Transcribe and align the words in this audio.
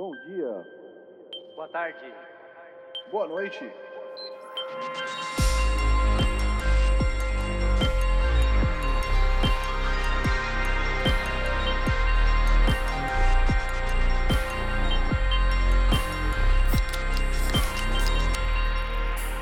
Bom 0.00 0.12
dia. 0.26 0.66
Boa 1.54 1.68
tarde. 1.68 1.98
Boa 3.12 3.28
noite. 3.28 3.58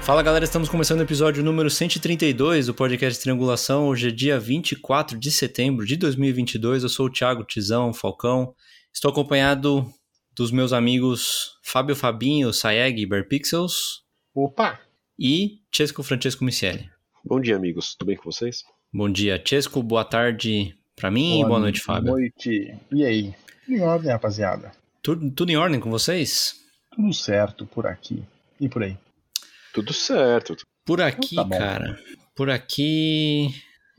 Fala 0.02 0.24
galera, 0.24 0.44
estamos 0.44 0.68
começando 0.68 0.98
o 0.98 1.04
episódio 1.04 1.44
número 1.44 1.70
132 1.70 2.66
do 2.66 2.74
podcast 2.74 3.22
Triangulação. 3.22 3.86
Hoje 3.86 4.08
é 4.08 4.10
dia 4.10 4.40
24 4.40 5.16
de 5.16 5.30
setembro 5.30 5.86
de 5.86 5.94
2022. 5.96 6.82
Eu 6.82 6.88
sou 6.88 7.06
o 7.06 7.12
Thiago 7.12 7.44
Tizão 7.44 7.92
Falcão. 7.94 8.56
Estou 8.92 9.12
acompanhado 9.12 9.88
dos 10.38 10.52
meus 10.52 10.72
amigos 10.72 11.58
Fábio 11.64 11.96
Fabinho, 11.96 12.52
Sayeg, 12.52 13.04
Bearpixels 13.04 14.04
Opa! 14.32 14.78
e 15.18 15.58
Chesco 15.74 16.00
Francesco 16.04 16.44
Micieli. 16.44 16.88
Bom 17.24 17.40
dia, 17.40 17.56
amigos. 17.56 17.96
Tudo 17.96 18.06
bem 18.06 18.16
com 18.16 18.30
vocês? 18.30 18.62
Bom 18.94 19.10
dia, 19.10 19.42
Chesco. 19.44 19.82
Boa 19.82 20.04
tarde 20.04 20.78
pra 20.94 21.10
mim 21.10 21.40
e 21.40 21.44
boa 21.44 21.58
noite, 21.58 21.80
Fábio. 21.80 22.12
Boa 22.12 22.20
noite. 22.20 22.72
E 22.92 23.04
aí? 23.04 23.34
Tudo 23.64 23.76
em 23.76 23.80
ordem, 23.80 24.12
rapaziada? 24.12 24.70
Tudo, 25.02 25.28
tudo 25.32 25.50
em 25.50 25.56
ordem 25.56 25.80
com 25.80 25.90
vocês? 25.90 26.54
Tudo 26.92 27.12
certo 27.12 27.66
por 27.66 27.88
aqui 27.88 28.22
e 28.60 28.68
por 28.68 28.84
aí. 28.84 28.96
Tudo 29.74 29.92
certo. 29.92 30.56
Por 30.84 31.00
aqui, 31.00 31.34
Tá 31.34 31.48
cara. 31.48 31.98
Por 32.36 32.48
aqui. 32.48 33.50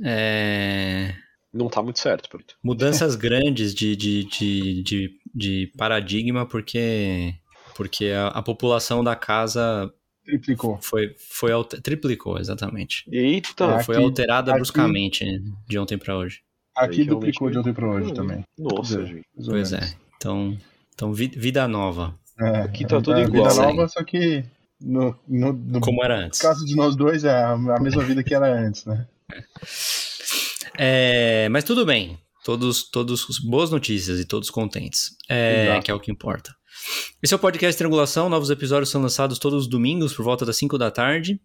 É... 0.02 1.14
Não 1.52 1.68
tá 1.68 1.82
muito 1.82 2.00
certo, 2.00 2.30
Perito. 2.30 2.56
mudanças 2.64 3.16
grandes 3.16 3.74
de, 3.74 3.96
de, 3.96 4.24
de, 4.24 4.84
de, 4.84 5.19
de 5.34 5.72
paradigma, 5.78 6.46
porque, 6.46 7.34
porque 7.76 8.08
a, 8.08 8.28
a 8.28 8.42
população 8.42 9.04
da 9.04 9.16
casa 9.16 9.92
Triplicou. 10.26 10.78
foi, 10.82 11.16
foi 11.18 11.52
alter- 11.52 11.82
triplicou, 11.82 12.38
exatamente. 12.40 13.04
Eita! 13.12 13.76
Aqui- 13.76 13.86
foi 13.86 13.96
alterada 13.98 14.52
aqui- 14.52 14.60
bruscamente 14.60 15.26
de 15.68 15.78
ontem 15.80 15.98
para 15.98 16.16
hoje. 16.18 16.42
Aqui 16.76 17.04
duplicou 17.04 17.50
de 17.50 17.58
ontem 17.58 17.74
pra 17.74 17.88
hoje 17.88 18.12
Hum, 18.12 18.14
também. 18.14 18.44
Nossa, 18.58 19.06
gente. 19.06 19.26
Pois 19.46 19.74
é. 19.74 19.94
Então, 20.18 20.58
então 20.94 21.12
vi- 21.14 21.28
vida 21.36 21.68
nova, 21.68 22.18
É, 22.40 22.62
Aqui 22.62 22.84
tá 22.86 23.02
tudo 23.02 23.20
é 23.20 23.24
igual, 23.24 23.50
Vida 23.50 23.62
né? 23.62 23.68
nova, 23.68 23.88
só 23.90 24.02
que 24.04 24.46
no, 24.80 25.14
no, 25.28 25.52
no 25.52 25.80
como 25.82 26.02
era 26.04 26.18
antes. 26.26 26.40
caso 26.40 26.66
de 26.66 26.74
nós 26.76 26.96
dois 26.96 27.26
é 27.26 27.32
a, 27.32 27.52
a 27.52 27.80
mesma 27.82 28.02
vida 28.04 28.24
que 28.24 28.34
era 28.34 28.48
antes, 28.48 28.86
né? 28.86 29.06
É, 30.78 31.50
mas 31.50 31.64
tudo 31.64 31.86
bem. 31.86 32.18
Todos, 32.44 32.90
todos 32.90 33.28
os- 33.28 33.40
boas 33.40 33.70
notícias 33.70 34.20
e 34.20 34.26
todos 34.26 34.50
contentes. 34.50 35.16
É, 35.28 35.80
que 35.84 35.92
é 35.92 35.94
o 35.94 36.00
que 36.00 36.12
importa. 36.12 36.56
Esse 37.22 37.34
é 37.34 37.38
o 37.38 37.40
podcast 37.40 37.78
Triangulação. 37.78 38.30
Novos 38.30 38.50
episódios 38.50 38.90
são 38.90 39.02
lançados 39.02 39.38
todos 39.40 39.64
os 39.64 39.68
domingos 39.70 40.14
por 40.14 40.24
volta 40.24 40.46
das 40.46 40.56
5 40.58 40.78
da 40.78 40.90
tarde. 40.90 41.40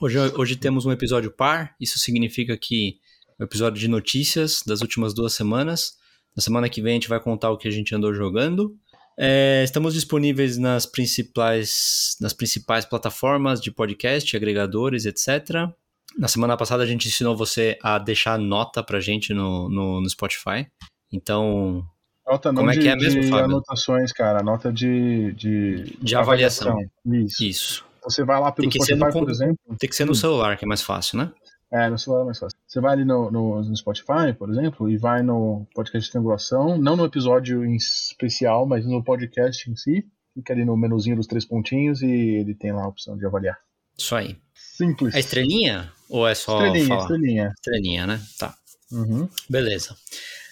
Hoje, 0.00 0.18
hoje 0.36 0.56
temos 0.56 0.84
um 0.84 0.92
episódio 0.92 1.30
par. 1.30 1.74
Isso 1.80 1.98
significa 1.98 2.56
que 2.58 2.98
é 3.38 3.42
um 3.42 3.46
episódio 3.46 3.80
de 3.80 3.88
notícias 3.88 4.62
das 4.66 4.80
últimas 4.82 5.14
duas 5.14 5.32
semanas. 5.32 5.92
Na 6.36 6.42
semana 6.42 6.68
que 6.68 6.82
vem 6.82 6.92
a 6.92 6.94
gente 6.94 7.08
vai 7.08 7.20
contar 7.20 7.50
o 7.50 7.56
que 7.56 7.68
a 7.68 7.70
gente 7.70 7.94
andou 7.94 8.12
jogando. 8.12 8.76
É, 9.16 9.62
estamos 9.64 9.94
disponíveis 9.94 10.58
nas 10.58 10.84
principais, 10.86 12.16
nas 12.20 12.32
principais 12.32 12.84
plataformas 12.84 13.60
de 13.60 13.70
podcast, 13.70 14.36
agregadores, 14.36 15.06
etc. 15.06 15.68
Na 16.18 16.28
semana 16.28 16.56
passada 16.56 16.82
a 16.82 16.86
gente 16.86 17.08
ensinou 17.08 17.36
você 17.36 17.78
a 17.82 17.98
deixar 17.98 18.38
nota 18.38 18.82
pra 18.82 19.00
gente 19.00 19.34
no, 19.34 19.68
no, 19.68 20.00
no 20.00 20.10
Spotify. 20.10 20.66
Então, 21.12 21.84
Nota 22.26 22.50
não 22.50 22.62
Como 22.62 22.70
é 22.70 22.74
de, 22.74 22.80
que 22.80 22.88
é 22.88 22.96
mesmo, 22.96 23.22
Fábio? 23.24 23.44
anotações, 23.44 24.12
cara. 24.12 24.42
Nota 24.42 24.72
de... 24.72 25.32
De, 25.32 25.96
De 26.00 26.16
avaliação. 26.16 26.78
Isso. 27.06 27.44
isso. 27.44 27.86
Você 28.02 28.24
vai 28.24 28.40
lá 28.40 28.50
pelo 28.50 28.70
Spotify, 28.70 29.12
por 29.12 29.30
exemplo. 29.30 29.58
Tem 29.78 29.88
que 29.88 29.96
ser 29.96 30.04
no 30.04 30.14
celular, 30.14 30.56
que 30.56 30.64
é 30.64 30.68
mais 30.68 30.82
fácil, 30.82 31.18
né? 31.18 31.30
É, 31.70 31.88
no 31.90 31.98
celular 31.98 32.22
é 32.22 32.24
mais 32.26 32.38
fácil. 32.38 32.56
Você 32.66 32.80
vai 32.80 32.92
ali 32.92 33.04
no, 33.04 33.30
no, 33.30 33.62
no 33.62 33.76
Spotify, 33.76 34.32
por 34.38 34.48
exemplo, 34.50 34.88
e 34.88 34.96
vai 34.96 35.22
no 35.22 35.66
podcast 35.74 36.06
de 36.06 36.10
triangulação, 36.12 36.78
não 36.78 36.96
no 36.96 37.04
episódio 37.04 37.64
em 37.64 37.76
especial, 37.76 38.66
mas 38.66 38.86
no 38.86 39.02
podcast 39.02 39.70
em 39.70 39.76
si. 39.76 40.06
Fica 40.34 40.52
ali 40.52 40.64
no 40.64 40.76
menuzinho 40.76 41.16
dos 41.16 41.26
três 41.26 41.44
pontinhos 41.44 42.02
e 42.02 42.10
ele 42.10 42.54
tem 42.54 42.72
lá 42.72 42.84
a 42.84 42.88
opção 42.88 43.16
de 43.16 43.24
avaliar. 43.24 43.58
Isso 43.96 44.14
aí. 44.14 44.36
Simples. 44.76 45.14
É 45.14 45.18
estrelinha? 45.20 45.92
Ou 46.08 46.26
é 46.26 46.34
só 46.34 46.56
Estrelinha, 46.58 46.88
falar? 46.88 47.00
estrelinha. 47.02 47.52
Estrelinha, 47.56 48.06
né? 48.06 48.22
Tá. 48.38 48.54
Uhum. 48.92 49.28
Beleza. 49.48 49.96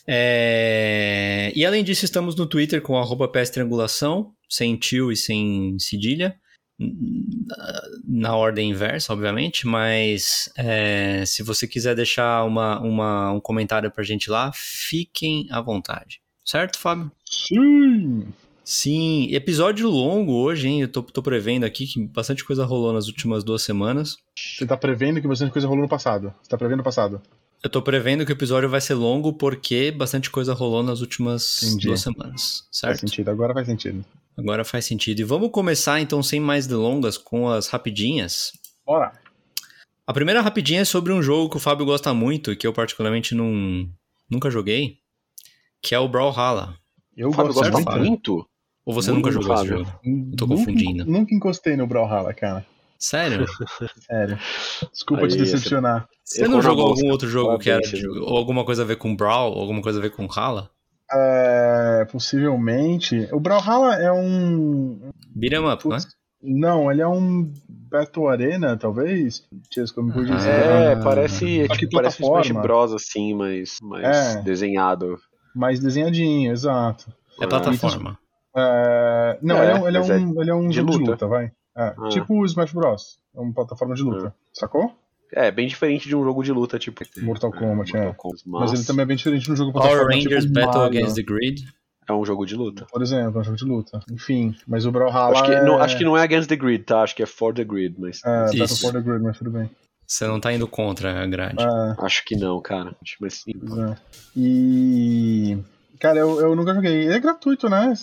É, 0.06 1.52
E 1.54 1.64
além 1.64 1.82
disso, 1.84 2.04
estamos 2.04 2.34
no 2.36 2.46
Twitter 2.46 2.80
com 2.82 2.98
arroba 2.98 3.28
PS 3.28 3.50
Triangulação, 3.50 4.32
sem 4.48 4.76
tio 4.76 5.10
e 5.12 5.16
sem 5.16 5.76
cedilha. 5.78 6.36
Na 8.08 8.34
ordem 8.36 8.70
inversa, 8.70 9.12
obviamente, 9.12 9.66
mas 9.66 10.50
é, 10.56 11.24
se 11.26 11.42
você 11.42 11.66
quiser 11.68 11.94
deixar 11.94 12.44
uma, 12.44 12.80
uma- 12.80 13.32
um 13.32 13.40
comentário 13.40 13.90
pra 13.90 14.02
gente 14.02 14.28
lá, 14.30 14.50
fiquem 14.54 15.46
à 15.50 15.60
vontade. 15.60 16.20
Certo, 16.44 16.78
Fábio? 16.78 17.10
Sim! 17.24 18.26
Sim, 18.64 19.28
episódio 19.34 19.88
longo 19.90 20.32
hoje, 20.34 20.68
hein? 20.68 20.82
Eu 20.82 20.88
tô, 20.88 21.02
tô 21.02 21.20
prevendo 21.22 21.64
aqui 21.64 21.86
que 21.86 22.00
bastante 22.06 22.44
coisa 22.44 22.64
rolou 22.64 22.92
nas 22.92 23.08
últimas 23.08 23.42
duas 23.42 23.62
semanas. 23.62 24.16
Você 24.38 24.64
tá 24.64 24.76
prevendo 24.76 25.20
que 25.20 25.26
bastante 25.26 25.52
coisa 25.52 25.66
rolou 25.66 25.82
no 25.82 25.88
passado. 25.88 26.32
Você 26.42 26.48
tá 26.48 26.56
prevendo 26.56 26.80
o 26.80 26.84
passado. 26.84 27.20
Eu 27.62 27.70
tô 27.70 27.82
prevendo 27.82 28.24
que 28.24 28.32
o 28.32 28.34
episódio 28.34 28.68
vai 28.68 28.80
ser 28.80 28.94
longo 28.94 29.32
porque 29.32 29.90
bastante 29.90 30.30
coisa 30.30 30.52
rolou 30.54 30.82
nas 30.82 31.00
últimas 31.00 31.62
Entendi. 31.62 31.86
duas 31.88 32.00
semanas, 32.00 32.58
Faz 32.60 32.68
certo? 32.72 33.00
sentido, 33.00 33.30
agora 33.30 33.52
faz 33.54 33.66
sentido. 33.66 34.04
Agora 34.36 34.64
faz 34.64 34.84
sentido. 34.84 35.20
E 35.20 35.24
vamos 35.24 35.50
começar 35.50 36.00
então, 36.00 36.22
sem 36.22 36.40
mais 36.40 36.66
delongas, 36.66 37.18
com 37.18 37.48
as 37.48 37.68
rapidinhas. 37.68 38.52
Bora! 38.86 39.12
A 40.06 40.12
primeira 40.12 40.40
rapidinha 40.40 40.80
é 40.80 40.84
sobre 40.84 41.12
um 41.12 41.22
jogo 41.22 41.50
que 41.50 41.56
o 41.56 41.60
Fábio 41.60 41.86
gosta 41.86 42.12
muito, 42.14 42.50
e 42.52 42.56
que 42.56 42.66
eu 42.66 42.72
particularmente 42.72 43.34
não, 43.34 43.88
nunca 44.28 44.50
joguei, 44.50 44.98
que 45.80 45.94
é 45.94 45.98
o 45.98 46.08
Brawlhalla. 46.08 46.76
Eu 47.16 47.28
O 47.28 47.32
Fábio 47.32 47.52
gosto 47.52 47.70
gosta 47.70 47.90
Fábio? 47.90 48.04
muito. 48.08 48.48
Ou 48.84 48.92
você 48.92 49.10
nunca 49.12 49.30
jogou 49.30 49.54
esse 49.54 49.66
jogo? 49.66 49.84
tô 49.84 50.08
Nunca- 50.08 50.46
confundindo. 50.46 51.04
Nunca 51.04 51.34
encostei 51.34 51.76
no 51.76 51.86
Brawlhalla, 51.86 52.34
cara. 52.34 52.66
Sério? 52.98 53.46
Sério. 54.06 54.38
Desculpa 54.92 55.24
Aí, 55.24 55.28
te 55.30 55.36
decepcionar. 55.38 56.08
Você 56.24 56.42
Errou 56.42 56.54
não 56.56 56.62
jogou 56.62 56.86
algum 56.88 57.10
outro 57.10 57.28
jogo 57.28 57.58
que 57.58 57.70
era 57.70 57.80
de- 57.80 58.06
ou 58.06 58.36
alguma 58.36 58.64
coisa 58.64 58.82
a 58.82 58.84
ver 58.86 58.96
com 58.96 59.14
Brawl, 59.16 59.52
ou 59.54 59.60
alguma 59.60 59.82
coisa 59.82 59.98
a 59.98 60.02
ver 60.02 60.10
com 60.10 60.26
Hala? 60.30 60.70
É, 61.12 62.06
possivelmente. 62.10 63.28
O 63.32 63.40
Brawlhalla 63.40 63.96
é 63.96 64.10
um. 64.12 65.10
Beat 65.34 65.52
'em 65.52 65.68
up, 65.72 65.88
né? 65.88 65.98
Não, 66.42 66.90
ele 66.90 67.02
é 67.02 67.06
um 67.06 67.52
Battle 67.68 68.28
Arena, 68.28 68.76
talvez. 68.76 69.44
Chesco, 69.72 70.02
me 70.02 70.12
corrija 70.12 70.38
se 70.40 70.46
eu 70.48 70.52
É, 70.52 70.90
errado. 70.92 71.04
parece, 71.04 71.44
que 71.68 71.76
tipo, 71.78 71.96
parece 71.96 72.24
um 72.24 72.40
Smash. 72.40 72.62
Bros, 72.62 72.92
assim, 72.94 73.34
mas, 73.34 73.76
mas 73.82 74.36
É. 74.36 74.42
desenhado. 74.42 75.18
Mais 75.54 75.78
desenhadinho, 75.78 76.50
exato. 76.50 77.12
É 77.40 77.44
Ah, 77.44 77.48
plataforma. 77.48 78.18
É, 78.56 79.38
não, 79.42 79.56
É, 79.56 79.62
ele 79.62 79.70
é 79.70 79.74
um, 79.80 79.88
ele 79.88 79.96
é 79.96 80.00
mas 80.00 80.10
é 80.10 80.16
um, 80.16 80.40
ele 80.40 80.50
é 80.50 80.54
um 80.54 80.68
de 80.68 80.76
jogo 80.76 80.90
de 80.90 80.98
luta. 80.98 81.10
luta, 81.12 81.26
vai. 81.26 81.46
É, 81.76 81.94
Ah. 81.96 82.08
Tipo 82.10 82.34
o 82.34 82.44
Smash 82.44 82.72
Bros. 82.72 83.18
É 83.34 83.40
uma 83.40 83.52
plataforma 83.52 83.94
de 83.94 84.02
luta. 84.02 84.34
Sacou? 84.52 84.92
É, 85.34 85.50
bem 85.50 85.66
diferente 85.66 86.06
de 86.06 86.14
um 86.14 86.22
jogo 86.22 86.42
de 86.42 86.52
luta, 86.52 86.78
tipo. 86.78 87.02
Mortal 87.22 87.50
Kombat, 87.50 87.96
é. 87.96 88.04
Mortal 88.04 88.14
Kombat, 88.14 88.42
Mas 88.46 88.72
ele 88.74 88.84
também 88.84 89.02
é 89.04 89.06
bem 89.06 89.16
diferente 89.16 89.44
de 89.44 89.52
um 89.52 89.56
jogo 89.56 89.72
Power. 89.72 90.06
Rangers 90.06 90.44
tipo 90.44 90.54
Battle 90.54 90.82
Mario, 90.82 90.98
Against 90.98 91.16
the 91.16 91.22
Grid. 91.22 91.64
é 92.06 92.12
um 92.12 92.24
jogo 92.26 92.44
de 92.44 92.54
luta. 92.54 92.86
Por 92.92 93.00
exemplo, 93.00 93.38
é 93.38 93.40
um 93.40 93.44
jogo 93.44 93.56
de 93.56 93.64
luta. 93.64 94.00
Enfim, 94.10 94.54
mas 94.66 94.84
o 94.84 94.92
Brawlhalla 94.92 95.32
Acho 95.32 95.44
que, 95.44 95.52
é... 95.52 95.64
não, 95.64 95.78
acho 95.78 95.96
que 95.96 96.04
não 96.04 96.18
é 96.18 96.22
Against 96.22 96.50
the 96.50 96.56
Grid, 96.56 96.84
tá? 96.84 97.00
Acho 97.02 97.16
que 97.16 97.22
é 97.22 97.26
For 97.26 97.54
the 97.54 97.64
Grid, 97.64 97.94
mas. 97.98 98.20
É, 98.22 98.44
Battle 98.44 98.64
Isso. 98.64 98.80
for 98.82 98.92
the 98.92 99.00
Grid, 99.00 99.22
mas 99.22 99.38
tudo 99.38 99.50
bem. 99.50 99.70
Você 100.06 100.26
não 100.26 100.38
tá 100.38 100.52
indo 100.52 100.68
contra 100.68 101.22
a 101.22 101.26
grade. 101.26 101.56
É, 101.62 102.04
Acho 102.04 102.22
que 102.26 102.36
não, 102.36 102.60
cara. 102.60 102.94
Mas 103.18 103.34
sim. 103.40 103.52
é. 103.52 103.96
E... 104.36 105.56
Cara, 106.02 106.18
eu, 106.18 106.40
eu 106.40 106.56
nunca 106.56 106.74
joguei. 106.74 107.04
Ele 107.04 107.12
é 107.14 107.20
gratuito, 107.20 107.68
né? 107.68 107.94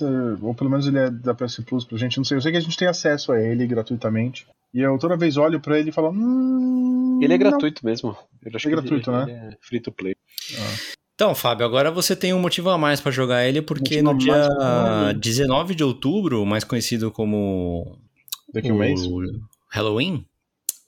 Ou 0.42 0.56
pelo 0.56 0.70
menos 0.70 0.88
ele 0.88 0.98
é 1.00 1.10
da 1.10 1.34
PS 1.36 1.60
Plus 1.66 1.84
pra 1.84 1.98
gente. 1.98 2.18
Não 2.18 2.24
sei. 2.24 2.38
Eu 2.38 2.42
sei 2.42 2.54
que 2.54 2.58
a 2.58 2.62
gente 2.62 2.78
tem 2.78 2.88
acesso 2.88 3.34
a 3.34 3.42
ele 3.42 3.68
gratuitamente. 3.68 4.48
E 4.74 4.80
eu 4.80 4.98
toda 4.98 5.18
vez 5.18 5.36
olho 5.36 5.60
pra 5.60 5.78
ele 5.78 5.90
e 5.90 5.92
falo. 5.92 6.12
Hum, 6.12 7.20
Ele 7.22 7.34
é 7.34 7.38
não. 7.38 7.50
gratuito 7.50 7.86
mesmo. 7.86 8.16
Eu 8.42 8.52
acho 8.56 8.68
É 8.68 8.72
que 8.72 8.76
gratuito, 8.78 9.12
ele, 9.12 9.18
né? 9.18 9.24
ele 9.24 9.54
é 9.54 9.58
free 9.62 9.82
to 9.82 9.92
play. 9.92 10.16
Então, 11.14 11.36
Fábio, 11.36 11.66
agora 11.66 11.92
você 11.92 12.16
tem 12.16 12.34
um 12.34 12.40
motivo 12.40 12.70
a 12.70 12.78
mais 12.78 13.02
pra 13.02 13.12
jogar 13.12 13.46
ele, 13.46 13.62
porque 13.62 14.02
Motivo 14.02 14.14
no 14.14 14.18
dia 14.18 14.32
mais 14.34 14.48
pra 14.48 14.56
jogar 14.56 15.10
ele. 15.10 15.20
19 15.20 15.76
de 15.76 15.84
outubro, 15.84 16.46
mais 16.46 16.64
conhecido 16.64 17.12
como 17.12 17.98
Daqui 18.54 18.70
a 18.70 18.74
um 18.74 18.78
mês? 18.78 19.06
o 19.06 19.20
Halloween, 19.70 20.26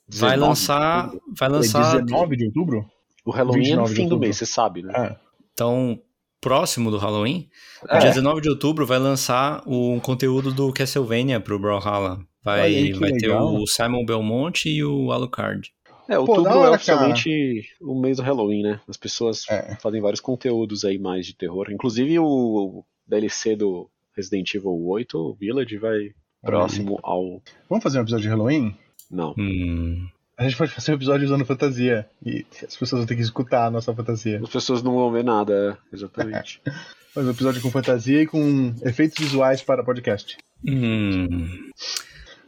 vai 0.08 0.30
19 0.30 0.34
de 0.34 0.40
lançar, 0.40 1.12
vai 1.38 1.48
É 1.50 1.52
lançar 1.52 2.00
19 2.02 2.36
de 2.38 2.46
outubro? 2.46 2.86
O 3.26 3.30
Halloween 3.30 3.72
é 3.72 3.76
no 3.76 3.84
29 3.84 3.94
de 3.94 4.00
fim 4.00 4.08
do 4.08 4.18
mês, 4.18 4.38
você 4.38 4.46
sabe, 4.46 4.82
né? 4.82 4.92
É. 4.96 5.16
então 5.52 6.00
próximo 6.42 6.90
do 6.90 6.98
Halloween. 6.98 7.48
É. 7.88 7.98
Dia 8.00 8.08
19 8.10 8.42
de 8.42 8.50
outubro 8.50 8.84
vai 8.84 8.98
lançar 8.98 9.62
um 9.66 9.98
conteúdo 10.00 10.52
do 10.52 10.70
Castlevania 10.72 11.40
pro 11.40 11.58
Brawlhalla. 11.58 12.18
Vai, 12.44 12.60
aí, 12.60 12.92
vai 12.92 13.12
ter 13.12 13.30
o 13.30 13.64
Simon 13.66 14.04
Belmont 14.04 14.68
e 14.68 14.84
o 14.84 15.12
Alucard. 15.12 15.72
É, 16.08 16.16
Pô, 16.16 16.22
outubro 16.22 16.42
da 16.42 16.56
hora, 16.58 16.72
é 16.72 16.74
oficialmente 16.74 17.64
o 17.80 17.98
mês 17.98 18.16
do 18.16 18.24
Halloween, 18.24 18.62
né? 18.62 18.80
As 18.88 18.96
pessoas 18.96 19.48
É. 19.48 19.76
fazem 19.76 20.00
vários 20.00 20.20
conteúdos 20.20 20.84
aí 20.84 20.98
mais 20.98 21.24
de 21.24 21.34
terror. 21.36 21.70
Inclusive 21.70 22.18
o 22.18 22.84
DLC 23.06 23.54
do 23.54 23.88
Resident 24.14 24.52
Evil 24.54 24.84
8, 24.84 25.16
o 25.16 25.34
Village 25.34 25.78
vai 25.78 26.10
próximo 26.42 26.98
ao. 27.04 27.40
Vamos 27.70 27.84
fazer 27.84 27.98
um 27.98 28.02
episódio 28.02 28.24
de 28.24 28.28
Halloween? 28.28 28.76
Não. 29.08 29.32
Hum, 29.38 30.08
A 30.36 30.44
gente 30.44 30.56
pode 30.56 30.72
fazer 30.72 30.92
um 30.92 30.94
episódio 30.94 31.26
usando 31.26 31.44
fantasia. 31.44 32.08
E 32.24 32.46
as 32.66 32.76
pessoas 32.76 33.00
vão 33.00 33.06
ter 33.06 33.16
que 33.16 33.22
escutar 33.22 33.66
a 33.66 33.70
nossa 33.70 33.94
fantasia. 33.94 34.40
As 34.42 34.48
pessoas 34.48 34.82
não 34.82 34.94
vão 34.94 35.12
ver 35.12 35.24
nada, 35.24 35.52
é, 35.92 35.94
exatamente. 35.94 36.60
Fazer 37.12 37.28
um 37.28 37.32
episódio 37.32 37.60
com 37.60 37.70
fantasia 37.70 38.22
e 38.22 38.26
com 38.26 38.74
efeitos 38.82 39.22
visuais 39.22 39.60
para 39.60 39.84
podcast. 39.84 40.38
hum. 40.66 41.70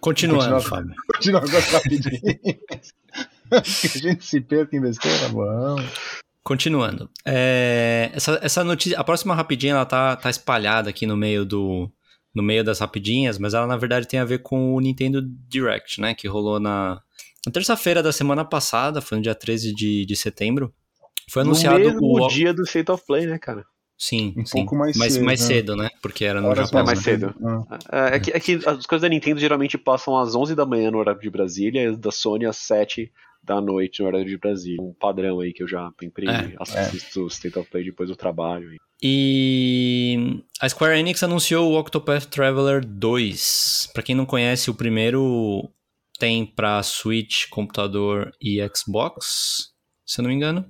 Continuando, 0.01 0.55
Continua. 0.55 0.61
Fábio. 0.61 0.95
Continua 1.15 1.41
agora 1.41 1.65
rapidinho. 1.65 2.21
que 3.63 3.87
a 3.87 4.01
gente 4.01 4.25
se 4.25 4.41
perca 4.41 4.77
em 4.77 4.81
besteira, 4.81 5.29
bom. 5.29 5.77
Continuando. 6.43 7.11
É, 7.25 8.11
essa, 8.15 8.39
essa 8.43 8.65
notícia, 8.65 8.99
a 8.99 9.05
próxima 9.05 9.35
rapidinha, 9.35 9.73
ela 9.73 9.87
tá, 9.87 10.17
tá 10.17 10.29
espalhada 10.29 10.91
aqui 10.91 11.07
no 11.07 11.17
meio 11.17 11.45
do 11.45 11.91
no 12.35 12.43
meio 12.43 12.65
das 12.65 12.81
rapidinhas, 12.81 13.39
mas 13.39 13.55
ela 13.55 13.67
na 13.67 13.77
verdade 13.77 14.09
tem 14.09 14.19
a 14.19 14.25
ver 14.25 14.41
com 14.41 14.75
o 14.75 14.81
Nintendo 14.81 15.23
Direct, 15.49 16.01
né, 16.01 16.15
que 16.15 16.27
rolou 16.27 16.59
na, 16.59 17.01
na 17.47 17.53
terça-feira 17.53 18.03
da 18.03 18.13
semana 18.13 18.45
passada, 18.45 19.01
foi 19.01 19.19
no 19.19 19.23
dia 19.23 19.35
13 19.35 19.75
de, 19.75 20.05
de 20.07 20.17
setembro. 20.17 20.73
Foi 21.31 21.43
anunciado 21.43 21.79
no 21.79 21.85
mesmo 21.85 22.25
o 22.25 22.29
dia 22.29 22.53
do 22.53 22.63
State 22.65 22.91
of 22.91 23.03
Play, 23.07 23.27
né, 23.27 23.39
cara? 23.39 23.65
sim, 23.97 24.35
Um 24.37 24.45
sim, 24.45 24.59
pouco 24.59 24.77
mais 24.77 24.97
mas 24.97 25.15
cedo, 25.15 25.25
mais 25.25 25.41
né? 25.41 25.47
cedo, 25.47 25.77
né? 25.77 25.89
Porque 26.03 26.25
era 26.25 26.41
no 26.41 26.49
Horas 26.49 26.67
Japão. 26.69 26.81
É 26.81 26.85
mais 26.85 26.99
né? 26.99 27.05
cedo. 27.05 27.35
Ah. 27.43 28.11
É, 28.13 28.17
é 28.17 28.21
que, 28.21 28.31
é 28.33 28.41
que 28.41 28.55
as 28.67 28.85
coisas 28.87 29.03
da 29.03 29.09
Nintendo 29.09 29.41
geralmente 29.41 29.79
passam 29.79 30.19
às 30.19 30.35
11 30.35 30.55
da 30.55 30.67
manhã 30.67 30.91
no 30.91 30.99
horário 30.99 31.21
de 31.21 31.31
Brasília 31.31 31.83
e 31.83 31.87
as 31.87 31.97
da 31.99 32.11
Sony 32.11 32.45
às 32.45 32.57
7 32.57 33.11
da 33.43 33.61
noite 33.61 34.01
no 34.03 34.09
horário 34.09 34.27
de 34.27 34.37
Brasília. 34.37 34.83
Um 34.83 34.93
padrão 34.93 35.41
aí 35.41 35.53
que 35.53 35.63
eu 35.63 35.69
já 35.69 35.91
imprimi, 36.03 36.33
É. 36.33 36.55
assisto 36.59 37.23
o 37.25 37.29
State 37.29 37.59
of 37.59 37.71
Play 37.71 37.85
depois 37.85 38.09
do 38.09 38.17
trabalho. 38.17 38.77
E 39.03 40.43
a 40.61 40.69
Square 40.69 40.99
Enix 40.99 41.23
anunciou 41.23 41.73
o 41.73 41.79
Octopath 41.79 42.25
Traveler 42.27 42.85
2. 42.85 43.91
Pra 43.93 44.03
quem 44.03 44.15
não 44.15 44.27
conhece, 44.27 44.71
o 44.71 44.75
primeiro 44.75 45.71
tem 46.19 46.47
pra 46.47 46.83
Switch, 46.83 47.49
computador 47.51 48.33
e 48.41 48.59
Xbox, 48.75 49.73
se 50.07 50.21
eu 50.21 50.23
não 50.23 50.31
me 50.31 50.37
engano. 50.37 50.65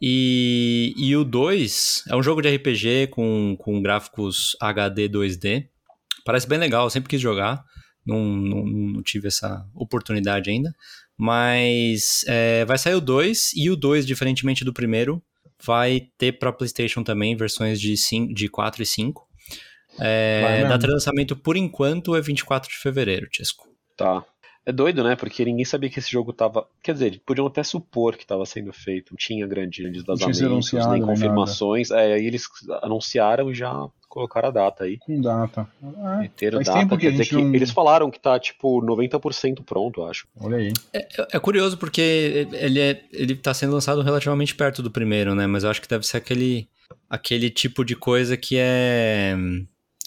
E, 0.00 0.94
e 0.96 1.16
o 1.16 1.24
2 1.24 2.04
é 2.08 2.16
um 2.16 2.22
jogo 2.22 2.40
de 2.40 2.54
RPG 2.54 3.08
com, 3.08 3.56
com 3.58 3.82
gráficos 3.82 4.56
HD 4.60 5.08
2D. 5.08 5.68
Parece 6.24 6.48
bem 6.48 6.58
legal, 6.58 6.84
eu 6.84 6.90
sempre 6.90 7.08
quis 7.08 7.20
jogar. 7.20 7.64
Não, 8.06 8.24
não, 8.24 8.64
não 8.64 9.02
tive 9.02 9.28
essa 9.28 9.66
oportunidade 9.74 10.50
ainda. 10.50 10.74
Mas 11.16 12.24
é, 12.26 12.64
vai 12.64 12.78
sair 12.78 12.94
o 12.94 13.00
2 13.00 13.52
e 13.54 13.70
o 13.70 13.76
2, 13.76 14.06
diferentemente 14.06 14.64
do 14.64 14.72
primeiro, 14.72 15.22
vai 15.62 16.08
ter 16.16 16.38
para 16.38 16.52
PlayStation 16.52 17.02
também 17.02 17.36
versões 17.36 17.80
de, 17.80 17.96
5, 17.96 18.32
de 18.32 18.48
4 18.48 18.82
e 18.82 18.86
5. 18.86 19.28
É, 20.00 20.62
data 20.62 20.86
de 20.86 20.92
lançamento, 20.92 21.34
por 21.34 21.56
enquanto, 21.56 22.14
é 22.14 22.20
24 22.20 22.70
de 22.70 22.76
fevereiro, 22.76 23.28
Tisco. 23.28 23.66
Tá. 23.96 24.24
É 24.68 24.72
doido, 24.72 25.02
né? 25.02 25.16
Porque 25.16 25.42
ninguém 25.46 25.64
sabia 25.64 25.88
que 25.88 25.98
esse 25.98 26.10
jogo 26.10 26.30
tava. 26.30 26.66
Quer 26.82 26.92
dizer, 26.92 27.22
podiam 27.24 27.46
até 27.46 27.62
supor 27.62 28.18
que 28.18 28.26
tava 28.26 28.44
sendo 28.44 28.70
feito. 28.70 29.12
Não 29.12 29.16
tinha 29.16 29.46
grandes 29.46 29.82
sido 29.82 30.04
vazamentos, 30.04 30.72
nem 30.74 30.88
nem 30.90 31.02
confirmações. 31.02 31.90
É, 31.90 32.12
aí 32.12 32.26
eles 32.26 32.44
anunciaram 32.82 33.50
e 33.50 33.54
já 33.54 33.88
colocaram 34.10 34.48
a 34.48 34.52
data 34.52 34.84
aí. 34.84 34.98
Com 34.98 35.22
data. 35.22 35.66
Ah, 35.82 36.18
Meteram 36.18 36.58
faz 36.58 36.66
data. 36.66 36.80
tempo 36.80 36.98
que 36.98 37.06
Quer 37.06 37.12
dizer 37.12 37.24
que 37.24 37.34
não... 37.36 37.54
eles 37.54 37.70
falaram 37.70 38.10
que 38.10 38.20
tá 38.20 38.38
tipo 38.38 38.82
90% 38.82 39.64
pronto, 39.64 40.02
eu 40.02 40.06
acho. 40.06 40.28
Olha 40.38 40.58
aí. 40.58 40.70
É, 40.92 41.08
é 41.32 41.38
curioso 41.38 41.78
porque 41.78 42.46
ele, 42.52 42.78
é, 42.78 43.02
ele 43.10 43.36
tá 43.36 43.54
sendo 43.54 43.72
lançado 43.72 44.02
relativamente 44.02 44.54
perto 44.54 44.82
do 44.82 44.90
primeiro, 44.90 45.34
né? 45.34 45.46
Mas 45.46 45.64
eu 45.64 45.70
acho 45.70 45.80
que 45.80 45.88
deve 45.88 46.06
ser 46.06 46.18
aquele, 46.18 46.68
aquele 47.08 47.48
tipo 47.48 47.86
de 47.86 47.96
coisa 47.96 48.36
que 48.36 48.56
é. 48.58 49.34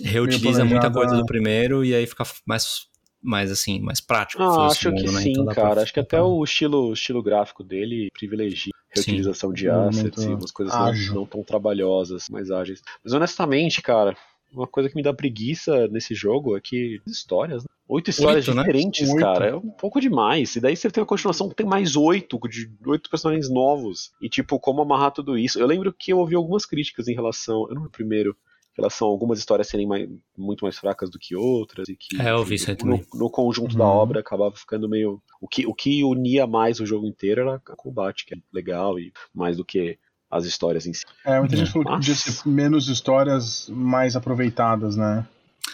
reutiliza 0.03 0.63
muita 0.63 0.91
coisa 0.91 1.15
do 1.15 1.25
primeiro 1.25 1.83
e 1.83 1.95
aí 1.95 2.05
fica 2.05 2.23
mais, 2.45 2.90
mais 3.21 3.51
assim, 3.51 3.79
mais 3.79 4.01
prático. 4.01 4.41
Ah, 4.41 4.67
acho 4.67 4.89
o 4.89 4.95
que 4.95 5.03
né? 5.03 5.21
sim, 5.21 5.29
Então 5.31 5.45
pra- 5.45 5.55
cara. 5.55 5.81
Acho 5.83 5.93
que 5.93 5.99
até 5.99 6.21
o 6.21 6.43
estilo, 6.43 6.93
estilo 6.93 7.21
gráfico 7.21 7.63
dele 7.63 8.09
privilegia 8.13 8.71
a 8.73 8.79
Sim. 8.99 9.11
reutilização 9.11 9.53
de 9.53 9.69
assets 9.69 10.23
e 10.23 10.27
umas 10.29 10.51
coisas 10.51 10.73
não, 10.73 10.81
ágil. 10.85 11.13
não 11.15 11.25
tão 11.25 11.43
trabalhosas, 11.43 12.27
mais 12.29 12.49
ágeis. 12.51 12.81
Mas 13.03 13.13
honestamente, 13.13 13.81
cara, 13.81 14.17
uma 14.51 14.67
coisa 14.67 14.89
que 14.89 14.95
me 14.95 15.03
dá 15.03 15.13
preguiça 15.13 15.87
nesse 15.87 16.13
jogo 16.13 16.57
é 16.57 16.61
que 16.61 16.99
as 17.05 17.13
histórias, 17.13 17.63
né? 17.63 17.67
Oito 17.87 18.09
histórias 18.09 18.47
Oito, 18.47 18.55
né? 18.55 18.63
diferentes, 18.63 19.09
Oito. 19.09 19.19
cara. 19.19 19.47
É 19.47 19.55
um 19.55 19.69
pouco 19.69 19.99
demais. 19.99 20.55
E 20.55 20.61
daí 20.61 20.75
você 20.77 20.89
tem 20.89 21.01
uma 21.01 21.07
continuação 21.07 21.49
que 21.49 21.55
tem 21.55 21.65
mais 21.65 21.97
oito, 21.97 22.39
de 22.47 22.69
oito 22.85 23.09
personagens 23.09 23.49
novos. 23.49 24.11
E, 24.21 24.29
tipo, 24.29 24.57
como 24.59 24.81
amarrar 24.81 25.11
tudo 25.11 25.37
isso. 25.37 25.59
Eu 25.59 25.67
lembro 25.67 25.91
que 25.91 26.13
eu 26.13 26.19
ouvi 26.19 26.33
algumas 26.35 26.65
críticas 26.65 27.09
em 27.09 27.13
relação. 27.13 27.63
Eu 27.63 27.75
não 27.75 27.81
lembro 27.81 27.89
primeiro. 27.91 28.35
Em 28.77 28.81
relação 28.81 29.07
a 29.07 29.11
algumas 29.11 29.37
histórias 29.37 29.67
serem 29.67 29.85
mais- 29.85 30.07
muito 30.37 30.63
mais 30.63 30.77
fracas 30.77 31.09
do 31.09 31.19
que 31.19 31.35
outras. 31.35 31.89
E 31.89 31.95
que, 31.95 32.21
É, 32.21 32.31
eu 32.31 32.37
ouvi 32.37 32.55
isso 32.55 32.71
aí 32.71 32.77
no, 32.83 33.01
no 33.13 33.29
conjunto 33.29 33.73
Uhum. 33.73 33.77
da 33.79 33.85
obra 33.85 34.19
acabava 34.21 34.55
ficando 34.55 34.87
meio. 34.87 35.21
O 35.41 35.47
que, 35.47 35.67
o 35.67 35.73
que 35.73 36.03
unia 36.03 36.47
mais 36.47 36.79
o 36.79 36.85
jogo 36.85 37.05
inteiro 37.05 37.41
era 37.41 37.55
o 37.57 37.75
combate, 37.75 38.25
que 38.25 38.33
é 38.33 38.37
legal, 38.53 38.97
e 38.97 39.11
mais 39.35 39.57
do 39.57 39.65
que 39.65 39.97
as 40.29 40.45
histórias 40.45 40.85
em 40.87 40.93
si. 40.93 41.03
É, 41.25 41.37
muita 41.39 41.55
É. 41.55 41.57
gente 41.57 41.71
falou 41.71 41.85
que 41.85 41.93
podia 41.95 42.15
ser 42.15 42.47
menos 42.47 42.87
histórias 42.87 43.67
mais 43.69 44.15
aproveitadas, 44.15 44.95
né? 44.95 45.27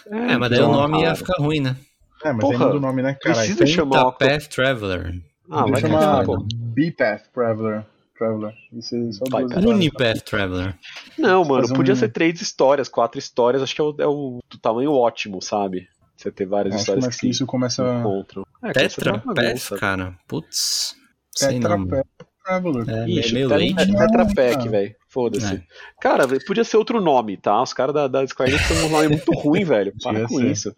É, 0.08 0.36
mas 0.38 0.50
daí 0.50 0.60
então, 0.60 0.72
o 0.72 0.74
nome 0.76 0.98
ia 0.98 1.04
cara, 1.06 1.16
ficar 1.16 1.36
ruim, 1.38 1.60
né? 1.60 1.78
É, 2.24 2.32
mas 2.34 2.42
Porra, 2.42 2.54
aí 2.56 2.60
muda 2.66 2.78
o 2.78 2.80
nome, 2.82 3.04
né, 3.04 3.14
cara? 3.14 3.36
precisa 3.36 3.66
chamar 3.68 4.12
Path 4.14 4.48
Traveler. 4.48 5.22
Ah, 5.52 5.66
vai 5.68 5.80
chamar. 5.80 6.26
B-Path 6.74 7.28
Traveler. 7.32 7.86
Traveler. 8.18 8.54
Isso 8.74 8.96
aí, 8.96 9.14
só 9.14 9.26
Vai, 9.30 9.46
duas. 9.46 9.64
Unipath 9.66 10.22
Traveler. 10.22 10.76
Não, 11.18 11.44
mano, 11.46 11.68
podia 11.74 11.94
um- 11.94 11.98
ser 11.98 12.10
três 12.10 12.42
histórias, 12.42 12.90
quatro 12.90 13.20
histórias, 13.20 13.62
acho 13.62 13.74
que 13.76 13.82
é 13.82 13.84
o, 13.84 13.96
é 14.00 14.08
o 14.08 14.40
do 14.50 14.58
tamanho 14.58 14.92
ótimo, 14.94 15.42
sabe? 15.42 15.88
Você 16.16 16.32
ter 16.32 16.46
várias 16.48 16.74
Acho 16.74 16.82
histórias 16.82 17.06
mais 17.06 17.18
que 17.20 17.30
isso 17.30 17.46
começa. 17.46 17.84
encontram. 18.00 18.44
É, 18.64 18.70
é 18.70 18.74
Tetra 18.74 19.20
Path, 19.20 19.80
cara. 19.80 20.18
Putz. 20.28 20.96
Tetra. 21.38 21.78
Path 21.78 22.08
Traveler. 22.44 22.90
É, 22.90 23.08
Ixi, 23.10 23.34
meio. 23.36 23.50
Não, 23.50 23.58
Tetra 23.76 24.26
Pack, 24.34 24.68
velho. 24.68 24.96
Foda-se. 25.08 25.56
É. 25.56 25.62
Cara, 26.02 26.28
podia 26.46 26.64
ser 26.64 26.78
outro 26.78 27.00
nome, 27.00 27.38
tá? 27.38 27.62
Os 27.62 27.74
caras 27.74 27.94
da, 27.94 28.08
da 28.08 28.26
Square 28.26 28.52
Enix 28.52 28.68
têm 28.68 28.84
um 28.84 28.90
nome 28.90 29.08
muito 29.10 29.32
ruim, 29.34 29.64
velho. 29.64 29.94
Para 30.02 30.28
com 30.28 30.38
ser. 30.40 30.52
isso. 30.52 30.76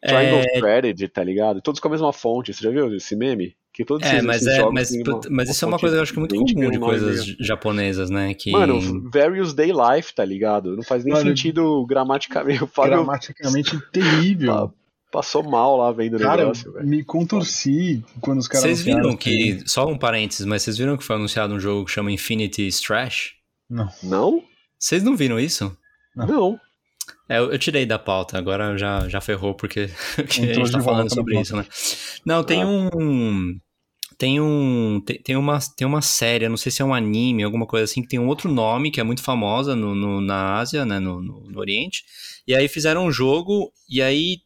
Triangle 0.00 0.44
É, 0.54 1.08
tá 1.08 1.24
ligado? 1.24 1.60
Todos 1.60 1.80
com 1.80 1.88
a 1.88 1.90
mesma 1.90 2.12
fonte. 2.12 2.54
Você 2.54 2.62
já 2.62 2.70
viu 2.70 2.94
esse 2.94 3.14
meme? 3.16 3.56
Que 3.78 3.84
todos 3.84 4.04
é, 4.04 4.14
esses, 4.16 4.26
mas, 4.26 4.36
esses 4.42 4.48
é, 4.48 4.56
jogos 4.56 4.74
mas, 4.74 4.90
uma- 4.90 5.20
mas 5.30 5.50
isso 5.50 5.64
é 5.64 5.68
uma 5.68 5.78
coisa 5.78 5.94
que 5.94 5.98
eu 5.98 6.02
acho 6.02 6.12
que 6.12 6.18
é 6.18 6.20
muito 6.20 6.34
comum 6.34 6.66
um 6.66 6.70
de 6.72 6.78
coisas 6.80 7.24
meio- 7.26 7.36
japonesas, 7.38 8.10
né? 8.10 8.34
Que... 8.34 8.50
Mano, 8.50 9.08
Various 9.08 9.54
Day 9.54 9.70
Life, 9.70 10.12
tá 10.12 10.24
ligado? 10.24 10.74
Não 10.74 10.82
faz 10.82 11.04
nem 11.04 11.14
Mano, 11.14 11.28
sentido 11.30 11.86
gramaticamente. 11.86 12.64
O 12.64 12.66
Fábio 12.66 12.96
Gramaticamente 12.96 13.78
terrível. 13.92 14.74
passou 15.12 15.44
mal 15.44 15.76
lá 15.76 15.92
vendo 15.92 16.16
o 16.16 16.18
Cara, 16.18 16.42
negócio, 16.42 16.66
eu 16.68 16.72
velho. 16.72 16.88
me 16.88 17.04
contorci 17.04 18.04
quando 18.20 18.40
os 18.40 18.48
caras 18.48 18.64
Vocês 18.64 18.82
viram 18.82 19.16
que. 19.16 19.62
Só 19.64 19.86
um 19.86 19.96
parênteses, 19.96 20.44
mas 20.44 20.62
vocês 20.62 20.76
viram 20.76 20.96
que 20.96 21.04
foi 21.04 21.14
anunciado 21.14 21.54
um 21.54 21.60
jogo 21.60 21.84
que 21.86 21.92
chama 21.92 22.10
Infinity 22.10 22.66
Strash? 22.66 23.34
Não. 23.70 23.88
Não? 24.02 24.42
Vocês 24.76 25.04
não 25.04 25.16
viram 25.16 25.38
isso? 25.38 25.72
Não. 26.16 26.26
Não. 26.26 26.60
É, 27.28 27.38
eu, 27.38 27.52
eu 27.52 27.58
tirei 27.58 27.86
da 27.86 27.98
pauta, 27.98 28.36
agora 28.36 28.76
já, 28.76 29.08
já 29.08 29.20
ferrou, 29.20 29.54
porque, 29.54 29.88
porque 30.16 30.42
a 30.42 30.52
gente 30.52 30.72
tá 30.72 30.80
falando 30.80 31.14
sobre 31.14 31.40
isso, 31.40 31.56
né? 31.56 31.64
Não, 32.24 32.42
tem 32.42 32.62
Ah. 32.62 32.66
um. 32.66 33.56
Tem 34.18 34.40
um. 34.40 35.00
Tem, 35.06 35.22
tem 35.22 35.36
uma, 35.36 35.58
tem 35.76 35.86
uma 35.86 36.02
série, 36.02 36.48
não 36.48 36.56
sei 36.56 36.72
se 36.72 36.82
é 36.82 36.84
um 36.84 36.92
anime, 36.94 37.44
alguma 37.44 37.66
coisa 37.66 37.84
assim, 37.84 38.02
que 38.02 38.08
tem 38.08 38.18
um 38.18 38.26
outro 38.28 38.50
nome 38.52 38.90
que 38.90 39.00
é 39.00 39.04
muito 39.04 39.22
famosa 39.22 39.76
no, 39.76 39.94
no- 39.94 40.20
na 40.20 40.56
Ásia, 40.58 40.84
né? 40.84 40.98
No, 40.98 41.22
no, 41.22 41.40
no 41.48 41.58
Oriente. 41.60 42.04
E 42.46 42.54
aí 42.54 42.66
fizeram 42.68 43.06
um 43.06 43.12
jogo, 43.12 43.72
e 43.88 44.02
aí. 44.02 44.40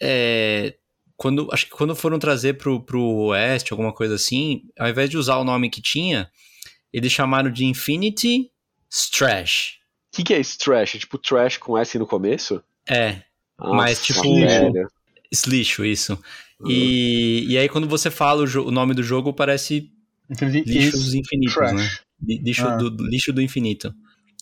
é, 0.00 0.74
quando, 1.16 1.48
acho 1.52 1.66
que 1.66 1.72
quando 1.72 1.94
foram 1.94 2.18
trazer 2.18 2.54
pro, 2.56 2.80
pro 2.82 3.02
Oeste, 3.28 3.72
alguma 3.74 3.92
coisa 3.92 4.14
assim, 4.14 4.62
ao 4.78 4.88
invés 4.88 5.10
de 5.10 5.18
usar 5.18 5.36
o 5.36 5.44
nome 5.44 5.68
que 5.68 5.82
tinha, 5.82 6.30
eles 6.92 7.12
chamaram 7.12 7.50
de 7.52 7.66
Infinity 7.66 8.50
Strash. 8.90 9.80
O 10.12 10.16
que, 10.16 10.24
que 10.24 10.34
é 10.34 10.40
esse 10.40 10.56
trash? 10.58 10.94
É 10.94 10.98
tipo 10.98 11.18
trash 11.18 11.58
com 11.58 11.76
S 11.76 11.98
no 11.98 12.06
começo? 12.06 12.62
É, 12.88 13.22
Nossa, 13.58 13.76
Mas, 13.76 14.02
tipo, 14.02 14.22
velho. 14.22 14.88
Slixo, 15.32 15.84
isso. 15.84 16.18
Uhum. 16.60 16.70
E, 16.70 17.46
e 17.48 17.58
aí, 17.58 17.68
quando 17.68 17.88
você 17.88 18.10
fala 18.10 18.44
o, 18.44 18.66
o 18.66 18.70
nome 18.70 18.94
do 18.94 19.02
jogo, 19.02 19.32
parece 19.32 19.90
Infinity 20.30 20.70
lixos 20.70 21.14
infinitos, 21.14 21.54
Trash. 21.54 21.72
né? 21.74 21.90
Li- 22.22 22.38
Lixo, 22.44 22.66
Ah. 22.66 22.76
do, 22.76 23.06
lixo 23.06 23.32
do 23.32 23.40
infinito. 23.42 23.92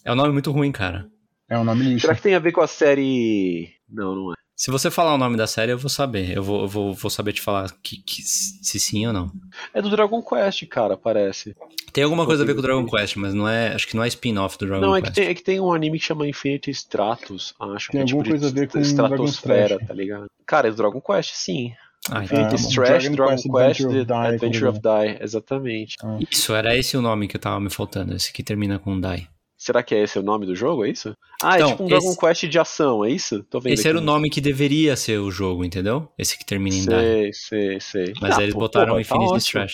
É 0.04 0.12
um 0.12 0.16
nome 0.16 0.32
muito 0.32 0.50
ruim, 0.50 0.72
cara. 0.72 1.06
É 1.48 1.58
um 1.58 1.64
nome 1.64 1.84
lixo. 1.84 2.00
Será 2.02 2.14
que 2.14 2.22
tem 2.22 2.34
a 2.34 2.38
ver 2.38 2.52
com 2.52 2.60
a 2.60 2.66
série. 2.66 3.70
Não, 3.88 4.14
não 4.14 4.32
é. 4.32 4.34
Se 4.56 4.72
você 4.72 4.90
falar 4.90 5.14
o 5.14 5.18
nome 5.18 5.36
da 5.36 5.46
série, 5.46 5.70
eu 5.70 5.78
vou 5.78 5.88
saber. 5.88 6.36
Eu 6.36 6.42
vou, 6.42 6.62
eu 6.62 6.68
vou, 6.68 6.92
vou 6.92 7.10
saber 7.10 7.32
te 7.32 7.40
falar 7.40 7.70
que, 7.82 7.98
que- 8.02 8.22
se 8.22 8.80
sim 8.80 9.06
ou 9.06 9.12
não. 9.12 9.30
É 9.72 9.80
do 9.80 9.88
Dragon 9.88 10.20
Quest, 10.20 10.66
cara, 10.66 10.96
parece. 10.96 11.54
Tem 11.92 12.02
alguma 12.02 12.26
coisa 12.26 12.42
a 12.42 12.46
ver 12.46 12.54
com 12.54 12.58
o 12.58 12.62
Dragon 12.62 12.84
Quest, 12.84 13.16
mas 13.16 13.32
não 13.34 13.48
é. 13.48 13.72
Acho 13.72 13.86
que 13.86 13.96
não 13.96 14.02
é 14.02 14.08
spin-off 14.08 14.58
do 14.58 14.66
Dragon 14.66 14.84
não, 14.84 14.96
é 14.96 15.00
que, 15.00 15.06
Quest. 15.06 15.14
tem, 15.14 15.26
é 15.28 15.34
que 15.34 15.42
tem 15.44 15.60
um 15.60 15.72
anime 15.72 15.98
que 16.00 16.04
chama 16.04 16.26
Infinity 16.26 16.72
Stratus, 16.72 17.54
acho. 17.60 17.92
Tem 17.92 17.92
que 17.92 17.98
é 17.98 18.00
alguma 18.02 18.24
tipo 18.24 18.30
coisa 18.30 18.46
a 18.48 18.50
de 18.50 18.54
ver 18.60 18.68
com 18.68 18.78
estratosfera, 18.80 19.78
tá 19.86 19.94
ligado? 19.94 20.26
Cara, 20.48 20.66
é 20.68 20.70
do 20.70 20.76
Dragon 20.78 21.00
Quest, 21.00 21.34
sim. 21.34 21.72
Ah, 22.10 22.24
então 22.24 22.38
Ah, 22.40 22.48
tá 22.48 22.56
Infinity 22.56 22.62
bom. 22.62 22.68
Strash, 22.70 23.02
Dragon 23.10 23.16
Dragon 23.16 23.36
Quest, 23.36 23.44
Quest, 23.44 23.80
Adventure 23.84 23.88
of 24.00 24.06
Die, 24.06 24.14
Adventure 24.14 24.68
of 24.68 24.80
Die, 24.80 25.22
exatamente. 25.22 25.96
Isso, 26.30 26.54
era 26.54 26.74
esse 26.76 26.96
o 26.96 27.02
nome 27.02 27.28
que 27.28 27.38
tava 27.38 27.60
me 27.60 27.68
faltando. 27.70 28.14
Esse 28.16 28.32
que 28.32 28.42
termina 28.42 28.78
com 28.78 28.98
Die. 28.98 29.28
Será 29.58 29.82
que 29.82 29.94
é 29.94 30.02
esse 30.02 30.18
o 30.18 30.22
nome 30.22 30.46
do 30.46 30.54
jogo, 30.54 30.84
é 30.86 30.90
isso? 30.90 31.12
Ah, 31.42 31.56
Então, 31.56 31.68
é 31.68 31.70
tipo 31.72 31.84
um 31.84 31.88
Dragon 31.88 32.08
esse- 32.08 32.18
Quest 32.18 32.42
de 32.44 32.58
ação, 32.58 33.04
é 33.04 33.10
isso? 33.10 33.42
Tô 33.44 33.60
vendo 33.60 33.74
Esse 33.74 33.82
aqui 33.82 33.88
era 33.88 33.98
o 33.98 34.00
no- 34.00 34.06
nome 34.06 34.30
que 34.30 34.40
deveria 34.40 34.96
ser 34.96 35.18
o 35.18 35.30
jogo, 35.30 35.64
entendeu? 35.64 36.10
Esse 36.16 36.38
que 36.38 36.44
termina 36.46 36.76
em 36.76 36.80
Die. 36.80 36.88
Sei, 36.90 37.32
sei, 37.32 37.80
sei. 37.80 38.14
Mas 38.20 38.34
Ah, 38.34 38.38
aí 38.38 38.44
eles 38.44 38.54
pô, 38.54 38.60
botaram 38.60 38.88
porra, 38.88 39.00
Infinite 39.00 39.28
tá 39.28 39.34
ótimo. 39.34 39.66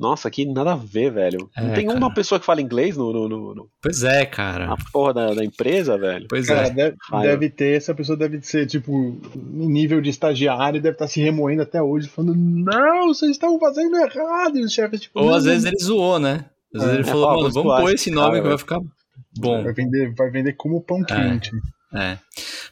Nossa, 0.00 0.30
que 0.30 0.46
nada 0.46 0.72
a 0.72 0.76
ver, 0.76 1.12
velho. 1.12 1.50
Não 1.56 1.68
É, 1.70 1.74
tem 1.74 1.86
uma 1.86 2.00
cara. 2.00 2.14
pessoa 2.14 2.40
que 2.40 2.46
fala 2.46 2.62
inglês 2.62 2.96
no, 2.96 3.12
no, 3.12 3.28
no- 3.28 3.54
no- 3.54 3.68
Pois 3.82 4.02
é, 4.02 4.24
cara. 4.24 4.66
na 4.66 4.76
porra 4.90 5.12
da, 5.12 5.34
da 5.34 5.44
empresa, 5.44 5.98
velho. 5.98 6.26
Pois 6.26 6.46
Cara, 6.46 6.68
é. 6.68 6.70
deve, 6.70 6.96
deve 7.22 7.50
ter, 7.50 7.76
essa 7.76 7.94
pessoa 7.94 8.16
deve 8.16 8.40
ser, 8.40 8.66
tipo, 8.66 8.90
em 9.36 9.68
nível 9.68 10.00
de 10.00 10.08
estagiário, 10.08 10.80
deve 10.80 10.94
estar 10.94 11.06
se 11.06 11.20
remoendo 11.20 11.60
até 11.62 11.82
hoje, 11.82 12.08
falando, 12.08 12.34
não, 12.34 13.08
vocês 13.08 13.32
estão 13.32 13.58
fazendo 13.60 13.94
errado. 13.98 14.56
E 14.58 14.64
os 14.64 14.72
chefes, 14.72 15.00
tipo, 15.02 15.20
Ou 15.20 15.26
"Não, 15.26 15.34
às 15.34 15.44
vezes 15.44 15.66
ele 15.66 15.76
zoou, 15.78 16.18
né? 16.18 16.46
Às 16.74 16.80
vezes 16.82 16.96
É. 16.96 17.00
ele 17.00 17.04
falou, 17.04 17.28
Ah, 17.28 17.36
mano, 17.36 17.50
vamos 17.50 17.76
pôr 17.80 17.88
que 17.88 17.94
esse 17.94 18.10
nome 18.10 18.30
cara, 18.30 18.42
que 18.42 18.48
vai 18.48 18.58
ficar 18.58 18.80
bom. 19.38 19.62
vai 19.62 19.72
vender, 19.74 20.14
vai 20.14 20.30
vender 20.30 20.52
como 20.54 20.80
pão 20.80 21.02
quente. 21.04 21.50
É. 21.92 22.16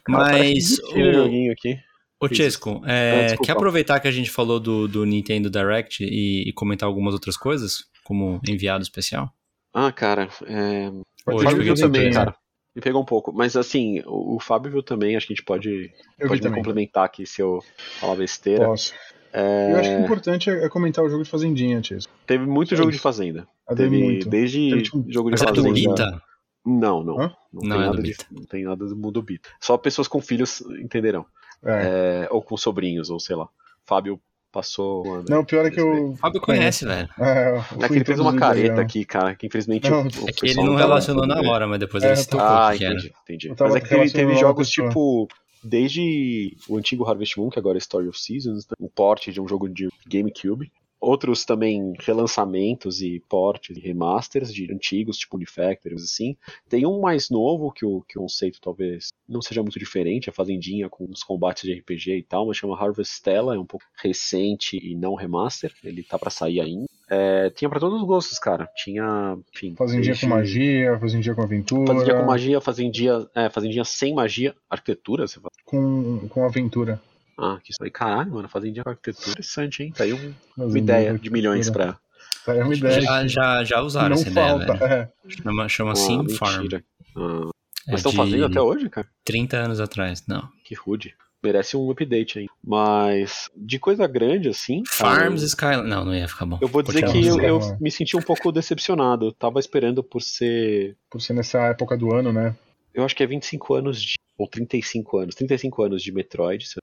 Cara, 0.03 0.29
parece 0.29 0.81
que 0.81 0.93
Mas, 0.97 1.03
do 1.03 1.09
o, 1.09 1.13
joguinho 1.13 1.51
aqui. 1.53 1.77
Ô 2.19 2.27
Chesco, 2.33 2.81
é, 2.85 3.33
Ah, 3.33 3.37
quer 3.43 3.51
aproveitar 3.53 3.99
que 3.99 4.07
a 4.07 4.11
gente 4.11 4.29
falou 4.29 4.59
do, 4.59 4.87
do 4.87 5.05
Nintendo 5.05 5.49
Direct 5.49 6.03
e, 6.03 6.49
e 6.49 6.53
comentar 6.53 6.87
algumas 6.87 7.13
outras 7.13 7.37
coisas, 7.37 7.85
como 8.03 8.39
enviado 8.47 8.83
especial? 8.83 9.29
Ah, 9.73 9.91
cara, 9.91 10.29
é... 10.45 10.89
O 11.27 11.39
Fábio 11.41 11.63
viu 11.63 11.75
também, 11.75 12.11
cara. 12.11 12.35
Me 12.75 12.81
pegou 12.81 13.01
um 13.01 13.05
pouco. 13.05 13.31
Mas 13.33 13.55
assim, 13.55 13.99
o, 14.05 14.35
o 14.35 14.39
Fábio 14.39 14.71
viu 14.71 14.83
também, 14.83 15.15
acho 15.15 15.27
que 15.27 15.33
a 15.33 15.35
gente 15.35 15.45
pode, 15.45 15.91
Eu 16.17 16.27
pode 16.27 16.41
também. 16.41 16.57
complementar 16.59 17.05
aqui 17.05 17.25
se 17.25 17.41
eu 17.41 17.63
falar 17.99 18.15
besteira. 18.15 18.65
Posso. 18.65 18.93
É, 19.31 19.73
Eu 19.73 19.77
acho 19.77 19.89
que 19.89 19.95
o 19.95 20.03
importante 20.05 20.49
é 20.49 20.65
é 20.65 20.69
comentar 20.69 21.03
o 21.05 21.09
jogo 21.09 21.23
de 21.23 21.29
Fazendinha, 21.29 21.79
Tis. 21.81 22.07
Teve 22.25 22.45
muito 22.47 22.73
É 22.73 22.77
jogo 22.77 22.91
de 22.91 22.97
fazenda. 22.97 23.47
Ah, 23.67 23.75
Teve 23.75 23.89
teve 23.91 24.03
muito. 24.03 24.29
desde 24.29 24.69
Teve, 24.69 24.81
tipo, 24.81 25.05
jogo 25.07 25.29
de 25.29 25.33
Mas 25.33 25.41
é 25.43 25.45
do 25.51 25.55
fazenda. 25.63 25.73
Bita? 25.73 26.21
Não, 26.65 27.03
não. 27.03 27.19
Hã? 27.21 27.35
Não, 27.53 27.61
Não 27.61 27.61
tem 27.61 27.71
é 27.71 27.85
nada 27.85 27.97
do 27.97 28.03
de, 28.03 28.09
Bita. 28.09 28.25
não 28.31 28.45
tem 28.45 28.63
nada 28.63 28.85
do 28.87 28.95
mundo 28.95 29.21
Bita. 29.21 29.49
Só 29.61 29.77
pessoas 29.77 30.07
com 30.07 30.19
filhos 30.19 30.61
entenderão. 30.81 31.25
É. 31.63 32.25
É, 32.25 32.27
ou 32.31 32.41
com 32.41 32.55
sobrinhos, 32.57 33.09
ou 33.09 33.19
sei 33.19 33.35
lá. 33.35 33.47
Fábio 33.85 34.19
passou. 34.51 35.05
um 35.05 35.13
ano. 35.15 35.25
Não, 35.29 35.39
o 35.41 35.45
pior 35.45 35.65
é 35.65 35.69
que 35.71 35.79
eu. 35.79 36.11
O 36.11 36.15
Fábio 36.17 36.39
conhece, 36.41 36.85
velho. 36.85 37.09
É, 37.19 37.61
É 37.81 37.87
que 37.87 37.93
ele 37.95 38.05
fez 38.05 38.19
uma 38.19 38.35
careta 38.35 38.81
aqui, 38.81 39.03
cara, 39.05 39.35
que 39.35 39.47
infelizmente 39.47 39.89
Não, 39.89 40.01
o, 40.03 40.05
o 40.05 40.29
É 40.29 40.31
que 40.31 40.45
ele 40.47 40.55
não 40.63 40.75
relacionou 40.75 41.27
na 41.27 41.39
hora, 41.41 41.67
mas 41.67 41.79
depois 41.79 42.03
É, 42.03 42.07
ele 42.07 42.13
eu 42.13 42.17
se 42.17 42.29
tô- 42.29 42.37
tocou 42.37 42.51
Ah, 42.55 42.71
o 42.73 42.77
que 42.77 42.83
era. 42.85 42.93
entendi, 42.95 43.13
entendi. 43.23 43.55
Mas 43.59 43.75
é 43.75 43.79
que 43.81 44.09
teve, 44.11 44.35
jogos 44.35 44.69
tipo. 44.69 45.27
Desde 45.61 46.55
o 46.69 46.77
antigo 46.77 47.05
Harvest 47.05 47.37
Moon, 47.37 47.49
que 47.49 47.59
agora 47.59 47.77
é 47.77 47.79
Story 47.79 48.07
of 48.07 48.17
Seasons, 48.17 48.65
né? 48.65 48.75
um 48.79 48.87
porte 48.87 49.29
de 49.33 49.41
um 49.41 49.47
jogo 49.47 49.67
de 49.67 49.89
GameCube. 50.07 50.71
Outros 50.99 51.45
também 51.45 51.93
relançamentos 51.99 53.01
e 53.01 53.19
portes 53.29 53.77
e 53.77 53.79
remasters 53.79 54.53
de 54.53 54.71
antigos, 54.71 55.17
tipo 55.17 55.37
Unifactor, 55.37 55.93
assim. 55.93 56.35
Tem 56.67 56.85
um 56.85 56.99
mais 56.99 57.29
novo 57.29 57.71
que 57.71 57.85
o, 57.85 58.01
que 58.01 58.17
o 58.17 58.21
conceito 58.21 58.59
talvez 58.61 59.09
não 59.27 59.41
seja 59.41 59.61
muito 59.61 59.79
diferente, 59.79 60.29
a 60.29 60.33
Fazendinha 60.33 60.89
com 60.89 61.05
os 61.05 61.23
combates 61.23 61.63
de 61.63 61.73
RPG 61.73 62.17
e 62.17 62.23
tal, 62.23 62.47
mas 62.47 62.57
chama 62.57 62.79
Harvestella, 62.79 63.55
é 63.55 63.59
um 63.59 63.65
pouco 63.65 63.85
recente 63.95 64.77
e 64.77 64.95
não 64.95 65.15
remaster, 65.15 65.73
ele 65.83 66.03
tá 66.03 66.17
pra 66.19 66.29
sair 66.29 66.59
ainda. 66.61 66.85
É, 67.09 67.49
tinha 67.49 67.67
pra 67.67 67.79
todos 67.79 67.99
os 67.99 68.07
gostos, 68.07 68.37
cara. 68.37 68.69
Tinha, 68.75 69.35
enfim. 69.53 69.73
Fazendinha 69.75 70.15
com 70.15 70.27
magia, 70.27 70.99
fazendinha 70.99 71.33
com 71.33 71.41
aventura. 71.41 71.87
Fazendinha 71.87 72.19
com 72.19 72.25
magia, 72.25 72.61
fazendinha, 72.61 73.27
é, 73.35 73.49
fazendinha 73.49 73.83
sem 73.83 74.13
magia, 74.13 74.55
arquitetura, 74.69 75.27
você 75.27 75.39
fala. 75.39 75.49
Com, 75.65 76.27
com 76.29 76.45
aventura. 76.45 77.01
Ah, 77.41 77.59
que 77.63 77.71
isso 77.71 77.81
aí, 77.83 77.89
caralho, 77.89 78.31
mano, 78.33 78.49
fazendinha 78.49 78.83
com 78.83 78.89
arquitetura, 78.89 79.29
interessante, 79.31 79.83
hein? 79.83 79.93
Tá 79.95 80.03
aí 80.03 80.13
um- 80.13 80.33
uma 80.57 80.77
ideia 80.77 81.17
de 81.17 81.29
milhões 81.29 81.69
pra. 81.69 81.97
Tá 82.45 82.51
aí 82.53 82.61
uma 82.61 82.73
ideia. 82.73 83.01
Já, 83.01 83.27
já, 83.27 83.63
já 83.63 83.81
usaram 83.81 84.09
não 84.09 84.15
essa 84.21 84.29
ideia, 84.29 84.47
falta. 84.49 84.73
velho. 84.73 84.93
É. 84.93 85.11
Chama, 85.29 85.69
chama 85.69 85.91
Ah, 85.91 85.95
Sim 85.95 86.29
Farm. 86.35 86.57
mentira. 86.63 86.83
Ah, 87.15 87.49
É 87.87 87.91
mas 87.91 87.99
estão 87.99 88.11
de 88.11 88.17
fazendo 88.17 88.45
até 88.45 88.61
hoje, 88.61 88.89
cara? 88.89 89.07
30 89.23 89.57
anos 89.57 89.79
atrás, 89.79 90.23
não. 90.27 90.47
Que 90.65 90.75
rude. 90.75 91.15
Merece 91.41 91.77
um 91.77 91.89
update 91.89 92.37
aí. 92.39 92.47
Mas, 92.61 93.49
de 93.55 93.79
coisa 93.79 94.05
grande 94.07 94.49
assim. 94.49 94.83
Farms 94.85 95.41
Skyline. 95.41 95.87
Não, 95.87 96.03
não 96.03 96.13
ia 96.13 96.27
ficar 96.27 96.45
bom. 96.45 96.59
Eu 96.61 96.67
vou 96.67 96.83
dizer 96.83 96.99
Porque 97.05 97.21
que 97.21 97.27
é 97.27 97.31
eu, 97.31 97.39
eu 97.41 97.59
Não. 97.59 97.77
me 97.79 97.89
senti 97.89 98.17
um 98.17 98.21
pouco 98.21 98.51
decepcionado. 98.51 99.27
Eu 99.27 99.31
tava 99.31 99.57
esperando 99.59 100.03
por 100.03 100.21
ser. 100.21 100.97
Por 101.09 101.21
ser 101.21 101.31
nessa 101.33 101.59
época 101.67 101.95
do 101.97 102.13
ano, 102.13 102.33
né? 102.33 102.53
Eu 102.93 103.05
acho 103.05 103.15
que 103.15 103.23
é 103.23 103.27
25 103.27 103.73
anos 103.73 104.01
de. 104.01 104.15
Ou 104.37 104.47
35 104.47 105.17
anos. 105.17 105.35
35 105.35 105.81
anos 105.83 106.03
de 106.03 106.11
Metroid. 106.11 106.65
Uhum. 106.65 106.79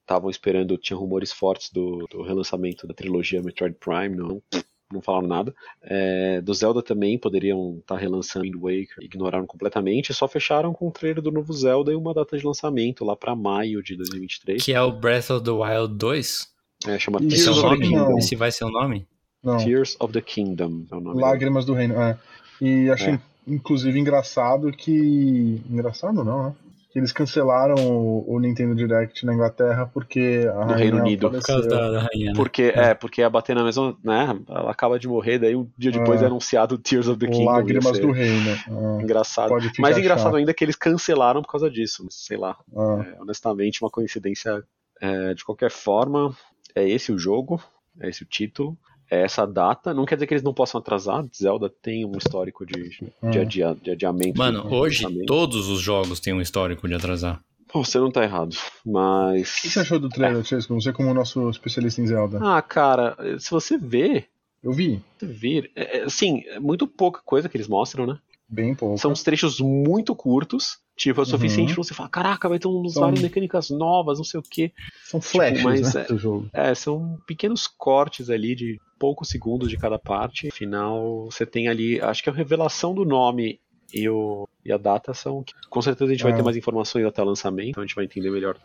Estavam 0.00 0.30
esperando, 0.30 0.78
tinha 0.78 0.96
rumores 0.96 1.30
fortes 1.32 1.70
do, 1.70 2.06
do 2.10 2.22
relançamento 2.22 2.86
da 2.86 2.94
trilogia 2.94 3.42
Metroid 3.42 3.76
Prime, 3.78 4.16
não, 4.16 4.42
não 4.90 5.02
falaram 5.02 5.28
nada. 5.28 5.54
É, 5.82 6.40
do 6.40 6.54
Zelda 6.54 6.82
também 6.82 7.18
poderiam 7.18 7.76
estar 7.78 7.96
relançando 7.96 8.46
Wind 8.46 8.54
Waker, 8.54 8.96
ignoraram 9.04 9.46
completamente, 9.46 10.14
só 10.14 10.26
fecharam 10.26 10.72
com 10.72 10.88
o 10.88 10.90
trailer 10.90 11.22
do 11.22 11.30
novo 11.30 11.52
Zelda 11.52 11.92
e 11.92 11.94
uma 11.94 12.14
data 12.14 12.38
de 12.38 12.46
lançamento 12.46 13.04
lá 13.04 13.14
pra 13.14 13.36
maio 13.36 13.82
de 13.82 13.96
2023. 13.96 14.64
Que 14.64 14.72
é 14.72 14.80
o 14.80 14.92
Breath 14.92 15.28
of 15.30 15.44
the 15.44 15.50
Wild 15.50 15.94
2? 15.96 16.48
É, 16.86 16.98
chama 16.98 17.18
Ih, 17.20 17.26
Esse 17.26 17.48
é 17.48 17.50
o 17.50 17.54
Tears 17.54 17.64
of, 17.64 17.78
the 17.78 17.84
nome? 17.90 17.96
Não. 17.96 18.18
Esse 18.18 18.34
vai 18.36 18.50
ser 18.50 18.64
o 18.64 18.70
nome? 18.70 19.06
Não. 19.42 19.56
Tears 19.58 19.94
of 20.00 20.12
the 20.12 20.22
Kingdom. 20.22 20.86
É 20.90 20.94
o 20.94 21.00
nome 21.00 21.20
Lágrimas 21.20 21.66
do 21.66 21.74
Reino. 21.74 21.94
É. 22.00 22.18
E 22.62 22.88
achei, 22.90 23.14
É. 23.14 23.20
inclusive, 23.46 23.98
engraçado 23.98 24.72
que. 24.72 25.60
Engraçado 25.68 26.24
não, 26.24 26.48
né? 26.48 26.56
Que 26.90 26.98
eles 26.98 27.12
cancelaram 27.12 27.74
o, 27.76 28.24
o 28.34 28.40
Nintendo 28.40 28.74
Direct 28.74 29.26
na 29.26 29.34
Inglaterra 29.34 29.84
porque 29.92 30.48
a 30.50 30.54
No 30.54 30.60
rainha 30.60 30.76
Reino 30.76 30.98
Unido. 31.00 31.30
Por 31.30 31.42
causa 31.42 31.68
da, 31.68 31.90
da 31.90 32.00
rainha. 32.10 32.28
né? 32.28 32.32
Porque, 32.34 32.72
é, 32.74 32.94
porque 32.94 33.20
ia 33.20 33.28
bater 33.28 33.54
na 33.54 33.62
mesma, 33.62 33.94
né? 34.02 34.38
Ela 34.48 34.70
acaba 34.70 34.98
de 34.98 35.06
morrer, 35.06 35.38
daí 35.38 35.54
um 35.54 35.68
dia 35.76 35.92
depois 35.92 36.22
É. 36.22 36.24
é 36.24 36.26
anunciado 36.28 36.78
Tears 36.78 37.06
of 37.08 37.18
the 37.18 37.26
Kingdom. 37.26 37.44
Lágrimas 37.44 37.98
do 37.98 38.10
Reino. 38.10 38.56
Ah, 38.68 39.02
Engraçado. 39.02 39.50
Mais 39.78 39.98
engraçado 39.98 40.24
chato. 40.28 40.36
ainda 40.36 40.50
é 40.50 40.54
que 40.54 40.64
eles 40.64 40.76
cancelaram 40.76 41.42
por 41.42 41.50
causa 41.52 41.70
disso. 41.70 42.06
Sei 42.10 42.38
lá. 42.38 42.56
ah. 42.74 43.04
É, 43.06 43.20
honestamente, 43.20 43.82
uma 43.82 43.90
coincidência. 43.90 44.62
é, 45.00 45.34
de 45.34 45.44
qualquer 45.44 45.70
forma, 45.70 46.34
é 46.74 46.88
esse 46.88 47.12
o 47.12 47.18
jogo, 47.18 47.62
é 48.00 48.08
esse 48.08 48.22
o 48.22 48.26
título, 48.26 48.76
é 48.80 48.97
essa 49.10 49.46
data. 49.46 49.92
Não 49.94 50.04
quer 50.04 50.16
dizer 50.16 50.26
que 50.26 50.34
eles 50.34 50.42
não 50.42 50.54
possam 50.54 50.80
atrasar. 50.80 51.24
Zelda 51.34 51.68
tem 51.82 52.04
um 52.04 52.16
histórico 52.16 52.64
de, 52.66 52.88
de, 52.90 53.12
Ah. 53.22 53.40
adia, 53.42 53.76
de 53.82 53.90
adiamento. 53.90 54.38
Mano, 54.38 54.62
de 54.68 54.74
hoje 54.74 55.04
lançamento. 55.04 55.26
todos 55.26 55.68
os 55.68 55.80
jogos 55.80 56.20
têm 56.20 56.32
um 56.34 56.40
histórico 56.40 56.86
de 56.88 56.94
atrasar. 56.94 57.40
Pô, 57.70 57.84
Você 57.84 57.98
não 57.98 58.10
tá 58.10 58.22
errado, 58.22 58.56
mas. 58.84 59.58
O 59.58 59.62
que 59.62 59.68
você 59.70 59.80
achou 59.80 59.98
do 59.98 60.08
trailer, 60.08 60.42
Chesco? 60.42 60.72
Você 60.80 60.90
como 60.92 61.12
nosso 61.12 61.50
especialista 61.50 62.00
em 62.00 62.06
Zelda. 62.06 62.38
Ah, 62.42 62.62
cara, 62.62 63.14
se 63.38 63.50
você 63.50 63.76
vê, 63.76 64.24
Eu 64.62 64.72
vi. 64.72 65.00
vir, 65.22 65.70
é, 65.76 65.98
é, 65.98 66.02
assim, 66.04 66.42
é 66.46 66.58
muito 66.58 66.86
pouca 66.86 67.20
coisa 67.24 67.48
que 67.48 67.56
eles 67.56 67.68
mostram, 67.68 68.06
né? 68.06 68.18
Bem 68.48 68.74
pouco. 68.74 68.98
São 68.98 69.12
uns 69.12 69.22
trechos 69.22 69.60
muito 69.60 70.14
curtos, 70.16 70.78
tipo, 70.96 71.20
é 71.20 71.22
o 71.22 71.24
Uhum. 71.24 71.30
suficiente 71.30 71.74
pra 71.74 71.82
você 71.84 71.92
falar, 71.94 72.08
caraca, 72.08 72.48
vai 72.48 72.58
ter 72.58 72.66
uns 72.66 72.94
São- 72.94 73.02
várias 73.02 73.20
mecânicas 73.20 73.68
novas, 73.70 74.18
não 74.18 74.24
sei 74.24 74.40
o 74.40 74.42
quê. 74.42 74.72
São 75.04 75.20
flashes, 75.20 75.62
mas 75.62 75.94
né, 75.94 76.02
é- 76.02 76.04
do 76.06 76.18
jogo. 76.18 76.48
É, 76.52 76.74
são 76.74 77.18
pequenos 77.26 77.66
cortes 77.66 78.30
ali 78.30 78.54
de 78.54 78.80
poucos 78.98 79.28
segundos 79.28 79.68
de 79.68 79.76
cada 79.76 79.98
parte. 79.98 80.46
No 80.46 80.52
final, 80.52 81.26
você 81.26 81.44
tem 81.46 81.68
ali, 81.68 82.00
acho 82.00 82.22
que 82.22 82.30
a 82.30 82.32
revelação 82.32 82.94
do 82.94 83.04
nome 83.04 83.60
e, 83.94 84.08
o, 84.08 84.48
e 84.64 84.72
a 84.72 84.76
data 84.78 85.12
são. 85.14 85.44
Com 85.70 85.82
certeza 85.82 86.10
a 86.10 86.14
gente 86.14 86.22
vai 86.24 86.32
É. 86.32 86.34
ter 86.36 86.42
mais 86.42 86.56
informações 86.56 87.04
até 87.04 87.22
o 87.22 87.26
lançamento, 87.26 87.68
então 87.70 87.82
a 87.82 87.86
gente 87.86 87.94
vai 87.94 88.06
entender 88.06 88.30
melhor 88.30 88.58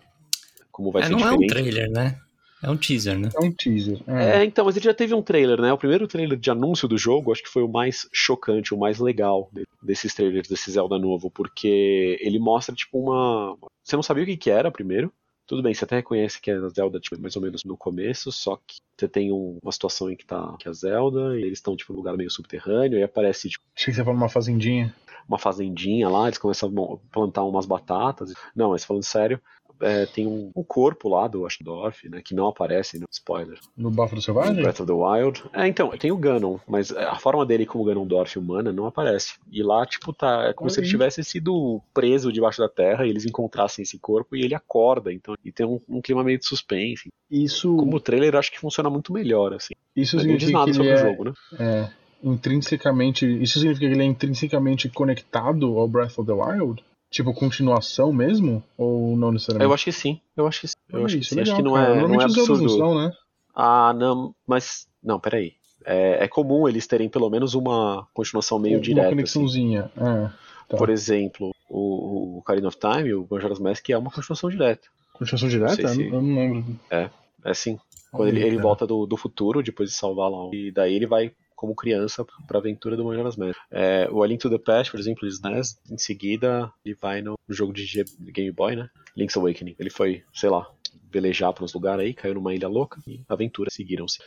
como 0.71 0.91
vai 0.91 1.03
É, 1.03 1.05
ser 1.07 1.11
não 1.11 1.19
é 1.19 1.31
um 1.33 1.37
diferente. 1.39 1.49
trailer, 1.71 1.91
né? 1.91 2.19
É 2.63 2.69
um 2.71 2.77
teaser, 2.77 3.19
né? 3.19 3.29
É 3.35 3.39
um 3.41 3.51
teaser. 3.51 3.99
É. 4.07 4.37
É, 4.39 4.45
então, 4.45 4.63
mas 4.65 4.75
ele 4.77 4.85
já 4.85 4.93
teve 4.93 5.13
um 5.13 5.21
trailer, 5.21 5.59
né? 5.61 5.73
O 5.73 5.77
primeiro 5.77 6.07
trailer 6.07 6.37
de 6.39 6.49
anúncio 6.49 6.87
do 6.87 6.97
jogo, 6.97 7.31
acho 7.31 7.43
que 7.43 7.49
foi 7.49 7.61
o 7.61 7.67
mais 7.67 8.07
chocante, 8.13 8.73
o 8.73 8.77
mais 8.77 8.99
legal 8.99 9.49
de- 9.51 9.67
desses 9.81 10.13
trailers 10.15 10.47
desse 10.47 10.71
Zelda 10.71 10.97
novo, 10.97 11.29
porque 11.29 12.17
ele 12.21 12.39
mostra, 12.39 12.73
tipo, 12.73 12.97
uma. 12.99 13.57
Você 13.83 13.95
não 13.97 14.03
sabia 14.03 14.23
o 14.23 14.25
que, 14.25 14.37
que 14.37 14.49
era 14.49 14.71
primeiro. 14.71 15.11
Tudo 15.45 15.61
bem, 15.61 15.73
você 15.73 15.83
até 15.83 15.97
reconhece 15.97 16.39
que 16.39 16.49
é 16.49 16.55
a 16.55 16.69
Zelda, 16.69 17.01
tipo, 17.01 17.19
mais 17.21 17.35
ou 17.35 17.41
menos 17.41 17.65
no 17.65 17.75
começo, 17.75 18.31
só 18.31 18.55
que 18.65 18.77
você 18.97 19.09
tem 19.09 19.29
um- 19.29 19.57
uma 19.61 19.71
situação 19.73 20.09
em 20.09 20.15
que 20.15 20.25
tá 20.25 20.55
que 20.57 20.65
é 20.69 20.71
a 20.71 20.73
Zelda, 20.73 21.37
e 21.37 21.41
eles 21.43 21.57
estão, 21.59 21.75
tipo, 21.75 21.91
num 21.91 21.97
lugar 21.99 22.15
meio 22.15 22.31
subterrâneo, 22.31 22.97
e 22.97 23.03
aparece, 23.03 23.49
tipo, 23.49 23.65
Achei 23.75 23.87
que 23.91 23.97
você 23.97 24.03
falou 24.05 24.17
uma 24.17 24.29
fazendinha. 24.29 24.95
uma 25.27 25.37
fazendinha 25.37 26.07
lá, 26.09 26.27
eles 26.27 26.37
começam 26.37 26.69
a 26.69 26.97
plantar 27.13 27.43
umas 27.43 27.65
batatas. 27.65 28.33
Não, 28.55 28.69
mas 28.71 28.85
falando 28.85 29.03
sério, 29.03 29.39
é, 29.81 30.05
tem 30.05 30.27
um, 30.27 30.51
um 30.55 30.63
corpo 30.63 31.09
lá 31.09 31.27
do 31.27 31.45
Ashdorf, 31.45 32.07
né, 32.09 32.21
que 32.23 32.33
não 32.33 32.47
aparece 32.47 32.99
no 32.99 33.05
spoiler. 33.11 33.59
No 33.75 33.91
Bafo 33.91 34.13
do 34.13 34.17
No 34.17 34.21
Selvagem? 34.21 34.55
Breath 34.55 34.79
of 34.79 34.87
the 34.87 34.93
Wild. 34.93 35.43
É, 35.53 35.67
então, 35.67 35.89
tem 35.97 36.11
o 36.11 36.17
Ganon, 36.17 36.57
mas 36.67 36.91
a 36.91 37.15
forma 37.15 37.45
dele 37.45 37.65
como 37.65 37.83
Ganondorf 37.83 38.37
humana 38.37 38.71
não 38.71 38.85
aparece. 38.85 39.35
E 39.51 39.61
lá, 39.61 39.85
tipo, 39.85 40.13
tá. 40.13 40.45
É 40.49 40.53
como 40.53 40.69
se 40.69 40.79
ele 40.79 40.87
tivesse 40.87 41.23
sido 41.23 41.81
preso 41.93 42.31
debaixo 42.31 42.59
da 42.59 42.69
terra 42.69 43.05
e 43.05 43.09
eles 43.09 43.25
encontrassem 43.25 43.83
esse 43.83 43.97
corpo 43.99 44.35
e 44.35 44.43
ele 44.43 44.55
acorda. 44.55 45.11
Então, 45.11 45.35
e 45.43 45.51
tem 45.51 45.65
um, 45.65 45.79
um 45.87 46.01
clima 46.01 46.23
meio 46.23 46.39
de 46.39 46.45
suspense. 46.45 47.09
Isso, 47.29 47.75
Como 47.75 47.97
o 47.97 47.99
trailer, 47.99 48.35
acho 48.35 48.51
que 48.51 48.59
funciona 48.59 48.89
muito 48.89 49.11
melhor, 49.11 49.53
assim. 49.53 49.73
isso 49.95 50.17
Mas 50.17 50.25
não 50.25 50.37
diz 50.37 50.51
nada 50.51 50.65
que 50.65 50.73
sobre 50.73 50.89
ele 50.89 50.95
o 50.95 50.99
é, 50.99 51.09
jogo, 51.09 51.23
né? 51.25 51.33
é 51.59 52.03
intrinsecamente. 52.23 53.25
Isso 53.25 53.59
significa 53.59 53.87
que 53.87 53.93
ele 53.93 54.01
é 54.01 54.05
intrinsecamente 54.05 54.87
conectado 54.89 55.77
ao 55.77 55.87
Breath 55.87 56.17
of 56.17 56.25
the 56.25 56.33
Wild? 56.33 56.83
Tipo, 57.13 57.31
continuação 57.33 58.11
mesmo? 58.11 58.63
Ou 58.75 59.15
não 59.15 59.31
necessariamente? 59.31 59.69
Eu 59.69 59.73
acho 59.73 59.83
que 59.85 59.91
sim. 59.91 60.19
Eu 60.35 60.47
acho 60.47 60.61
que 60.61 60.67
sim. 60.67 60.73
Eu 60.91 61.05
acho 61.05 61.15
que 61.15 61.21
isso, 61.21 61.29
sim. 61.29 61.35
legal, 61.35 61.53
acho 61.53 61.61
que 61.63 61.69
não 61.69 61.73
cara. 61.75 61.85
é, 61.85 61.89
não 61.89 61.95
é 61.95 61.99
Normalmente 62.07 62.39
os 62.39 62.49
absurdo. 62.49 62.63
não 62.63 62.69
são, 62.77 62.95
né? 62.95 63.11
Ah, 63.55 63.93
não, 63.95 64.33
mas. 64.47 64.87
Não, 65.03 65.19
peraí. 65.19 65.53
é, 65.85 66.23
é 66.23 66.27
comum 66.27 66.67
eles 66.67 66.87
terem 66.87 67.07
pelo 67.07 67.29
menos 67.29 67.53
uma 67.53 68.07
continuação 68.15 68.57
meio 68.57 68.77
uma 68.77 68.81
direta. 68.81 69.01
Assim. 69.07 69.15
conexãozinha. 69.15 69.91
É, 69.95 70.29
tá. 70.67 70.75
Por 70.77 70.89
exemplo, 70.89 71.51
o, 71.69 72.35
o 72.35 72.37
Ocarina 72.39 72.67
of 72.67 72.77
Time, 72.79 73.13
o 73.13 73.27
Majora's 73.29 73.59
Mask 73.59 73.87
é 73.91 73.97
uma 73.97 74.09
continuação 74.09 74.49
direta. 74.49 74.87
Continuação 75.13 75.47
direta? 75.49 75.81
Não 75.83 75.89
se- 75.93 76.07
Eu 76.07 76.21
não 76.21 76.35
lembro. 76.35 76.79
É 76.89 77.09
assim. 77.43 77.77
Quando 78.11 78.29
ele, 78.29 78.37
Olha, 78.39 78.45
ele 78.47 78.55
cara. 78.55 78.67
volta 78.67 78.87
do, 78.87 79.05
do 79.05 79.17
futuro, 79.17 79.61
depois 79.61 79.89
de 79.89 79.95
salvar 79.95 80.31
lá. 80.31 80.49
E 80.53 80.71
daí 80.71 80.95
ele 80.95 81.05
vai 81.07 81.31
como 81.55 81.75
criança 81.75 82.25
pra 82.47 82.59
aventura 82.59 82.95
do 82.97 83.05
Majora's 83.05 83.35
Mask. 83.37 83.57
É, 83.71 84.07
o 84.11 84.21
A 84.23 84.27
Link 84.27 84.41
to 84.41 84.49
the 84.49 84.57
Past, 84.57 84.91
por 84.91 84.99
exemplo, 84.99 85.27
de 85.27 85.33
SNES, 85.33 85.77
em 85.91 85.97
seguida 85.97 86.71
ele 86.85 86.95
vai 86.99 87.21
no 87.21 87.35
jogo 87.49 87.73
de 87.73 87.85
G- 87.85 88.05
Game 88.19 88.51
Boy, 88.51 88.75
né? 88.75 88.89
Link's 89.15 89.37
Awakening. 89.37 89.75
Ele 89.79 89.89
foi, 89.89 90.23
sei 90.33 90.49
lá, 90.49 90.67
velejar 91.11 91.53
para 91.53 91.63
uns 91.63 91.73
lugares 91.73 92.03
aí, 92.03 92.13
caiu 92.13 92.33
numa 92.35 92.53
ilha 92.53 92.67
louca 92.67 92.99
e 93.07 93.21
aventuras 93.29 93.73
seguiram-se. 93.73 94.19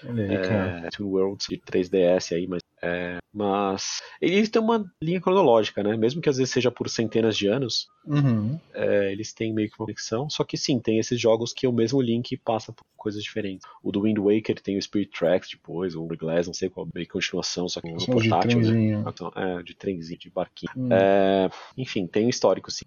É, 0.84 0.90
Twin 0.90 1.06
Worlds 1.06 1.46
de 1.48 1.58
3DS 1.58 2.34
aí, 2.34 2.46
mas. 2.46 2.62
é, 2.82 3.18
mas 3.36 4.00
eles 4.20 4.48
têm 4.48 4.62
uma 4.62 4.84
linha 5.02 5.20
cronológica, 5.20 5.82
né? 5.82 5.96
Mesmo 5.96 6.20
que 6.22 6.28
às 6.28 6.38
vezes 6.38 6.52
seja 6.52 6.70
por 6.70 6.88
centenas 6.88 7.36
de 7.36 7.46
anos, 7.46 7.86
Uhum. 8.06 8.58
é, 8.72 9.12
eles 9.12 9.32
têm 9.34 9.52
meio 9.52 9.68
que 9.68 9.74
uma 9.78 9.86
conexão. 9.86 10.30
Só 10.30 10.42
que 10.44 10.56
sim, 10.56 10.78
tem 10.80 10.98
esses 10.98 11.20
jogos 11.20 11.52
que 11.52 11.66
o 11.66 11.72
mesmo 11.72 12.00
Link 12.00 12.36
passa 12.38 12.72
por 12.72 12.84
coisas 12.96 13.22
diferentes. 13.22 13.68
O 13.82 13.92
do 13.92 14.02
Wind 14.02 14.18
Waker 14.18 14.60
tem 14.60 14.78
o 14.78 14.82
Spirit 14.82 15.10
Tracks 15.16 15.50
depois, 15.50 15.94
o 15.94 16.06
Glass, 16.06 16.46
não 16.46 16.54
sei 16.54 16.68
qual, 16.70 16.88
meio 16.94 17.06
que 17.06 17.12
continuação, 17.12 17.68
só 17.68 17.80
que 17.80 17.90
no 17.92 18.00
São 18.00 18.14
de 18.16 18.28
portátil, 18.28 18.60
né? 18.60 18.66
trenzinho. 18.66 19.04
É, 19.36 19.62
de 19.62 19.74
trenzinho, 19.74 20.18
de 20.18 20.30
barquinho. 20.30 20.72
Hum, 20.76 20.88
É, 20.92 21.50
enfim, 21.76 22.06
tem 22.06 22.26
um 22.26 22.28
histórico, 22.30 22.70
sim. 22.70 22.84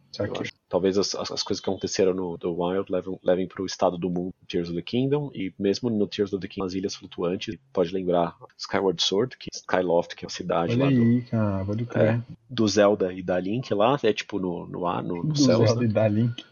Talvez 0.68 0.98
as, 0.98 1.16
as- 1.16 1.32
as 1.32 1.44
coisas 1.44 1.64
que 1.64 1.70
aconteceram 1.70 2.14
no 2.14 2.38
do 2.38 2.54
Wild 2.62 2.92
levem, 2.92 3.20
levem 3.24 3.48
para 3.48 3.62
o 3.62 3.66
estado 3.66 3.98
do 3.98 4.10
mundo, 4.10 4.34
Tears 4.48 4.68
of 4.70 4.76
the 4.76 4.82
Kingdom, 4.82 5.32
e 5.34 5.54
mesmo 5.58 5.90
no 5.90 6.08
Tears 6.08 6.34
of 6.34 6.42
the 6.42 6.48
Kingdom, 6.48 6.66
as 6.68 6.74
ilhas 6.74 6.96
flutuantes, 6.96 7.56
pode 7.74 7.94
lembrar 7.94 8.36
Skyward 8.58 9.02
Sword, 9.02 9.38
que 9.38 9.48
Skyloft, 9.54 10.16
que 10.16 10.26
é 10.26 10.28
cidade 10.40 10.74
Olha 10.74 10.86
lá 10.86 10.90
do, 10.90 11.02
aí, 11.02 11.22
cara. 11.24 11.66
Pode 11.66 11.86
crer. 11.86 12.22
do 12.50 12.68
Zelda 12.68 13.14
e 13.14 13.22
da 13.22 13.40
Link 13.40 13.74
lá, 13.74 14.00
é 14.04 14.14
tipo 14.14 14.40
no, 14.40 14.66
no 14.68 14.88
ar, 14.88 15.04
no, 15.04 15.24
no 15.24 15.34
Do 15.34 15.40
céus, 15.40 15.68
Zelda 15.68 15.82
né? 15.82 15.86
e 15.86 15.90
da 15.90 16.08
Link. 16.08 16.46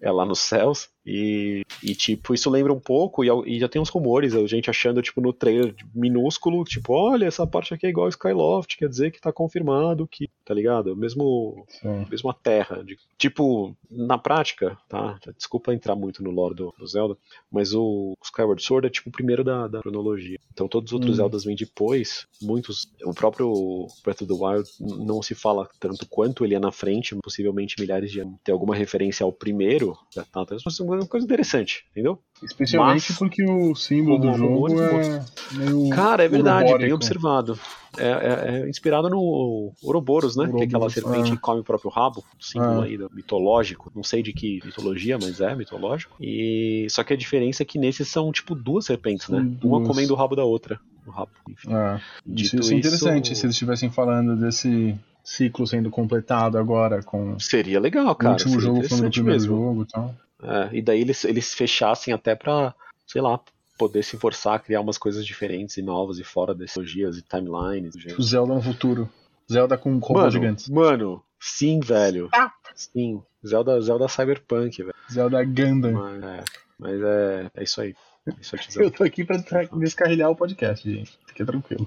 é 0.00 0.10
lá 0.12 0.24
nos 0.24 0.40
céus. 0.40 0.88
E, 1.04 1.62
e, 1.82 1.94
tipo, 1.94 2.34
isso 2.34 2.48
lembra 2.50 2.72
um 2.72 2.80
pouco, 2.80 3.24
e, 3.24 3.28
e 3.46 3.58
já 3.60 3.68
tem 3.68 3.80
uns 3.80 3.88
rumores, 3.88 4.34
a 4.34 4.46
gente 4.46 4.68
achando, 4.70 5.00
tipo, 5.02 5.20
no 5.20 5.32
trailer 5.32 5.74
minúsculo, 5.94 6.64
tipo, 6.64 6.92
olha, 6.92 7.26
essa 7.26 7.46
parte 7.46 7.74
aqui 7.74 7.86
é 7.86 7.90
igual 7.90 8.06
a 8.06 8.10
Skyloft, 8.10 8.76
quer 8.76 8.88
dizer 8.88 9.10
que 9.10 9.20
tá 9.20 9.32
confirmado 9.32 10.06
que, 10.06 10.28
tá 10.44 10.52
ligado? 10.54 10.96
Mesmo, 10.96 11.64
Sim. 11.68 12.06
mesmo 12.10 12.30
a 12.30 12.34
Terra. 12.34 12.82
de- 12.84 12.98
tipo, 13.18 13.76
na 13.90 14.16
prática, 14.18 14.76
tá? 14.88 15.18
Desculpa 15.36 15.74
entrar 15.74 15.94
muito 15.94 16.22
no 16.22 16.30
lore 16.30 16.54
do, 16.54 16.74
do 16.78 16.86
Zelda, 16.86 17.16
mas 17.50 17.74
o 17.74 18.14
Skyward 18.24 18.62
Sword 18.62 18.86
é 18.86 18.90
tipo 18.90 19.08
o 19.08 19.12
primeiro 19.12 19.44
da, 19.44 19.66
da 19.68 19.80
cronologia. 19.80 20.38
Então 20.52 20.66
todos 20.68 20.90
os 20.90 20.94
outros 20.94 21.12
Hum. 21.12 21.16
Zeldas 21.16 21.44
vêm 21.44 21.54
depois, 21.56 22.26
muitos. 22.40 22.90
O 23.04 23.12
próprio 23.12 23.86
Breath 24.02 24.22
of 24.22 24.26
the 24.26 24.32
Wild 24.44 24.68
não 25.04 25.20
se 25.22 25.34
fala 25.34 25.68
tanto 25.78 26.06
quanto 26.08 26.44
ele 26.44 26.54
é 26.54 26.58
na 26.58 26.72
frente, 26.72 27.14
possivelmente 27.16 27.76
milhares 27.78 28.10
de 28.10 28.20
anos. 28.20 28.34
Tem 28.42 28.52
alguma 28.52 28.74
referência 28.74 29.24
ao 29.24 29.32
primeiro, 29.32 29.96
tá? 30.14 30.24
Tá, 30.32 30.46
mas 30.64 30.80
é 30.80 30.82
uma 30.82 31.06
coisa 31.06 31.24
interessante, 31.26 31.69
entendeu? 31.92 32.18
Especialmente 32.42 33.06
Mas- 33.10 33.18
porque 33.18 33.42
o 33.44 33.74
símbolo 33.74 34.18
do 34.18 34.32
jogo 34.34 34.80
é 34.80 35.24
meio. 35.52 35.88
Cara, 35.90 36.24
é 36.24 36.28
verdade, 36.28 36.64
bem 36.64 36.72
urobórico. 36.72 36.94
observado. 36.96 37.58
É, 37.98 38.06
é- 38.08 38.60
é 38.64 38.68
inspirado 38.70 39.10
no 39.10 39.72
Ouroboros, 39.82 40.36
né? 40.36 40.44
Que 40.44 40.50
é 40.62 40.64
aquela 40.64 40.84
Ouroboros, 40.84 40.94
serpente 40.94 41.32
é. 41.32 41.34
que 41.34 41.40
come 41.40 41.60
o 41.60 41.64
próprio 41.64 41.90
rabo, 41.90 42.24
símbolo 42.40 42.84
É. 42.84 42.86
aí 42.86 42.98
mitológico. 43.12 43.90
Não 43.94 44.02
sei 44.02 44.22
de 44.22 44.32
que 44.32 44.60
mitologia, 44.64 45.18
mas 45.20 45.40
é 45.40 45.54
mitológico. 45.54 46.16
E 46.20 46.86
só 46.88 47.02
que 47.04 47.12
a 47.12 47.16
diferença 47.16 47.62
é 47.62 47.66
que 47.66 47.78
nesses 47.78 48.08
são 48.08 48.30
tipo 48.32 48.54
duas 48.54 48.86
serpentes, 48.86 49.28
né? 49.28 49.38
São 49.38 49.68
Uma 49.70 49.78
duas. 49.80 49.88
comendo 49.88 50.12
o 50.14 50.16
rabo 50.16 50.34
da 50.36 50.44
outra. 50.44 50.78
O 51.06 51.10
rabo, 51.10 51.30
enfim. 51.48 51.72
É. 51.74 52.00
Dito 52.24 52.60
Isso, 52.60 52.72
é 52.72 52.76
interessante 52.76 53.32
isso- 53.32 53.40
se 53.40 53.46
eles 53.46 53.54
estivessem 53.56 53.90
falando 53.90 54.36
desse 54.36 54.94
ciclo 55.24 55.66
sendo 55.66 55.90
completado 55.90 56.56
agora 56.58 57.02
com 57.02 57.38
Seria 57.38 57.78
legal, 57.80 58.08
o 58.08 58.14
cara. 58.14 58.32
último 58.32 58.50
seria 58.52 58.64
jogo 58.66 58.74
falando 58.76 58.82
do 58.82 58.86
interessante 58.86 59.14
primeiro 59.14 59.40
mesmo. 59.40 59.56
jogo 59.56 59.82
e 59.82 59.86
tal. 59.86 60.14
É, 60.42 60.76
e 60.76 60.82
daí 60.82 61.00
eles, 61.00 61.24
eles 61.24 61.54
fechassem 61.54 62.12
até 62.14 62.34
pra, 62.34 62.74
sei 63.06 63.20
lá, 63.20 63.40
poder 63.78 64.02
se 64.02 64.16
forçar 64.18 64.54
a 64.54 64.58
criar 64.58 64.80
umas 64.80 64.98
coisas 64.98 65.24
diferentes 65.26 65.76
e 65.76 65.82
novas 65.82 66.18
e 66.18 66.24
fora 66.24 66.54
dessas 66.54 66.74
trilogias 66.74 67.16
e 67.18 67.22
timelines. 67.22 67.94
O 68.18 68.22
Zelda 68.22 68.54
no 68.54 68.62
futuro. 68.62 69.08
Zelda 69.50 69.76
com 69.76 69.90
robôs 69.98 70.16
Mano, 70.18 70.30
gigantes. 70.30 70.68
mano, 70.68 71.22
sim, 71.40 71.80
velho. 71.80 72.28
Ah. 72.32 72.52
Sim, 72.74 73.22
Zelda, 73.46 73.80
Zelda 73.80 74.06
Cyberpunk, 74.08 74.82
velho. 74.82 74.94
Zelda 75.12 75.44
Gundam. 75.44 75.92
Mas, 75.92 76.22
é, 76.22 76.44
mas 76.78 77.02
é, 77.02 77.50
é 77.54 77.62
isso 77.64 77.80
aí. 77.80 77.94
É 78.26 78.32
isso 78.40 78.54
aí. 78.56 78.62
Eu 78.84 78.90
tô 78.90 79.02
aqui 79.02 79.24
pra 79.24 79.36
desca- 79.38 79.68
descarrilhar 79.76 80.30
o 80.30 80.36
podcast, 80.36 80.88
gente. 80.90 81.18
Fique 81.26 81.44
tranquilo. 81.44 81.86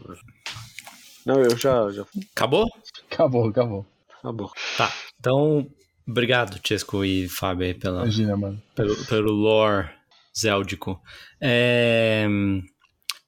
Não, 1.25 1.41
eu 1.41 1.55
já, 1.57 1.89
já. 1.91 2.05
Acabou? 2.35 2.65
Acabou, 3.09 3.47
acabou. 3.47 3.85
Acabou. 4.19 4.51
Tá. 4.77 4.91
Então, 5.19 5.65
obrigado, 6.07 6.59
Chesco 6.65 7.03
e 7.03 7.27
Fábio, 7.27 7.77
pela, 7.79 8.03
Imagina, 8.03 8.37
mano. 8.37 8.61
pelo, 8.75 9.05
pelo 9.05 9.31
lore 9.31 9.89
zéldico. 10.37 10.99
É, 11.39 12.27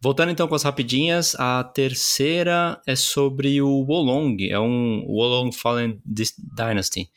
Voltando 0.05 0.31
então 0.31 0.47
com 0.47 0.53
as 0.53 0.61
rapidinhas, 0.61 1.33
a 1.33 1.63
terceira 1.63 2.79
é 2.85 2.95
sobre 2.95 3.59
o 3.59 3.83
Wolong, 3.83 4.38
é 4.51 4.59
um 4.59 5.03
Wolong 5.07 5.51
Fallen 5.51 5.99
Dynasty, 6.05 7.09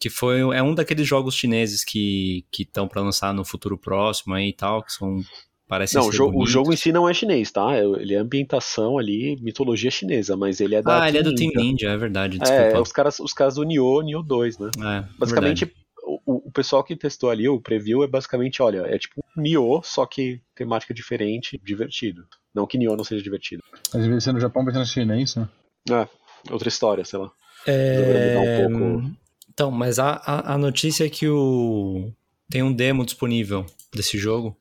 que 0.00 0.10
foi 0.10 0.40
é 0.40 0.60
um 0.60 0.74
daqueles 0.74 1.06
jogos 1.06 1.36
chineses 1.36 1.84
que 1.84 2.44
que 2.50 2.64
estão 2.64 2.88
para 2.88 3.00
lançar 3.00 3.32
no 3.32 3.44
futuro 3.44 3.78
próximo 3.78 4.34
aí 4.34 4.48
e 4.48 4.52
tal, 4.52 4.82
que 4.82 4.92
são 4.92 5.20
parece 5.68 5.94
Não, 5.94 6.02
ser 6.02 6.08
o 6.08 6.12
jogo, 6.12 6.42
o 6.42 6.46
jogo 6.46 6.72
em 6.72 6.76
si 6.76 6.92
não 6.92 7.08
é 7.08 7.14
chinês, 7.14 7.50
tá? 7.50 7.74
É- 7.76 7.82
Ele 7.84 8.14
é 8.14 8.18
ambientação 8.18 8.98
ali, 8.98 9.36
mitologia 9.40 9.90
chinesa, 9.90 10.36
mas 10.36 10.60
ele 10.60 10.74
é 10.74 10.82
da. 10.82 11.02
Ah, 11.02 11.08
ele 11.08 11.18
é 11.18 11.22
do 11.22 11.34
Team 11.34 11.52
Ninja. 11.54 11.90
É 11.90 11.96
verdade, 11.96 12.38
É, 12.38 12.40
desculpa. 12.40 12.80
os 12.82 12.92
caras, 12.92 13.20
os 13.20 13.32
caras 13.32 13.54
do 13.56 13.64
Nioh, 13.64 14.02
Nioh 14.02 14.22
2, 14.22 14.58
né? 14.58 14.70
É, 14.78 15.04
Basicamente, 15.18 15.72
o, 16.04 16.48
o 16.48 16.50
pessoal 16.52 16.82
que 16.84 16.94
testou 16.96 17.30
ali, 17.30 17.48
o 17.48 17.60
preview, 17.60 18.02
é 18.04 18.06
basicamente, 18.06 18.62
olha, 18.62 18.78
é 18.86 18.98
tipo 18.98 19.20
um 19.36 19.42
Nioh, 19.42 19.82
só 19.84 20.06
que 20.06 20.40
temática 20.54 20.94
diferente, 20.94 21.60
divertido. 21.62 22.24
Não 22.54 22.66
que 22.66 22.78
Nioh 22.78 22.96
não 22.96 23.04
seja 23.04 23.22
divertido. 23.22 23.62
Mas 23.92 24.04
em 24.04 24.08
vez 24.08 24.18
de 24.18 24.24
ser 24.24 24.32
no 24.32 24.40
Japão, 24.40 24.64
vai 24.64 24.72
ser 24.72 24.78
na 24.78 24.84
China, 24.86 25.16
é 25.16 25.20
isso? 25.22 25.48
É, 25.90 26.08
outra 26.50 26.68
história, 26.68 27.04
sei 27.04 27.18
lá. 27.18 27.30
É, 27.66 28.38
um 28.38 28.68
pouco. 28.70 29.16
Então, 29.52 29.70
mas 29.70 29.98
a, 29.98 30.12
a, 30.24 30.54
a 30.54 30.58
notícia 30.58 31.04
é 31.04 31.08
que 31.08 31.28
o 31.28 32.10
tem 32.48 32.62
um 32.62 32.72
demo 32.72 33.04
disponível 33.04 33.66
desse 33.92 34.16
jogo 34.18 34.56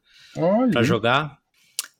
Pra 0.71 0.83
jogar. 0.83 1.37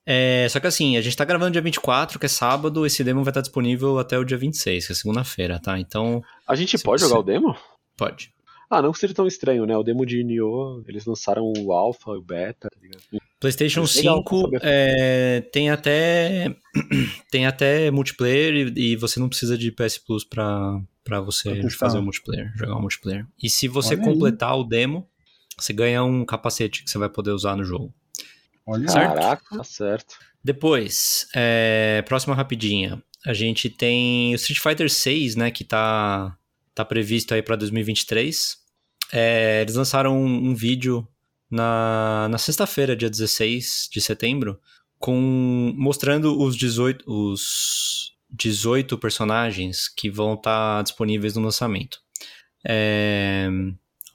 É, 0.06 0.48
só 0.50 0.60
que 0.60 0.68
assim, 0.68 0.98
a 0.98 1.02
gente 1.02 1.18
tá 1.18 1.26
gravando 1.26 1.52
dia 1.52 1.62
24, 1.62 2.20
que 2.20 2.26
é 2.28 2.30
sábado, 2.30 2.86
esse 2.86 3.04
demo 3.04 3.24
vai 3.24 3.32
estar 3.32 3.42
disponível 3.42 3.98
até 3.98 4.18
o 4.20 4.24
dia 4.24 4.38
26, 4.38 4.86
que 4.86 4.92
é 4.92 4.96
segunda-feira, 4.96 5.60
tá? 5.60 5.80
Então, 5.80 6.22
A 6.48 6.54
gente 6.56 6.78
pode 6.78 7.02
você- 7.02 7.08
jogar 7.10 7.20
o 7.22 7.24
demo? 7.24 7.56
pode. 7.98 8.32
Ah, 8.70 8.82
não 8.82 8.92
que 8.92 8.98
seja 9.00 9.14
tão 9.14 9.26
estranho, 9.28 9.66
né? 9.66 9.78
O 9.78 9.84
demo 9.84 10.06
de 10.06 10.24
Nioh, 10.24 10.84
eles 10.88 11.06
lançaram 11.06 11.44
o 11.58 11.72
Alpha, 11.72 12.12
o 12.12 12.22
Beta, 12.22 12.68
tá 12.70 12.78
ligado? 12.82 13.02
PlayStation 13.40 13.82
Mas 13.82 13.96
legal, 13.96 14.18
5 14.18 14.42
saber. 14.42 14.60
é, 14.64 15.42
tem 15.52 15.70
até 15.70 16.56
tem 17.32 17.46
até 17.46 17.92
multiplayer 17.92 18.74
e, 18.76 18.92
e 18.92 18.96
você 18.96 19.20
não 19.20 19.30
precisa 19.30 19.56
de 19.58 19.72
PS 19.72 20.00
Plus 20.00 20.24
pra, 20.24 20.80
pra 21.04 21.20
você 21.22 21.54
Pra 21.56 21.70
fazer 21.70 22.00
o 22.00 22.02
multiplayer, 22.02 22.52
jogar 22.56 22.76
o 22.76 22.82
multiplayer. 22.82 23.26
E 23.42 23.50
se 23.50 23.68
você 23.68 23.94
Olha 23.96 24.04
aí. 24.04 24.10
completar 24.14 24.58
o 24.58 24.64
demo, 24.64 25.08
você 25.58 25.72
ganha 25.72 26.04
um 26.04 26.26
capacete 26.26 26.84
que 26.84 26.90
você 26.90 26.98
vai 26.98 27.10
poder 27.10 27.32
usar 27.32 27.56
no 27.56 27.64
jogo. 27.64 27.94
Olha. 28.66 28.88
Certo. 28.90 29.16
Caraca, 29.16 29.58
tá 29.58 29.64
certo. 29.64 30.16
Depois, 30.44 31.28
é, 31.36 32.04
próxima 32.08 32.36
rapidinha. 32.36 33.02
A 33.26 33.34
gente 33.34 33.70
tem 33.70 34.34
o 34.34 34.36
Street 34.36 34.60
Fighter 34.60 34.90
6, 34.90 35.36
né, 35.36 35.50
que 35.50 35.64
tá, 35.64 36.38
tá 36.74 36.86
previsto 36.86 37.34
aí 37.34 37.42
pra 37.42 37.56
2023. 37.56 38.58
É, 39.12 39.62
eles 39.62 39.76
lançaram 39.76 40.16
um, 40.18 40.50
um 40.50 40.56
vídeo 40.56 41.08
na, 41.50 42.28
na 42.30 42.38
sexta-feira, 42.38 42.96
dia 42.96 43.10
16 43.10 43.90
de 43.92 44.02
setembro, 44.02 44.60
com 45.00 45.74
mostrando 45.76 46.40
os 46.40 46.56
18, 46.56 47.04
os 47.08 48.14
18 48.30 48.98
personagens 48.98 49.88
que 49.88 50.10
vão 50.10 50.34
estar 50.34 50.84
disponíveis 50.84 51.36
no 51.36 51.42
lançamento. 51.42 52.00
É, 52.68 53.48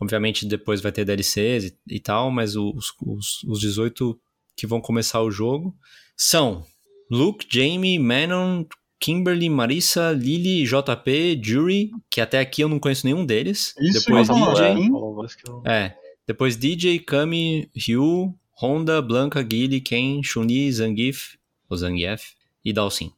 obviamente 0.00 0.46
depois 0.46 0.80
vai 0.80 0.92
ter 0.92 1.04
DLCs 1.04 1.64
e, 1.64 1.78
e 1.88 2.00
tal, 2.00 2.30
mas 2.30 2.56
os, 2.56 2.92
os, 3.04 3.42
os 3.44 3.60
18 3.60 4.20
que 4.56 4.66
vão 4.66 4.80
começar 4.80 5.22
o 5.22 5.30
jogo 5.30 5.74
são 6.16 6.64
Luke, 7.10 7.46
Jamie, 7.50 7.98
Manon, 7.98 8.64
Kimberly, 9.00 9.48
Marissa, 9.48 10.12
Lily, 10.12 10.64
JP, 10.64 11.40
Jury, 11.42 11.90
que 12.10 12.20
até 12.20 12.38
aqui 12.38 12.60
eu 12.62 12.68
não 12.68 12.78
conheço 12.78 13.06
nenhum 13.06 13.24
deles. 13.24 13.74
Isso, 13.80 14.00
depois 14.04 14.28
falar, 14.28 14.54
DJ. 14.74 14.86
eu- 14.88 14.92
É. 15.66 15.96
Depois 16.26 16.56
DJ, 16.56 16.98
Kami, 16.98 17.70
Ryu, 17.74 18.34
Honda, 18.62 19.00
Blanca, 19.00 19.42
Guile, 19.42 19.80
Ken, 19.80 20.20
Chun-Li, 20.22 20.70
Zangief, 20.70 21.36
ou 21.68 21.76
Zangief, 21.76 22.34
e 22.64 22.72
Dalsin. 22.72 23.10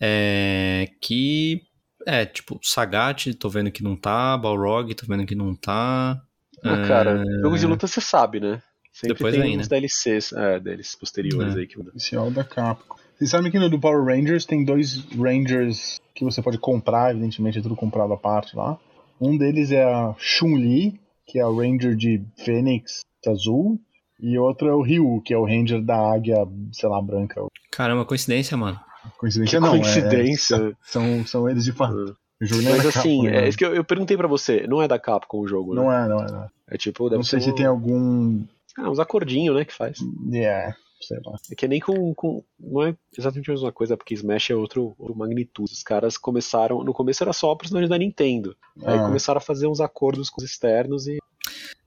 É, 0.00 0.90
que 1.00 1.62
é, 2.06 2.26
tipo, 2.26 2.58
Sagat, 2.62 3.32
tô 3.34 3.48
vendo 3.48 3.70
que 3.70 3.82
não 3.82 3.96
tá, 3.96 4.36
Balrog, 4.36 4.94
tô 4.94 5.06
vendo 5.06 5.24
que 5.24 5.34
não 5.34 5.54
tá. 5.54 6.20
Ah, 6.62 6.86
cara, 6.86 7.24
jogo 7.42 7.56
de 7.58 7.66
luta 7.66 7.86
você 7.86 8.00
sabe, 8.00 8.40
né? 8.40 8.62
Sempre 8.94 9.14
Depois 9.16 9.34
tem 9.34 9.42
vem, 9.42 9.58
uns 9.58 9.68
né? 9.68 9.76
DLCs, 9.80 10.32
é, 10.32 10.60
deles 10.60 10.94
posteriores 10.94 11.56
É. 11.56 11.58
aí 11.58 11.66
que 11.66 11.76
mudam. 11.76 11.92
Oficial 11.96 12.30
da 12.30 12.44
Capcom. 12.44 12.94
Vocês 13.18 13.28
sabem 13.30 13.50
que 13.50 13.58
no 13.58 13.68
do 13.68 13.78
Power 13.78 14.04
Rangers 14.04 14.46
tem 14.46 14.64
dois 14.64 15.04
Rangers 15.16 16.00
que 16.14 16.24
você 16.24 16.40
pode 16.40 16.58
comprar, 16.58 17.10
evidentemente 17.10 17.58
é 17.58 17.62
tudo 17.62 17.74
comprado 17.74 18.12
à 18.12 18.16
parte 18.16 18.54
lá. 18.56 18.78
Um 19.20 19.36
deles 19.36 19.72
é 19.72 19.82
a 19.82 20.14
Chun-Li, 20.16 21.00
que 21.26 21.38
é 21.40 21.46
o 21.46 21.56
Ranger 21.60 21.96
de 21.96 22.22
Fênix 22.44 23.00
azul, 23.26 23.80
e 24.20 24.38
outro 24.38 24.68
é 24.68 24.72
o 24.74 24.82
Ryu, 24.82 25.20
que 25.24 25.34
é 25.34 25.38
o 25.38 25.44
Ranger 25.44 25.82
da 25.82 25.96
águia, 26.14 26.36
sei 26.72 26.88
lá, 26.88 27.00
branca. 27.02 27.44
Caramba, 27.72 28.04
coincidência, 28.04 28.56
mano. 28.56 28.78
Coincidência 29.18 29.58
Que 29.58 29.64
não, 29.64 29.74
é- 29.74 29.78
coincidência. 29.80 30.76
são, 30.82 31.26
são 31.26 31.48
eles 31.48 31.64
de 31.64 31.72
fato. 31.72 32.16
Não 32.40 32.58
é 32.70 32.76
Mas 32.76 32.86
assim, 32.86 33.22
Capcom, 33.22 33.26
é 33.28 33.30
né? 33.42 33.48
isso 33.48 33.58
que 33.58 33.64
eu, 33.64 33.74
eu 33.74 33.84
perguntei 33.84 34.16
pra 34.16 34.28
você, 34.28 34.66
não 34.68 34.80
é 34.82 34.86
da 34.88 34.98
Capcom 34.98 35.40
o 35.40 35.48
jogo, 35.48 35.74
né? 35.74 35.80
Não 35.80 35.92
é, 35.92 36.08
não 36.08 36.18
é, 36.20 36.30
não 36.30 36.42
é. 36.44 36.48
É 36.70 36.76
tipo, 36.76 37.04
deve 37.04 37.16
Não 37.16 37.22
sei 37.24 37.40
ser 37.40 37.50
se 37.50 37.54
tem 37.56 37.66
algum. 37.66 38.42
Ah, 38.78 38.90
uns 38.90 38.98
acordinhos, 38.98 39.54
né, 39.54 39.64
que 39.64 39.72
faz. 39.72 39.98
Yeah, 40.32 40.74
sei 41.00 41.18
lá. 41.24 41.36
É 41.50 41.54
que 41.54 41.68
nem 41.68 41.80
com, 41.80 42.14
com. 42.14 42.42
Não 42.58 42.82
é 42.82 42.96
exatamente 43.16 43.50
a 43.50 43.54
mesma 43.54 43.72
coisa, 43.72 43.96
porque 43.96 44.14
Smash 44.14 44.50
é 44.50 44.54
outro, 44.56 44.94
outro 44.98 45.16
magnitude. 45.16 45.72
Os 45.72 45.82
caras 45.82 46.16
começaram. 46.18 46.82
No 46.82 46.92
começo 46.92 47.22
era 47.22 47.32
só 47.32 47.54
personagem 47.54 47.88
da 47.88 47.98
Nintendo. 47.98 48.56
Aí 48.84 48.98
Ah. 48.98 49.04
começaram 49.06 49.38
a 49.38 49.40
fazer 49.40 49.66
uns 49.66 49.80
acordos 49.80 50.28
com 50.30 50.40
os 50.40 50.44
externos 50.50 51.06
e. 51.06 51.18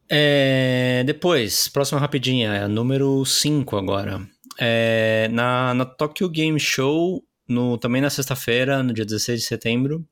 É, 0.09 1.03
depois, 1.05 1.67
próxima 1.67 1.99
rapidinha, 1.99 2.53
é 2.53 2.63
a 2.63 2.67
número 2.67 3.25
5 3.25 3.75
agora. 3.75 4.25
É, 4.59 5.27
na, 5.31 5.73
na 5.73 5.85
Tokyo 5.85 6.29
Game 6.29 6.57
Show, 6.59 7.21
no, 7.47 7.77
também 7.77 8.01
na 8.01 8.09
sexta-feira, 8.09 8.81
no 8.81 8.93
dia 8.93 9.05
16 9.05 9.41
de 9.41 9.45
setembro, 9.45 10.05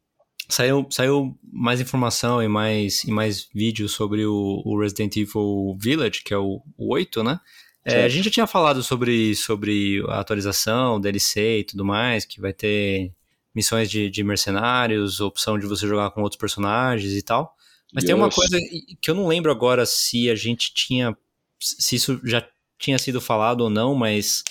saiu, 0.49 0.85
saiu 0.89 1.37
mais 1.51 1.79
informação 1.81 2.41
e 2.41 2.47
mais, 2.47 3.03
e 3.03 3.11
mais 3.11 3.47
vídeos 3.53 3.91
sobre 3.93 4.25
o, 4.25 4.61
o 4.65 4.79
Resident 4.79 5.15
Evil 5.17 5.75
Village, 5.79 6.23
que 6.23 6.33
é 6.33 6.37
o, 6.37 6.61
o 6.77 6.93
8, 6.93 7.23
né? 7.23 7.39
É, 7.83 8.03
a 8.03 8.09
gente 8.09 8.25
já 8.25 8.31
tinha 8.31 8.47
falado 8.47 8.81
sobre, 8.81 9.35
sobre 9.35 10.03
a 10.09 10.19
atualização, 10.19 10.99
DLC 10.99 11.59
e 11.59 11.63
tudo 11.63 11.85
mais, 11.85 12.25
que 12.25 12.41
vai 12.41 12.51
ter 12.51 13.11
missões 13.53 13.89
de, 13.89 14.09
de 14.09 14.23
mercenários, 14.23 15.21
opção 15.21 15.57
de 15.59 15.67
você 15.67 15.87
jogar 15.87 16.09
com 16.11 16.21
outros 16.23 16.39
personagens 16.39 17.13
e 17.13 17.21
tal. 17.21 17.55
Mas 17.93 18.03
tem 18.03 18.15
uma 18.15 18.29
coisa 18.29 18.57
que 19.01 19.09
eu 19.09 19.15
não 19.15 19.27
lembro 19.27 19.51
agora 19.51 19.85
se 19.85 20.29
a 20.29 20.35
gente 20.35 20.73
tinha. 20.73 21.15
Se 21.59 21.95
isso 21.95 22.19
já 22.25 22.45
tinha 22.77 22.97
sido 22.99 23.21
falado 23.21 23.61
ou 23.61 23.69
não, 23.69 23.95
mas. 23.95 24.43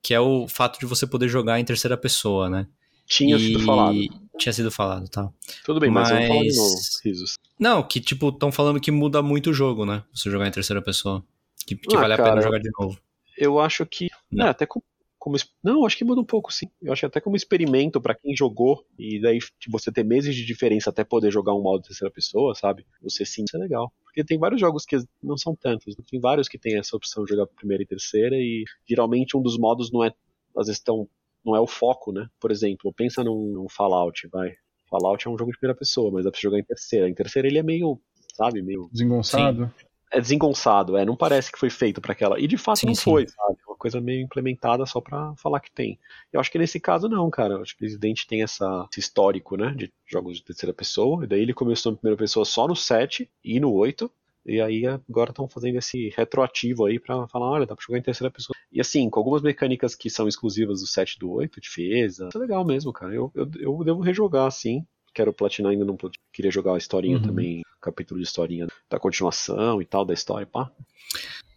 Que 0.00 0.14
é 0.14 0.20
o 0.20 0.46
fato 0.46 0.78
de 0.78 0.86
você 0.86 1.04
poder 1.06 1.28
jogar 1.28 1.58
em 1.58 1.64
terceira 1.64 1.96
pessoa, 1.96 2.48
né? 2.48 2.68
Tinha 3.06 3.36
E- 3.36 3.40
sido 3.48 3.60
falado. 3.64 3.98
Tinha 4.38 4.52
sido 4.52 4.70
falado, 4.70 5.08
tá. 5.08 5.30
Tudo 5.64 5.80
bem, 5.80 5.90
mas, 5.90 6.10
vamos 6.10 6.26
falar 6.28 6.40
de 6.40 6.46
mas- 6.48 6.56
novo, 6.56 6.74
risos. 7.04 7.34
Não, 7.58 7.82
que 7.82 8.00
tipo, 8.00 8.28
estão 8.28 8.52
falando 8.52 8.80
que 8.80 8.90
muda 8.90 9.22
muito 9.22 9.50
o 9.50 9.54
jogo, 9.54 9.86
né? 9.86 10.04
Você 10.14 10.30
jogar 10.30 10.46
em 10.46 10.50
terceira 10.52 10.82
pessoa. 10.82 11.24
Que, 11.66 11.74
que 11.74 11.96
Ah, 11.96 12.00
vale 12.00 12.14
a 12.14 12.16
cara. 12.16 12.30
pena 12.30 12.42
jogar 12.42 12.58
de 12.60 12.70
novo. 12.78 12.98
Eu 13.36 13.58
acho 13.60 13.84
que. 13.86 14.08
Não. 14.30 14.46
É, 14.46 14.50
até 14.50 14.66
como. 14.66 14.84
como 15.18 15.36
não, 15.64 15.84
acho 15.84 15.96
que 15.96 16.04
muda 16.04 16.20
um 16.20 16.24
pouco, 16.24 16.52
sim. 16.52 16.68
Eu 16.80 16.92
acho 16.92 17.00
que 17.00 17.06
até 17.06 17.20
como 17.20 17.34
experimento 17.34 18.00
pra 18.00 18.14
quem 18.14 18.36
jogou, 18.36 18.84
e 18.98 19.20
daí 19.20 19.38
você 19.68 19.90
ter 19.90 20.04
meses 20.04 20.34
de 20.34 20.44
diferença 20.44 20.90
até 20.90 21.02
poder 21.02 21.32
jogar 21.32 21.54
um 21.54 21.62
modo 21.62 21.82
de 21.82 21.88
terceira 21.88 22.12
pessoa, 22.12 22.54
sabe? 22.54 22.86
Você 23.02 23.24
sim, 23.24 23.42
isso 23.44 23.56
é 23.56 23.60
legal. 23.60 23.92
Porque 24.04 24.22
tem 24.22 24.38
vários 24.38 24.60
jogos 24.60 24.84
que 24.84 24.96
não 25.22 25.36
são 25.36 25.56
tantos. 25.56 25.96
Tem 26.08 26.20
vários 26.20 26.46
que 26.48 26.58
tem 26.58 26.78
essa 26.78 26.94
opção 26.96 27.24
de 27.24 27.30
jogar 27.30 27.46
primeira 27.48 27.82
e 27.82 27.86
terceira, 27.86 28.36
e 28.36 28.64
geralmente 28.88 29.36
um 29.36 29.42
dos 29.42 29.58
modos 29.58 29.90
não 29.90 30.04
é. 30.04 30.12
Às 30.56 30.68
vezes 30.68 30.80
tão, 30.80 31.06
não 31.46 31.54
é 31.56 31.60
o 31.60 31.66
foco, 31.66 32.10
né? 32.12 32.28
Por 32.40 32.50
exemplo, 32.50 32.92
pensa 32.92 33.22
num, 33.22 33.52
num 33.52 33.68
Fallout, 33.68 34.26
vai. 34.28 34.52
Fallout 34.90 35.26
é 35.26 35.30
um 35.30 35.38
jogo 35.38 35.52
de 35.52 35.58
primeira 35.58 35.78
pessoa, 35.78 36.10
mas 36.10 36.24
dá 36.24 36.30
pra 36.30 36.38
você 36.38 36.42
jogar 36.42 36.58
em 36.58 36.64
terceira. 36.64 37.08
Em 37.08 37.14
terceira 37.14 37.46
ele 37.48 37.58
é 37.58 37.62
meio, 37.62 37.98
sabe, 38.34 38.60
meio 38.62 38.88
Desengonçado. 38.92 39.72
é 40.12 40.20
desengonçado, 40.20 40.96
é, 40.96 41.04
não 41.04 41.16
parece 41.16 41.50
que 41.50 41.58
foi 41.58 41.70
feito 41.70 42.00
pra 42.00 42.12
aquela. 42.12 42.38
E 42.40 42.46
de 42.46 42.56
fato 42.56 42.80
Sim, 42.80 42.86
não 42.86 42.94
sim. 42.94 43.02
foi, 43.02 43.26
sabe? 43.26 43.56
É 43.60 43.70
uma 43.70 43.76
coisa 43.76 44.00
meio 44.00 44.22
implementada 44.22 44.84
só 44.86 45.00
pra 45.00 45.34
falar 45.36 45.60
que 45.60 45.70
tem. 45.72 45.98
Eu 46.32 46.40
acho 46.40 46.50
que 46.50 46.58
nesse 46.58 46.78
caso 46.80 47.08
não, 47.08 47.28
cara. 47.30 47.54
Eu 47.54 47.62
acho 47.62 47.76
que 47.76 47.84
o 47.84 47.86
Resident 47.86 48.24
tem 48.26 48.42
essa, 48.42 48.86
esse 48.90 49.00
histórico, 49.00 49.56
né, 49.56 49.72
de 49.76 49.92
jogos 50.06 50.36
de 50.38 50.44
terceira 50.44 50.72
pessoa. 50.72 51.24
E 51.24 51.26
daí 51.26 51.40
ele 51.42 51.52
começou 51.54 51.92
na 51.92 51.98
primeira 51.98 52.18
pessoa 52.18 52.44
só 52.44 52.66
no 52.68 52.76
7 52.76 53.28
e 53.44 53.58
no 53.60 53.72
8. 53.72 54.10
E 54.46 54.60
aí 54.60 54.86
agora 54.86 55.30
estão 55.30 55.48
fazendo 55.48 55.76
esse 55.76 56.08
retroativo 56.16 56.86
aí 56.86 56.98
pra 57.00 57.26
falar, 57.28 57.50
olha, 57.50 57.66
dá 57.66 57.74
pra 57.74 57.84
jogar 57.84 57.98
em 57.98 58.02
terceira 58.02 58.30
pessoa. 58.30 58.54
E 58.72 58.80
assim, 58.80 59.10
com 59.10 59.18
algumas 59.18 59.42
mecânicas 59.42 59.94
que 59.94 60.08
são 60.08 60.28
exclusivas 60.28 60.80
do 60.80 60.86
7 60.86 61.14
e 61.14 61.18
do 61.18 61.30
8, 61.32 61.60
defesa. 61.60 62.28
Isso 62.28 62.38
é 62.38 62.40
legal 62.40 62.64
mesmo, 62.64 62.92
cara. 62.92 63.14
Eu, 63.14 63.32
eu, 63.34 63.50
eu 63.58 63.84
devo 63.84 64.00
rejogar, 64.00 64.50
sim. 64.52 64.84
Quero 65.12 65.32
platinar 65.32 65.72
ainda, 65.72 65.84
não 65.84 65.96
queria 66.32 66.50
jogar 66.50 66.74
a 66.74 66.78
historinha 66.78 67.16
Uhum. 67.16 67.22
também, 67.22 67.62
capítulo 67.80 68.20
de 68.20 68.26
historinha 68.26 68.66
da 68.90 68.98
continuação 69.00 69.80
e 69.82 69.84
tal, 69.86 70.04
da 70.04 70.12
história, 70.14 70.46
pá. 70.46 70.70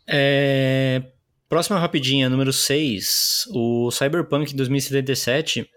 É, 0.07 1.03
Próxima 1.49 1.79
rapidinha, 1.79 2.29
número 2.29 2.53
6. 2.53 3.47
O 3.53 3.89
Cyberpunk 3.91 4.55
2077, 4.55 5.67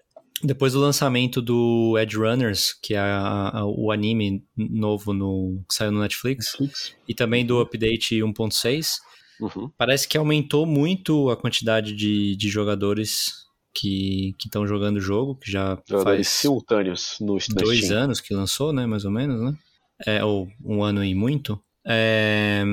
depois 0.42 0.72
do 0.72 0.80
lançamento 0.80 1.40
do 1.40 1.96
Edge 1.98 2.16
Runners, 2.16 2.74
que 2.82 2.94
é 2.94 2.98
a- 2.98 3.50
a- 3.60 3.64
o 3.66 3.90
anime 3.92 4.42
novo 4.56 5.12
no, 5.12 5.62
que 5.68 5.74
saiu 5.74 5.92
no 5.92 6.00
Netflix, 6.00 6.46
Netflix. 6.58 6.94
e 7.08 7.14
também 7.14 7.44
do 7.46 7.60
update 7.60 8.22
1.6, 8.22 8.98
Uhum. 9.40 9.70
parece 9.78 10.06
que 10.08 10.16
aumentou 10.18 10.66
muito 10.66 11.30
a 11.30 11.36
quantidade 11.36 11.92
de, 11.94 12.36
de 12.36 12.48
jogadores 12.48 13.42
que 13.74 14.34
estão 14.44 14.66
jogando 14.66 14.96
o 14.98 15.00
jogo, 15.00 15.34
que 15.36 15.50
já 15.50 15.78
Jogadores 15.88 16.26
faz 16.26 16.28
simultâneos 16.28 17.16
no 17.20 17.38
dois 17.54 17.84
Steam. 17.86 17.98
anos 18.02 18.20
que 18.20 18.34
lançou, 18.34 18.72
né, 18.72 18.84
mais 18.86 19.04
ou 19.04 19.10
menos, 19.10 19.40
né? 19.40 19.56
É, 20.06 20.24
ou 20.24 20.48
um 20.64 20.82
ano 20.82 21.02
e 21.04 21.14
muito. 21.14 21.58
É, 21.86 22.64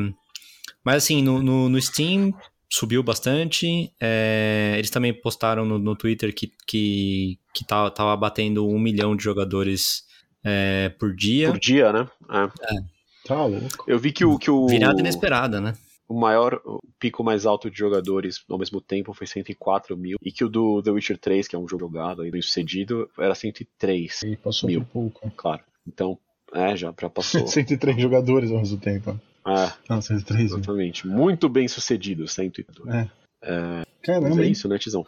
Mas 0.83 1.03
assim, 1.03 1.21
no, 1.21 1.41
no, 1.43 1.69
no 1.69 1.81
Steam 1.81 2.33
subiu 2.71 3.01
bastante. 3.03 3.91
é, 3.99 4.75
Eles 4.77 4.89
também 4.89 5.13
postaram 5.13 5.65
no, 5.65 5.77
no 5.79 5.95
Twitter 5.95 6.33
que, 6.33 6.51
que, 6.67 7.37
que 7.59 7.65
tava, 7.65 7.91
tava 7.91 8.15
batendo 8.15 8.65
um 8.67 8.79
milhão 8.79 9.15
de 9.15 9.23
jogadores 9.23 10.03
é, 10.43 10.89
por 10.97 11.13
dia. 11.13 11.51
Por 11.51 11.59
dia, 11.59 11.91
né? 11.91 12.07
É. 12.29 13.27
Tá 13.27 13.45
louco. 13.45 13.83
Eu 13.85 13.99
vi 13.99 14.11
que 14.13 14.23
o, 14.25 14.39
que 14.39 14.49
o, 14.49 14.65
Virada 14.67 14.99
inesperada, 14.99 15.59
né? 15.59 15.73
o 16.07 16.19
maior, 16.19 16.59
o 16.65 16.79
pico 16.97 17.23
mais 17.23 17.45
alto 17.45 17.69
de 17.69 17.77
jogadores 17.77 18.43
ao 18.49 18.57
mesmo 18.57 18.81
tempo 18.81 19.13
foi 19.13 19.27
104 19.27 19.95
mil. 19.95 20.17
E 20.23 20.31
que 20.31 20.43
o 20.43 20.49
do 20.49 20.81
The 20.81 20.89
Witcher 20.91 21.17
3, 21.17 21.47
que 21.47 21.55
é 21.55 21.59
um 21.59 21.67
jogo 21.67 21.85
jogado 21.85 22.21
aí, 22.21 22.31
bem 22.31 22.41
sucedido, 22.41 23.07
era 23.19 23.35
103, 23.35 24.23
E 24.23 24.35
passou 24.37 24.67
Mil. 24.67 24.81
por 24.85 25.11
pouco. 25.11 25.31
claro. 25.35 25.61
Então, 25.85 26.17
é, 26.53 26.75
já, 26.75 26.93
já 26.99 27.09
passou. 27.09 27.45
103 27.47 28.01
jogadores 28.01 28.49
ao 28.51 28.57
mesmo 28.57 28.79
tempo. 28.79 29.19
é, 29.45 29.71
Não, 29.89 30.01
103. 30.01 30.39
né? 30.39 30.45
exatamente. 30.45 31.05
Muito 31.05 31.47
bem 31.49 31.67
sucedido, 31.67 32.27
102. 32.27 32.95
É. 32.95 33.09
Mas 33.41 33.85
Caramba, 34.01 34.41
é 34.41 34.45
hein? 34.45 34.51
isso, 34.51 34.67
né, 34.67 34.77
Tizão? 34.79 35.05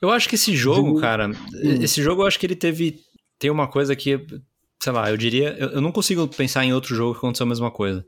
Eu 0.00 0.10
acho 0.10 0.28
que 0.28 0.34
esse 0.34 0.54
jogo, 0.56 0.88
Digo- 0.88 1.00
cara, 1.00 1.30
esse 1.80 2.02
jogo 2.02 2.22
eu 2.22 2.26
acho 2.26 2.38
que 2.38 2.46
ele 2.46 2.56
teve. 2.56 3.00
Tem 3.38 3.50
uma 3.50 3.68
coisa 3.68 3.94
que, 3.94 4.20
sei 4.82 4.92
lá, 4.92 5.10
eu 5.10 5.16
diria. 5.16 5.56
Eu, 5.58 5.68
eu 5.70 5.80
não 5.80 5.92
consigo 5.92 6.26
pensar 6.28 6.64
em 6.64 6.72
outro 6.72 6.94
jogo 6.94 7.12
que 7.12 7.18
aconteceu 7.18 7.44
a 7.44 7.48
mesma 7.48 7.70
coisa. 7.70 8.04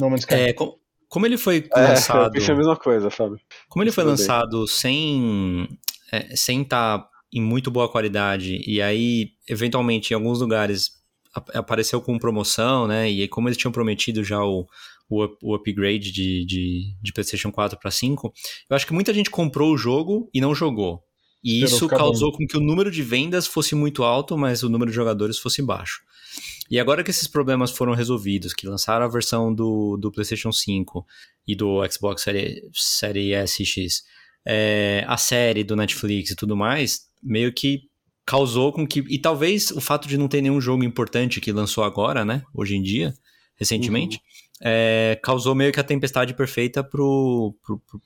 Não, 0.00 0.08
mas 0.10 0.24
cara, 0.24 0.40
É, 0.40 0.52
com- 0.52 0.76
como 1.08 1.26
ele 1.26 1.36
foi 1.36 1.58
É, 1.58 1.80
eu 1.80 1.88
lançado. 1.90 2.32
pensei 2.32 2.54
a 2.54 2.56
mesma 2.56 2.76
coisa, 2.76 3.10
Fábio. 3.10 3.38
Como 3.68 3.82
ele 3.84 3.92
foi 3.92 4.04
lançado 4.04 4.66
sem 4.66 5.68
é, 6.10 6.34
sem 6.36 6.62
estar 6.62 7.06
em 7.32 7.40
muito 7.42 7.70
boa 7.70 7.88
qualidade 7.88 8.62
e 8.66 8.80
aí 8.82 9.30
eventualmente 9.48 10.12
em 10.12 10.14
alguns 10.14 10.40
lugares 10.40 10.90
ap- 11.34 11.54
apareceu 11.56 12.00
com 12.00 12.18
promoção, 12.18 12.86
né? 12.86 13.10
E 13.10 13.22
aí 13.22 13.28
como 13.28 13.48
eles 13.48 13.56
tinham 13.56 13.72
prometido 13.72 14.22
já 14.22 14.42
o, 14.44 14.66
o, 15.08 15.24
up- 15.24 15.36
o 15.42 15.54
upgrade 15.54 16.10
de, 16.12 16.44
de, 16.44 16.96
de 17.02 17.12
PlayStation 17.12 17.50
4 17.50 17.78
para 17.78 17.90
5, 17.90 18.32
eu 18.70 18.76
acho 18.76 18.86
que 18.86 18.92
muita 18.92 19.12
gente 19.12 19.30
comprou 19.30 19.72
o 19.72 19.76
jogo 19.76 20.28
e 20.32 20.40
não 20.40 20.54
jogou. 20.54 21.02
E 21.44 21.60
isso 21.64 21.88
causou 21.98 22.32
com 22.32 22.46
que 22.46 22.56
o 22.56 22.60
número 22.60 22.90
de 22.90 23.02
vendas 23.02 23.46
fosse 23.48 23.74
muito 23.74 24.04
alto, 24.04 24.38
mas 24.38 24.62
o 24.62 24.68
número 24.68 24.90
de 24.90 24.94
jogadores 24.94 25.38
fosse 25.38 25.60
baixo. 25.60 26.00
E 26.70 26.78
agora 26.78 27.02
que 27.02 27.10
esses 27.10 27.26
problemas 27.26 27.70
foram 27.72 27.94
resolvidos, 27.94 28.54
que 28.54 28.66
lançaram 28.66 29.04
a 29.04 29.08
versão 29.08 29.52
do, 29.52 29.96
do 29.96 30.10
PlayStation 30.12 30.52
5 30.52 31.04
e 31.46 31.54
do 31.56 31.80
Xbox 31.90 32.22
Série, 32.22 32.62
série 32.72 33.32
S 33.32 33.60
e 33.62 33.66
X, 33.66 34.02
é, 34.46 35.04
a 35.08 35.16
série 35.16 35.64
do 35.64 35.74
Netflix 35.76 36.30
e 36.30 36.36
tudo 36.36 36.56
mais, 36.56 37.00
meio 37.22 37.52
que 37.52 37.82
causou 38.24 38.72
com 38.72 38.86
que. 38.86 39.00
E 39.08 39.18
talvez 39.18 39.72
o 39.72 39.80
fato 39.80 40.06
de 40.08 40.16
não 40.16 40.28
ter 40.28 40.40
nenhum 40.40 40.60
jogo 40.60 40.84
importante 40.84 41.40
que 41.40 41.50
lançou 41.52 41.82
agora, 41.84 42.24
né? 42.24 42.42
Hoje 42.54 42.76
em 42.76 42.82
dia, 42.82 43.12
recentemente, 43.56 44.20
é, 44.64 45.18
causou 45.22 45.54
meio 45.54 45.72
que 45.72 45.80
a 45.80 45.84
tempestade 45.84 46.34
perfeita 46.34 46.84
para 46.84 47.02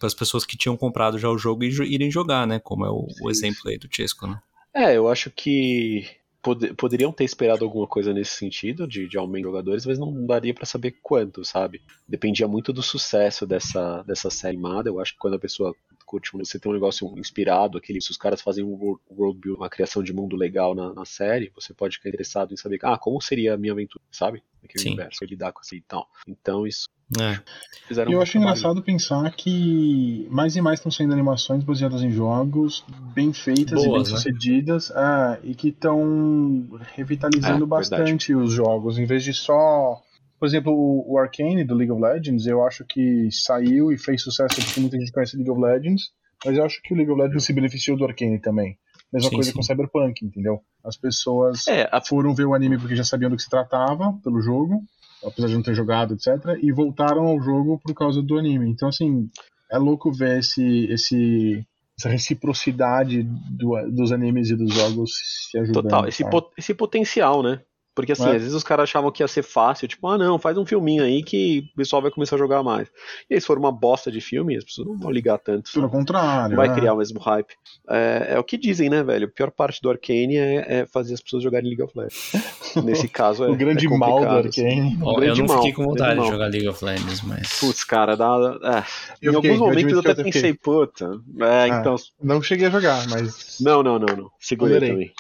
as 0.03 0.15
pessoas 0.15 0.47
que 0.47 0.57
tinham 0.57 0.77
comprado 0.77 1.19
já 1.19 1.29
o 1.29 1.37
jogo 1.37 1.63
e 1.63 1.69
irem 1.93 2.11
jogar, 2.11 2.47
né? 2.47 2.59
Como 2.59 2.87
é 2.87 2.91
o, 2.91 3.07
o 3.21 3.31
exemplo 3.31 3.61
aí 3.67 3.77
do 3.77 3.89
Chesco, 3.91 4.27
né? 4.27 4.41
É, 4.75 4.97
eu 4.97 5.09
acho 5.09 5.31
que 5.31 6.07
pode- 6.47 6.75
poderiam 6.75 7.11
ter 7.11 7.25
esperado 7.25 7.65
alguma 7.65 7.89
coisa 7.89 8.13
nesse 8.13 8.37
sentido, 8.37 8.87
de, 8.87 9.09
de 9.09 9.19
aumento 9.19 9.43
de 9.43 9.49
jogadores, 9.49 9.85
mas 9.85 9.99
não 9.99 10.25
daria 10.25 10.55
pra 10.55 10.65
saber 10.65 10.93
quanto, 11.03 11.45
sabe? 11.45 11.83
Dependia 12.07 12.47
muito 12.47 12.73
do 12.73 12.83
sucesso 12.83 13.45
dessa, 13.45 14.03
dessa 14.03 14.31
série 14.31 14.57
animada. 14.57 14.89
Eu 14.89 15.01
acho 15.01 15.13
que 15.15 15.19
quando 15.19 15.35
a 15.35 15.41
pessoa 15.41 15.75
curte 16.05 16.31
você 16.33 16.57
tem 16.57 16.71
um 16.71 16.75
negócio 16.75 17.13
inspirado, 17.19 17.77
aquele, 17.77 18.01
se 18.01 18.13
os 18.13 18.17
caras 18.17 18.41
fazem 18.41 18.63
um 18.63 18.75
world, 18.75 19.03
world 19.11 19.41
build, 19.41 19.59
uma 19.59 19.69
criação 19.69 20.05
de 20.05 20.13
mundo 20.13 20.37
legal 20.37 20.73
na, 20.73 20.95
na, 20.95 21.05
série, 21.05 21.51
você 21.53 21.75
pode 21.75 21.97
ficar 21.97 22.11
interessado 22.11 22.55
em 22.55 22.57
saber, 22.57 22.79
ah, 22.85 22.97
como 22.97 23.21
seria 23.21 23.55
a 23.55 23.57
minha 23.57 23.73
aventura, 23.73 24.05
sabe? 24.13 24.41
Aquele 24.63 24.85
Sim. 24.85 24.91
universo, 24.91 25.25
lidar 25.25 25.53
com 25.53 25.61
assim 25.61 25.77
e 25.77 25.83
tal. 25.83 26.09
Então, 26.29 26.65
isso. 26.65 26.89
É. 27.21 27.39
Fizeram 27.87 28.11
eu 28.11 28.19
um 28.19 28.23
acho 28.23 28.33
trabalho. 28.33 28.51
engraçado 28.51 28.83
pensar 28.83 29.31
que 29.37 30.27
mais 30.29 30.57
e 30.57 30.61
mais 30.61 30.81
estão 30.81 30.91
saindo 30.91 31.13
animações 31.13 31.63
baseadas 31.63 32.03
em 32.03 32.11
jogos 32.11 32.85
bem 33.15 33.33
feitas 33.33 33.79
e 33.81 33.85
bem 33.85 33.93
Boas, 33.93 34.11
né? 34.11 34.17
sucedidas 34.17 34.91
ah, 34.91 35.39
e 35.45 35.55
que 35.55 35.69
estão 35.69 36.67
revitalizando 36.95 37.65
É, 37.65 37.69
bastante 37.69 38.35
os 38.35 38.53
jogos, 38.53 38.99
em 38.99 39.05
vez 39.05 39.23
de 39.23 39.33
só. 39.33 40.01
Por 40.39 40.47
exemplo, 40.47 40.73
o, 40.73 41.13
o 41.15 41.19
Arcane 41.19 41.65
do 41.65 41.75
League 41.75 41.93
of 41.93 42.03
Legends, 42.03 42.45
eu 42.47 42.67
acho 42.67 42.85
que 42.85 43.29
saiu 43.31 43.91
e 43.93 43.97
fez 43.97 44.23
sucesso 44.23 44.57
porque 44.61 44.81
muita 44.81 44.99
gente 44.99 45.13
conhece 45.13 45.37
League 45.37 45.51
of 45.51 45.61
Legends, 45.61 46.11
mas 46.45 46.59
eu 46.59 46.65
acho 46.65 46.83
que 46.83 46.93
o 46.93 46.97
League 46.97 47.11
of 47.11 47.21
Legends 47.23 47.45
se 47.45 47.53
beneficiou 47.53 47.97
do 47.97 48.05
Arcane 48.05 48.39
também. 48.41 48.77
Mesma 49.13 49.31
Sim, 49.31 49.37
coisa 49.37 49.51
sim. 49.51 49.57
com 49.57 49.63
Cyberpunk, 49.63 50.25
entendeu? 50.27 50.61
As 50.85 50.97
pessoas 50.97 51.67
É, 51.69 51.89
a- 51.93 52.01
foram 52.03 52.35
ver 52.35 52.45
o 52.47 52.53
anime 52.55 52.77
porque 52.77 52.97
já 52.97 53.05
sabiam 53.05 53.31
do 53.31 53.37
que 53.37 53.43
se 53.45 53.49
tratava 53.49 54.13
pelo 54.25 54.43
jogo, 54.43 54.83
apesar 55.25 55.49
de 55.49 55.55
não 55.55 55.63
ter 55.63 55.75
jogado, 55.75 56.15
etc. 56.15 56.59
E 56.63 56.73
voltaram 56.73 57.27
ao 57.27 57.41
jogo 57.41 57.81
por 57.83 57.95
causa 57.95 58.23
do 58.23 58.39
anime. 58.39 58.69
Então, 58.71 58.89
assim, 58.89 59.29
é 59.71 59.79
louco 59.79 60.13
ver 60.13 60.39
esse, 60.41 60.87
esse, 60.91 61.65
essa 61.99 62.09
reciprocidade 62.09 63.23
do- 63.23 63.91
dos 63.91 64.13
animes 64.13 64.51
e 64.51 64.57
dos 64.57 64.73
jogos 64.73 65.11
se 65.51 65.59
ajudando. 65.59 65.83
Total, 65.85 66.09
esse, 66.09 66.19
sabe? 66.23 66.31
po- 66.31 66.51
esse 66.57 66.75
potencial, 66.75 67.43
né? 67.43 67.61
Porque 67.97 68.13
assim, 68.13 68.25
É. 68.27 68.37
às 68.37 68.43
vezes 68.43 68.53
os 68.53 68.63
caras 68.63 68.85
achavam 68.85 69.11
que 69.11 69.23
ia 69.23 69.27
ser 69.29 69.43
fácil, 69.43 69.89
tipo, 69.89 70.07
ah 70.07 70.19
não, 70.19 70.39
faz 70.39 70.59
um 70.59 70.67
filminho 70.67 71.03
aí 71.03 71.23
que 71.23 71.69
o 71.73 71.77
pessoal 71.79 72.03
vai 72.03 72.11
começar 72.11 72.37
a 72.37 72.39
jogar 72.39 72.63
mais. 72.63 72.89
E 73.31 73.35
aí, 73.35 73.41
se 73.41 73.47
for 73.47 73.57
uma 73.59 73.73
bosta 73.73 74.13
de 74.13 74.21
filme, 74.21 74.55
as 74.55 74.63
pessoas 74.65 74.87
não 74.87 74.99
vão 74.99 75.11
ligar 75.11 75.39
tanto. 75.39 75.73
Pelo 75.73 75.89
contrário. 75.89 76.51
Não 76.51 76.57
vai 76.57 76.69
é. 76.69 76.75
criar 76.75 76.93
o 76.93 76.99
mesmo 76.99 77.19
hype. 77.19 77.55
É, 77.89 78.27
é 78.35 78.39
o 78.39 78.45
que 78.45 78.59
dizem, 78.59 78.91
né, 78.91 79.03
velho? 79.03 79.25
A 79.27 79.31
pior 79.31 79.51
parte 79.51 79.81
do 79.81 79.89
Arcane 79.89 80.37
é, 80.37 80.81
é 80.81 80.87
fazer 80.87 81.15
as 81.15 81.23
pessoas 81.23 81.43
jogarem 81.43 81.69
League 81.71 81.83
of 81.83 81.99
Legends. 81.99 82.33
Nesse 82.85 83.09
caso 83.09 83.45
é. 83.45 83.49
o 83.49 83.57
grande 83.57 83.87
é 83.87 83.89
mal 83.97 84.21
do 84.21 84.27
assim. 84.27 84.67
Arcane. 84.67 84.99
Ó, 85.03 85.21
eu 85.23 85.35
não 85.35 85.47
mal, 85.47 85.57
fiquei 85.57 85.73
com 85.73 85.85
vontade 85.85 86.11
de 86.11 86.17
mal. 86.21 86.31
jogar 86.31 86.47
League 86.49 86.69
of 86.69 86.85
Legends, 86.85 87.23
mas. 87.23 87.59
Putz, 87.59 87.83
cara, 87.83 88.15
dá. 88.15 88.27
é. 88.63 88.85
Eu 89.23 89.33
em 89.33 89.35
fiquei, 89.37 89.51
alguns 89.51 89.51
eu 89.53 89.59
momentos 89.59 89.93
eu 89.93 89.97
eu 89.97 90.01
até 90.01 90.11
até 90.11 90.23
pensei, 90.23 90.53
puta. 90.53 91.19
É, 91.41 91.71
Ah. 91.73 91.79
então. 91.81 91.97
Não 92.23 92.43
cheguei 92.43 92.67
a 92.67 92.71
jogar, 92.71 93.09
mas. 93.09 93.57
Não, 93.61 93.83
não, 93.83 93.99
não, 93.99 94.15
não. 94.15 94.31
Segurei 94.39 94.81
também. 94.81 95.13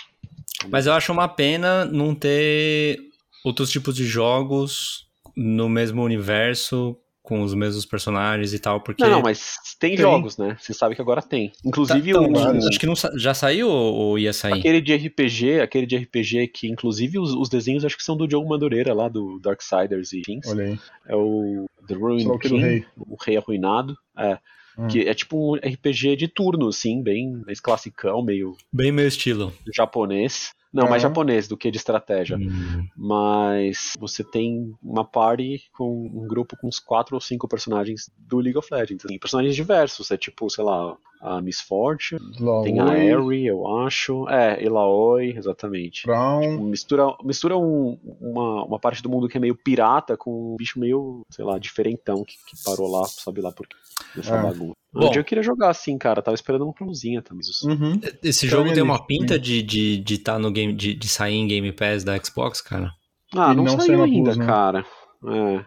Mas 0.70 0.86
eu 0.86 0.92
acho 0.92 1.12
uma 1.12 1.28
pena 1.28 1.84
não 1.84 2.14
ter 2.14 2.98
outros 3.44 3.70
tipos 3.70 3.94
de 3.94 4.04
jogos 4.04 5.06
no 5.36 5.68
mesmo 5.68 6.02
universo, 6.02 6.96
com 7.22 7.42
os 7.42 7.52
mesmos 7.54 7.84
personagens 7.84 8.52
e 8.54 8.58
tal, 8.60 8.80
porque. 8.80 9.02
Não, 9.02 9.10
não, 9.10 9.20
mas 9.22 9.56
tem, 9.80 9.90
Tem. 9.90 9.98
jogos, 9.98 10.38
né? 10.38 10.56
Você 10.60 10.72
sabe 10.72 10.94
que 10.94 11.02
agora 11.02 11.20
tem. 11.20 11.50
Inclusive 11.64 12.12
Tá, 12.12 12.20
o. 12.20 12.24
então, 12.24 12.42
vários. 12.44 12.66
acho 12.68 12.78
que 12.78 12.86
não 12.86 12.94
sa- 12.94 13.12
já 13.16 13.34
saiu 13.34 13.68
ou, 13.68 14.16
ia 14.18 14.32
sair? 14.32 14.60
Aquele 14.60 14.80
de 14.80 14.94
RPG, 14.94 15.60
aquele 15.60 15.86
de 15.86 15.96
RPG 15.96 16.46
que, 16.48 16.68
inclusive, 16.68 17.18
os, 17.18 17.32
os 17.34 17.48
desenhos 17.48 17.84
acho 17.84 17.96
que 17.96 18.04
são 18.04 18.16
do 18.16 18.28
Diogo 18.28 18.48
Madureira, 18.48 18.94
lá 18.94 19.08
do 19.08 19.40
Darksiders 19.40 20.12
e 20.12 20.22
Kings. 20.22 20.48
Olha 20.48 20.64
aí. 20.66 20.78
É 21.08 21.16
o 21.16 21.66
The 21.88 21.94
Ruined 21.94 22.38
King, 22.38 22.58
rei. 22.60 22.84
o 22.96 23.16
Rei 23.20 23.36
Arruinado. 23.36 23.96
É. 24.16 24.38
Hum. 24.78 24.88
Que 24.88 25.08
é 25.08 25.14
tipo 25.14 25.54
um 25.54 25.56
RPG 25.56 26.16
de 26.16 26.28
turno, 26.28 26.68
assim, 26.68 27.02
bem 27.02 27.42
mais 27.46 27.60
classicão, 27.60 28.22
meio 28.22 28.56
Bem 28.72 28.92
meu 28.92 29.06
estilo. 29.08 29.52
japonês. 29.74 30.50
Não, 30.72 30.88
mais 30.90 31.02
Aham. 31.02 31.10
japonês 31.10 31.48
do 31.48 31.56
que 31.56 31.70
de 31.70 31.78
estratégia. 31.78 32.36
Hum. 32.36 32.86
Mas 32.94 33.94
você 33.98 34.22
tem 34.22 34.74
uma 34.82 35.04
party 35.04 35.62
com 35.72 36.10
um 36.12 36.26
grupo 36.26 36.54
com 36.60 36.68
uns 36.68 36.78
quatro 36.78 37.14
ou 37.14 37.20
cinco 37.20 37.48
personagens 37.48 38.10
do 38.18 38.38
League 38.38 38.58
of 38.58 38.68
Legends. 38.70 39.04
assim, 39.06 39.18
personagens 39.18 39.54
diversos. 39.54 40.10
É 40.10 40.18
tipo, 40.18 40.50
sei 40.50 40.64
lá, 40.64 40.94
a 41.20 41.40
Miss 41.40 41.60
Fortune, 41.60 42.20
tem 42.64 42.78
a 42.80 42.84
Laoi, 42.84 42.98
Harry, 42.98 43.46
eu 43.46 43.66
acho. 43.78 44.28
É, 44.28 44.62
Elaoi, 44.64 45.34
exatamente. 45.36 46.06
Brown. 46.06 46.60
Mistura, 46.60 47.14
mistura 47.24 47.56
um- 47.56 47.98
uma, 48.20 48.64
uma 48.64 48.78
parte 48.78 49.02
do 49.02 49.08
mundo 49.08 49.28
que 49.28 49.36
é 49.36 49.40
meio 49.40 49.54
pirata 49.56 50.16
com 50.16 50.54
um 50.54 50.56
bicho 50.56 50.78
meio, 50.78 51.22
sei 51.30 51.44
lá, 51.44 51.58
diferentão 51.58 52.24
que, 52.24 52.34
que 52.46 52.62
parou 52.64 52.90
lá, 52.90 53.04
sabe 53.04 53.40
lá 53.40 53.50
por 53.52 53.66
quê, 53.66 53.76
nessa 54.16 54.36
É. 54.36 54.42
bagunça. 54.42 54.74
Bom. 54.92 55.06
Um 55.08 55.10
dia 55.10 55.20
eu 55.20 55.24
queria 55.24 55.42
jogar 55.42 55.68
assim, 55.68 55.98
cara. 55.98 56.22
Tava 56.22 56.34
esperando 56.34 56.62
uma 56.64 56.72
promozinha 56.72 57.20
também. 57.20 57.42
Uhum. 57.64 58.00
Esse 58.22 58.48
Tá 58.48 58.56
jogo 58.56 58.72
tem 58.72 58.82
uma 58.82 59.04
pinta 59.06 59.38
de 59.38 59.62
de, 59.62 59.98
de, 59.98 60.18
tá 60.18 60.38
no 60.38 60.50
game, 60.50 60.72
de, 60.72 60.94
de 60.94 61.08
sair 61.08 61.34
em 61.34 61.46
Game 61.46 61.70
Pass 61.72 62.02
da 62.02 62.16
Xbox, 62.18 62.62
cara. 62.62 62.90
Ah, 63.34 63.52
E 63.52 63.56
não, 63.56 63.64
não 63.64 63.78
saiu 63.78 64.02
ainda, 64.02 64.30
Plus, 64.30 64.36
né? 64.38 64.46
cara. 64.46 64.86
É. 65.26 65.64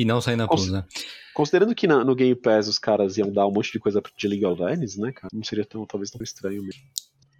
E 0.00 0.04
não 0.04 0.20
sair 0.20 0.36
na 0.36 0.46
Cons- 0.46 0.60
Plus, 0.62 0.72
né? 0.72 0.84
Considerando 1.34 1.74
que 1.74 1.86
na- 1.86 2.04
no 2.04 2.14
Game 2.14 2.34
Pass 2.34 2.68
os 2.68 2.78
caras 2.78 3.16
iam 3.18 3.30
dar 3.32 3.46
um 3.46 3.52
monte 3.52 3.72
de 3.72 3.78
coisa 3.78 4.02
de 4.16 4.28
League 4.28 4.44
of 4.44 4.60
Legends, 4.62 4.96
né, 4.96 5.12
cara? 5.12 5.28
Não 5.32 5.44
seria 5.44 5.64
tão, 5.64 5.84
talvez 5.86 6.10
tão 6.10 6.22
estranho 6.22 6.62
mesmo. 6.62 6.80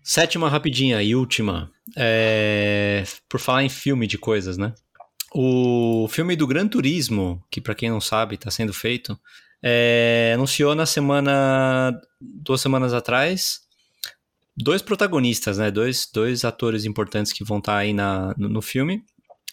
Sétima 0.02 0.48
rapidinha 0.48 1.02
e 1.02 1.14
última. 1.14 1.70
É, 1.96 3.04
Por 3.28 3.38
falar 3.40 3.62
em 3.64 3.68
filme 3.68 4.06
de 4.06 4.18
coisas, 4.18 4.56
né? 4.56 4.74
O 5.32 6.08
filme 6.10 6.34
do 6.36 6.46
Gran 6.46 6.66
Turismo, 6.66 7.42
que 7.50 7.60
pra 7.60 7.74
quem 7.74 7.88
não 7.90 8.00
sabe 8.00 8.36
tá 8.36 8.50
sendo 8.50 8.72
feito, 8.72 9.18
é, 9.62 10.32
anunciou 10.34 10.74
na 10.74 10.86
semana. 10.86 11.98
duas 12.20 12.60
semanas 12.60 12.92
atrás. 12.92 13.60
Dois 14.56 14.82
protagonistas, 14.82 15.58
né? 15.58 15.70
Dois, 15.70 16.08
dois 16.12 16.44
atores 16.44 16.84
importantes 16.84 17.32
que 17.32 17.44
vão 17.44 17.58
estar 17.58 17.76
aí 17.76 17.92
na, 17.92 18.34
no, 18.36 18.48
no 18.48 18.60
filme. 18.62 19.02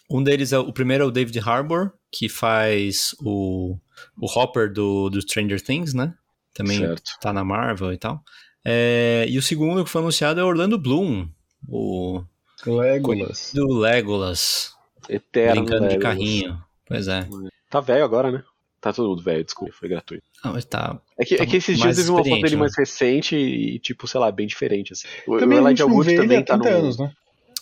Um 0.10 0.24
deles 0.24 0.52
é 0.54 0.58
o 0.60 0.72
primeiro 0.74 1.04
é 1.04 1.08
o 1.08 1.12
David 1.12 1.38
Harbour, 1.40 1.92
que 2.12 2.30
faz 2.30 3.16
o, 3.20 3.78
o 4.20 4.26
Hopper 4.26 4.72
do, 4.72 5.10
do 5.10 5.22
Stranger 5.22 5.62
Things, 5.62 5.94
né? 5.94 6.14
Também 6.54 6.80
Certo. 6.80 7.12
tá 7.22 7.32
na 7.34 7.44
Marvel 7.44 7.94
e 7.94 7.98
tal. 7.98 8.24
É, 8.66 9.26
e 9.30 9.38
o 9.38 9.42
segundo 9.42 9.84
que 9.84 9.90
foi 9.90 10.02
anunciado 10.02 10.40
é 10.40 10.44
Orlando 10.44 10.78
Bloom, 10.78 11.28
o 11.68 12.24
Legolas. 12.66 13.52
do 13.54 13.68
Legolas, 13.80 14.74
Eterno 15.08 15.62
brincando 15.62 15.88
de 15.88 15.96
Legolas. 15.96 16.04
carrinho. 16.04 16.62
Pois 16.86 17.08
é. 17.08 17.28
Tá 17.70 17.80
velho 17.80 18.04
agora, 18.04 18.32
né? 18.32 18.44
Tá 18.80 18.94
todo 18.94 19.10
mundo 19.10 19.24
velho, 19.24 19.44
desculpa, 19.44 19.74
foi 19.74 19.90
gratuito. 19.90 20.24
Ah, 20.44 20.52
mas 20.54 20.64
tá. 20.66 21.00
É 21.20 21.26
que, 21.26 21.36
Tá 21.36 21.44
é 21.44 21.46
que 21.48 21.58
esses 21.58 21.78
dias 21.78 21.98
vi 21.98 22.10
uma 22.10 22.24
foto 22.24 22.30
dele 22.42 22.52
né? 22.56 22.58
mais 22.58 22.78
recente 22.78 23.36
e, 23.36 23.80
tipo, 23.80 24.08
sei 24.08 24.20
lá, 24.20 24.32
bem 24.32 24.48
diferente, 24.48 24.94
assim. 24.94 25.08
O, 25.26 25.38
Também 25.38 25.60
o 25.60 25.68
Elijah 25.68 25.86
não 25.88 25.96
Wood 25.96 26.16
também 26.16 26.44
tá 26.44 26.56
no... 26.58 26.64
30 26.64 26.78
anos, 26.78 26.98
né? 26.98 27.12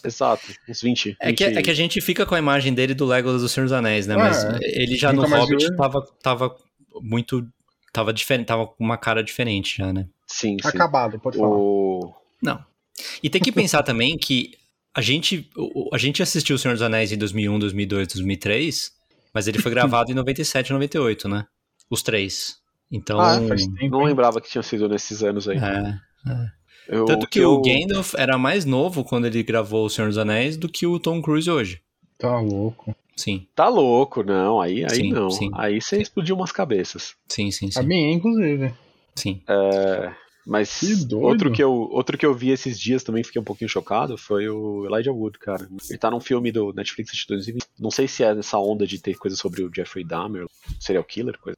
Exato, 0.06 0.44
uns 0.70 0.82
20. 0.82 1.18
É 1.20 1.34
que, 1.34 1.44
é 1.44 1.50
20. 1.50 1.64
que 1.64 1.72
a 1.72 1.74
gente 1.74 2.02
fica 2.02 2.26
com 2.26 2.36
a 2.36 2.40
imagem 2.40 2.74
dele 2.74 2.94
do 2.94 3.06
Legolas 3.06 3.42
do 3.42 3.50
Senhor 3.50 3.66
dos 3.66 3.74
Anéis, 3.74 4.06
né? 4.08 4.14
Ah, 4.16 4.18
Mas 4.18 4.44
é. 4.44 4.60
ele 4.62 4.96
já 4.96 5.12
no 5.12 5.26
Hobbit 5.26 5.76
tava, 5.76 6.02
tava 6.22 6.56
muito. 7.02 7.48
Tava 7.92 8.12
diferente, 8.12 8.48
tava 8.48 8.68
com 8.68 8.84
uma 8.84 8.98
cara 8.98 9.24
diferente 9.24 9.78
já, 9.78 9.94
né? 9.94 10.08
Sim, 10.28 10.58
sim. 10.62 10.68
Acabado, 10.68 11.18
pode 11.20 11.38
falar. 11.38 11.50
O... 11.50 12.14
Não. 12.42 12.64
E 13.24 13.30
tem 13.30 13.42
que 13.42 13.52
pensar 13.52 13.82
também 13.84 14.18
que 14.18 14.52
a 14.94 15.02
gente, 15.02 15.50
o- 15.56 15.90
a 15.94 15.98
gente 15.98 16.22
assistiu 16.22 16.56
O 16.56 16.60
Senhor 16.60 16.74
dos 16.74 16.82
Anéis 16.82 17.12
em 17.12 17.18
2001, 17.18 17.58
2002, 17.60 18.08
2003, 18.10 18.92
mas 19.34 19.48
ele 19.48 19.60
foi 19.60 19.72
gravado 19.72 20.12
em 20.12 20.14
97, 20.16 20.72
98, 20.74 21.30
né? 21.30 21.46
Os 21.90 22.02
três. 22.04 22.58
Então. 22.92 23.20
Ah, 23.20 23.40
Faz 23.48 23.66
tempo, 23.66 23.90
Não 23.98 24.04
lembrava 24.04 24.40
que 24.42 24.50
tinha 24.50 24.62
sido 24.64 24.88
nesses 24.90 25.24
anos 25.24 25.48
aí. 25.48 25.58
é. 25.58 26.00
Eu- 26.88 27.06
Tanto 27.06 27.28
que, 27.28 27.40
eu- 27.40 27.52
o 27.54 27.62
Gandalf 27.62 28.14
era 28.16 28.38
mais 28.38 28.66
novo 28.66 29.04
quando 29.04 29.26
ele 29.26 29.42
gravou 29.44 29.86
O 29.86 29.90
Senhor 29.90 30.08
dos 30.08 30.18
Anéis 30.18 30.56
do 30.58 30.70
que 30.70 30.86
o 30.86 31.00
Tom 31.00 31.22
Cruise 31.22 31.50
hoje. 31.50 31.82
Tá 32.18 32.40
louco. 32.40 32.96
Sim, 33.16 33.48
Tá 33.56 33.70
louco, 33.70 34.24
não, 34.24 34.60
aí, 34.60 34.84
aí 34.84 34.90
Sim, 34.98 35.10
não. 35.12 35.30
sim. 35.30 35.50
Aí 35.54 35.80
você 35.82 36.02
explodiu 36.02 36.36
umas 36.36 36.52
cabeças. 36.52 37.16
sim, 37.30 37.50
sim, 37.50 37.68
A 37.76 37.82
sim. 37.82 37.88
minha, 37.88 38.14
inclusive. 38.14 38.74
sim. 39.16 39.42
Mas 40.48 40.80
Que 40.80 40.96
doido. 41.06 41.22
outro 41.26 41.52
que, 41.52 41.64
eu, 41.64 41.72
outro 41.74 42.18
que 42.20 42.26
eu 42.26 42.34
vi 42.34 42.52
esses 42.52 42.80
dias 42.80 43.04
também 43.04 43.24
fiquei 43.24 43.42
um 43.42 43.46
pouquinho 43.46 43.68
chocado 43.70 44.16
foi 44.16 44.48
o 44.48 44.86
Elijah 44.86 45.12
Wood, 45.12 45.40
cara. 45.40 45.68
Ele 45.90 45.98
tá 45.98 46.12
num 46.12 46.20
filme 46.20 46.52
do 46.52 46.72
Netflix 46.72 47.14
de 47.18 47.26
2020. 47.28 47.66
Não 47.80 47.90
sei 47.90 48.08
se 48.08 48.24
é 48.24 48.32
nessa 48.36 48.60
onda 48.60 48.86
de 48.86 49.00
ter 49.02 49.16
coisa 49.18 49.36
sobre 49.36 49.64
o 49.64 49.72
Jeffrey 49.76 50.06
Dahmer, 50.06 50.46
serial 50.80 51.04
killer, 51.04 51.40
coisa. 51.40 51.58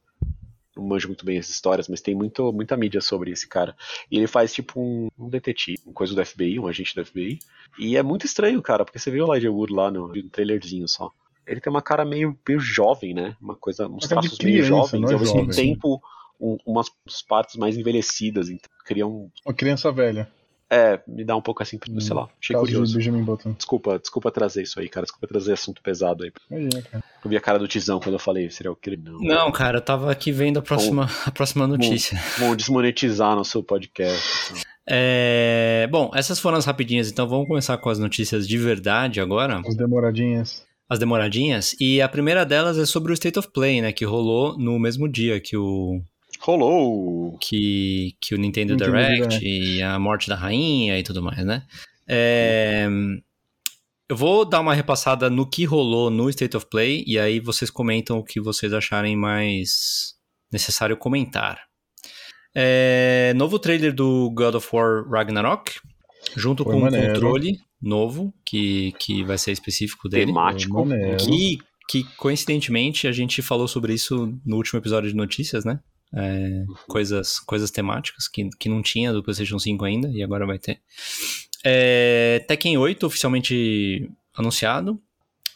Não 0.78 0.86
manjo 0.86 1.08
muito 1.08 1.24
bem 1.24 1.38
as 1.38 1.48
histórias, 1.48 1.88
mas 1.88 2.00
tem 2.00 2.14
muito, 2.14 2.52
muita 2.52 2.76
mídia 2.76 3.00
sobre 3.00 3.30
esse 3.30 3.46
cara. 3.46 3.74
E 4.10 4.16
ele 4.16 4.26
faz 4.26 4.52
tipo 4.52 4.80
um, 4.80 5.08
um 5.18 5.28
detetive, 5.28 5.82
uma 5.84 5.92
coisa 5.92 6.14
do 6.14 6.24
FBI, 6.24 6.58
um 6.58 6.66
agente 6.66 6.94
do 6.94 7.04
FBI. 7.04 7.38
E 7.78 7.96
é 7.96 8.02
muito 8.02 8.24
estranho, 8.24 8.62
cara, 8.62 8.84
porque 8.84 8.98
você 8.98 9.10
vê 9.10 9.20
o 9.20 9.32
Elijah 9.32 9.50
Wood 9.50 9.72
lá 9.72 9.90
no, 9.90 10.08
no 10.08 10.30
trailerzinho 10.30 10.86
só. 10.86 11.10
Ele 11.46 11.60
tem 11.60 11.70
uma 11.70 11.82
cara 11.82 12.04
meio, 12.04 12.38
meio 12.46 12.60
jovem, 12.60 13.14
né? 13.14 13.36
Uma 13.40 13.56
coisa, 13.56 13.88
uns 13.88 14.02
de 14.02 14.08
traços 14.08 14.38
meio 14.38 14.62
jovens, 14.62 15.08
é 15.08 15.12
e 15.12 15.14
ao 15.14 15.20
mesmo 15.20 15.48
tempo 15.50 16.00
um, 16.40 16.56
umas 16.64 16.88
partes 17.26 17.56
mais 17.56 17.76
envelhecidas. 17.76 18.48
Então, 18.48 18.70
cria 18.84 19.06
um, 19.06 19.30
Uma 19.44 19.54
criança 19.54 19.90
velha. 19.90 20.30
É, 20.70 21.00
me 21.08 21.24
dá 21.24 21.34
um 21.36 21.40
pouco 21.40 21.62
assim, 21.62 21.78
sei 22.00 22.14
lá, 22.14 22.28
achei 22.40 22.54
Caso 22.54 22.66
de 22.66 22.72
curioso. 22.72 22.96
Benjamin 22.98 23.22
Button. 23.22 23.52
Desculpa, 23.52 23.98
desculpa 23.98 24.30
trazer 24.30 24.62
isso 24.62 24.78
aí, 24.78 24.88
cara. 24.88 25.04
Desculpa 25.04 25.26
trazer 25.26 25.52
assunto 25.54 25.80
pesado 25.82 26.24
aí. 26.24 26.32
Imagina, 26.50 26.82
cara. 26.82 27.04
Eu 27.24 27.30
vi 27.30 27.36
a 27.36 27.40
cara 27.40 27.58
do 27.58 27.66
Tizão 27.68 27.98
quando 28.00 28.14
eu 28.14 28.18
falei 28.18 28.50
serial 28.50 28.76
killer. 28.76 28.98
Não. 29.02 29.18
Não, 29.20 29.52
cara, 29.52 29.78
eu 29.78 29.82
tava 29.82 30.10
aqui 30.12 30.30
vendo 30.30 30.58
a 30.58 30.62
próxima, 30.62 31.08
a 31.26 31.30
próxima 31.30 31.66
notícia. 31.66 32.18
Vão 32.38 32.54
desmonetizar 32.54 33.34
nosso 33.34 33.62
podcast. 33.62 34.52
então. 34.52 34.62
É, 34.90 35.86
Bom, 35.90 36.10
essas 36.14 36.40
foram 36.40 36.56
as 36.56 36.64
rapidinhas, 36.64 37.10
então 37.10 37.28
vamos 37.28 37.46
começar 37.46 37.76
com 37.76 37.90
as 37.90 37.98
notícias 37.98 38.48
de 38.48 38.56
verdade 38.56 39.20
agora, 39.20 39.60
As 39.66 39.76
demoradinhas. 39.76 40.64
as 40.88 40.98
demoradinhas. 40.98 41.76
E 41.78 42.00
a 42.00 42.08
primeira 42.08 42.44
delas 42.46 42.78
é 42.78 42.86
sobre 42.86 43.12
o 43.12 43.14
State 43.14 43.38
of 43.38 43.48
Play, 43.52 43.82
né, 43.82 43.92
que 43.92 44.06
rolou 44.06 44.56
no 44.58 44.78
mesmo 44.78 45.06
dia 45.06 45.38
que 45.40 45.56
o, 45.58 46.00
Rolou! 46.48 47.36
que, 47.38 48.16
que 48.20 48.34
o 48.34 48.38
Nintendo, 48.38 48.72
Nintendo 48.72 48.90
Direct 48.90 49.38
Direct. 49.38 49.46
e 49.46 49.82
a 49.82 49.98
morte 49.98 50.30
da 50.30 50.34
rainha 50.34 50.98
e 50.98 51.02
tudo 51.02 51.22
mais, 51.22 51.44
né? 51.44 51.62
É, 52.08 52.88
eu 54.08 54.16
vou 54.16 54.46
dar 54.46 54.60
uma 54.60 54.72
repassada 54.72 55.28
no 55.28 55.46
que 55.46 55.66
rolou 55.66 56.08
no 56.08 56.30
State 56.30 56.56
of 56.56 56.64
Play 56.70 57.04
e 57.06 57.18
aí 57.18 57.38
vocês 57.38 57.70
comentam 57.70 58.18
o 58.18 58.24
que 58.24 58.40
vocês 58.40 58.72
acharem 58.72 59.14
mais 59.14 60.14
necessário 60.50 60.96
comentar. 60.96 61.60
É, 62.54 63.34
novo 63.36 63.58
trailer 63.58 63.92
do 63.92 64.30
God 64.30 64.54
of 64.54 64.68
War 64.72 65.06
Ragnarok, 65.06 65.78
junto 66.34 66.64
Foi 66.64 66.72
com 66.72 66.78
um 66.78 66.82
maneiro. 66.84 67.12
controle 67.12 67.60
novo, 67.80 68.32
que, 68.44 68.92
que 68.98 69.22
vai 69.22 69.36
ser 69.36 69.52
específico 69.52 70.08
dele. 70.08 70.26
Temático. 70.26 70.86
Que, 71.20 71.58
que, 71.86 72.04
coincidentemente, 72.16 73.06
a 73.06 73.12
gente 73.12 73.42
falou 73.42 73.68
sobre 73.68 73.92
isso 73.92 74.34
no 74.46 74.56
último 74.56 74.80
episódio 74.80 75.10
de 75.10 75.14
notícias, 75.16 75.66
né? 75.66 75.78
É, 76.14 76.64
coisas, 76.86 77.38
coisas 77.38 77.70
temáticas 77.70 78.26
que, 78.28 78.48
que 78.58 78.68
não 78.68 78.80
tinha 78.82 79.12
do 79.12 79.22
PlayStation 79.22 79.58
5 79.58 79.84
ainda 79.84 80.08
e 80.08 80.22
agora 80.22 80.46
vai 80.46 80.58
ter. 80.58 80.80
É, 81.64 82.44
Tekken 82.48 82.78
8 82.78 83.06
oficialmente 83.06 84.10
anunciado. 84.34 85.00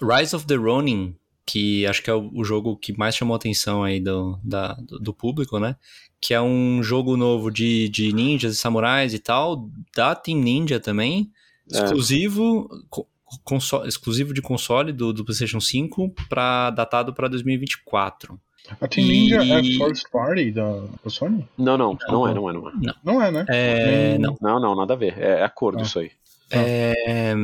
Rise 0.01 0.35
of 0.35 0.47
the 0.47 0.57
Ronin, 0.57 1.15
que 1.47 1.87
acho 1.87 2.03
que 2.03 2.11
é 2.11 2.15
o, 2.15 2.31
o 2.35 2.45
jogo 2.45 2.77
que 2.77 2.97
mais 2.97 3.17
chamou 3.17 3.35
a 3.35 3.37
atenção 3.37 3.83
aí 3.83 4.01
do, 4.01 4.39
da, 4.43 4.75
do, 4.75 5.15
público, 5.15 5.59
né? 5.59 5.77
Que 6.21 6.35
é 6.35 6.41
um 6.41 6.83
jogo 6.83 7.17
novo 7.17 7.51
de, 7.51 7.89
de 7.89 8.13
ninjas 8.13 8.55
e 8.55 8.57
samurais 8.57 9.15
e 9.15 9.19
tal, 9.19 9.71
da 9.95 10.15
Team 10.15 10.41
Ninja 10.41 10.81
também. 10.81 11.31
É. 11.73 11.79
Exclusivo, 11.79 12.69
co- 12.91 13.09
console, 13.45 13.89
exclusivo 13.89 14.35
de 14.35 14.43
console 14.43 14.93
do, 14.93 15.13
do 15.13 15.25
PlayStation 15.25 15.61
5, 15.61 16.15
pra, 16.29 16.71
datado 16.71 17.15
para 17.15 17.29
2024. 17.29 18.41
A 18.81 18.89
Team 18.89 19.07
Ninja 19.07 19.43
E- 19.45 19.53
é 19.53 19.63
first 19.79 20.09
party 20.11 20.51
da, 20.53 20.81
da 21.05 21.11
Sony? 21.11 21.47
Não, 21.59 21.77
não, 21.77 21.97
não 22.09 22.29
é, 22.29 22.33
não 22.35 22.49
é, 22.49 22.53
não 22.53 22.69
é. 22.69 22.73
Não 23.05 23.23
é, 23.23 23.31
né? 23.31 23.45
É, 23.49 24.19
não. 24.19 24.37
Não, 24.41 24.61
não, 24.61 24.75
nada 24.77 24.95
a 24.95 24.97
ver. 24.97 25.19
É 25.19 25.43
acordo 25.43 25.81
Ah. 25.81 25.83
isso 25.83 25.99
aí. 25.99 26.11
É, 26.51 27.35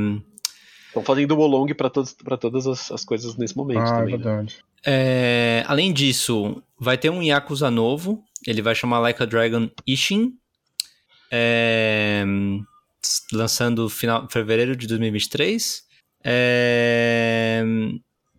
Estão 0.86 1.02
fazendo 1.02 1.38
o 1.38 1.46
long 1.46 1.66
pra, 1.74 1.90
todos, 1.90 2.12
pra 2.12 2.36
todas 2.36 2.66
as, 2.66 2.90
as 2.90 3.04
coisas 3.04 3.36
nesse 3.36 3.56
momento 3.56 3.80
Ah, 3.80 3.82
é 3.82 3.86
também. 4.00 4.04
né? 4.04 4.10
verdade. 4.24 4.56
é, 4.86 5.64
além 5.66 5.92
disso, 5.92 6.62
vai 6.78 6.96
ter 6.96 7.10
um 7.10 7.22
Yakuza 7.22 7.70
novo. 7.70 8.22
Ele 8.46 8.62
vai 8.62 8.74
chamar 8.74 9.00
Like 9.00 9.22
a 9.22 9.26
Dragon 9.26 9.68
Ishin. 9.86 10.32
É, 11.30 12.24
lançando 13.32 13.88
final 13.88 14.26
fevereiro 14.30 14.74
de 14.76 14.86
2023. 14.86 15.82
É, 16.24 17.64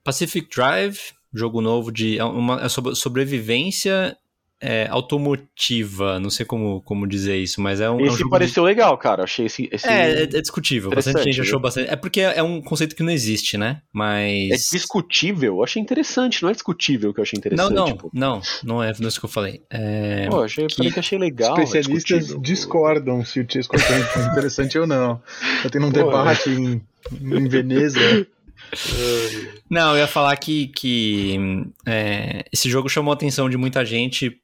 Pacific 0.03 0.49
Drive, 0.53 0.99
jogo 1.33 1.61
novo 1.61 1.91
de 1.91 2.17
é 2.17 2.23
uma 2.23 2.61
é 2.61 2.69
sobre 2.69 2.95
sobrevivência 2.95 4.17
é, 4.61 4.87
automotiva. 4.89 6.19
Não 6.19 6.29
sei 6.29 6.45
como, 6.45 6.81
como 6.81 7.07
dizer 7.07 7.37
isso, 7.37 7.61
mas 7.61 7.79
é 7.79 7.89
um, 7.89 7.93
é 7.93 8.03
um 8.03 8.05
Esse 8.07 8.17
jogo 8.17 8.23
de- 8.25 8.29
pareceu 8.29 8.63
legal, 8.63 8.97
cara. 8.97 9.23
Achei 9.23 9.45
esse. 9.45 9.69
esse... 9.71 9.87
É, 9.87 10.11
é, 10.11 10.23
é 10.23 10.25
discutível. 10.27 10.89
Bastante 10.89 11.23
gente 11.23 11.39
achou 11.39 11.59
bastante. 11.59 11.89
É 11.89 11.95
porque 11.95 12.19
é 12.21 12.43
um 12.43 12.61
conceito 12.61 12.95
que 12.95 13.03
não 13.03 13.11
existe, 13.11 13.57
né? 13.57 13.81
Mas. 13.93 14.51
É 14.51 14.75
discutível, 14.75 15.55
eu 15.55 15.63
achei 15.63 15.81
interessante, 15.81 16.43
não 16.43 16.49
é 16.49 16.53
discutível 16.53 17.13
que 17.13 17.19
eu 17.19 17.23
achei 17.23 17.37
Não, 17.37 17.39
interessante. 17.39 17.73
não, 17.73 17.85
tipo. 17.85 18.09
não, 18.13 18.41
não 18.63 18.83
é 18.83 18.91
isso 18.91 19.19
que 19.19 19.25
eu 19.25 19.29
falei. 19.29 19.61
É, 19.69 20.27
Pô, 20.29 20.43
achei, 20.43 20.67
que- 20.67 20.75
falei 20.75 20.91
que 20.91 20.99
achei 20.99 21.17
legal. 21.17 21.57
é 21.57 21.63
Especialistas 21.63 22.35
discordam 22.41 23.23
se 23.23 23.39
o 23.39 23.45
Tia 23.45 23.63
Scorpion 23.63 23.95
é 23.95 24.31
interessante 24.31 24.77
ou 24.77 24.85
não. 24.85 25.21
Tá 25.63 25.69
tendo 25.69 25.85
um 25.87 25.91
Pô, 25.91 26.03
debate 26.03 26.49
em, 26.49 26.81
em 27.21 27.47
Veneza. 27.47 27.99
Não, 29.69 29.91
eu 29.91 29.99
ia 29.99 30.07
falar 30.07 30.35
que, 30.37 30.67
que 30.67 31.37
é, 31.85 32.45
esse 32.51 32.69
jogo 32.69 32.89
chamou 32.89 33.11
a 33.11 33.15
atenção 33.15 33.49
de 33.49 33.57
muita 33.57 33.85
gente, 33.85 34.41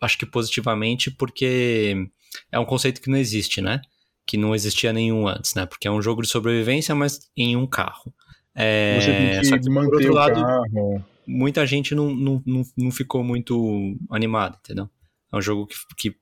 acho 0.00 0.18
que 0.18 0.26
positivamente, 0.26 1.10
porque 1.10 2.08
é 2.50 2.58
um 2.58 2.64
conceito 2.64 3.00
que 3.00 3.10
não 3.10 3.18
existe, 3.18 3.60
né? 3.60 3.80
Que 4.26 4.36
não 4.36 4.54
existia 4.54 4.92
nenhum 4.92 5.26
antes, 5.28 5.54
né? 5.54 5.66
Porque 5.66 5.88
é 5.88 5.90
um 5.90 6.02
jogo 6.02 6.22
de 6.22 6.28
sobrevivência, 6.28 6.94
mas 6.94 7.30
em 7.36 7.56
um 7.56 7.66
carro. 7.66 8.12
É, 8.54 9.00
Você 9.00 9.12
tem 9.12 9.44
só 9.44 9.58
que 9.58 9.64
que, 9.64 9.74
por 9.74 9.94
outro 9.94 10.14
lado, 10.14 10.40
carro. 10.40 11.04
muita 11.26 11.66
gente 11.66 11.94
não, 11.94 12.14
não, 12.14 12.42
não, 12.44 12.62
não 12.76 12.90
ficou 12.90 13.24
muito 13.24 13.96
animada, 14.10 14.58
entendeu? 14.62 14.88
É 15.32 15.36
um 15.36 15.42
jogo 15.42 15.66
que, 15.66 15.76
que 15.96 16.16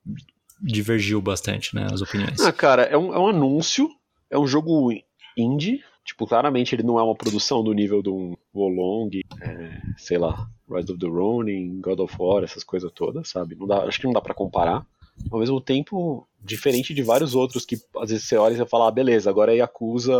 divergiu 0.62 1.20
bastante, 1.20 1.74
né? 1.74 1.86
As 1.92 2.00
opiniões. 2.00 2.40
Ah, 2.40 2.52
cara, 2.52 2.82
é 2.82 2.96
um, 2.96 3.12
é 3.14 3.18
um 3.18 3.28
anúncio, 3.28 3.88
é 4.30 4.38
um 4.38 4.46
jogo 4.46 4.92
indie. 5.36 5.82
Tipo, 6.04 6.26
claramente 6.26 6.74
ele 6.74 6.82
não 6.82 6.98
é 6.98 7.02
uma 7.02 7.14
produção 7.14 7.62
do 7.62 7.72
nível 7.72 8.02
de 8.02 8.08
um 8.08 8.34
Wolong, 8.54 9.20
é, 9.40 9.80
sei 9.96 10.18
lá, 10.18 10.48
Rise 10.68 10.92
of 10.92 11.00
the 11.00 11.06
Ronin, 11.06 11.80
God 11.80 12.00
of 12.00 12.16
War, 12.18 12.42
essas 12.42 12.64
coisas 12.64 12.90
todas, 12.92 13.28
sabe? 13.28 13.54
Não 13.54 13.66
dá, 13.66 13.84
acho 13.84 14.00
que 14.00 14.06
não 14.06 14.12
dá 14.12 14.20
pra 14.20 14.34
comparar. 14.34 14.86
Ao 15.30 15.38
mesmo 15.38 15.60
tempo, 15.60 16.26
diferente 16.42 16.94
de 16.94 17.02
vários 17.02 17.34
outros 17.34 17.66
que 17.66 17.76
às 17.98 18.10
vezes 18.10 18.26
você 18.26 18.36
olha 18.36 18.54
e 18.54 18.56
você 18.56 18.66
fala, 18.66 18.88
ah, 18.88 18.90
beleza, 18.90 19.28
agora 19.28 19.52
é 19.52 19.58
Yakuza 19.58 20.14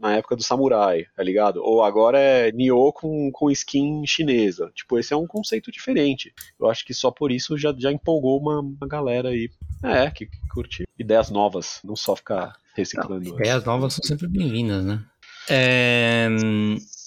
na 0.00 0.16
época 0.16 0.36
do 0.36 0.42
samurai, 0.42 1.06
tá 1.16 1.22
ligado? 1.22 1.60
Ou 1.62 1.82
agora 1.82 2.18
é 2.18 2.52
Nioh 2.52 2.92
com, 2.92 3.30
com 3.32 3.50
skin 3.50 4.06
chinesa. 4.06 4.70
Tipo, 4.74 4.98
esse 4.98 5.12
é 5.12 5.16
um 5.16 5.26
conceito 5.26 5.72
diferente. 5.72 6.32
Eu 6.58 6.70
acho 6.70 6.84
que 6.84 6.94
só 6.94 7.10
por 7.10 7.32
isso 7.32 7.58
já, 7.58 7.74
já 7.76 7.90
empolgou 7.90 8.38
uma, 8.38 8.60
uma 8.60 8.86
galera 8.86 9.30
aí. 9.30 9.50
É, 9.82 10.10
que, 10.10 10.26
que 10.26 10.48
curte 10.48 10.86
ideias 10.98 11.30
novas, 11.30 11.80
não 11.82 11.96
só 11.96 12.14
ficar 12.14 12.54
reciclando. 12.80 13.28
Ideias 13.28 13.64
novas 13.64 13.94
são 13.94 14.04
sempre 14.04 14.26
bem-vindas, 14.28 14.84
né? 14.84 15.02
É, 15.48 16.28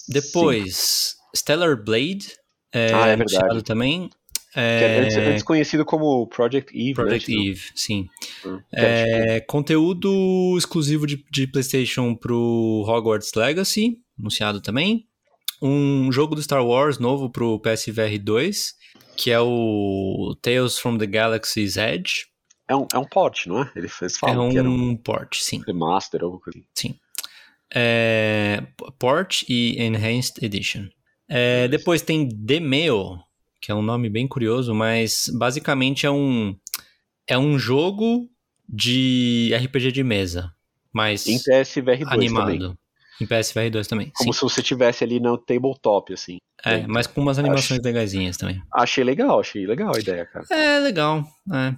depois, 0.08 1.16
Stellar 1.34 1.76
Blade. 1.82 2.28
É, 2.72 2.92
Ah, 2.92 3.08
é 3.08 3.12
anunciado 3.14 3.46
verdade. 3.46 3.64
também. 3.64 4.10
Que 4.52 4.60
é 4.60 5.00
antes, 5.00 5.16
É, 5.16 5.26
antes 5.30 5.42
conhecido 5.42 5.84
como 5.84 6.26
Project 6.28 6.76
Eve, 6.76 6.94
Project 6.94 7.34
né? 7.34 7.42
Eve, 7.50 7.60
sim. 7.74 8.06
Hum, 8.46 8.60
é, 8.72 9.36
É, 9.36 9.40
conteúdo 9.40 10.54
exclusivo 10.56 11.06
de, 11.06 11.24
de 11.30 11.46
PlayStation 11.48 12.14
pro 12.14 12.84
Hogwarts 12.86 13.32
Legacy, 13.34 13.98
anunciado 14.18 14.60
também. 14.60 15.06
Um 15.60 16.12
jogo 16.12 16.34
do 16.36 16.42
Star 16.42 16.64
Wars 16.64 16.98
novo 16.98 17.30
pro 17.30 17.58
PSVR 17.60 18.16
2, 18.22 18.74
que 19.16 19.30
é 19.30 19.40
o 19.40 20.36
Tales 20.40 20.78
from 20.78 20.98
the 20.98 21.06
Galaxy's 21.06 21.76
Edge. 21.76 22.26
É, 22.68 22.74
um, 22.76 22.86
é 22.92 22.98
um 22.98 23.04
port, 23.04 23.46
não 23.46 23.62
é? 23.62 23.70
Eles 23.76 24.00
eles 24.00 24.14
É 24.14 24.18
falam 24.18 24.50
que 24.50 24.58
era 24.58 24.68
um 24.68 24.90
um 24.90 24.96
port, 24.96 25.36
sim. 25.38 25.62
remaster 25.66 26.20
ou 26.22 26.26
alguma 26.26 26.42
coisa 26.42 26.60
assim. 26.76 26.94
É, 27.74 28.62
port 28.98 29.42
e 29.48 29.76
Enhanced 29.82 30.42
Edition. 30.42 30.86
É, 31.28 31.66
depois 31.68 32.02
tem 32.02 32.28
Demeo, 32.28 33.18
que 33.60 33.72
é 33.72 33.74
um 33.74 33.82
nome 33.82 34.08
bem 34.08 34.28
curioso, 34.28 34.74
mas 34.74 35.24
basicamente 35.38 36.06
é 36.06 36.10
um 36.10 36.56
é 37.26 37.38
um 37.38 37.58
jogo 37.58 38.28
de 38.68 39.50
RPG 39.54 39.92
de 39.92 40.02
mesa, 40.04 40.52
mas 40.92 41.26
Em 41.26 41.38
PSVR 41.38 41.98
2 42.04 42.12
animado. 42.12 42.52
também. 42.58 42.78
Em 43.20 43.26
PSVR 43.26 43.70
2 43.70 43.86
também. 43.86 44.12
Como 44.16 44.32
sim. 44.32 44.38
se 44.38 44.42
você 44.42 44.62
tivesse 44.62 45.04
ali 45.04 45.20
no 45.20 45.38
tabletop, 45.38 46.12
assim. 46.12 46.38
É, 46.64 46.86
mas 46.86 47.06
com 47.06 47.20
umas 47.20 47.38
animações 47.38 47.80
legaisinhas 47.82 48.36
também. 48.36 48.60
Achei 48.72 49.04
legal, 49.04 49.40
achei 49.40 49.66
legal 49.66 49.94
a 49.94 49.98
ideia, 49.98 50.26
cara. 50.26 50.44
É 50.50 50.78
legal, 50.80 51.24
é, 51.52 51.74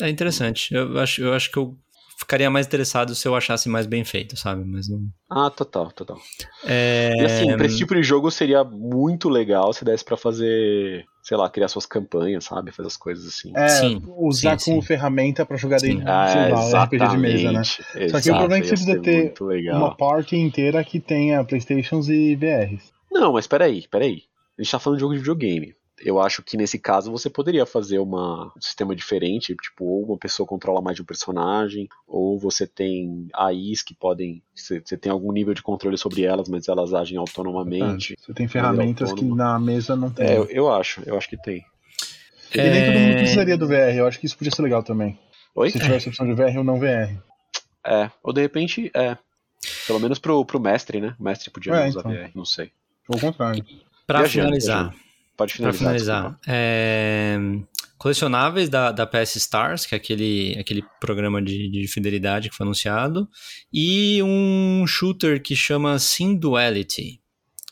é 0.00 0.08
interessante. 0.08 0.74
Eu 0.74 0.98
acho, 0.98 1.22
eu 1.22 1.32
acho 1.34 1.50
que 1.50 1.58
eu 1.58 1.76
ficaria 2.18 2.50
mais 2.50 2.66
interessado 2.66 3.14
se 3.14 3.26
eu 3.28 3.34
achasse 3.36 3.68
mais 3.68 3.86
bem 3.86 4.04
feito, 4.04 4.36
sabe? 4.36 4.64
Mas 4.64 4.88
não. 4.88 5.00
Ah, 5.30 5.50
total, 5.50 5.92
total. 5.92 6.18
É, 6.64 7.14
E 7.20 7.24
assim, 7.24 7.56
pra 7.56 7.66
esse 7.66 7.78
tipo 7.78 7.94
de 7.94 8.02
jogo 8.02 8.30
seria 8.30 8.64
muito 8.64 9.28
legal 9.28 9.72
se 9.72 9.84
desse 9.84 10.04
pra 10.04 10.16
fazer, 10.16 11.04
sei 11.22 11.36
lá, 11.36 11.48
criar 11.48 11.68
suas 11.68 11.86
campanhas, 11.86 12.44
sabe? 12.44 12.72
Fazer 12.72 12.88
as 12.88 12.96
coisas 12.96 13.26
assim. 13.26 13.52
É, 13.56 13.68
Sim, 13.68 14.02
usar 14.04 14.58
sim, 14.58 14.72
como 14.72 14.82
sim. 14.82 14.86
ferramenta 14.88 15.46
pra 15.46 15.56
jogar 15.56 15.78
Sim. 15.78 15.86
dentro 15.98 16.04
de 16.04 16.10
Ah, 16.10 16.84
RPG 16.84 17.08
de 17.08 17.18
mesa, 17.18 17.52
né? 17.52 17.60
exatamente. 17.60 18.10
Só 18.10 18.20
que 18.20 18.30
o 18.30 18.36
problema 18.36 18.56
é 18.56 18.60
que 18.62 18.68
precisa 18.68 19.00
ter. 19.00 19.34
Uma 19.72 19.96
party 19.96 20.36
inteira 20.36 20.82
que 20.84 20.98
tenha 20.98 21.44
Playstations 21.44 22.08
e 22.08 22.34
VRs. 22.34 22.92
Não, 23.12 23.32
mas 23.32 23.46
peraí, 23.46 23.86
peraí. 23.88 24.22
A 24.58 24.62
gente 24.62 24.72
tá 24.72 24.78
falando 24.80 24.96
de 24.98 25.02
jogo 25.02 25.14
de 25.14 25.20
videogame. 25.20 25.74
Eu 26.00 26.20
acho 26.20 26.42
que 26.42 26.56
nesse 26.56 26.78
caso 26.78 27.10
você 27.10 27.28
poderia 27.28 27.66
fazer 27.66 27.98
uma, 27.98 28.52
um 28.56 28.60
sistema 28.60 28.94
diferente, 28.94 29.54
tipo, 29.56 29.84
ou 29.84 30.04
uma 30.04 30.16
pessoa 30.18 30.46
controla 30.46 30.80
mais 30.80 30.94
de 30.96 31.02
um 31.02 31.04
personagem, 31.04 31.88
ou 32.06 32.38
você 32.38 32.66
tem 32.66 33.28
AIs 33.34 33.82
que 33.82 33.94
podem. 33.94 34.42
Você, 34.54 34.80
você 34.84 34.96
tem 34.96 35.10
algum 35.10 35.32
nível 35.32 35.54
de 35.54 35.62
controle 35.62 35.98
sobre 35.98 36.22
elas, 36.22 36.48
mas 36.48 36.68
elas 36.68 36.94
agem 36.94 37.18
autonomamente. 37.18 38.14
Você 38.18 38.32
tem 38.32 38.46
ferramentas 38.46 39.12
que 39.12 39.20
autônoma. 39.24 39.36
na 39.52 39.58
mesa 39.58 39.96
não 39.96 40.10
tem. 40.10 40.26
É, 40.26 40.36
eu, 40.38 40.44
eu 40.46 40.72
acho, 40.72 41.02
eu 41.06 41.16
acho 41.16 41.28
que 41.28 41.36
tem. 41.36 41.64
E 42.54 42.58
nem 42.58 42.84
todo 42.86 42.98
mundo 42.98 43.12
É. 43.14 43.16
precisaria 43.18 43.58
do 43.58 43.66
VR, 43.66 43.94
eu 43.96 44.06
acho 44.06 44.18
que 44.20 44.26
isso 44.26 44.36
podia 44.38 44.50
ser 44.52 44.62
legal 44.62 44.82
também. 44.82 45.18
Oi? 45.54 45.70
Se 45.70 45.78
tivesse 45.80 46.08
opção 46.08 46.26
de 46.26 46.34
VR 46.34 46.56
ou 46.58 46.64
não 46.64 46.78
VR. 46.78 47.20
É, 47.84 48.10
ou 48.22 48.32
de 48.32 48.40
repente, 48.40 48.90
é. 48.94 49.16
Pelo 49.86 49.98
menos 49.98 50.18
pro, 50.20 50.44
pro 50.44 50.60
mestre, 50.60 51.00
né? 51.00 51.16
O 51.18 51.24
mestre 51.24 51.50
podia 51.50 51.72
É, 51.74 51.88
usar 51.88 52.00
então. 52.00 52.12
VR, 52.12 52.30
não 52.34 52.44
sei. 52.44 52.70
Ou 53.08 53.16
o 53.16 53.20
contrário. 53.20 53.64
Pra 54.06 54.20
Viajando, 54.20 54.46
finalizar, 54.46 54.94
Pode 55.38 55.54
Pra 55.56 55.72
finalizar. 55.72 55.78
finalizar, 55.78 56.22
desculpa. 56.22 56.40
é, 56.48 57.38
colecionáveis 57.96 58.68
da, 58.68 58.90
da 58.92 59.06
PS 59.06 59.36
Stars, 59.36 59.86
que 59.86 59.94
é 59.94 59.98
aquele, 59.98 60.56
aquele 60.58 60.84
programa 61.00 61.40
de, 61.40 61.70
de 61.70 61.86
fidelidade 61.88 62.50
que 62.50 62.56
foi 62.56 62.64
anunciado, 62.66 63.28
e 63.72 64.20
um 64.22 64.84
shooter 64.86 65.40
que 65.42 65.54
chama 65.56 65.98
Sim 65.98 66.34
Duality, 66.36 67.20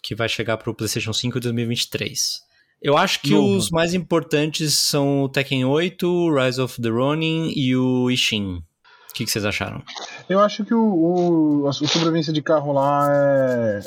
que 0.03 0.15
vai 0.15 0.29
chegar 0.29 0.57
pro 0.59 0.73
PlayStation 0.75 1.13
5 1.13 1.37
em 1.37 1.41
2023. 1.41 2.41
Eu 2.81 2.97
acho 2.97 3.21
que 3.21 3.31
Novo. 3.31 3.57
os 3.57 3.69
mais 3.71 3.95
importantes 3.95 4.75
são 4.75 5.23
o 5.23 5.29
Tekken 5.29 5.65
8, 5.65 6.31
Rise 6.35 6.61
of 6.61 6.81
the 6.81 6.89
Ronin 6.89 7.53
e 7.57 7.75
o 7.75 8.09
Ishin. 8.11 8.63
O 9.11 9.15
que, 9.15 9.25
que 9.25 9.31
vocês 9.31 9.45
acharam? 9.45 9.83
Eu 10.29 10.39
acho 10.41 10.65
que 10.65 10.75
o, 10.75 11.63
o, 11.63 11.67
a 11.67 11.73
sobrevivência 11.73 12.33
de 12.33 12.43
carro 12.43 12.73
lá 12.73 13.09
é. 13.11 13.81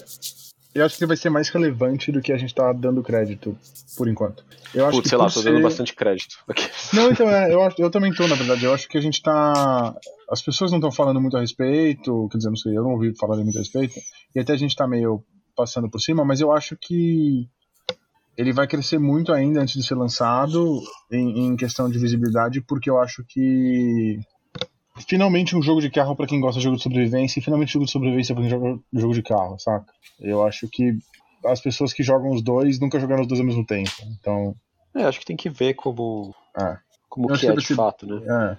Eu 0.74 0.86
acho 0.86 0.98
que 0.98 1.06
vai 1.06 1.18
ser 1.18 1.30
mais 1.32 1.50
relevante 1.50 2.12
do 2.12 2.22
que 2.22 2.32
a 2.32 2.38
gente 2.38 2.54
tá 2.54 2.72
dando 2.72 3.02
crédito, 3.02 3.58
por 3.98 4.08
enquanto. 4.08 4.44
Eu 4.74 4.86
acho 4.86 4.98
Putz, 4.98 5.04
que 5.04 5.10
sei 5.10 5.18
lá, 5.18 5.30
tô 5.30 5.42
dando 5.42 5.62
bastante 5.62 5.96
crédito. 5.96 6.38
Aqui. 6.48 6.70
Não, 6.94 7.12
então, 7.12 7.28
é, 7.28 7.52
eu, 7.52 7.64
acho- 7.64 7.82
eu 7.82 7.90
também 7.90 8.14
tô, 8.14 8.28
na 8.28 8.36
verdade. 8.36 8.66
Eu 8.66 8.74
acho 8.74 8.88
que 8.88 8.98
a 8.98 9.02
gente 9.02 9.22
tá. 9.22 9.96
As 10.30 10.42
pessoas 10.42 10.70
não 10.70 10.78
estão 10.78 10.92
falando 10.92 11.20
muito 11.20 11.36
a 11.36 11.42
respeito, 11.42 12.28
quer 12.32 12.38
dizer, 12.38 12.50
não 12.50 12.56
sei, 12.56 12.78
eu 12.78 12.84
não 12.84 12.92
ouvi 12.92 13.16
falarem 13.18 13.44
muito 13.44 13.58
a 13.58 13.62
respeito, 13.62 14.00
e 14.36 14.40
até 14.40 14.54
a 14.54 14.58
gente 14.58 14.76
tá 14.76 14.88
meio 14.88 15.24
passando 15.56 15.90
por 15.90 16.00
cima, 16.00 16.24
mas 16.24 16.40
eu 16.40 16.52
acho 16.52 16.78
que 16.80 17.48
ele 18.38 18.54
vai 18.54 18.68
crescer 18.68 19.00
muito 19.00 19.34
ainda 19.34 19.62
antes 19.62 19.74
de 19.74 19.86
ser 19.86 19.96
lançado 19.96 20.82
em, 21.12 21.48
em 21.48 21.56
questão 21.58 21.90
de 21.90 21.98
visibilidade, 22.00 22.62
porque 22.62 22.90
eu 22.90 22.98
acho 23.02 23.26
que 23.28 24.18
finalmente 25.08 25.56
um 25.56 25.62
jogo 25.62 25.82
de 25.82 25.90
carro 25.90 26.16
pra 26.16 26.28
quem 26.28 26.40
gosta 26.40 26.60
de 26.60 26.64
jogo 26.64 26.78
de 26.78 26.84
sobrevivência 26.84 27.40
e 27.40 27.44
finalmente 27.44 27.74
jogo 27.74 27.86
de 27.86 27.92
sobrevivência 27.92 28.34
pra 28.34 28.42
quem 28.44 28.50
joga 28.50 28.80
jogo 28.94 29.14
de 29.14 29.22
carro, 29.24 29.58
saca? 29.60 29.92
Eu 30.20 30.44
acho 30.46 30.68
que 30.68 30.98
as 31.46 31.62
pessoas 31.62 31.94
que 31.94 32.04
jogam 32.04 32.32
os 32.32 32.42
dois 32.42 32.80
nunca 32.80 33.00
jogaram 33.00 33.22
os 33.22 33.28
dois 33.28 33.40
ao 33.40 33.46
mesmo 33.48 33.66
tempo. 33.66 33.92
Então, 34.20 34.56
É, 34.96 35.04
acho 35.04 35.20
que 35.20 35.26
tem 35.26 35.38
que 35.38 35.50
ver 35.50 35.74
como, 35.76 36.34
é. 36.58 36.78
como 37.08 37.28
que 37.34 37.48
é 37.48 37.54
de 37.54 37.66
ser- 37.66 37.76
fato, 37.76 38.06
né? 38.06 38.22
É. 38.28 38.58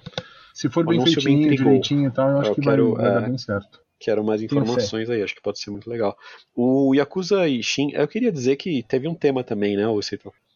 Se 0.54 0.68
for 0.68 0.84
bem 0.86 1.00
feitinho, 1.00 1.50
direitinho 1.56 2.08
e 2.08 2.10
tal, 2.10 2.28
eu 2.30 2.38
acho 2.40 2.50
Eu 2.50 2.54
que 2.54 2.60
quero, 2.62 2.94
vai, 2.94 3.02
vai 3.02 3.10
é, 3.10 3.14
dar 3.20 3.28
bem 3.28 3.38
certo. 3.38 3.80
Quero 3.98 4.24
mais 4.24 4.40
informações 4.42 5.10
aí, 5.10 5.22
acho 5.22 5.34
que 5.34 5.42
pode 5.42 5.58
ser 5.60 5.70
muito 5.70 5.88
legal. 5.88 6.16
O 6.54 6.94
Yakuza 6.94 7.46
Ishin, 7.46 7.90
eu 7.92 8.08
queria 8.08 8.32
dizer 8.32 8.56
que 8.56 8.82
teve 8.82 9.06
um 9.06 9.14
tema 9.14 9.44
também, 9.44 9.76
né, 9.76 9.86
o 9.86 10.00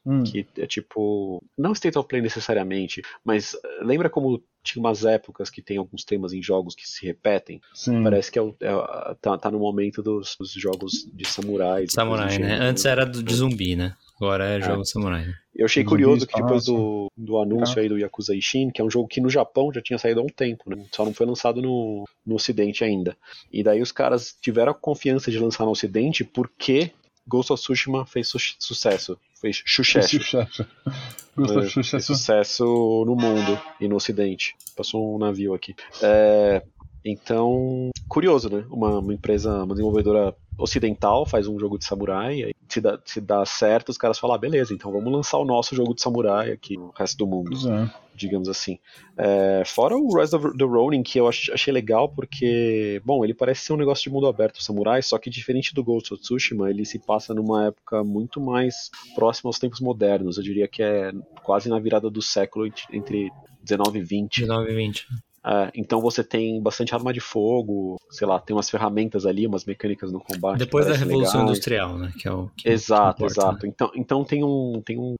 Hum, 0.06 0.22
que 0.22 0.46
é 0.58 0.66
tipo, 0.66 1.42
não 1.56 1.72
State 1.72 1.96
of 1.98 2.06
Play 2.06 2.20
necessariamente, 2.20 3.00
mas 3.24 3.54
eh, 3.54 3.58
lembra 3.82 4.10
como 4.10 4.42
tinha 4.62 4.80
umas 4.82 5.04
épocas 5.04 5.48
que 5.48 5.62
tem 5.62 5.78
alguns 5.78 6.04
temas 6.04 6.32
em 6.34 6.42
jogos 6.42 6.74
que 6.74 6.86
se 6.86 7.06
repetem? 7.06 7.60
sim. 7.74 8.02
Parece 8.02 8.30
que 8.30 8.38
é, 8.38 8.42
é- 8.42 9.14
tá, 9.20 9.38
tá 9.38 9.50
no 9.50 9.58
momento 9.58 10.02
dos, 10.02 10.36
dos 10.38 10.52
jogos 10.52 11.06
de 11.12 11.26
samurais. 11.26 11.90
Samurai, 11.92 12.38
né? 12.38 12.54
Antes 12.60 12.84
era 12.84 13.06
do- 13.06 13.22
de 13.22 13.34
zumbi, 13.34 13.76
né? 13.76 13.94
Agora 14.16 14.44
é 14.46 14.60
jogo 14.60 14.84
samurai. 14.84 15.26
né? 15.26 15.34
Eu 15.56 15.66
achei 15.66 15.82
curioso 15.84 16.26
que 16.26 16.34
depois 16.34 16.62
espaço. 16.62 16.72
do, 16.76 17.12
do 17.16 17.38
anúncio 17.38 17.74
Tá. 17.76 17.80
aí 17.80 17.88
do 17.88 17.98
Yakuza 17.98 18.34
Ishin, 18.34 18.70
que 18.70 18.80
é 18.80 18.84
um 18.84 18.90
jogo 18.90 19.08
que 19.08 19.20
no 19.20 19.28
Japão 19.30 19.72
já 19.72 19.80
tinha 19.80 19.98
saído 19.98 20.20
há 20.20 20.22
um 20.22 20.28
tempo, 20.28 20.68
né? 20.68 20.84
Só 20.92 21.04
não 21.04 21.12
foi 21.14 21.26
lançado 21.26 21.60
no, 21.62 22.04
no 22.26 22.34
ocidente 22.34 22.84
ainda. 22.84 23.16
E 23.52 23.62
daí 23.62 23.80
os 23.82 23.90
caras 23.92 24.36
tiveram 24.40 24.72
a 24.72 24.74
confiança 24.74 25.30
de 25.30 25.38
lançar 25.38 25.64
no 25.64 25.70
ocidente 25.72 26.24
porque 26.24 26.90
Ghost 27.26 27.52
of 27.52 27.62
Tsushima 27.62 28.04
fez 28.06 28.28
su 28.28 28.38
sucesso. 28.58 29.18
Fez 29.44 29.62
sucesso. 29.66 30.18
Sucesso. 30.22 30.66
Gostou 31.36 31.60
de 31.60 31.68
sucesso? 31.68 32.14
sucesso 32.14 32.64
no 33.04 33.14
mundo 33.14 33.60
e 33.78 33.86
no 33.86 33.96
ocidente. 33.96 34.56
Passou 34.74 35.14
um 35.14 35.18
navio 35.18 35.52
aqui. 35.52 35.74
É, 36.02 36.62
então, 37.04 37.90
curioso, 38.08 38.48
né? 38.48 38.64
Uma, 38.70 38.98
uma 38.98 39.12
empresa, 39.14 39.62
uma 39.64 39.74
desenvolvedora 39.74 40.34
ocidental 40.56 41.26
faz 41.26 41.46
um 41.48 41.58
jogo 41.58 41.76
de 41.78 41.84
samurai, 41.84 42.44
aí 42.44 42.54
se 42.68 42.80
dá, 42.80 42.98
se 43.04 43.20
dá 43.20 43.44
certo, 43.44 43.88
os 43.90 43.98
caras 43.98 44.18
falam, 44.18 44.34
ah, 44.36 44.38
beleza, 44.38 44.72
então 44.72 44.90
vamos 44.90 45.12
lançar 45.12 45.36
o 45.38 45.44
nosso 45.44 45.74
jogo 45.76 45.94
de 45.94 46.00
samurai 46.00 46.50
aqui 46.50 46.76
no 46.76 46.90
resto 46.96 47.18
do 47.18 47.26
mundo, 47.26 47.50
é. 47.70 47.90
digamos 48.14 48.48
assim. 48.48 48.78
É, 49.16 49.62
fora 49.66 49.96
o 49.96 50.16
Rise 50.18 50.34
of 50.34 50.56
the 50.56 50.64
Ronin, 50.64 51.02
que 51.02 51.18
eu 51.18 51.28
ach- 51.28 51.50
achei 51.52 51.72
legal 51.72 52.08
porque, 52.08 53.00
bom, 53.04 53.24
ele 53.24 53.34
parece 53.34 53.62
ser 53.66 53.72
um 53.72 53.76
negócio 53.76 54.04
de 54.04 54.10
mundo 54.10 54.26
aberto 54.26 54.62
samurai, 54.62 55.02
só 55.02 55.18
que 55.18 55.28
diferente 55.28 55.74
do 55.74 55.84
Ghost 55.84 56.14
of 56.14 56.22
Tsushima, 56.22 56.70
ele 56.70 56.84
se 56.84 56.98
passa 56.98 57.34
numa 57.34 57.66
época 57.66 58.02
muito 58.02 58.40
mais 58.40 58.90
próxima 59.14 59.48
aos 59.48 59.58
tempos 59.58 59.80
modernos. 59.80 60.36
Eu 60.38 60.42
diria 60.44 60.66
que 60.68 60.82
é 60.82 61.12
quase 61.42 61.68
na 61.68 61.78
virada 61.78 62.08
do 62.08 62.22
século 62.22 62.66
ent- 62.66 62.86
entre 62.92 63.30
19 63.62 63.98
e 63.98 64.02
20. 64.02 64.40
19 64.42 64.70
e 64.72 64.74
20. 64.74 65.06
É, 65.46 65.70
então 65.74 66.00
você 66.00 66.24
tem 66.24 66.60
bastante 66.62 66.94
arma 66.94 67.12
de 67.12 67.20
fogo, 67.20 67.96
sei 68.10 68.26
lá, 68.26 68.38
tem 68.40 68.56
umas 68.56 68.70
ferramentas 68.70 69.26
ali, 69.26 69.46
umas 69.46 69.64
mecânicas 69.64 70.10
no 70.10 70.20
combate. 70.20 70.58
Depois 70.58 70.86
da 70.86 70.94
Revolução 70.94 71.40
legais. 71.40 71.50
Industrial, 71.50 71.98
né? 71.98 72.12
Que 72.18 72.28
é 72.28 72.32
o 72.32 72.48
que, 72.56 72.68
Exato, 72.68 73.22
importa, 73.22 73.40
exato. 73.40 73.66
né? 73.66 73.72
Então, 73.74 73.90
então 73.94 74.24
tem 74.24 74.42
um. 74.42 74.80
Tem 74.84 74.98
um 74.98 75.14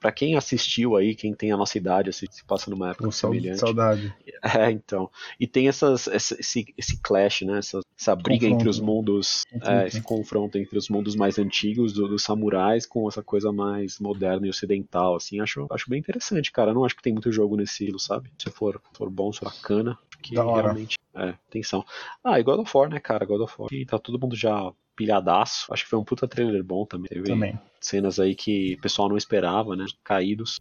Pra 0.00 0.12
quem 0.12 0.36
assistiu 0.36 0.94
aí, 0.96 1.14
quem 1.14 1.34
tem 1.34 1.50
a 1.50 1.56
nossa 1.56 1.76
idade, 1.76 2.10
assim, 2.10 2.26
se 2.30 2.44
passa 2.44 2.70
numa 2.70 2.90
época 2.90 3.10
sau- 3.10 3.30
semelhante. 3.32 3.58
saudade. 3.58 4.14
É, 4.56 4.70
então. 4.70 5.10
E 5.40 5.46
tem 5.46 5.66
essas, 5.68 6.06
essa- 6.06 6.36
esse, 6.38 6.72
esse 6.78 7.00
clash, 7.02 7.42
né? 7.42 7.58
Essa, 7.58 7.80
essa 7.98 8.14
briga 8.14 8.42
Confronto. 8.46 8.54
entre 8.60 8.68
os 8.68 8.78
mundos. 8.80 9.42
É, 9.62 9.86
esse 9.88 10.00
confronto 10.00 10.56
entre 10.56 10.78
os 10.78 10.88
mundos 10.88 11.16
mais 11.16 11.38
antigos 11.38 11.92
do- 11.92 12.06
dos 12.06 12.22
samurais 12.22 12.86
com 12.86 13.08
essa 13.08 13.22
coisa 13.22 13.50
mais 13.52 13.98
moderna 13.98 14.46
e 14.46 14.50
ocidental, 14.50 15.16
assim. 15.16 15.40
Acho, 15.40 15.66
acho 15.70 15.90
bem 15.90 15.98
interessante, 15.98 16.52
cara. 16.52 16.72
Não 16.72 16.84
acho 16.84 16.94
que 16.94 17.02
tem 17.02 17.12
muito 17.12 17.32
jogo 17.32 17.56
nesse 17.56 17.72
estilo, 17.72 17.98
sabe? 17.98 18.30
Se 18.38 18.50
for, 18.50 18.80
for 18.92 19.10
bom, 19.10 19.32
se 19.32 19.40
for 19.40 19.46
bacana. 19.46 19.98
Que 20.22 20.34
realmente. 20.34 20.96
É, 21.14 21.30
atenção. 21.48 21.84
Ah, 22.22 22.38
e 22.38 22.42
God 22.44 22.60
of 22.60 22.76
War, 22.76 22.88
né, 22.88 23.00
cara? 23.00 23.24
God 23.26 23.40
of 23.40 23.54
War. 23.58 23.68
E 23.72 23.84
tá 23.84 23.98
todo 23.98 24.18
mundo 24.20 24.36
já 24.36 24.72
pilhadaço. 24.98 25.72
Acho 25.72 25.84
que 25.84 25.90
foi 25.90 25.98
um 25.98 26.04
puta 26.04 26.26
trailer 26.26 26.64
bom 26.64 26.84
também. 26.84 27.08
Teve 27.08 27.22
Também. 27.22 27.56
cenas 27.80 28.18
aí 28.18 28.34
que 28.34 28.74
o 28.74 28.80
pessoal 28.80 29.08
não 29.08 29.16
esperava, 29.16 29.76
né? 29.76 29.86
Caídos. 30.02 30.60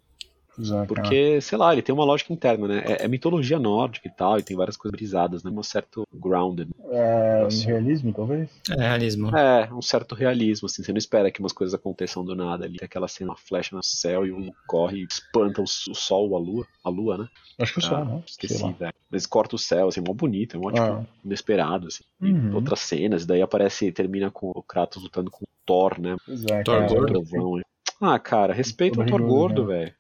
Pois 0.58 0.72
é. 0.72 0.86
Porque, 0.86 1.40
sei 1.40 1.58
lá, 1.58 1.72
ele 1.72 1.84
tem 1.84 1.94
uma 1.94 2.04
lógica 2.04 2.34
interna, 2.34 2.68
né? 2.68 2.84
É, 2.84 3.06
é 3.06 3.08
mitologia 3.08 3.60
nórdica 3.60 4.08
e 4.08 4.12
tal, 4.12 4.40
e 4.40 4.44
tem 4.44 4.58
várias 4.58 4.76
coisas 4.76 4.92
brisadas, 4.98 5.44
né? 5.44 5.52
Um 5.52 5.62
certo 5.62 6.06
grounded. 6.12 6.70
É, 6.90 7.44
Assim. 7.46 7.68
realismo, 7.68 8.12
talvez? 8.12 8.50
É 8.72 8.82
realismo. 8.82 9.38
É, 9.38 9.72
um 9.72 9.82
certo 9.82 10.16
realismo, 10.16 10.66
assim. 10.66 10.82
Você 10.84 10.92
não 10.92 10.98
espera 10.98 11.30
que 11.30 11.40
umas 11.40 11.54
coisas 11.54 11.74
aconteçam 11.76 12.26
do 12.26 12.36
nada 12.36 12.66
ali. 12.66 12.78
Tem 12.80 12.86
aquela 12.88 13.08
cena, 13.08 13.32
uma 13.32 13.38
flecha 13.38 13.76
no 13.76 13.84
céu 13.84 14.26
e 14.26 14.32
um 14.32 14.52
corre 14.66 14.98
e 15.02 15.08
espanta 15.10 15.62
o, 15.62 15.64
o 15.66 15.94
sol 15.96 16.30
ou 16.32 16.36
a 16.36 16.40
lua. 16.40 16.68
A 16.84 16.90
lua, 16.90 17.18
né? 17.20 17.28
Acho 17.60 17.74
que 17.74 17.80
o 17.80 17.82
sol, 17.84 17.98
Ah, 17.98 18.06
né? 18.06 18.12
Sei 18.26 18.48
Esqueci, 18.48 18.74
velho. 18.74 18.94
Mas 19.12 19.26
corta 19.28 19.56
o 19.56 19.60
céu, 19.60 19.88
assim, 19.88 20.02
mó 20.02 20.14
bonito, 20.14 20.58
é 20.58 20.60
mó, 20.60 20.72
tipo, 20.72 20.82
Ah. 20.82 21.06
inesperado, 21.24 21.88
assim. 21.88 22.04
E 22.22 22.32
Uhum. 22.32 22.56
outras 22.56 22.80
cenas, 22.80 23.26
daí 23.26 23.42
aparece, 23.44 23.92
termina 23.92 24.32
com 24.32 24.50
o 24.50 24.64
Kratos 24.64 25.04
lutando 25.04 25.30
com 25.30 25.44
o 25.44 25.48
Thor, 25.66 26.00
né? 26.00 26.16
É, 26.50 26.64
Thor 26.64 26.84
o 26.84 26.88
gordo. 26.88 27.06
trovão, 27.08 27.58
né? 27.58 27.64
Ah, 28.02 28.18
cara, 28.18 28.54
respeita 28.54 29.00
o 29.02 29.06
Thor 29.06 29.22
gordo, 29.22 29.68
né? 29.68 29.68
velho. 29.76 29.94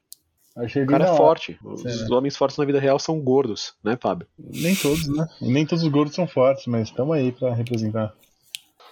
Achei 0.57 0.83
O 0.83 0.87
cara 0.87 1.05
é 1.05 1.15
forte. 1.15 1.57
Os 1.63 1.85
É. 1.85 2.13
homens 2.13 2.35
fortes 2.35 2.57
na 2.57 2.65
vida 2.65 2.79
real 2.79 2.97
são 2.97 3.19
gordos, 3.19 3.73
né, 3.83 3.97
Fábio? 4.01 4.27
Nem 4.37 4.75
todos, 4.75 5.07
né? 5.07 5.27
Nem 5.39 5.65
todos 5.65 5.83
os 5.83 5.89
gordos 5.91 6.15
são 6.15 6.27
fortes, 6.27 6.65
mas 6.67 6.87
estamos 6.89 7.15
aí 7.15 7.31
pra 7.31 7.53
representar. 7.53 8.13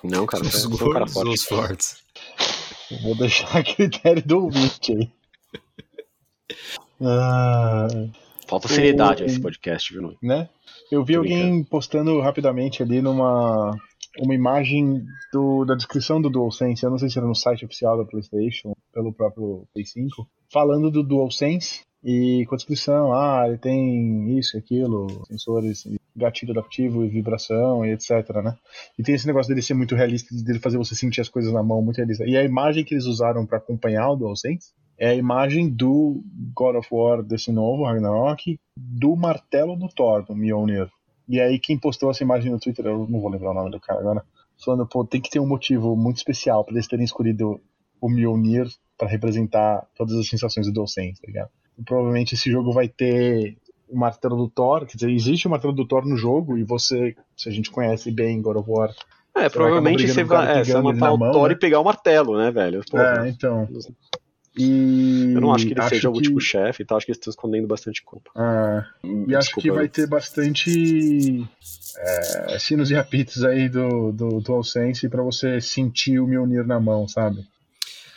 Não, 0.04 0.26
cara, 0.28 0.44
Os 0.44 0.64
é 0.64 0.68
um 0.68 0.72
cara 0.78 0.86
gordos 0.86 1.14
forte. 1.14 1.30
os 1.34 1.44
fortes? 1.46 1.98
Eu 2.92 3.00
Vou 3.02 3.16
deixar 3.16 3.58
a 3.58 3.64
critério 3.64 4.22
do 4.26 4.44
ouvinte 4.44 4.92
aí. 4.94 5.10
Ah, 7.02 7.88
Falta 8.48 8.68
seriedade 8.68 9.24
O- 9.24 9.26
a 9.26 9.28
esse 9.28 9.40
podcast, 9.42 9.92
viu, 9.92 10.16
né? 10.22 10.48
Eu 10.92 11.04
vi 11.04 11.14
Tô 11.14 11.20
alguém 11.20 11.64
postando 11.64 12.20
rapidamente 12.22 12.84
ali 12.84 13.02
numa 13.02 13.76
uma 14.20 14.34
imagem 14.34 15.06
do, 15.32 15.66
da 15.66 15.76
descrição 15.76 16.22
do 16.22 16.30
DualSense, 16.30 16.84
eu 16.84 16.90
não 16.90 16.98
sei 16.98 17.10
se 17.10 17.18
era 17.18 17.28
no 17.28 17.36
site 17.36 17.66
oficial 17.66 17.98
da 17.98 18.06
PlayStation, 18.06 18.74
pelo 18.94 19.14
próprio 19.14 19.68
Play 19.74 19.86
5, 19.86 20.28
falando 20.52 20.90
do 20.90 21.04
DualSense 21.04 21.82
e 22.04 22.46
com 22.48 22.56
a 22.56 22.58
descrição, 22.58 23.14
ah, 23.14 23.46
ele 23.48 23.58
tem 23.58 24.38
isso 24.38 24.56
e 24.56 24.60
aquilo, 24.60 25.08
sensores, 25.28 25.88
gatilho 26.16 26.52
adaptivo 26.52 27.04
e 27.04 27.10
vibração 27.10 27.86
e 27.86 27.92
etc, 27.92 28.30
né? 28.44 28.56
E 28.98 29.04
tem 29.04 29.16
esse 29.16 29.28
negócio 29.28 29.50
dele 29.50 29.62
ser 29.62 29.74
muito 29.74 29.96
realista, 29.96 30.34
dele 30.44 30.60
fazer 30.60 30.78
você 30.78 30.96
sentir 30.96 31.22
as 31.22 31.30
coisas 31.30 31.52
na 31.52 31.64
mão, 31.64 31.82
muito 31.82 31.98
realista. 31.98 32.24
E 32.26 32.38
a 32.38 32.44
imagem 32.44 32.86
que 32.86 32.94
eles 32.94 33.06
usaram 33.06 33.46
para 33.46 33.58
acompanhar 33.58 34.12
o 34.12 34.16
DualSense 34.16 34.72
é 34.98 35.10
a 35.10 35.16
imagem 35.16 35.70
do 35.70 36.24
God 36.54 36.76
of 36.76 36.88
War 36.92 37.22
desse 37.22 37.52
novo, 37.52 37.84
Ragnarok, 37.84 38.58
do 38.78 39.16
martelo 39.16 39.76
do 39.76 39.90
Thor, 39.90 40.24
do 40.26 40.36
Mjolnir. 40.36 40.90
E 41.28 41.40
aí 41.40 41.60
quem 41.60 41.78
postou 41.78 42.12
essa 42.12 42.24
imagem 42.24 42.52
no 42.52 42.60
Twitter, 42.60 42.86
eu 42.86 43.08
não 43.10 43.20
vou 43.20 43.30
lembrar 43.30 43.52
o 43.52 43.54
nome 43.54 43.72
do 43.72 43.80
cara 43.80 44.00
agora, 44.00 44.24
falando, 44.64 44.86
pô, 44.86 45.04
tem 45.04 45.22
que 45.22 45.30
ter 45.30 45.40
um 45.40 45.48
motivo 45.48 45.96
muito 45.96 46.18
especial 46.18 46.64
para 46.64 46.74
eles 46.74 46.88
terem 46.88 47.06
escolhido 47.06 47.60
o 48.00 48.10
Mjolnir 48.10 48.68
para 48.98 49.08
representar 49.08 49.86
todas 49.96 50.16
as 50.16 50.28
sensações 50.28 50.68
do 50.68 50.74
DualSense, 50.74 51.22
tá 51.22 51.28
ligado? 51.28 51.50
E 51.78 51.84
provavelmente 51.84 52.36
esse 52.36 52.50
jogo 52.50 52.72
vai 52.72 52.88
ter 52.88 53.58
o 53.90 53.98
martelo 53.98 54.36
do 54.36 54.50
Thor, 54.50 54.86
quer 54.86 54.96
dizer, 54.96 55.12
existe 55.12 55.48
o 55.48 55.50
martelo 55.50 55.74
do 55.74 55.86
Thor 55.86 56.06
no 56.06 56.18
jogo 56.18 56.58
e 56.58 56.64
você, 56.64 57.16
se 57.36 57.50
a 57.50 57.52
gente 57.52 57.70
conhece 57.70 58.12
bem 58.12 58.42
God 58.42 58.58
of 58.58 58.70
War, 58.70 58.94
É, 59.36 59.50
provavelmente 59.50 60.08
você 60.08 60.24
vai, 60.24 60.60
é, 60.60 60.64
você 60.64 60.74
vai 60.74 60.94
matar 60.94 61.14
o 61.14 61.32
Thor 61.32 61.50
né? 61.50 61.54
e 61.54 61.60
pegar 61.60 61.80
o 61.80 61.84
martelo, 61.84 62.38
né, 62.38 62.52
velho? 62.52 62.82
Porra. 62.90 63.26
é, 63.26 63.30
então. 63.30 63.68
E 64.58 65.34
Eu 65.36 65.42
não 65.42 65.54
acho 65.54 65.66
que 65.68 65.74
ele 65.74 65.82
seja 65.90 66.10
o 66.10 66.14
que- 66.14 66.18
último 66.20 66.40
chefe 66.40 66.84
e 66.84 66.86
tal, 66.86 66.98
acho 66.98 67.06
que 67.06 67.12
eles 67.12 67.18
estão 67.20 67.32
escondendo 67.32 67.68
bastante 67.68 68.02
culpa. 68.04 68.32
É, 68.36 68.86
E 69.28 69.36
acho 69.36 69.48
Desculpa, 69.48 69.62
que 69.62 69.72
vai 69.72 69.86
eu- 69.86 69.90
ter 69.90 70.08
bastante 70.08 71.46
é, 71.98 72.60
sinos 72.60 72.90
e 72.92 72.96
apitos 72.96 73.44
aí 73.44 73.68
do, 73.70 74.12
do 74.12 74.40
DualSense 74.42 75.08
pra 75.10 75.24
você 75.24 75.60
sentir 75.62 76.20
o 76.20 76.28
Mjolnir 76.28 76.66
na 76.66 76.80
mão, 76.80 77.08
sabe? 77.08 77.46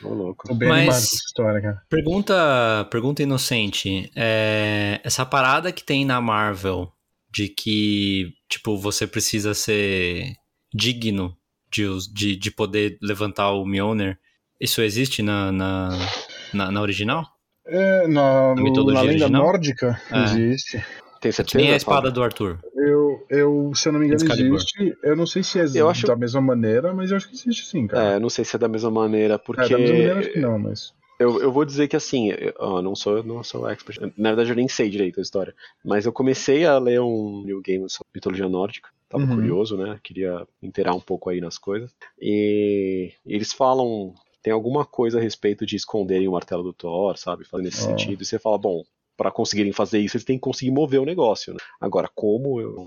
Ô, 0.02 0.08
louco. 0.14 0.46
Tô 0.46 0.54
bem 0.54 0.68
Mas- 0.68 0.78
animado 0.78 0.94
com 0.94 1.04
essa 1.06 1.14
história, 1.26 1.60
cara. 1.60 1.82
Pergunta, 1.88 2.88
pergunta 2.90 3.22
inocente. 3.22 4.10
É, 4.14 5.00
essa 5.02 5.26
parada 5.26 5.72
que 5.72 5.82
tem 5.82 6.04
na 6.04 6.20
Marvel 6.20 6.92
de 7.32 7.48
que, 7.48 8.32
tipo, 8.48 8.76
você 8.78 9.06
precisa 9.06 9.54
ser 9.54 10.34
digno 10.72 11.36
de, 11.70 11.84
de, 12.12 12.36
de 12.36 12.50
poder 12.50 12.96
levantar 13.02 13.50
o 13.52 13.64
Mjolnir, 13.66 14.18
isso 14.60 14.80
existe 14.82 15.22
na, 15.22 15.52
na, 15.52 15.88
Na, 16.52 16.70
na 16.70 16.80
original? 16.80 17.24
É, 17.66 18.06
na, 18.08 18.54
Na 18.54 18.62
mitologia 18.62 18.94
na 19.02 19.06
lenda 19.10 19.24
original? 19.24 19.42
nórdica 19.42 20.00
É. 20.10 20.24
existe. 20.24 20.78
Tem 21.20 21.30
Que 21.30 21.32
certeza? 21.32 21.58
nem 21.64 21.72
a 21.72 21.76
espada 21.76 21.98
Fábio? 22.02 22.12
do 22.12 22.22
Arthur. 22.22 22.58
Eu, 22.76 23.26
eu, 23.28 23.72
se 23.74 23.88
eu 23.88 23.92
não 23.92 24.00
me 24.00 24.06
engano, 24.06 24.22
Excalibur. 24.22 24.54
existe. 24.56 24.96
Eu 25.02 25.16
não 25.16 25.26
sei 25.26 25.42
se 25.42 25.58
é 25.58 25.64
Eu 25.74 25.88
acho- 25.90 26.06
da 26.06 26.14
mesma 26.16 26.40
maneira, 26.40 26.94
mas 26.94 27.10
eu 27.10 27.16
acho 27.16 27.28
que 27.28 27.34
existe 27.34 27.66
sim, 27.66 27.86
cara. 27.88 28.12
É, 28.14 28.18
não 28.20 28.30
sei 28.30 28.44
se 28.44 28.54
é 28.54 28.58
da 28.58 28.68
mesma 28.68 28.90
maneira, 28.90 29.38
porque. 29.38 29.60
É, 29.62 29.68
da 29.68 29.78
mesma 29.78 29.96
maneira 29.96 30.20
acho 30.20 30.30
que 30.32 30.38
não, 30.40 30.58
mas. 30.58 30.94
Eu, 31.18 31.40
eu 31.42 31.50
vou 31.50 31.64
dizer 31.64 31.88
que 31.88 31.96
assim, 31.96 32.30
eu, 32.30 32.54
ó, 32.60 32.80
não 32.80 32.94
sou 32.94 33.24
não 33.24 33.42
sou 33.42 33.68
expert. 33.68 33.98
Na 34.16 34.28
verdade, 34.30 34.50
eu 34.50 34.56
nem 34.56 34.68
sei 34.68 34.88
direito 34.88 35.18
a 35.18 35.22
história. 35.22 35.52
Mas 35.84 36.06
eu 36.06 36.12
comecei 36.12 36.64
a 36.64 36.78
ler 36.78 37.00
um 37.00 37.42
new 37.44 37.60
game 37.60 37.90
sobre 37.90 38.06
mitologia 38.14 38.48
nórdica. 38.48 38.88
Tava 39.08 39.24
Uhum. 39.24 39.34
curioso, 39.34 39.76
né? 39.76 39.98
Queria 40.04 40.46
inteirar 40.62 40.94
um 40.94 41.00
pouco 41.00 41.28
aí 41.28 41.40
nas 41.40 41.58
coisas. 41.58 41.90
E 42.22 43.12
eles 43.26 43.52
falam. 43.52 44.14
Tem 44.48 44.52
alguma 44.54 44.82
coisa 44.86 45.18
a 45.18 45.20
respeito 45.20 45.66
de 45.66 45.76
esconderem 45.76 46.26
o 46.26 46.32
martelo 46.32 46.62
do 46.62 46.72
Thor, 46.72 47.18
sabe? 47.18 47.44
Fazendo 47.44 47.66
nesse 47.66 47.82
Ah. 47.82 47.88
sentido. 47.90 48.22
E 48.22 48.24
você 48.24 48.38
fala, 48.38 48.56
bom, 48.56 48.82
para 49.14 49.30
conseguirem 49.30 49.72
fazer 49.74 49.98
isso, 49.98 50.16
eles 50.16 50.24
têm 50.24 50.36
que 50.38 50.40
conseguir 50.40 50.70
mover 50.70 51.00
o 51.00 51.04
negócio, 51.04 51.52
né? 51.52 51.60
Agora, 51.78 52.08
como 52.14 52.58
eu. 52.58 52.86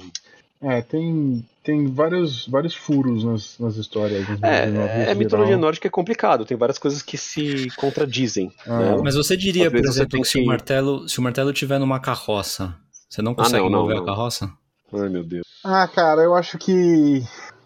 É, 0.59 0.81
tem, 0.81 1.47
tem 1.63 1.85
vários, 1.85 2.47
vários 2.47 2.73
furos 2.73 3.23
nas, 3.23 3.59
nas 3.59 3.75
histórias. 3.75 4.27
nas 4.27 4.41
É, 4.41 4.63
é, 4.63 4.71
geral. 4.71 5.15
mitologia 5.17 5.55
nórdica 5.57 5.87
é 5.87 5.91
complicado, 5.91 6.43
tem 6.45 6.57
várias 6.57 6.79
coisas 6.79 7.03
que 7.03 7.15
se 7.15 7.67
contradizem. 7.75 8.51
Ah. 8.65 8.79
né? 8.95 9.01
Mas 9.03 9.13
você 9.13 9.37
diria, 9.37 9.67
Às 9.67 9.71
por 9.71 9.85
exemplo, 9.85 10.09
tem 10.09 10.21
que 10.23 10.27
se 10.27 10.39
o 10.39 10.41
que- 10.41 10.47
martelo, 10.47 11.07
se 11.07 11.19
o 11.19 11.21
martelo 11.21 11.53
tiver 11.53 11.77
numa 11.77 11.99
carroça, 11.99 12.75
você 13.07 13.21
não 13.21 13.35
consegue 13.35 13.61
não, 13.65 13.69
não, 13.69 13.81
mover 13.81 13.97
não. 13.97 14.03
a 14.03 14.05
carroça? 14.07 14.51
Ai, 14.93 15.09
meu 15.09 15.23
Deus. 15.23 15.45
Ah, 15.63 15.87
cara, 15.87 16.23
eu 16.23 16.33
acho 16.33 16.57
que 16.57 17.21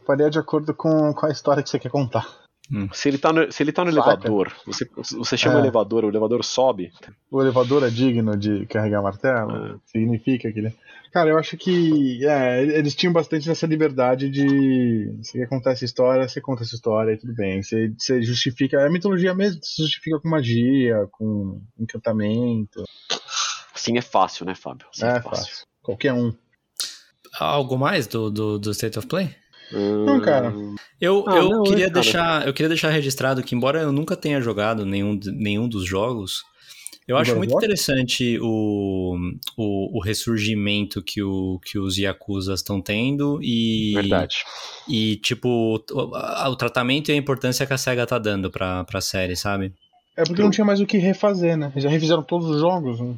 faria 0.05 0.29
de 0.29 0.37
acordo 0.37 0.73
com, 0.73 1.13
com 1.13 1.25
a 1.25 1.29
história 1.31 1.63
que 1.63 1.69
você 1.69 1.79
quer 1.79 1.89
contar. 1.89 2.43
Se 2.93 3.09
ele 3.09 3.17
tá 3.19 3.31
no, 3.31 3.51
se 3.51 3.61
ele 3.61 3.71
tá 3.71 3.85
no 3.85 3.91
Saca. 3.91 4.09
elevador, 4.09 4.51
você, 4.65 4.89
você 4.95 5.37
chama 5.37 5.55
É. 5.55 5.57
o 5.57 5.61
elevador, 5.61 6.03
o 6.03 6.09
elevador 6.09 6.43
sobe. 6.43 6.91
O 7.29 7.41
elevador 7.41 7.83
é 7.83 7.89
digno 7.89 8.35
de 8.35 8.65
carregar 8.65 9.01
martelo? 9.03 9.55
É. 9.55 9.75
Significa 9.85 10.51
que 10.51 10.59
ele. 10.59 10.73
Cara, 11.13 11.29
eu 11.29 11.37
acho 11.37 11.55
que. 11.57 12.25
É, 12.25 12.61
eles 12.63 12.95
tinham 12.95 13.13
bastante 13.13 13.49
essa 13.49 13.67
liberdade 13.67 14.29
de. 14.29 15.15
Você 15.21 15.37
quer 15.39 15.47
contar 15.47 15.71
essa 15.71 15.85
história, 15.85 16.27
você 16.27 16.41
conta 16.41 16.63
essa 16.63 16.73
história 16.75 17.13
e 17.13 17.17
tudo 17.17 17.33
bem. 17.35 17.61
Você, 17.61 17.93
você 17.97 18.21
justifica. 18.23 18.77
É 18.81 18.87
a 18.87 18.91
mitologia 18.91 19.33
mesmo, 19.35 19.61
se 19.63 19.81
justifica 19.83 20.19
com 20.19 20.27
magia, 20.27 21.07
com 21.11 21.61
encantamento. 21.79 22.83
Assim 23.73 23.97
é 23.97 24.01
fácil, 24.01 24.45
né, 24.45 24.55
Fábio? 24.55 24.87
Assim 24.91 25.05
é 25.05 25.21
fácil. 25.21 25.65
Qualquer 25.83 26.13
um. 26.13 26.33
Algo 27.39 27.77
mais 27.77 28.07
do, 28.07 28.29
do, 28.31 28.57
do 28.57 28.71
State 28.71 28.97
of 28.97 29.07
Play? 29.07 29.29
Não, 29.71 30.21
cara. 30.21 30.53
Eu, 30.99 31.25
Ah, 31.27 31.37
eu, 31.37 31.49
não, 31.49 31.63
queria 31.63 31.85
é, 31.85 31.89
cara. 31.89 32.01
deixar, 32.01 32.47
eu 32.47 32.53
queria 32.53 32.69
deixar 32.69 32.89
registrado 32.89 33.43
que, 33.43 33.55
embora 33.55 33.81
eu 33.81 33.91
nunca 33.91 34.15
tenha 34.15 34.41
jogado 34.41 34.85
nenhum, 34.85 35.19
nenhum 35.25 35.67
dos 35.67 35.85
jogos, 35.85 36.43
eu 37.07 37.17
acho 37.17 37.35
muito 37.35 37.53
interessante 37.55 38.39
o, 38.41 39.15
o, 39.55 39.97
o 39.97 40.01
ressurgimento 40.01 41.03
que, 41.03 41.21
o, 41.21 41.59
que 41.63 41.77
os 41.77 41.97
Yakuzas 41.97 42.61
estão 42.61 42.81
tendo 42.81 43.39
e, 43.43 43.93
Verdade. 43.93 44.37
e 44.89 45.17
tipo, 45.17 45.47
o, 45.91 46.49
o 46.49 46.55
tratamento 46.55 47.09
e 47.09 47.13
a 47.13 47.15
importância 47.17 47.65
que 47.65 47.73
a 47.73 47.77
SEGA 47.77 48.07
tá 48.07 48.17
dando 48.17 48.49
pra, 48.49 48.83
pra 48.85 49.01
série, 49.01 49.35
sabe? 49.35 49.71
É 50.17 50.23
porque 50.23 50.41
não 50.41 50.49
tinha 50.49 50.65
mais 50.65 50.79
o 50.79 50.85
que 50.85 50.97
refazer, 50.97 51.55
né? 51.55 51.71
Já 51.75 51.89
refizeram 51.89 52.23
todos 52.23 52.49
os 52.49 52.59
jogos. 52.59 52.99
Né? 52.99 53.15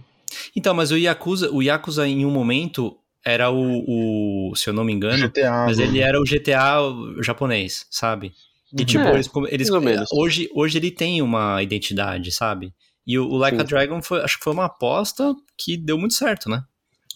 Então, 0.56 0.74
mas 0.74 0.92
o 0.92 0.98
Yakuza, 0.98 1.50
o 1.52 1.62
Yakuza 1.62 2.06
em 2.08 2.26
um 2.26 2.32
momento 2.32 2.98
era 3.26 3.50
o, 3.52 4.50
o 4.52 4.56
se 4.56 4.70
eu 4.70 4.74
não 4.74 4.84
me 4.84 4.94
engano, 4.94 5.18
GTA. 5.28 5.66
mas 5.66 5.80
ele 5.80 6.00
era 6.00 6.20
o 6.20 6.26
GTA 6.26 6.78
japonês, 7.24 7.86
sabe? 7.90 8.34
E 8.74 8.80
Uhum. 8.82 8.86
tipo, 8.86 9.08
É, 9.08 9.14
eles, 9.16 9.30
eles- 9.48 10.10
hoje, 10.12 10.50
hoje 10.54 10.78
ele 10.78 10.92
tem 10.92 11.22
uma 11.22 11.62
identidade, 11.64 12.32
sabe? 12.32 12.74
E 13.06 13.18
o, 13.18 13.26
o 13.28 13.38
Like 13.38 13.56
a 13.58 13.62
Sim. 13.62 13.70
Dragon 13.70 14.02
foi, 14.02 14.22
acho 14.22 14.38
que 14.38 14.44
foi 14.44 14.54
uma 14.54 14.66
aposta 14.66 15.34
que 15.58 15.78
deu 15.78 15.98
muito 15.98 16.14
certo, 16.14 16.50
né? 16.50 16.64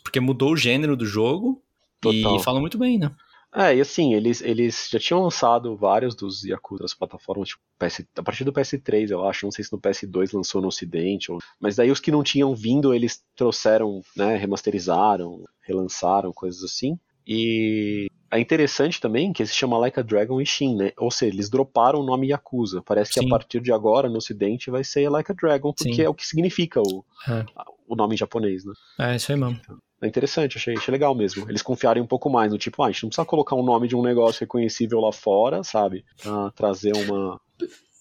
Porque 0.04 0.20
mudou 0.20 0.54
o 0.54 0.58
gênero 0.58 0.96
do 0.96 1.06
jogo 1.06 1.62
Total. 2.00 2.36
e 2.38 2.44
falam 2.44 2.62
muito 2.62 2.78
bem, 2.78 2.98
né? 2.98 3.12
É, 3.54 3.76
e 3.76 3.82
assim, 3.82 4.14
eles, 4.14 4.42
eles 4.42 4.88
já 4.90 4.98
tinham 4.98 5.24
lançado 5.24 5.76
vários 5.76 6.16
dos 6.16 6.44
Yakuza 6.44 6.84
nas 6.84 6.94
plataformas, 6.94 7.50
tipo, 7.50 7.62
PS, 7.78 8.06
a 8.16 8.24
partir 8.24 8.46
do 8.46 8.54
PS3, 8.54 9.10
eu 9.10 9.28
acho, 9.28 9.46
não 9.46 9.52
sei 9.52 9.66
se 9.66 9.74
no 9.74 9.80
PS2 9.80 10.34
lançou 10.34 10.62
no 10.62 10.70
ocidente, 10.70 11.32
ou, 11.32 11.40
mas 11.60 11.76
daí 11.76 11.92
os 11.92 12.00
que 12.00 12.12
não 12.12 12.24
tinham 12.24 12.56
vindo, 12.56 12.94
eles 12.94 13.22
trouxeram, 13.36 14.02
né, 14.16 14.38
remasterizaram, 14.38 15.44
relançaram, 15.62 16.32
coisas 16.32 16.64
assim. 16.64 16.98
E 17.28 18.08
é 18.32 18.40
interessante 18.40 19.00
também 19.00 19.34
que 19.34 19.46
se 19.46 19.54
chama 19.54 19.78
Like 19.78 20.00
a 20.00 20.04
Dragon 20.04 20.40
e 20.42 20.46
Shin, 20.46 20.76
né? 20.76 20.92
Ou 20.98 21.12
seja, 21.12 21.34
eles 21.34 21.50
droparam 21.50 22.00
o 22.00 22.06
nome 22.06 22.30
Yakuza. 22.30 22.82
Parece 22.82 23.14
que 23.14 23.20
Sim. 23.20 23.28
a 23.28 23.30
partir 23.30 23.62
de 23.62 23.72
agora, 23.72 24.10
no 24.10 24.18
ocidente, 24.18 24.72
vai 24.72 24.84
ser 24.84 25.10
Like 25.10 25.32
a 25.32 25.36
Dragon, 25.36 25.74
porque 25.74 25.96
Sim. 25.96 26.02
é 26.04 26.10
o 26.10 26.14
que 26.14 26.26
significa 26.26 26.82
o, 26.82 27.06
É. 27.30 27.46
o 27.88 27.96
nome 27.96 28.16
em 28.16 28.18
japonês, 28.18 28.66
né? 28.66 28.74
É, 29.00 29.16
isso 29.16 29.32
aí 29.32 29.38
mesmo. 29.38 29.60
É 30.02 30.08
interessante, 30.08 30.58
achei, 30.58 30.76
achei 30.76 30.92
legal 30.92 31.14
mesmo. 31.14 31.48
Eles 31.50 31.62
confiarem 31.62 32.02
um 32.02 32.08
pouco 32.08 32.30
mais 32.30 32.52
no 32.52 32.58
tipo, 32.58 32.82
ah, 32.82 32.88
a 32.88 32.92
gente 32.92 33.04
não 33.04 33.10
precisa 33.10 33.26
colocar 33.26 33.56
um 33.56 33.64
nome 33.64 33.88
de 33.88 33.96
um 33.96 34.02
negócio 34.02 34.40
reconhecível 34.42 35.00
lá 35.00 35.12
fora, 35.12 35.64
sabe? 35.64 36.04
Pra 36.22 36.50
trazer 36.52 36.92
uma. 36.96 37.40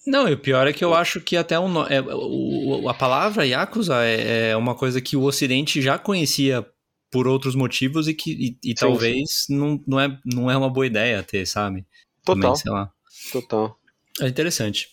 Não, 0.06 0.26
e 0.26 0.32
o 0.32 0.38
pior 0.38 0.66
é 0.66 0.72
que 0.72 0.82
eu 0.82 0.94
acho 0.94 1.20
que 1.20 1.36
até 1.36 1.58
o, 1.58 1.68
no- 1.68 1.86
é, 1.86 2.00
o- 2.00 2.82
o- 2.84 2.88
a 2.88 2.94
palavra 2.94 3.46
Yakuza 3.46 4.02
é, 4.02 4.50
é 4.50 4.56
uma 4.56 4.74
coisa 4.74 4.98
que 5.00 5.14
o 5.14 5.22
Ocidente 5.24 5.82
já 5.82 5.98
conhecia 5.98 6.66
por 7.10 7.28
outros 7.28 7.54
motivos 7.54 8.08
e 8.08 8.14
que 8.14 8.56
e, 8.64 8.70
e 8.70 8.74
talvez 8.74 9.44
Não, 9.50 9.78
não, 9.86 10.00
é, 10.00 10.18
não 10.24 10.50
é 10.50 10.56
uma 10.56 10.70
boa 10.70 10.86
ideia 10.86 11.22
ter, 11.22 11.44
sabe? 11.46 11.84
Também, 12.24 12.40
Total, 12.42 12.56
sei 12.56 12.72
lá. 12.72 12.90
total. 13.32 13.76
É 14.22 14.26
interessante. 14.28 14.88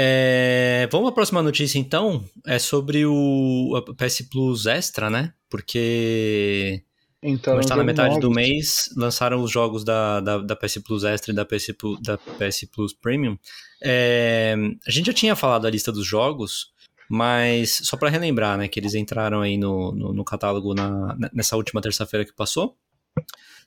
É, 0.00 0.88
vamos 0.92 1.08
à 1.08 1.12
próxima 1.12 1.42
notícia 1.42 1.76
então. 1.76 2.24
É 2.46 2.56
sobre 2.58 3.04
o 3.04 3.82
PS 3.96 4.22
Plus 4.30 4.66
Extra, 4.66 5.10
né? 5.10 5.32
Porque 5.50 6.84
Então, 7.20 7.54
como 7.54 7.60
está 7.60 7.74
na 7.74 7.82
metade 7.82 8.20
do 8.20 8.30
mês, 8.30 8.90
lançaram 8.96 9.42
os 9.42 9.50
jogos 9.50 9.82
da, 9.82 10.20
da, 10.20 10.38
da 10.38 10.54
PS 10.54 10.78
Plus 10.84 11.02
Extra 11.02 11.32
e 11.32 11.34
da 11.34 11.44
PS, 11.44 11.72
Plus- 11.76 12.00
da 12.00 12.16
PS 12.16 12.68
Plus 12.72 12.92
Premium. 12.92 13.36
É, 13.82 14.54
a 14.86 14.90
gente 14.90 15.06
já 15.06 15.12
tinha 15.12 15.34
falado 15.34 15.66
a 15.66 15.70
lista 15.70 15.90
dos 15.90 16.06
jogos, 16.06 16.72
mas 17.10 17.80
só 17.82 17.96
para 17.96 18.08
relembrar, 18.08 18.56
né? 18.56 18.68
Que 18.68 18.78
eles 18.78 18.94
entraram 18.94 19.40
aí 19.40 19.56
no, 19.56 19.90
no, 19.90 20.12
no 20.12 20.24
catálogo 20.24 20.74
na, 20.74 21.16
nessa 21.32 21.56
última 21.56 21.80
terça-feira 21.80 22.24
que 22.24 22.32
passou. 22.32 22.76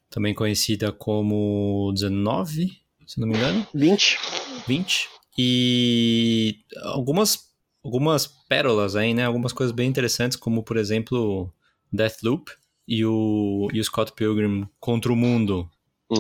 Também 0.10 0.34
conhecida 0.34 0.94
como 0.94 1.92
19, 1.94 2.72
se 3.06 3.20
não 3.20 3.28
me 3.28 3.36
engano. 3.36 3.68
20. 3.74 4.18
20. 4.66 5.10
E 5.38 6.60
algumas, 6.84 7.50
algumas 7.84 8.28
pérolas 8.28 8.96
aí, 8.96 9.14
né? 9.14 9.26
Algumas 9.26 9.54
coisas 9.54 9.74
bem 9.74 9.90
interessantes, 9.90 10.38
como 10.38 10.64
por 10.64 10.78
exemplo 10.78 11.52
Deathloop 11.92 12.52
e 12.88 13.06
o, 13.06 13.68
e 13.74 13.80
o 13.80 13.84
Scott 13.84 14.12
Pilgrim 14.14 14.68
contra 14.80 15.12
o 15.12 15.16
mundo. 15.16 15.70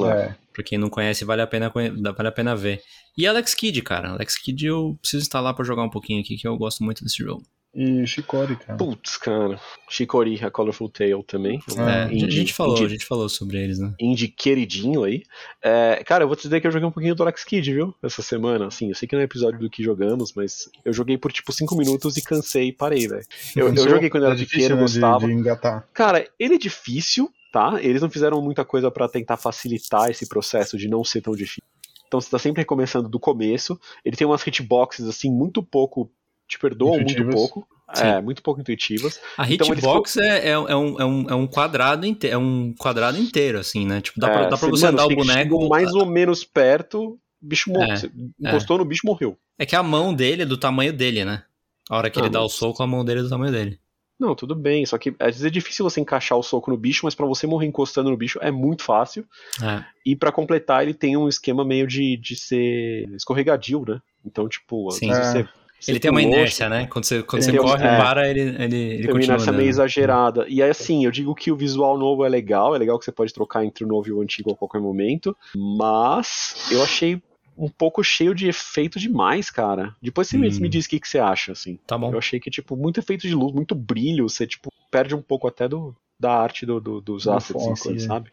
É. 0.05 0.35
Pra 0.53 0.63
quem 0.63 0.77
não 0.77 0.89
conhece, 0.89 1.25
vale 1.25 1.41
a 1.41 1.47
pena, 1.47 1.69
vale 1.69 2.27
a 2.27 2.31
pena 2.31 2.55
ver. 2.55 2.81
E 3.17 3.27
Alex 3.27 3.53
Kidd, 3.53 3.81
cara. 3.81 4.11
Alex 4.11 4.37
Kidd 4.37 4.65
eu 4.65 4.97
preciso 5.01 5.23
instalar 5.23 5.53
pra 5.53 5.65
jogar 5.65 5.83
um 5.83 5.89
pouquinho 5.89 6.21
aqui, 6.21 6.37
que 6.37 6.47
eu 6.47 6.57
gosto 6.57 6.83
muito 6.83 7.03
desse 7.03 7.17
jogo. 7.17 7.43
E 7.73 8.05
Shikori, 8.05 8.57
cara. 8.57 8.77
Putz, 8.77 9.15
cara. 9.15 9.57
Shikori, 9.89 10.43
a 10.43 10.51
Colorful 10.51 10.89
Tale 10.89 11.23
também. 11.23 11.61
É, 11.77 11.81
a 11.81 12.07
gente- 12.07 12.11
a 12.11 12.25
indie- 12.25 12.31
gente 12.31 12.53
falou, 12.53 12.73
indie- 12.75 12.85
a 12.85 12.89
gente 12.89 13.05
falou 13.05 13.29
sobre 13.29 13.57
eles, 13.63 13.79
né? 13.79 13.93
indie 13.97 14.27
queridinho 14.27 15.03
aí. 15.05 15.23
É, 15.63 16.03
cara, 16.05 16.25
eu 16.25 16.27
vou 16.27 16.35
te 16.35 16.41
dizer 16.43 16.59
que 16.59 16.67
eu 16.67 16.71
joguei 16.71 16.87
um 16.87 16.91
pouquinho 16.91 17.15
do 17.15 17.23
Alex 17.23 17.45
Kidd, 17.45 17.73
viu? 17.73 17.95
Essa 18.03 18.21
semana, 18.21 18.67
assim, 18.67 18.89
eu 18.89 18.95
sei 18.95 19.07
que 19.07 19.15
não 19.15 19.21
é 19.21 19.25
episódio 19.25 19.57
do 19.59 19.69
que 19.69 19.81
jogamos, 19.81 20.33
mas 20.35 20.69
eu 20.83 20.91
joguei 20.91 21.17
por 21.17 21.31
tipo 21.31 21.53
5 21.53 21.75
minutos 21.77 22.17
e 22.17 22.21
cansei 22.21 22.67
e 22.67 22.73
parei, 22.73 23.07
velho. 23.07 23.23
Eu, 23.55 23.67
eu 23.73 23.89
joguei 23.89 24.09
quando 24.09 24.23
eu 24.23 24.29
É 24.29 24.31
era 24.31 24.37
difícil, 24.39 24.61
pequeno, 24.63 24.81
né, 24.81 24.85
de- 24.87 24.91
gostava. 24.99 25.27
De, 25.27 25.33
engatar. 25.33 25.87
Cara, 25.93 26.27
ele 26.37 26.55
é 26.55 26.57
difícil, 26.57 27.31
tá? 27.53 27.79
Eles 27.81 28.01
não 28.01 28.09
fizeram 28.09 28.41
muita 28.41 28.65
coisa 28.65 28.91
pra 28.91 29.07
tentar 29.07 29.37
facilitar 29.37 30.09
esse 30.09 30.27
processo 30.27 30.77
de 30.77 30.89
não 30.89 31.05
ser 31.05 31.21
tão 31.21 31.33
difícil. 31.33 31.61
Então 32.05 32.19
você 32.19 32.29
tá 32.29 32.37
sempre 32.37 32.63
recomeçando 32.63 33.07
do 33.07 33.17
começo. 33.17 33.79
Ele 34.03 34.17
tem 34.17 34.27
umas 34.27 34.45
hitboxes, 34.45 35.07
assim, 35.07 35.31
muito 35.31 35.63
pouco. 35.63 36.11
Te 36.51 36.59
perdoam 36.59 36.99
muito 36.99 37.25
pouco. 37.29 37.65
Sim. 37.93 38.03
É, 38.05 38.21
muito 38.21 38.41
pouco 38.43 38.59
intuitivas. 38.59 39.19
A 39.37 39.49
Então, 39.49 39.67
eles 39.67 39.79
hitbox 39.79 40.17
é, 40.17 40.47
é, 40.47 40.49
é 40.49 40.57
um, 40.57 40.67
é, 40.99 41.05
um, 41.05 41.29
é 41.29 41.35
um 41.35 41.47
quadrado 41.47 42.05
inteiro, 42.05 42.35
é 42.35 42.37
um 42.37 42.73
quadrado 42.77 43.17
inteiro, 43.17 43.57
assim, 43.57 43.85
né? 43.85 44.01
Tipo, 44.01 44.19
dá, 44.19 44.29
pra, 44.29 44.41
É, 44.43 44.49
dá 44.49 44.57
pra 44.57 44.67
você 44.69 44.85
mano, 44.85 44.97
andar 45.01 45.13
o 45.13 45.15
boneco. 45.15 45.69
mais 45.69 45.93
ou 45.93 46.05
menos 46.05 46.43
perto, 46.43 47.11
o 47.13 47.19
bicho 47.41 47.69
morreu. 47.71 47.91
É, 47.93 47.95
Você 47.95 48.11
encostou 48.39 48.77
no 48.77 48.85
bicho, 48.85 49.01
morreu. 49.05 49.37
É 49.57 49.65
que 49.65 49.75
a 49.77 49.83
mão 49.83 50.13
dele 50.13 50.41
é 50.43 50.45
do 50.45 50.57
tamanho 50.57 50.91
dele, 50.91 51.23
né? 51.23 51.43
A 51.89 51.97
hora 51.97 52.09
que 52.09 52.19
Ah, 52.19 52.23
ele 52.23 52.29
dá 52.29 52.39
o 52.39 52.43
mas- 52.43 52.53
soco, 52.53 52.83
a 52.83 52.87
mão 52.87 53.03
dele 53.05 53.21
é 53.21 53.23
do 53.23 53.29
tamanho 53.29 53.51
dele. 53.53 53.79
Não, 54.19 54.35
tudo 54.35 54.53
bem, 54.55 54.85
só 54.85 54.97
que 54.97 55.09
às 55.19 55.27
vezes 55.27 55.45
é 55.45 55.49
difícil 55.49 55.83
você 55.83 55.99
encaixar 55.99 56.37
o 56.37 56.43
soco 56.43 56.69
no 56.69 56.77
bicho, 56.77 57.01
mas 57.05 57.15
pra 57.15 57.25
você 57.25 57.47
morrer 57.47 57.65
encostando 57.67 58.09
no 58.11 58.17
bicho 58.17 58.37
é 58.41 58.51
muito 58.51 58.83
fácil. 58.83 59.25
É. 59.61 59.83
E 60.05 60.15
pra 60.15 60.31
completar, 60.33 60.83
ele 60.83 60.93
tem 60.93 61.17
um 61.17 61.27
esquema 61.27 61.65
meio 61.65 61.87
de, 61.87 62.17
de 62.17 62.35
ser 62.35 63.09
escorregadio, 63.15 63.83
né? 63.87 63.99
Então, 64.25 64.47
tipo, 64.47 64.89
às 64.89 64.95
Sim. 64.95 65.07
vezes 65.09 65.23
É. 65.25 65.31
você 65.43 65.49
Ele 65.87 65.99
tem 65.99 66.11
uma 66.11 66.21
inércia, 66.21 66.69
né? 66.69 66.85
Quando 66.87 67.05
você, 67.05 67.23
quando 67.23 67.41
você 67.43 67.57
corre, 67.57 67.83
é. 67.85 67.97
para, 67.97 68.29
ele, 68.29 68.39
ele, 68.41 68.53
ele 68.55 68.67
Tem 68.67 69.07
uma 69.07 69.13
continua 69.13 69.35
inércia 69.35 69.51
meio 69.51 69.69
exagerada. 69.69 70.45
E 70.47 70.61
aí, 70.61 70.69
assim, 70.69 71.05
eu 71.05 71.11
digo 71.11 71.33
que 71.33 71.51
o 71.51 71.55
visual 71.55 71.97
novo 71.97 72.23
é 72.23 72.29
legal, 72.29 72.75
é 72.75 72.77
legal 72.77 72.99
que 72.99 73.05
você 73.05 73.11
pode 73.11 73.33
trocar 73.33 73.65
entre 73.65 73.83
o 73.83 73.87
novo 73.87 74.07
e 74.07 74.11
o 74.11 74.21
antigo 74.21 74.51
a 74.51 74.55
qualquer 74.55 74.79
momento, 74.79 75.35
mas 75.55 76.55
eu 76.71 76.83
achei 76.83 77.21
um 77.57 77.67
pouco 77.67 78.03
cheio 78.03 78.33
de 78.33 78.47
efeito 78.47 78.99
demais, 78.99 79.49
cara. 79.49 79.95
Depois 80.01 80.27
você 80.27 80.37
me- 80.37 80.47
Hum. 80.49 80.59
me 80.61 80.69
diz 80.69 80.85
o 80.85 80.89
que, 80.89 80.99
que 80.99 81.07
você 81.07 81.19
acha, 81.19 81.51
assim. 81.51 81.77
Tá 81.85 81.97
bom. 81.97 82.11
Eu 82.11 82.17
achei 82.17 82.39
que, 82.39 82.49
tipo, 82.49 82.75
muito 82.77 82.99
efeito 82.99 83.27
de 83.27 83.33
luz, 83.35 83.53
muito 83.53 83.75
brilho, 83.75 84.27
você, 84.29 84.47
tipo, 84.47 84.71
perde 84.89 85.13
um 85.15 85.21
pouco 85.21 85.47
até 85.47 85.67
do, 85.67 85.95
da 86.19 86.31
arte 86.33 86.65
do, 86.65 86.79
do- 86.79 87.01
dos 87.01 87.23
Do 87.25 87.31
assets, 87.33 87.63
enquanto, 87.63 87.97
é. 87.97 87.99
sabe? 87.99 88.31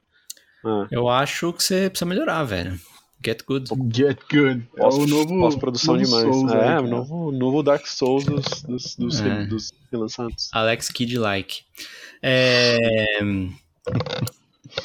É. 0.64 0.86
Eu 0.90 1.09
acho 1.09 1.53
que 1.53 1.62
você 1.62 1.88
precisa 1.90 2.09
melhorar, 2.09 2.42
velho. 2.44 2.78
Get 3.25 3.43
good. 3.47 3.69
Get 3.93 4.19
good. 4.31 4.69
É 4.77 4.81
Pós- 4.81 4.95
o 4.95 5.07
novo. 5.07 5.41
Pós-produção 5.41 5.97
demais. 5.97 6.23
Souls 6.23 6.53
é, 6.53 6.79
o 6.79 6.87
novo, 6.87 7.33
novo 7.33 7.62
Dark 7.62 7.85
Souls 7.87 8.25
dos, 8.25 8.62
dos, 8.62 8.95
dos, 8.97 9.21
É. 9.21 9.45
dos 9.47 9.73
relançados. 9.91 10.49
Alex 10.53 10.89
Kidd 10.89 11.19
like. 11.19 11.62
É... 12.23 13.19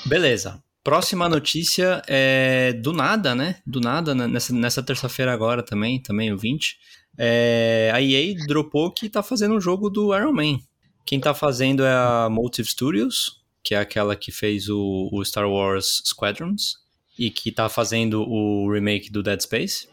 Beleza. 0.05 0.61
Próxima 0.83 1.29
notícia 1.29 2.01
é 2.07 2.73
do 2.73 2.91
nada, 2.91 3.33
né? 3.35 3.57
Do 3.65 3.79
nada, 3.79 4.13
né? 4.13 4.27
nessa, 4.27 4.53
nessa 4.53 4.83
terça-feira 4.83 5.31
agora 5.31 5.63
também, 5.63 6.01
também 6.01 6.33
o 6.33 6.37
20. 6.37 6.77
É... 7.17 7.91
A 7.93 8.01
EA 8.01 8.35
dropou 8.47 8.91
que 8.91 9.07
tá 9.09 9.21
fazendo 9.21 9.55
um 9.55 9.61
jogo 9.61 9.89
do 9.89 10.13
Iron 10.15 10.33
Man. 10.33 10.59
Quem 11.05 11.19
tá 11.19 11.33
fazendo 11.33 11.83
é 11.83 11.93
a 11.93 12.27
Motive 12.31 12.67
Studios, 12.67 13.43
que 13.63 13.75
é 13.75 13.77
aquela 13.79 14.15
que 14.15 14.31
fez 14.31 14.69
o, 14.69 15.09
o 15.11 15.23
Star 15.23 15.47
Wars 15.47 16.01
Squadrons 16.05 16.82
e 17.17 17.29
que 17.29 17.51
tá 17.51 17.69
fazendo 17.69 18.21
o 18.27 18.71
remake 18.71 19.11
do 19.11 19.21
Dead 19.23 19.39
Space. 19.41 19.87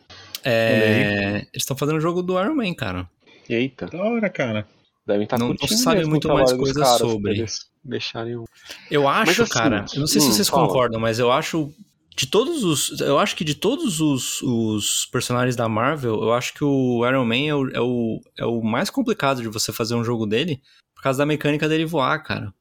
É... 0.44 1.36
Eles 1.52 1.62
estão 1.62 1.76
fazendo 1.76 1.96
o 1.96 2.00
jogo 2.00 2.22
do 2.22 2.40
Iron 2.40 2.54
Man, 2.54 2.74
cara. 2.74 3.08
Eita, 3.48 3.86
Da 3.86 4.02
hora, 4.02 4.30
cara. 4.30 4.66
devem 5.06 5.24
estar 5.24 5.38
Não- 5.38 5.48
não 5.48 5.68
se 5.68 5.78
sabe 5.78 6.04
muito 6.04 6.28
mais 6.28 6.52
coisa 6.52 6.80
caras, 6.80 6.98
sobre. 6.98 7.44
deixarem 7.84 8.36
um... 8.36 8.44
Eu 8.90 9.08
acho, 9.08 9.42
assim, 9.42 9.52
cara, 9.52 9.84
eu 9.92 10.00
não 10.00 10.06
sei 10.06 10.20
se 10.20 10.28
hum, 10.28 10.32
vocês 10.32 10.48
fala. 10.48 10.66
concordam, 10.66 11.00
mas 11.00 11.18
eu 11.18 11.32
acho 11.32 11.72
de 12.16 12.26
todos 12.26 12.64
os, 12.64 13.00
eu 13.00 13.18
acho 13.18 13.34
que 13.34 13.44
de 13.44 13.54
todos 13.54 14.00
os, 14.00 14.42
os 14.42 15.06
personagens 15.06 15.56
da 15.56 15.68
Marvel, 15.68 16.22
eu 16.22 16.32
acho 16.32 16.52
que 16.54 16.62
o 16.62 17.06
Iron 17.06 17.24
Man 17.24 17.46
é 17.46 17.54
o, 17.54 17.68
é, 17.70 17.80
o, 17.80 18.20
é 18.38 18.44
o 18.44 18.62
mais 18.62 18.90
complicado 18.90 19.40
de 19.40 19.48
você 19.48 19.72
fazer 19.72 19.94
um 19.94 20.04
jogo 20.04 20.26
dele, 20.26 20.60
por 20.94 21.02
causa 21.02 21.18
da 21.18 21.26
mecânica 21.26 21.68
dele 21.68 21.86
voar, 21.86 22.22
cara. 22.22 22.52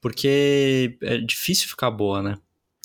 Porque 0.00 0.96
é 1.02 1.18
difícil 1.18 1.68
ficar 1.68 1.90
boa, 1.90 2.22
né? 2.22 2.38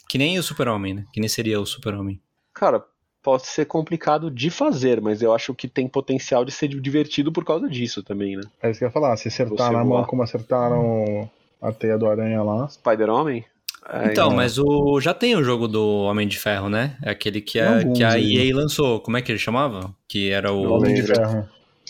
Que 0.10 0.18
nem 0.18 0.39
o 0.39 0.43
Super-Homem, 0.43 0.95
né? 0.95 1.05
Que 1.14 1.20
nem 1.20 1.30
seria 1.30 1.62
o 1.62 1.66
Super-Homem. 1.66 2.20
Cara, 2.53 2.84
pode 3.22 3.45
ser 3.45 3.66
complicado 3.66 4.32
de 4.32 4.49
fazer, 4.49 4.99
mas 4.99 5.22
eu 5.22 5.34
acho 5.34 5.53
que 5.53 5.68
tem 5.68 5.88
potencial 5.88 6.43
de 6.43 6.51
ser 6.51 6.68
divertido 6.68 7.32
por 7.32 7.45
causa 7.45 7.70
disso 7.70 8.01
também, 8.01 8.36
né? 8.36 8.41
É 8.62 8.72
isso 8.72 8.80
que 8.80 8.86
eu 8.86 8.88
ia 8.88 8.91
falar. 8.91 9.16
Se 9.18 9.28
acertar 9.28 9.68
Você 9.68 9.78
na 9.78 9.86
mão 9.86 10.03
como 10.05 10.24
acertaram 10.24 11.30
a 11.62 11.72
teia 11.72 11.97
do 11.97 12.07
aranha 12.07 12.41
lá. 12.41 12.68
Spider-Homem? 12.68 13.45
É, 13.88 14.12
Então, 14.12 14.32
mas 14.32 14.57
o 14.57 14.99
já 14.99 15.14
tem 15.14 15.36
o 15.36 15.43
jogo 15.43 15.68
do 15.68 16.03
Homem 16.03 16.28
de 16.28 16.39
Ferro, 16.39 16.70
né? 16.70 16.97
É 17.03 17.12
aquele 17.12 17.39
que, 17.39 17.60
a, 17.60 17.78
Alguns 17.78 17.97
que 17.97 18.03
a. 18.03 18.20
EA 18.20 18.55
lançou. 18.55 18.99
Como 18.99 19.16
é 19.16 19.22
que 19.22 19.32
ele 19.32 19.39
chamava? 19.39 19.95
Que 20.07 20.32
era 20.32 20.51
o. 20.51 20.74
Homem 20.74 20.95
de. 20.95 21.03
Ferro. 21.03 21.47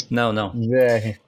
Não, 0.09 0.33
não. 0.33 0.51
VR. 0.51 1.19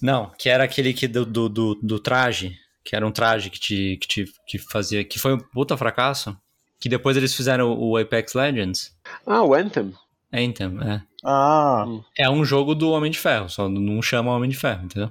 Não, 0.00 0.30
que 0.38 0.48
era 0.48 0.64
aquele 0.64 0.92
que 0.92 1.08
do, 1.08 1.24
do, 1.24 1.48
do, 1.48 1.74
do 1.76 1.98
traje, 1.98 2.56
que 2.86 2.94
era 2.94 3.06
um 3.06 3.10
traje 3.10 3.50
que 3.50 3.58
te, 3.58 3.98
que 4.00 4.06
te 4.06 4.24
que 4.46 4.58
fazia. 4.58 5.04
que 5.04 5.18
foi 5.18 5.34
um 5.34 5.38
puta 5.38 5.76
fracasso. 5.76 6.36
Que 6.78 6.88
depois 6.88 7.16
eles 7.16 7.34
fizeram 7.34 7.72
o 7.76 7.96
Apex 7.96 8.34
Legends. 8.34 8.94
Ah, 9.26 9.42
o 9.42 9.54
Anthem. 9.54 9.92
Então, 10.32 10.80
é. 10.82 11.02
Ah, 11.24 11.84
É 12.16 12.28
um 12.30 12.44
jogo 12.44 12.74
do 12.74 12.90
Homem 12.90 13.10
de 13.10 13.18
Ferro, 13.18 13.48
só 13.48 13.68
não 13.68 14.00
chama 14.02 14.30
Homem 14.34 14.50
de 14.50 14.56
Ferro, 14.56 14.84
entendeu? 14.84 15.10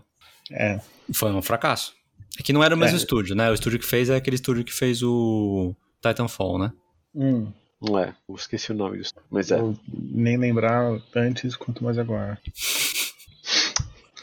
é. 0.51 0.80
Foi 1.13 1.32
um 1.32 1.41
fracasso. 1.41 1.93
É 2.39 2.43
que 2.43 2.53
não 2.53 2.63
era 2.63 2.73
o 2.76 2.78
mesmo 2.78 2.95
É. 2.95 2.99
estúdio, 2.99 3.36
né? 3.36 3.49
O 3.49 3.53
estúdio 3.53 3.80
que 3.80 3.86
fez 3.86 4.09
é 4.09 4.15
aquele 4.15 4.36
estúdio 4.36 4.63
que 4.63 4.73
fez 4.73 5.01
o 5.03 5.76
Titanfall, 6.01 6.59
né? 6.59 6.71
Hum, 7.13 7.51
Não 7.82 7.97
é, 7.99 8.15
eu 8.30 8.36
esqueci 8.36 8.71
o 8.71 8.76
nome 8.76 8.97
disso. 8.99 9.13
Mas 9.30 9.51
é. 9.51 9.57
vou 9.57 9.76
nem 9.88 10.38
lembrar 10.38 10.99
antes, 11.15 11.55
quanto 11.55 11.84
mais 11.84 11.97
agora. 11.97 12.39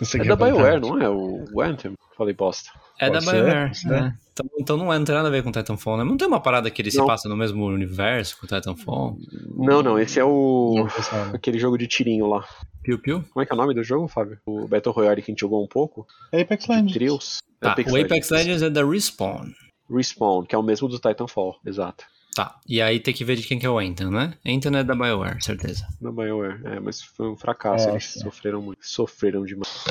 Você 0.05 0.20
É 0.20 0.24
da? 0.24 0.36
BioWare, 0.36 0.80
não 0.80 1.00
é? 1.00 1.09
O, 1.09 1.44
o 1.53 1.61
Anthem. 1.62 1.92
Falei 2.16 2.34
bosta. 2.34 2.70
É 2.98 3.09
Pode 3.11 3.24
da 3.24 3.32
BioWare. 3.32 3.66
pode 3.68 3.78
ser. 3.78 3.92
é. 3.92 4.14
Então, 4.32 4.46
então 4.59 4.76
não, 4.78 4.92
é, 4.92 4.98
não 4.98 5.05
tem 5.05 5.14
nada 5.14 5.28
a 5.28 5.30
ver 5.30 5.42
com 5.42 5.53
Titanfall, 5.53 5.98
né? 5.98 6.05
Não 6.05 6.16
tem 6.16 6.26
uma 6.26 6.40
parada 6.40 6.70
que 6.70 6.80
ele 6.80 6.90
se 6.90 6.96
Não. 6.96 7.07
passa 7.07 7.28
no 7.28 7.36
mesmo 7.36 7.66
universo 7.66 8.38
que 8.38 8.44
o 8.44 8.48
Titanfall? 8.48 9.18
Não, 9.57 9.82
não, 9.82 9.98
esse 9.98 10.18
é 10.18 10.24
o. 10.24 10.86
Sabe. 11.03 11.36
Aquele 11.36 11.59
jogo 11.59 11.76
de 11.76 11.86
tirinho 11.86 12.26
lá. 12.26 12.44
Piu 12.82 12.98
Piu? 12.98 13.22
Como 13.30 13.42
é 13.42 13.46
que 13.46 13.53
é 13.53 13.55
o 13.55 13.59
nome 13.59 13.74
do 13.74 13.84
jogo, 13.84 14.09
Fábio? 14.09 14.38
O 14.46 14.66
Battle 14.66 14.94
Royale 14.94 15.20
que 15.22 15.30
a 15.30 15.32
gente 15.32 15.40
jogou 15.40 15.62
um 15.62 15.68
pouco. 15.68 16.07
Apex 16.32 16.66
Legends. 16.66 16.92
Trios. 16.94 17.38
Tá, 17.61 17.76
o 17.78 17.96
Apex 17.96 18.30
Legends 18.30 18.62
é 18.62 18.70
da 18.70 18.84
Respawn. 18.84 19.50
Respawn, 19.90 20.44
que 20.44 20.55
é 20.55 20.59
o 20.59 20.62
mesmo 20.62 20.88
do 20.88 20.98
Titanfall, 20.98 21.57
exato. 21.66 22.05
Tá, 22.34 22.58
e 22.66 22.80
aí 22.80 22.98
tem 22.98 23.12
que 23.12 23.24
ver 23.26 23.36
de 23.36 23.42
quem 23.46 23.58
que 23.58 23.66
é 23.66 23.68
o 23.70 23.78
Anthem, 23.78 24.10
né? 24.10 24.32
Anthem 24.46 24.74
é 24.76 24.82
da 24.82 24.94
BioWare, 24.94 25.42
certeza. 25.44 25.86
Da 26.00 26.10
BioWare. 26.10 26.60
É, 26.64 26.80
mas 26.80 27.02
foi 27.02 27.28
um 27.28 27.36
fracasso, 27.36 27.88
É, 27.88 27.92
eles 27.92 28.04
sim. 28.04 28.20
sofreram 28.20 28.62
muito. 28.62 28.78
Sofreram 28.86 29.44
demais. 29.44 29.84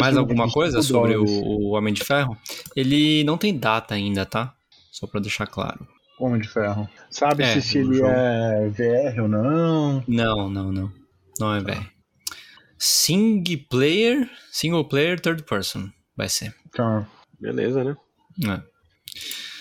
Mais 0.00 0.16
alguma 0.16 0.44
25 0.44 0.52
coisa 0.52 0.82
sobre 0.82 1.16
o, 1.16 1.24
o 1.24 1.70
Homem 1.70 1.92
de 1.94 2.04
Ferro? 2.04 2.36
Ele 2.76 3.22
não 3.24 3.36
tem 3.36 3.56
data 3.58 3.94
ainda, 3.94 4.24
tá? 4.24 4.54
Só 4.92 5.06
pra 5.06 5.20
deixar 5.20 5.46
claro. 5.46 5.86
Homem 6.18 6.40
de 6.40 6.48
Ferro. 6.48 6.88
Sabe 7.10 7.42
É, 7.44 7.60
se, 7.60 7.78
ele 7.78 7.94
jogo. 7.94 8.08
é 8.08 8.68
VR 8.68 9.22
ou 9.22 9.28
não? 9.28 10.04
Não, 10.06 10.48
não, 10.50 10.72
não. 10.72 10.92
Não 11.40 11.54
é 11.54 11.60
velho. 11.60 11.86
Single 12.78 13.58
player, 13.68 14.30
single 14.52 14.84
player, 14.84 15.18
third 15.20 15.42
person 15.44 15.88
vai 16.16 16.28
ser. 16.28 16.54
Tá. 16.72 17.06
Beleza, 17.40 17.82
né? 17.84 17.96
É. 18.46 18.62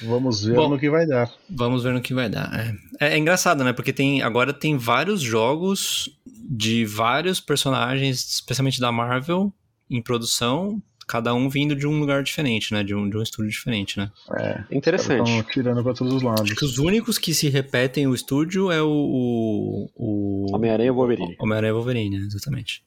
Vamos 0.03 0.43
ver 0.43 0.55
Bom. 0.55 0.69
no 0.69 0.79
que 0.79 0.89
vai 0.89 1.05
dar. 1.05 1.31
Vamos 1.49 1.83
ver 1.83 1.93
no 1.93 2.01
que 2.01 2.13
vai 2.13 2.29
dar. 2.29 2.51
É. 2.53 2.75
É, 2.99 3.13
é 3.13 3.17
engraçado, 3.17 3.63
né? 3.63 3.73
Porque 3.73 3.93
tem 3.93 4.21
agora 4.21 4.53
tem 4.53 4.77
vários 4.77 5.21
jogos 5.21 6.09
de 6.25 6.85
vários 6.85 7.39
personagens, 7.39 8.35
especialmente 8.35 8.79
da 8.79 8.91
Marvel, 8.91 9.53
em 9.89 10.01
produção, 10.01 10.81
cada 11.07 11.33
um 11.33 11.49
vindo 11.49 11.75
de 11.75 11.87
um 11.87 11.99
lugar 11.99 12.21
diferente, 12.21 12.73
né? 12.73 12.83
De 12.83 12.93
um, 12.93 13.09
de 13.09 13.17
um 13.17 13.21
estúdio 13.21 13.51
diferente, 13.51 13.97
né? 13.97 14.11
É. 14.37 14.63
Interessante. 14.71 15.29
Estão 15.29 15.43
tirando 15.43 15.83
pra 15.83 15.93
todos 15.93 16.13
os 16.13 16.21
lados. 16.21 16.41
Acho 16.41 16.55
que 16.55 16.65
os 16.65 16.77
únicos 16.77 17.17
que 17.17 17.33
se 17.33 17.49
repetem 17.49 18.07
o 18.07 18.13
estúdio 18.13 18.71
é 18.71 18.81
o. 18.81 18.89
o, 18.89 19.89
o 19.95 20.55
Homem-Aranha 20.55 20.89
e 20.89 20.91
Wolverine. 20.91 21.35
Homem-Aranha 21.39 21.71
e 21.71 21.73
Wolverine, 21.73 22.19
né? 22.19 22.25
exatamente. 22.25 22.83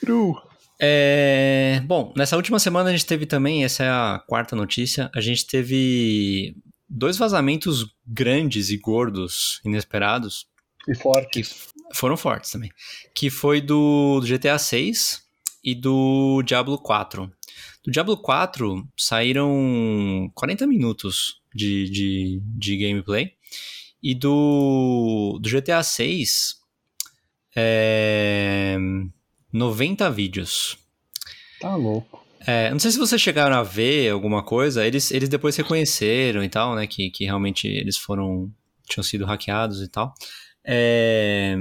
True. 0.00 0.34
É, 0.84 1.80
bom, 1.84 2.12
nessa 2.16 2.36
última 2.36 2.58
semana 2.58 2.88
a 2.88 2.92
gente 2.92 3.06
teve 3.06 3.24
também, 3.24 3.62
essa 3.62 3.84
é 3.84 3.88
a 3.88 4.20
quarta 4.26 4.56
notícia, 4.56 5.08
a 5.14 5.20
gente 5.20 5.46
teve 5.46 6.56
dois 6.88 7.16
vazamentos 7.16 7.86
grandes 8.04 8.68
e 8.68 8.76
gordos, 8.76 9.60
inesperados, 9.64 10.48
E 10.88 10.94
forte. 10.96 11.40
que 11.40 11.48
foram 11.94 12.16
fortes 12.16 12.50
também, 12.50 12.68
que 13.14 13.30
foi 13.30 13.60
do, 13.60 14.18
do 14.18 14.26
GTA 14.26 14.58
6 14.58 15.22
e 15.62 15.72
do 15.72 16.42
Diablo 16.42 16.76
4. 16.76 17.30
Do 17.84 17.92
Diablo 17.92 18.16
4 18.16 18.84
saíram 18.96 20.28
40 20.34 20.66
minutos 20.66 21.40
de, 21.54 21.88
de, 21.90 22.42
de 22.42 22.76
gameplay, 22.76 23.34
e 24.02 24.16
do, 24.16 25.38
do 25.40 25.48
GTA 25.48 25.80
6 25.80 26.56
é, 27.54 28.76
90 29.52 30.10
vídeos. 30.10 30.78
Tá 31.60 31.76
louco. 31.76 32.22
É, 32.44 32.70
não 32.70 32.78
sei 32.78 32.90
se 32.90 32.98
vocês 32.98 33.20
chegaram 33.20 33.56
a 33.56 33.62
ver 33.62 34.10
alguma 34.10 34.42
coisa, 34.42 34.84
eles, 34.84 35.10
eles 35.12 35.28
depois 35.28 35.56
reconheceram 35.56 36.42
e 36.42 36.48
tal, 36.48 36.74
né, 36.74 36.86
que, 36.86 37.10
que 37.10 37.24
realmente 37.24 37.68
eles 37.68 37.96
foram, 37.96 38.50
tinham 38.88 39.04
sido 39.04 39.24
hackeados 39.24 39.80
e 39.80 39.88
tal. 39.88 40.12
É, 40.64 41.56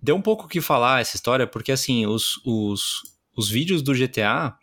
deu 0.00 0.16
um 0.16 0.22
pouco 0.22 0.46
o 0.46 0.48
que 0.48 0.60
falar 0.60 1.00
essa 1.00 1.16
história, 1.16 1.46
porque 1.46 1.72
assim, 1.72 2.06
os, 2.06 2.40
os, 2.44 3.02
os 3.36 3.50
vídeos 3.50 3.82
do 3.82 3.92
GTA, 3.92 4.56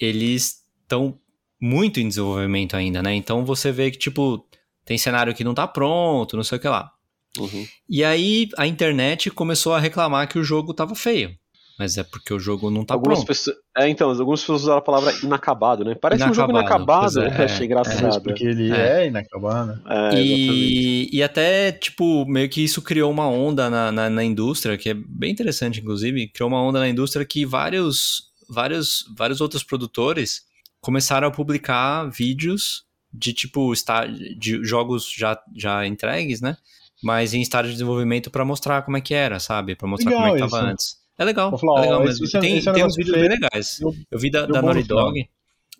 eles 0.00 0.64
estão 0.82 1.16
muito 1.60 2.00
em 2.00 2.08
desenvolvimento 2.08 2.76
ainda, 2.76 3.02
né, 3.02 3.14
então 3.14 3.44
você 3.44 3.70
vê 3.70 3.90
que, 3.92 3.98
tipo, 3.98 4.44
tem 4.84 4.98
cenário 4.98 5.34
que 5.34 5.44
não 5.44 5.54
tá 5.54 5.66
pronto, 5.68 6.36
não 6.36 6.44
sei 6.44 6.58
o 6.58 6.60
que 6.60 6.68
lá. 6.68 6.90
Uhum. 7.38 7.66
E 7.88 8.02
aí 8.02 8.48
a 8.56 8.66
internet 8.66 9.30
começou 9.30 9.74
a 9.74 9.80
reclamar 9.80 10.28
que 10.28 10.38
o 10.38 10.44
jogo 10.44 10.74
tava 10.74 10.94
feio. 10.94 11.36
Mas 11.78 11.98
é 11.98 12.02
porque 12.02 12.32
o 12.32 12.38
jogo 12.38 12.70
não 12.70 12.84
tá 12.84 12.94
algumas 12.94 13.18
pronto. 13.18 13.28
pessoas, 13.28 13.56
é, 13.76 13.86
então, 13.88 14.08
algumas 14.10 14.40
pessoas 14.40 14.62
usaram 14.62 14.78
a 14.78 14.82
palavra 14.82 15.12
inacabado, 15.22 15.84
né? 15.84 15.94
Parece 15.94 16.24
um 16.24 16.32
jogo 16.32 16.50
Inacabado, 16.50 17.18
inacabado, 17.18 17.20
é, 17.20 17.38
né? 17.38 17.44
Achei 17.44 17.62
é, 17.62 17.64
engraçado. 17.66 18.02
Mas 18.02 18.18
porque 18.18 18.44
ele 18.44 18.72
É. 18.72 19.02
é, 19.02 19.06
inacabado. 19.08 19.82
É. 19.86 20.18
E, 20.18 21.10
e 21.12 21.22
até, 21.22 21.72
tipo, 21.72 22.24
meio 22.26 22.48
que 22.48 22.62
isso 22.64 22.80
criou 22.80 23.10
uma 23.10 23.28
onda 23.28 23.68
na, 23.68 23.92
na, 23.92 24.08
na 24.08 24.24
indústria, 24.24 24.78
que 24.78 24.88
é 24.88 24.94
bem 24.94 25.30
interessante, 25.32 25.80
inclusive, 25.80 26.28
criou 26.28 26.48
uma 26.48 26.62
onda 26.62 26.78
na 26.80 26.88
indústria 26.88 27.26
que 27.26 27.44
vários, 27.44 28.22
vários, 28.48 29.04
vários 29.16 29.42
outros 29.42 29.62
produtores 29.62 30.42
começaram 30.80 31.28
a 31.28 31.30
publicar 31.30 32.04
vídeos 32.10 32.84
de, 33.12 33.34
tipo, 33.34 33.72
está, 33.74 34.06
de 34.06 34.64
jogos 34.64 35.10
já, 35.14 35.38
já 35.54 35.86
entregues, 35.86 36.40
né? 36.40 36.56
Mas 37.02 37.34
em 37.34 37.42
estágio 37.42 37.68
de 37.68 37.74
desenvolvimento 37.74 38.30
pra 38.30 38.44
mostrar 38.44 38.80
como 38.82 38.96
é 38.96 39.00
que 39.02 39.12
era, 39.12 39.38
sabe? 39.38 39.76
Pra 39.76 39.86
mostrar 39.86 40.10
Legal 40.10 40.24
como 40.24 40.36
é 40.36 40.40
que 40.40 40.48
tava 40.48 40.62
isso. 40.62 40.70
antes. 40.72 41.05
É 41.18 41.24
legal, 41.24 41.56
falar, 41.58 41.78
é 41.78 41.82
legal 41.82 42.00
ó, 42.00 42.04
mesmo. 42.04 42.24
esse 42.24 42.36
é- 42.36 42.40
tem 42.40 42.56
esse 42.58 42.68
é 42.68 42.72
tem 42.72 42.84
uns 42.84 42.94
vídeos 42.96 43.16
feio. 43.16 43.28
bem 43.28 43.38
legais. 43.38 43.80
Eu- 43.80 43.94
Eu 44.10 44.18
vi 44.18 44.30
da, 44.30 44.42
deu 44.46 44.52
da 44.54 44.62
Naughty 44.62 44.82
final. 44.82 45.04
Dog, 45.06 45.28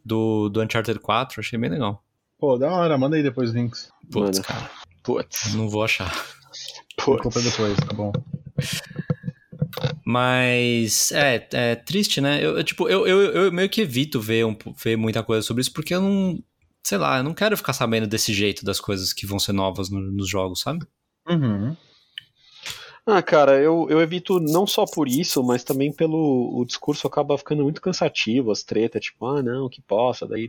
do, 0.05 0.49
do 0.49 0.63
Uncharted 0.63 0.99
4, 1.01 1.41
achei 1.41 1.59
bem 1.59 1.71
legal. 1.71 2.03
Pô, 2.39 2.57
da 2.59 2.71
hora, 2.73 2.97
manda 2.99 3.17
aí 3.17 3.23
depois 3.23 3.51
os 3.51 3.55
links. 3.55 3.91
Putz, 4.11 4.39
cara, 4.41 4.71
Putz. 5.03 5.55
não 5.55 5.69
vou 5.69 5.83
achar. 5.85 6.11
depois. 6.97 7.21
Compra 7.23 7.43
depois, 7.43 7.77
tá 7.77 7.93
bom. 7.95 8.13
Mas 10.05 11.13
é, 11.13 11.47
é 11.53 11.75
triste, 11.75 12.21
né? 12.21 12.39
Eu, 12.45 12.57
eu, 12.59 12.65
tipo, 12.65 12.89
eu, 12.89 13.07
eu, 13.07 13.21
eu 13.45 13.53
meio 13.53 13.69
que 13.69 13.81
evito 13.81 14.21
ver, 14.21 14.45
um, 14.47 14.57
ver 14.83 14.97
muita 14.97 15.23
coisa 15.23 15.43
sobre 15.47 15.61
isso, 15.61 15.73
porque 15.73 15.95
eu 15.95 16.01
não. 16.01 16.39
Sei 16.85 16.97
lá, 16.97 17.19
eu 17.19 17.25
não 17.25 17.35
quero 17.35 17.57
ficar 17.57 17.73
sabendo 17.73 18.07
desse 18.07 18.33
jeito 18.33 18.65
das 18.65 18.79
coisas 18.79 19.13
que 19.13 19.27
vão 19.27 19.39
ser 19.41 19.53
novas 19.53 19.91
no, 19.91 20.01
nos 20.01 20.29
jogos, 20.29 20.61
sabe? 20.61 20.87
Uhum. 21.29 21.77
Ah, 23.07 23.23
cara, 23.23 23.61
eu, 23.63 23.87
eu 23.89 24.01
evito 24.01 24.41
não 24.41 24.67
só 24.67 24.85
por 24.85 25.07
isso, 25.09 25.43
mas 25.43 25.63
também 25.63 25.93
pelo 25.93 26.51
o 26.59 26.65
discurso 26.65 27.07
acaba 27.07 27.39
ficando 27.39 27.63
muito 27.63 27.81
cansativo, 27.81 28.51
as 28.51 28.65
tretas, 28.65 29.05
tipo, 29.05 29.25
ah, 29.27 29.41
não, 29.43 29.69
que 29.69 29.81
possa, 29.81 30.27
daí 30.27 30.49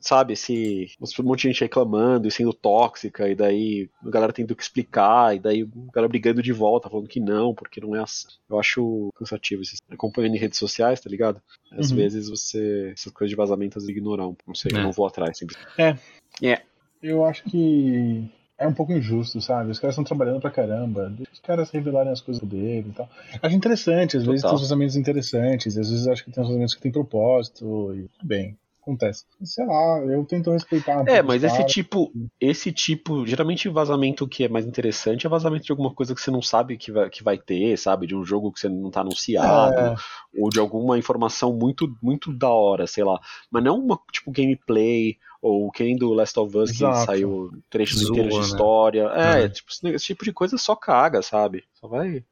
sabe, 0.00 0.32
esse 0.32 0.90
um 1.20 1.22
monte 1.22 1.42
de 1.42 1.48
gente 1.48 1.60
reclamando 1.60 2.26
e 2.26 2.30
sendo 2.30 2.52
tóxica, 2.52 3.28
e 3.28 3.36
daí 3.36 3.88
a 4.04 4.10
galera 4.10 4.32
tendo 4.32 4.54
que 4.56 4.62
explicar, 4.62 5.36
e 5.36 5.38
daí 5.38 5.62
o 5.62 5.92
cara 5.92 6.08
brigando 6.08 6.42
de 6.42 6.52
volta, 6.52 6.90
falando 6.90 7.08
que 7.08 7.20
não, 7.20 7.54
porque 7.54 7.80
não 7.80 7.94
é 7.94 8.00
assim. 8.00 8.26
Eu 8.50 8.58
acho 8.58 9.10
cansativo 9.16 9.62
isso. 9.62 9.76
Acompanhando 9.88 10.34
em 10.34 10.38
redes 10.40 10.58
sociais, 10.58 11.00
tá 11.00 11.08
ligado? 11.08 11.40
Às 11.70 11.90
Uhum. 11.90 11.96
vezes 11.98 12.28
você. 12.28 12.90
Essas 12.92 13.12
coisas 13.12 13.30
de 13.30 13.36
vazamento 13.36 13.78
às 13.78 13.86
pouco. 13.86 14.42
Não 14.48 14.54
sei, 14.56 14.72
É. 14.74 14.78
eu 14.78 14.82
não 14.82 14.92
vou 14.92 15.06
atrás 15.06 15.38
sempre. 15.38 15.56
É. 15.78 15.96
É. 16.42 16.62
Eu 17.00 17.24
acho 17.24 17.44
que 17.44 18.28
é 18.58 18.66
um 18.66 18.72
pouco 18.72 18.92
injusto, 18.92 19.40
sabe? 19.40 19.70
Os 19.70 19.78
caras 19.78 19.94
estão 19.94 20.04
trabalhando 20.04 20.40
pra 20.40 20.50
caramba. 20.50 21.10
Deixa 21.10 21.32
os 21.32 21.40
caras 21.40 21.70
revelarem 21.70 22.12
as 22.12 22.20
coisas 22.20 22.42
dele 22.42 22.88
e 22.88 22.92
tal. 22.92 23.08
Acho 23.42 23.54
interessante, 23.56 24.16
às 24.16 24.24
vezes 24.24 24.42
Total. 24.42 24.50
tem 24.50 24.56
uns 24.56 24.68
vazamentos 24.68 24.96
interessantes, 24.96 25.76
às 25.76 25.90
vezes 25.90 26.08
acho 26.08 26.24
que 26.24 26.30
tem 26.30 26.42
uns 26.42 26.48
vazamentos 26.48 26.74
que 26.74 26.80
tem 26.82 26.92
propósito, 26.92 27.94
e 27.94 28.08
tudo 28.08 28.26
bem, 28.26 28.56
acontece. 28.86 29.24
Sei 29.42 29.66
lá, 29.66 29.98
eu 29.98 30.24
tento 30.24 30.50
respeitar 30.52 31.02
um 31.02 31.08
É, 31.08 31.20
mas 31.22 31.42
esse 31.42 31.56
caras. 31.56 31.72
tipo, 31.72 32.12
esse 32.40 32.70
tipo, 32.72 33.26
geralmente 33.26 33.68
vazamento 33.68 34.26
que 34.28 34.44
é 34.44 34.48
mais 34.48 34.64
interessante 34.64 35.26
é 35.26 35.30
vazamento 35.30 35.64
de 35.64 35.72
alguma 35.72 35.92
coisa 35.92 36.14
que 36.14 36.20
você 36.20 36.30
não 36.30 36.40
sabe 36.40 36.76
que 36.76 36.92
vai, 36.92 37.10
que 37.10 37.22
vai 37.24 37.36
ter, 37.36 37.76
sabe? 37.76 38.06
De 38.06 38.14
um 38.14 38.24
jogo 38.24 38.52
que 38.52 38.60
você 38.60 38.68
não 38.68 38.90
tá 38.90 39.00
anunciado, 39.00 39.74
É, 39.74 39.94
ou 40.40 40.48
de 40.50 40.60
alguma 40.60 40.96
informação 40.98 41.52
muito, 41.52 41.92
muito 42.00 42.32
da 42.32 42.48
hora, 42.48 42.86
sei 42.86 43.02
lá. 43.04 43.20
Mas 43.50 43.64
não 43.64 43.78
uma, 43.78 43.98
tipo, 44.12 44.30
gameplay, 44.30 45.16
ou 45.42 45.70
que 45.70 45.82
nem 45.84 45.96
do 45.96 46.12
Last 46.12 46.38
of 46.38 46.56
Us, 46.56 46.70
que 46.70 46.78
Exato. 46.84 47.06
saiu 47.06 47.50
trechos 47.68 48.00
Zoa, 48.00 48.10
inteiros 48.10 48.34
de 48.34 48.40
né? 48.40 48.46
história. 48.46 49.02
É, 49.14 49.42
É. 49.44 49.48
tipo, 49.48 49.70
esse, 49.70 50.06
tipo 50.06 50.24
de 50.24 50.32
coisa 50.32 50.56
só 50.56 50.74
caga, 50.76 51.22
sabe? 51.22 51.64
Só 51.74 51.88
vai. 51.88 52.24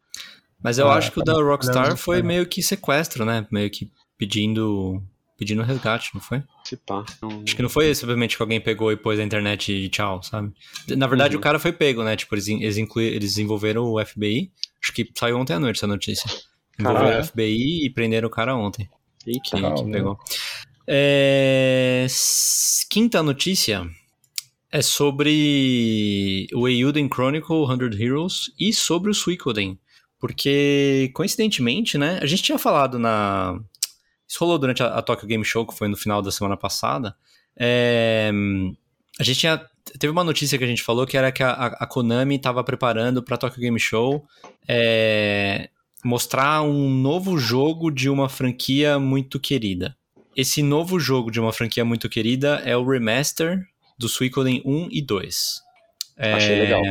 Mas 0.62 0.78
eu 0.78 0.88
Ah, 0.88 0.94
acho 0.96 1.12
que 1.12 1.20
o 1.20 1.24
tá 1.24 1.32
da. 1.32 1.42
Rockstar 1.42 1.96
foi 1.96 2.22
meio 2.22 2.46
que 2.46 2.62
sequestro, 2.62 3.24
né? 3.24 3.46
Meio 3.50 3.70
que 3.70 3.90
pedindo. 4.16 5.02
Pedindo 5.36 5.62
resgate, 5.62 6.10
não 6.14 6.20
foi? 6.20 6.42
Se 6.64 6.76
pá. 6.76 7.04
Não- 7.20 7.42
Acho 7.44 7.56
que 7.56 7.62
não 7.62 7.68
foi 7.68 7.92
simplesmente 7.94 8.36
que 8.36 8.42
alguém 8.42 8.60
pegou 8.60 8.92
e 8.92 8.96
pôs 8.96 9.18
na 9.18 9.24
internet 9.24 9.72
e 9.72 9.88
tchau, 9.88 10.22
sabe? 10.22 10.52
Na 10.88 11.06
verdade, 11.08 11.34
Uhum. 11.34 11.40
o 11.40 11.42
cara 11.42 11.58
foi 11.58 11.72
pego, 11.72 12.04
né? 12.04 12.14
Tipo, 12.16 12.34
eles, 12.36 12.46
eles, 12.48 12.76
inclui- 12.76 13.06
eles 13.06 13.30
desenvolveram 13.30 13.84
o 13.84 13.98
FBI. 14.04 14.50
Acho 14.82 14.92
que 14.92 15.10
saiu 15.18 15.36
ontem 15.38 15.54
à 15.54 15.58
noite 15.60 15.76
essa 15.78 15.86
notícia. 15.88 16.30
Envolveram 16.78 17.06
Caralho. 17.06 17.22
o 17.24 17.26
FBI 17.26 17.86
e 17.86 17.90
prenderam 17.90 18.28
o 18.28 18.30
cara 18.30 18.54
ontem. 18.56 18.88
Eita. 19.26 19.40
Que, 19.42 19.50
que 19.74 19.84
né? 19.84 19.92
pegou. 19.92 20.18
É, 20.86 22.06
Quinta 22.90 23.22
notícia 23.22 23.84
é 24.70 24.80
sobre 24.82 26.46
o 26.54 26.68
Eiyuden 26.68 27.08
Chronicle 27.12 27.66
100 27.66 28.00
Heroes 28.00 28.52
e 28.58 28.72
sobre 28.72 29.10
o 29.10 29.14
Suikoden. 29.14 29.78
Porque, 30.20 31.10
coincidentemente, 31.12 31.98
né? 31.98 32.18
A 32.22 32.26
gente 32.26 32.42
tinha 32.42 32.58
falado 32.58 32.98
na. 32.98 33.58
Isso 34.34 34.40
rolou 34.44 34.58
durante 34.58 34.82
a, 34.82 34.86
a 34.88 35.00
Tokyo 35.00 35.28
Game 35.28 35.44
Show, 35.44 35.64
que 35.64 35.72
foi 35.78 35.86
no 35.86 35.96
final 35.96 36.20
da 36.20 36.32
semana 36.32 36.56
passada. 36.56 37.14
É, 37.56 38.32
A 39.20 39.22
gente 39.22 39.38
tinha. 39.38 39.64
Teve 39.96 40.10
uma 40.10 40.24
notícia 40.24 40.58
que 40.58 40.64
a 40.64 40.66
gente 40.66 40.82
falou 40.82 41.06
que 41.06 41.16
era 41.16 41.30
que 41.30 41.40
a, 41.40 41.52
a- 41.52 41.86
Konami 41.86 42.34
estava 42.34 42.64
preparando 42.64 43.22
para 43.22 43.36
a 43.36 43.38
Tokyo 43.38 43.60
Game 43.60 43.78
Show 43.78 44.26
é, 44.66 45.68
mostrar 46.04 46.62
um 46.62 46.90
novo 46.90 47.38
jogo 47.38 47.92
de 47.92 48.10
uma 48.10 48.28
franquia 48.28 48.98
muito 48.98 49.38
querida. 49.38 49.96
Esse 50.34 50.64
novo 50.64 50.98
jogo 50.98 51.30
de 51.30 51.38
uma 51.38 51.52
franquia 51.52 51.84
muito 51.84 52.08
querida 52.08 52.60
é 52.64 52.76
o 52.76 52.84
remaster 52.84 53.60
do 53.96 54.08
Suikoden 54.08 54.60
1 54.64 54.88
e 54.90 55.00
2. 55.00 55.60
É, 56.16 56.32
Achei 56.32 56.58
legal. 56.58 56.82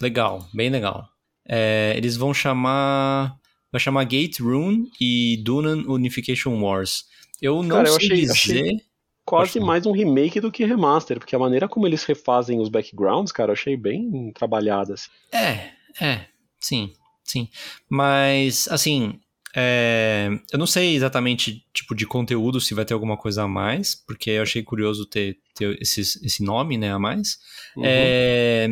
Legal, 0.00 0.48
bem 0.54 0.70
legal. 0.70 1.06
É, 1.46 1.92
eles 1.98 2.16
vão 2.16 2.32
chamar. 2.32 3.36
Vai 3.72 3.80
chamar 3.80 4.04
Gate 4.04 4.38
Rune 4.40 4.90
e 5.00 5.38
Dunan 5.42 5.84
Unification 5.88 6.60
Wars. 6.60 7.04
Eu 7.40 7.62
não 7.62 7.76
Cara, 7.76 7.88
eu 7.88 7.94
sei 7.94 8.06
achei- 8.06 8.20
dizer. 8.20 8.32
achei- 8.32 8.80
Quase 9.24 9.60
mais 9.60 9.86
um 9.86 9.92
remake 9.92 10.40
do 10.40 10.50
que 10.50 10.64
remaster, 10.64 11.16
porque 11.18 11.34
a 11.34 11.38
maneira 11.38 11.68
como 11.68 11.86
eles 11.86 12.02
refazem 12.04 12.58
os 12.60 12.68
backgrounds, 12.68 13.30
cara, 13.32 13.50
eu 13.50 13.54
achei 13.54 13.76
bem 13.76 14.32
trabalhada. 14.34 14.94
Assim. 14.94 15.08
É, 15.32 15.70
é, 16.04 16.26
sim, 16.60 16.92
sim. 17.22 17.48
Mas, 17.88 18.66
assim, 18.68 19.20
é, 19.54 20.28
eu 20.52 20.58
não 20.58 20.66
sei 20.66 20.96
exatamente, 20.96 21.64
tipo, 21.72 21.94
de 21.94 22.04
conteúdo, 22.04 22.60
se 22.60 22.74
vai 22.74 22.84
ter 22.84 22.94
alguma 22.94 23.16
coisa 23.16 23.44
a 23.44 23.48
mais, 23.48 23.94
porque 23.94 24.28
eu 24.30 24.42
achei 24.42 24.60
curioso 24.62 25.06
ter, 25.06 25.38
ter 25.54 25.80
esses- 25.80 26.20
esse 26.24 26.42
nome, 26.42 26.76
né, 26.76 26.92
a 26.92 26.98
mais. 26.98 27.38
Uhum. 27.76 27.84
É, 27.86 28.66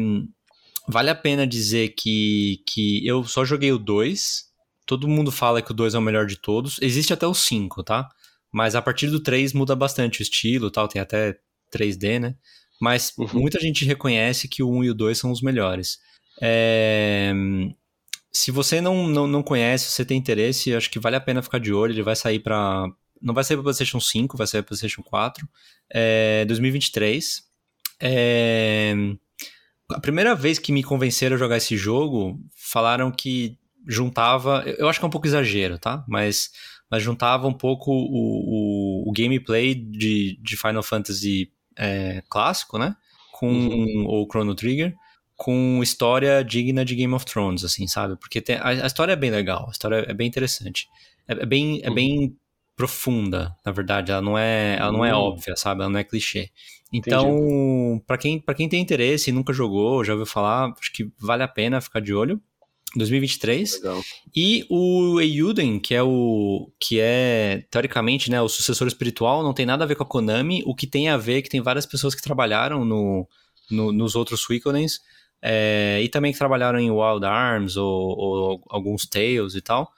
vale 0.89 1.11
a 1.11 1.15
pena 1.15 1.47
dizer 1.47 1.95
que, 1.97 2.61
que 2.67 3.07
eu 3.07 3.23
só 3.25 3.45
joguei 3.45 3.71
o 3.71 3.79
2, 3.79 4.50
todo 4.91 5.07
mundo 5.09 5.31
fala 5.31 5.63
que 5.63 5.71
o 5.71 5.75
2 5.75 5.95
é 5.95 5.99
o 5.99 6.03
melhor 6.03 6.27
de 6.27 6.37
todos, 6.37 6.79
existe 6.83 7.13
até 7.13 7.27
o 7.27 7.33
5, 7.35 7.83
tá? 7.85 8.09
Mas 8.53 8.75
a 8.75 8.83
partir 8.83 9.07
do 9.09 9.21
3 9.21 9.53
muda 9.53 9.77
bastante 9.77 10.21
o 10.21 10.25
estilo 10.25 10.71
tal, 10.71 10.89
tem 10.89 11.01
até 11.01 11.39
3D, 11.73 12.19
né? 12.19 12.35
Mas 12.81 13.13
Uhum. 13.17 13.29
muita 13.43 13.61
gente 13.61 13.85
reconhece 13.85 14.49
que 14.49 14.63
o 14.63 14.71
1 14.71 14.85
e 14.85 14.91
o 14.91 14.95
2 14.95 15.17
são 15.19 15.31
os 15.31 15.41
melhores. 15.43 15.99
É, 16.43 17.33
Se 18.33 18.51
você 18.51 18.81
não, 18.81 19.07
não, 19.09 19.27
não 19.27 19.43
conhece, 19.43 19.87
se 19.87 19.93
você 19.93 20.05
tem 20.05 20.17
interesse, 20.19 20.75
acho 20.75 20.91
que 20.91 20.99
vale 21.01 21.17
a 21.17 21.21
pena 21.21 21.43
ficar 21.43 21.59
de 21.61 21.73
olho. 21.73 21.93
Ele 21.93 22.03
vai 22.03 22.17
sair 22.17 22.39
para. 22.41 22.87
Não 23.21 23.35
vai 23.35 23.45
sair 23.45 23.57
para 23.57 23.65
PlayStation 23.65 24.01
5, 24.01 24.37
vai 24.37 24.47
sair 24.47 24.63
para 24.63 24.69
PlayStation 24.69 25.03
4. 25.03 25.47
É 25.93 26.45
2023. 26.47 27.43
É, 28.01 28.95
A 29.93 30.01
primeira 30.01 30.35
vez 30.35 30.59
que 30.59 30.73
me 30.73 30.83
convenceram 30.83 31.35
a 31.37 31.39
jogar 31.39 31.57
esse 31.57 31.77
jogo, 31.77 32.39
falaram 32.57 33.11
que 33.11 33.59
juntava. 33.87 34.63
Eu 34.79 34.89
acho 34.89 34.99
que 34.99 35.05
é 35.05 35.09
um 35.09 35.11
pouco 35.11 35.27
exagero, 35.27 35.79
tá? 35.79 36.05
Mas, 36.09 36.51
mas 36.91 37.03
juntava 37.03 37.47
um 37.47 37.53
pouco 37.53 37.91
o, 37.93 39.05
o, 39.07 39.09
o 39.09 39.13
gameplay 39.13 39.75
de, 39.75 40.39
de 40.43 40.57
Final 40.57 40.83
Fantasy 40.83 41.51
é, 41.79 42.23
clássico, 42.29 42.79
né? 42.79 42.97
Com 43.33 43.47
Uhum. 43.49 44.07
o 44.07 44.27
Chrono 44.31 44.55
Trigger 44.55 44.95
com 45.37 45.81
história 45.83 46.45
digna 46.45 46.85
de 46.85 46.95
Game 46.95 47.15
of 47.15 47.25
Thrones, 47.25 47.65
assim, 47.65 47.87
sabe? 47.87 48.15
Porque 48.17 48.43
tem- 48.43 48.57
a, 48.57 48.69
a 48.69 48.87
história 48.87 49.13
é 49.13 49.17
bem 49.17 49.31
legal, 49.31 49.67
a 49.69 49.71
história 49.71 50.05
é 50.07 50.13
bem 50.13 50.29
interessante. 50.29 50.87
É, 51.27 51.33
é 51.33 51.47
bem, 51.47 51.81
é 51.83 51.89
Uhum. 51.89 51.95
bem 51.95 52.37
profunda, 52.77 53.55
na 53.65 53.73
verdade. 53.73 54.13
Ela 54.13 54.21
não 54.23 54.37
é, 54.39 54.77
ela 54.77 54.93
não 54.93 55.05
é 55.05 55.15
Hum. 55.15 55.17
óbvia, 55.17 55.57
sabe? 55.57 55.81
Ela 55.83 55.91
não 55.91 55.99
é 56.01 56.05
clichê. 56.05 56.51
Então, 56.93 58.03
pra 58.07 58.19
quem, 58.19 58.41
pra 58.41 58.55
quem 58.55 58.69
tem 58.69 58.81
interesse 58.83 59.31
e 59.31 59.33
nunca 59.33 59.53
jogou, 59.53 60.05
já 60.05 60.13
ouviu 60.13 60.27
falar, 60.27 60.73
acho 60.79 60.93
que 60.93 61.11
vale 61.19 61.43
a 61.43 61.49
pena 61.49 61.81
ficar 61.81 62.01
de 62.01 62.13
olho. 62.15 62.41
2023. 62.97 63.75
Legal. 63.83 64.03
E 64.35 64.67
o 64.69 65.21
Eiyuden, 65.21 65.79
que 65.79 65.95
é 65.95 66.03
o 66.03 66.71
que 66.81 66.99
é 67.01 67.65
teoricamente, 67.71 68.31
né, 68.31 68.41
o 68.41 68.49
sucessor 68.49 68.87
espiritual, 68.89 69.43
não 69.43 69.53
tem 69.55 69.67
nada 69.67 69.85
a 69.85 69.87
ver 69.87 69.95
com 69.97 70.03
a 70.03 70.07
Konami. 70.07 70.63
O 70.67 70.75
que 70.75 70.87
tem 70.87 71.09
a 71.09 71.17
ver 71.17 71.39
é 71.39 71.43
que 71.43 71.49
tem 71.49 71.61
várias 71.61 71.87
pessoas 71.87 72.15
que 72.15 72.23
trabalharam 72.23 72.85
no, 72.85 73.29
no- 73.71 73.93
nos 73.93 74.15
outros 74.15 74.41
Suiconens 74.41 75.01
é, 75.43 76.01
e 76.03 76.09
também 76.09 76.33
que 76.33 76.39
trabalharam 76.39 76.79
em 76.79 76.91
Wild 76.91 77.25
Arms 77.25 77.77
ou, 77.77 77.87
ou 78.19 78.63
alguns 78.69 79.07
Tales 79.07 79.55
e 79.55 79.61
tal, 79.61 79.91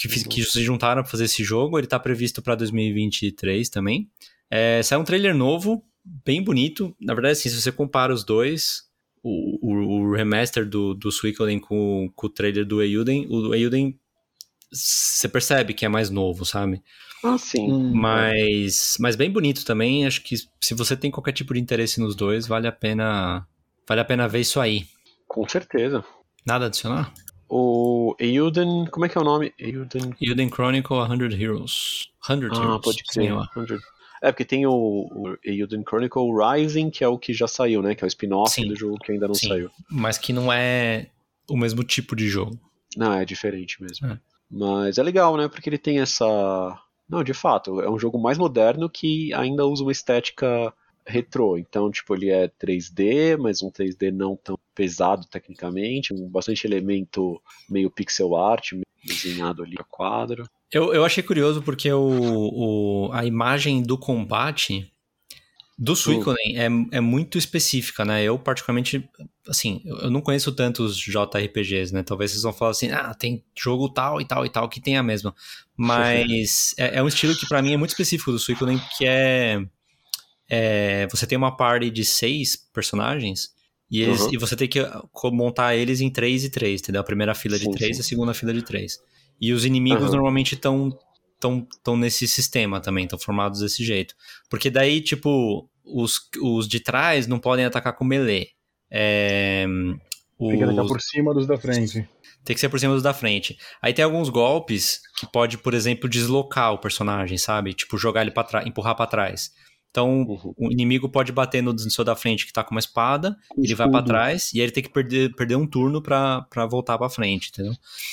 que, 0.00 0.08
que 0.24 0.42
se 0.44 0.62
juntaram 0.62 1.02
para 1.02 1.10
fazer 1.10 1.24
esse 1.24 1.44
jogo. 1.44 1.78
Ele 1.78 1.86
tá 1.86 1.98
previsto 1.98 2.40
para 2.40 2.54
2023 2.54 3.68
também. 3.68 4.08
É, 4.50 4.82
saiu 4.82 5.00
um 5.00 5.04
trailer 5.04 5.34
novo, 5.34 5.84
bem 6.24 6.42
bonito. 6.42 6.94
Na 7.00 7.12
verdade, 7.14 7.32
assim, 7.32 7.48
se 7.48 7.60
você 7.60 7.70
compara 7.70 8.12
os 8.14 8.24
dois, 8.24 8.84
o, 9.22 10.04
o, 10.06 10.12
remaster 10.14 10.68
do, 10.68 10.94
do 10.94 11.10
Suikoden 11.12 11.58
com, 11.58 12.10
com 12.14 12.26
o 12.26 12.30
trailer 12.30 12.64
do 12.64 12.80
Eiyuden, 12.82 13.26
o 13.28 13.54
Eiyuden 13.54 13.98
você 14.72 15.28
percebe 15.28 15.74
que 15.74 15.84
é 15.84 15.88
mais 15.88 16.10
novo, 16.10 16.44
sabe? 16.44 16.80
Ah, 17.24 17.36
sim. 17.36 17.70
Hum, 17.70 17.92
Mas, 17.92 18.96
mas 19.00 19.16
bem 19.16 19.30
bonito 19.30 19.64
também. 19.64 20.06
Acho 20.06 20.22
que 20.22 20.36
se 20.60 20.74
você 20.74 20.96
tem 20.96 21.10
qualquer 21.10 21.32
tipo 21.32 21.52
de 21.52 21.60
interesse 21.60 22.00
nos 22.00 22.14
dois, 22.14 22.46
vale 22.46 22.66
a 22.68 22.72
pena, 22.72 23.46
vale 23.86 24.00
a 24.00 24.04
pena 24.04 24.28
ver 24.28 24.40
isso 24.40 24.60
aí. 24.60 24.86
Com 25.28 25.46
certeza. 25.48 26.04
Nada 26.46 26.66
a 26.66 26.68
adicionar? 26.68 27.12
O 27.48 28.14
Euden. 28.20 28.86
Como 28.90 29.04
é 29.04 29.08
que 29.08 29.18
é 29.18 29.20
o 29.20 29.24
nome? 29.24 29.52
Euden. 29.58 30.14
Eiyuden 30.20 30.48
Chronicle 30.48 30.96
100 31.06 31.42
Heroes. 31.42 32.08
100 32.24 32.36
Ah, 32.36 32.54
Heroes. 32.56 32.80
pode 32.82 33.02
crer. 33.04 33.32
ó. 33.32 33.44
100. 33.52 33.78
É, 34.22 34.30
porque 34.30 34.44
tem 34.44 34.66
o, 34.66 34.72
o 34.72 35.36
Euden 35.42 35.82
Chronicle 35.82 36.30
Rising, 36.32 36.90
que 36.90 37.02
é 37.02 37.08
o 37.08 37.18
que 37.18 37.32
já 37.32 37.48
saiu, 37.48 37.80
né? 37.80 37.94
Que 37.94 38.04
é 38.04 38.06
o 38.06 38.08
spin-off 38.08 38.62
do 38.66 38.76
jogo 38.76 38.98
que 38.98 39.12
ainda 39.12 39.26
não 39.26 39.34
Sim. 39.34 39.48
saiu. 39.48 39.70
Mas 39.90 40.18
que 40.18 40.32
não 40.32 40.52
é 40.52 41.06
o 41.48 41.56
mesmo 41.56 41.82
tipo 41.82 42.14
de 42.14 42.28
jogo. 42.28 42.58
Não, 42.96 43.14
é 43.14 43.24
diferente 43.24 43.82
mesmo. 43.82 44.06
É. 44.08 44.20
Mas 44.50 44.98
é 44.98 45.02
legal, 45.02 45.36
né? 45.36 45.48
Porque 45.48 45.68
ele 45.68 45.78
tem 45.78 46.00
essa. 46.00 46.78
Não, 47.08 47.24
de 47.24 47.34
fato, 47.34 47.80
é 47.80 47.90
um 47.90 47.98
jogo 47.98 48.18
mais 48.18 48.36
moderno 48.36 48.90
que 48.90 49.32
ainda 49.32 49.66
usa 49.66 49.82
uma 49.82 49.92
estética 49.92 50.72
retrô. 51.06 51.56
Então, 51.56 51.90
tipo, 51.90 52.14
ele 52.14 52.30
é 52.30 52.48
3D, 52.48 53.36
mas 53.38 53.62
um 53.62 53.70
3D 53.70 54.12
não 54.12 54.36
tão 54.36 54.58
pesado 54.74 55.26
tecnicamente, 55.26 56.12
um 56.14 56.28
bastante 56.28 56.66
elemento 56.66 57.40
meio 57.68 57.90
pixel 57.90 58.36
art, 58.36 58.72
meio 58.72 58.84
desenhado 59.04 59.62
ali 59.62 59.76
a 59.78 59.84
quadro. 59.84 60.44
Eu, 60.72 60.94
eu 60.94 61.04
achei 61.04 61.22
curioso 61.22 61.62
porque 61.62 61.92
o, 61.92 62.00
o, 62.00 63.10
a 63.12 63.24
imagem 63.24 63.82
do 63.82 63.98
combate 63.98 64.90
do 65.80 65.96
Suicoden 65.96 66.58
é, 66.58 66.66
é 66.98 67.00
muito 67.00 67.38
específica, 67.38 68.04
né? 68.04 68.22
Eu, 68.22 68.38
particularmente, 68.38 69.08
assim, 69.48 69.80
eu 69.86 70.10
não 70.10 70.20
conheço 70.20 70.52
tantos 70.52 70.94
JRPGs, 70.98 71.94
né? 71.94 72.02
Talvez 72.02 72.32
vocês 72.32 72.42
vão 72.42 72.52
falar 72.52 72.72
assim, 72.72 72.90
ah, 72.90 73.14
tem 73.14 73.42
jogo 73.58 73.88
tal 73.88 74.20
e 74.20 74.26
tal 74.26 74.44
e 74.44 74.50
tal 74.50 74.68
que 74.68 74.78
tem 74.78 74.98
a 74.98 75.02
mesma. 75.02 75.34
Mas 75.74 76.74
é, 76.76 76.98
é, 76.98 77.02
um 77.02 77.08
estilo 77.08 77.34
que 77.34 77.48
para 77.48 77.62
mim 77.62 77.72
é 77.72 77.78
muito 77.78 77.90
específico 77.90 78.30
do 78.30 78.38
Suicoden, 78.38 78.78
que 78.98 79.06
é, 79.06 79.64
é, 80.50 81.06
Você 81.10 81.26
tem 81.26 81.38
uma 81.38 81.56
party 81.56 81.90
de 81.90 82.04
seis 82.04 82.56
personagens 82.56 83.54
e, 83.90 84.02
eles, 84.02 84.20
uhum. 84.20 84.34
e 84.34 84.36
você 84.36 84.54
tem 84.54 84.68
que 84.68 84.86
montar 85.32 85.74
eles 85.74 86.02
em 86.02 86.10
três 86.10 86.44
e 86.44 86.50
três, 86.50 86.82
entendeu? 86.82 87.00
A 87.00 87.04
primeira 87.04 87.34
fila 87.34 87.58
de 87.58 87.64
sim, 87.64 87.70
três 87.70 87.96
sim. 87.96 88.02
e 88.02 88.04
a 88.04 88.04
segunda 88.04 88.34
fila 88.34 88.52
de 88.52 88.62
três. 88.62 89.00
E 89.40 89.52
os 89.52 89.64
inimigos 89.64 90.06
uhum. 90.06 90.12
normalmente 90.12 90.54
estão 90.54 90.96
tão, 91.40 91.66
tão 91.82 91.96
nesse 91.96 92.28
sistema 92.28 92.80
também, 92.80 93.04
estão 93.04 93.18
formados 93.18 93.60
desse 93.60 93.82
jeito. 93.84 94.14
Porque 94.48 94.70
daí, 94.70 95.00
tipo, 95.00 95.68
os, 95.84 96.20
os 96.42 96.68
de 96.68 96.80
trás 96.80 97.26
não 97.26 97.38
podem 97.38 97.64
atacar 97.64 97.94
com 97.94 98.04
melee. 98.04 98.48
É, 98.90 99.66
os... 100.38 100.48
Tem 100.48 100.58
que 100.58 100.64
atacar 100.64 100.86
por 100.86 101.00
cima 101.00 101.34
dos 101.34 101.46
da 101.46 101.56
frente. 101.56 102.08
Tem 102.44 102.54
que 102.54 102.60
ser 102.60 102.68
por 102.68 102.80
cima 102.80 102.94
dos 102.94 103.02
da 103.02 103.12
frente. 103.12 103.58
Aí 103.82 103.92
tem 103.92 104.04
alguns 104.04 104.28
golpes 104.28 105.00
que 105.18 105.26
pode, 105.26 105.58
por 105.58 105.74
exemplo, 105.74 106.08
deslocar 106.08 106.72
o 106.72 106.78
personagem, 106.78 107.36
sabe? 107.36 107.74
Tipo, 107.74 107.98
jogar 107.98 108.22
ele 108.22 108.30
para 108.30 108.44
trás, 108.44 108.66
empurrar 108.66 108.94
para 108.94 109.06
trás. 109.06 109.52
Então, 109.90 110.22
uhum. 110.22 110.54
o 110.56 110.70
inimigo 110.70 111.08
pode 111.08 111.32
bater 111.32 111.62
no 111.62 111.76
seu 111.78 112.04
da 112.04 112.14
frente 112.14 112.46
que 112.46 112.52
tá 112.52 112.62
com 112.62 112.70
uma 112.70 112.80
espada, 112.80 113.36
ele 113.58 113.74
vai 113.74 113.90
para 113.90 114.04
trás 114.04 114.52
e 114.52 114.58
aí 114.58 114.64
ele 114.64 114.72
tem 114.72 114.84
que 114.84 114.88
perder, 114.88 115.34
perder 115.34 115.56
um 115.56 115.66
turno 115.66 116.00
para 116.00 116.46
voltar 116.70 116.96
para 116.96 117.10
frente, 117.10 117.50
entendeu? 117.50 117.72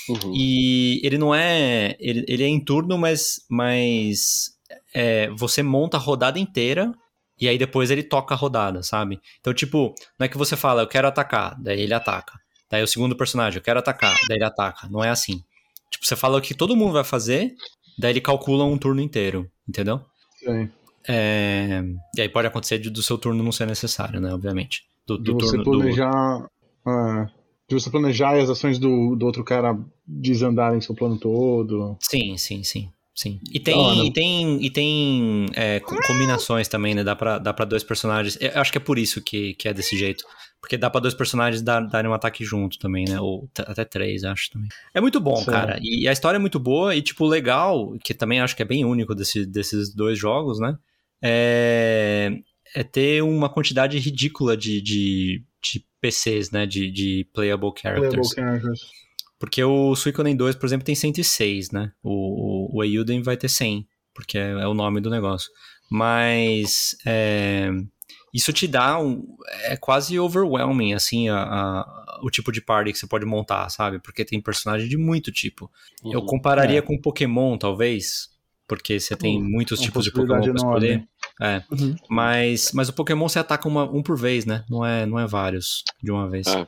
Uhum. 0.10 0.34
E 0.36 1.00
ele 1.04 1.20
não 1.20 1.36
é. 1.36 1.96
Ele, 2.00 2.26
ele 2.28 2.44
é 2.44 2.48
em 2.48 2.60
turno, 2.60 2.98
mas, 2.98 3.46
mas 3.48 4.58
é, 4.92 5.30
você 5.30 5.62
monta 5.62 5.98
a 5.98 6.00
rodada 6.00 6.40
inteira 6.40 6.92
e 7.40 7.48
aí 7.48 7.60
depois 7.60 7.92
ele 7.92 8.02
toca 8.02 8.34
a 8.34 8.38
rodada, 8.38 8.82
sabe? 8.82 9.22
Então, 9.40 9.54
tipo, 9.54 9.94
não 10.18 10.26
é 10.26 10.28
que 10.28 10.38
você 10.38 10.58
fala, 10.58 10.82
eu 10.82 10.88
quero 10.88 11.08
atacar, 11.08 11.56
daí 11.62 11.80
ele 11.80 11.94
ataca. 11.94 12.40
Daí 12.72 12.82
o 12.82 12.88
segundo 12.88 13.16
personagem, 13.16 13.60
eu 13.60 13.64
quero 13.64 13.80
atacar, 13.80 14.18
daí 14.28 14.38
ele 14.38 14.44
ataca. 14.46 14.90
Não 14.90 15.04
é 15.04 15.10
assim. 15.10 15.44
Tipo, 15.92 16.08
você 16.08 16.16
fala 16.16 16.40
o 16.40 16.42
que 16.42 16.56
todo 16.56 16.76
mundo 16.76 16.94
vai 16.94 17.04
fazer, 17.04 17.54
daí 18.00 18.14
ele 18.14 18.22
calcula 18.22 18.66
um 18.66 18.80
turno 18.80 19.00
inteiro, 19.00 19.50
entendeu? 19.70 20.04
Sim. 20.40 20.72
É... 21.08 21.84
E 22.16 22.22
aí 22.22 22.30
pode 22.30 22.47
acontecer 22.47 22.78
de, 22.80 22.89
do 22.89 23.01
seu 23.01 23.18
turno 23.18 23.43
não 23.43 23.51
ser 23.51 23.66
necessário, 23.66 24.20
né? 24.20 24.34
Obviamente. 24.34 24.84
Do, 25.05 25.18
do 25.18 25.24
de 25.24 25.45
você 25.45 25.58
turno, 25.58 25.80
planejar. 25.80 26.39
Do... 26.86 26.91
É, 26.91 27.26
de 27.70 27.76
você 27.76 27.89
planejar 27.89 28.38
as 28.38 28.49
ações 28.49 28.80
do, 28.80 29.16
do 29.16 29.26
outro 29.26 29.43
cara 29.43 29.78
desandarem 30.05 30.82
seu 30.82 30.95
plano 30.95 31.18
todo. 31.18 31.97
Sim, 31.99 32.38
sim, 32.38 32.64
sim. 32.64 32.89
Sim. 33.18 33.39
E 33.51 33.60
tem, 33.60 34.05
e 34.05 34.14
tem, 34.14 34.64
e 34.64 34.70
tem 34.70 35.45
é, 35.55 35.80
combinações 35.80 36.68
também, 36.68 36.93
né? 36.93 37.03
Dá 37.03 37.16
pra, 37.16 37.39
dá 37.39 37.51
pra 37.51 37.66
dois 37.66 37.84
personagens. 37.84 38.38
Eu 38.39 38.62
acho 38.62 38.72
que 38.72 38.78
é 38.78 38.82
por 38.82 38.99
isso 38.99 39.24
que, 39.24 39.55
que 39.55 39.68
é 39.68 39.74
desse 39.74 39.97
jeito. 39.97 40.24
Porque 40.62 40.78
dá 40.78 40.88
pra 40.88 41.01
dois 41.01 41.16
personagens 41.16 41.64
dar, 41.64 41.80
darem 41.82 42.12
um 42.12 42.14
ataque 42.14 42.45
junto 42.45 42.78
também, 42.78 43.05
né? 43.05 43.20
Ou 43.20 43.49
até 43.58 43.84
três, 43.84 44.24
acho 44.24 44.51
também. 44.51 44.70
É 44.93 45.01
muito 45.01 45.20
bom, 45.20 45.38
Sim. 45.38 45.45
cara. 45.45 45.80
E 45.82 46.08
a 46.08 46.12
história 46.12 46.38
é 46.38 46.39
muito 46.39 46.60
boa 46.60 46.95
e, 46.95 47.01
tipo, 47.01 47.26
legal, 47.26 47.95
que 48.03 48.14
também 48.14 48.39
acho 48.39 48.55
que 48.55 48.62
é 48.62 48.66
bem 48.66 48.86
único 48.86 49.16
desse, 49.16 49.47
desses 49.47 49.91
dois 49.91 50.20
jogos, 50.20 50.60
né? 50.60 50.78
É, 51.22 52.32
é 52.76 52.84
ter 52.84 53.24
uma 53.24 53.49
quantidade 53.49 53.97
ridícula 53.97 54.55
de, 54.55 54.82
de, 54.82 55.43
de 55.63 55.86
PCs, 56.01 56.51
né? 56.51 56.65
De, 56.65 56.91
de 56.91 57.28
playable 57.34 57.72
characters. 57.76 58.34
Playable 58.34 58.61
characters. 58.61 59.07
Porque 59.39 59.63
o 59.63 59.95
Suicoden 59.95 60.36
2, 60.36 60.55
por 60.55 60.65
exemplo, 60.65 60.86
tem 60.86 60.95
106, 60.95 61.72
né? 61.72 61.91
O, 62.01 62.76
o, 62.76 62.80
o 62.80 62.84
Euden 62.84 63.22
vai 63.22 63.38
ter 63.38 63.49
100, 63.49 63.88
porque 64.13 64.38
é, 64.38 64.51
é, 64.51 64.68
o 64.68 64.74
nome 64.74 64.99
do 64.99 65.09
negócio. 65.09 65.49
Mas 65.89 66.97
é, 67.05 67.70
isso 68.34 68.51
te 68.51 68.68
dá 68.68 68.99
um. 68.99 69.24
É 69.65 69.78
quase 69.78 70.20
overwhelming, 70.20 70.93
assim, 70.93 71.30
a, 71.30 71.38
a, 71.38 72.20
o 72.24 72.30
tipo 72.32 72.51
de 72.51 72.61
party 72.61 72.91
que 72.91 72.97
você 72.97 73.07
pode 73.07 73.26
montar, 73.26 73.70
sabe? 73.70 73.99
Porque 73.99 74.26
tem 74.26 74.41
personagem 74.41 74.89
de 74.89 74.97
muito 74.97 75.32
tipo. 75.32 75.72
Uhum, 76.03 76.13
Eu 76.13 76.26
compararia 76.26 76.80
é. 76.80 76.82
com 76.82 76.99
Pokémon, 76.99 77.57
talvez, 77.57 78.30
porque 78.68 78.99
você 78.99 79.15
tem 79.15 79.38
uhum, 79.38 79.49
muitos 79.49 79.80
tipos 79.80 80.03
de 80.03 80.11
Pokémon 80.11 80.41
pra 80.41 80.53
escolher. 80.53 81.07
É. 81.41 81.63
Uhum. 81.72 81.95
Mas, 82.09 82.72
mas 82.74 82.89
o 82.89 82.93
Pokémon 82.93 83.28
você 83.28 83.39
ataca 83.39 83.68
uma, 83.68 83.84
um 83.84 84.01
por 84.01 84.18
vez, 84.18 84.45
né? 84.45 84.63
Não 84.70 84.86
é, 84.86 85.05
não 85.05 85.20
é 85.20 85.26
vários 85.26 85.84
de 86.03 86.11
uma 86.11 86.30
vez. 86.30 86.47
É. 86.47 86.68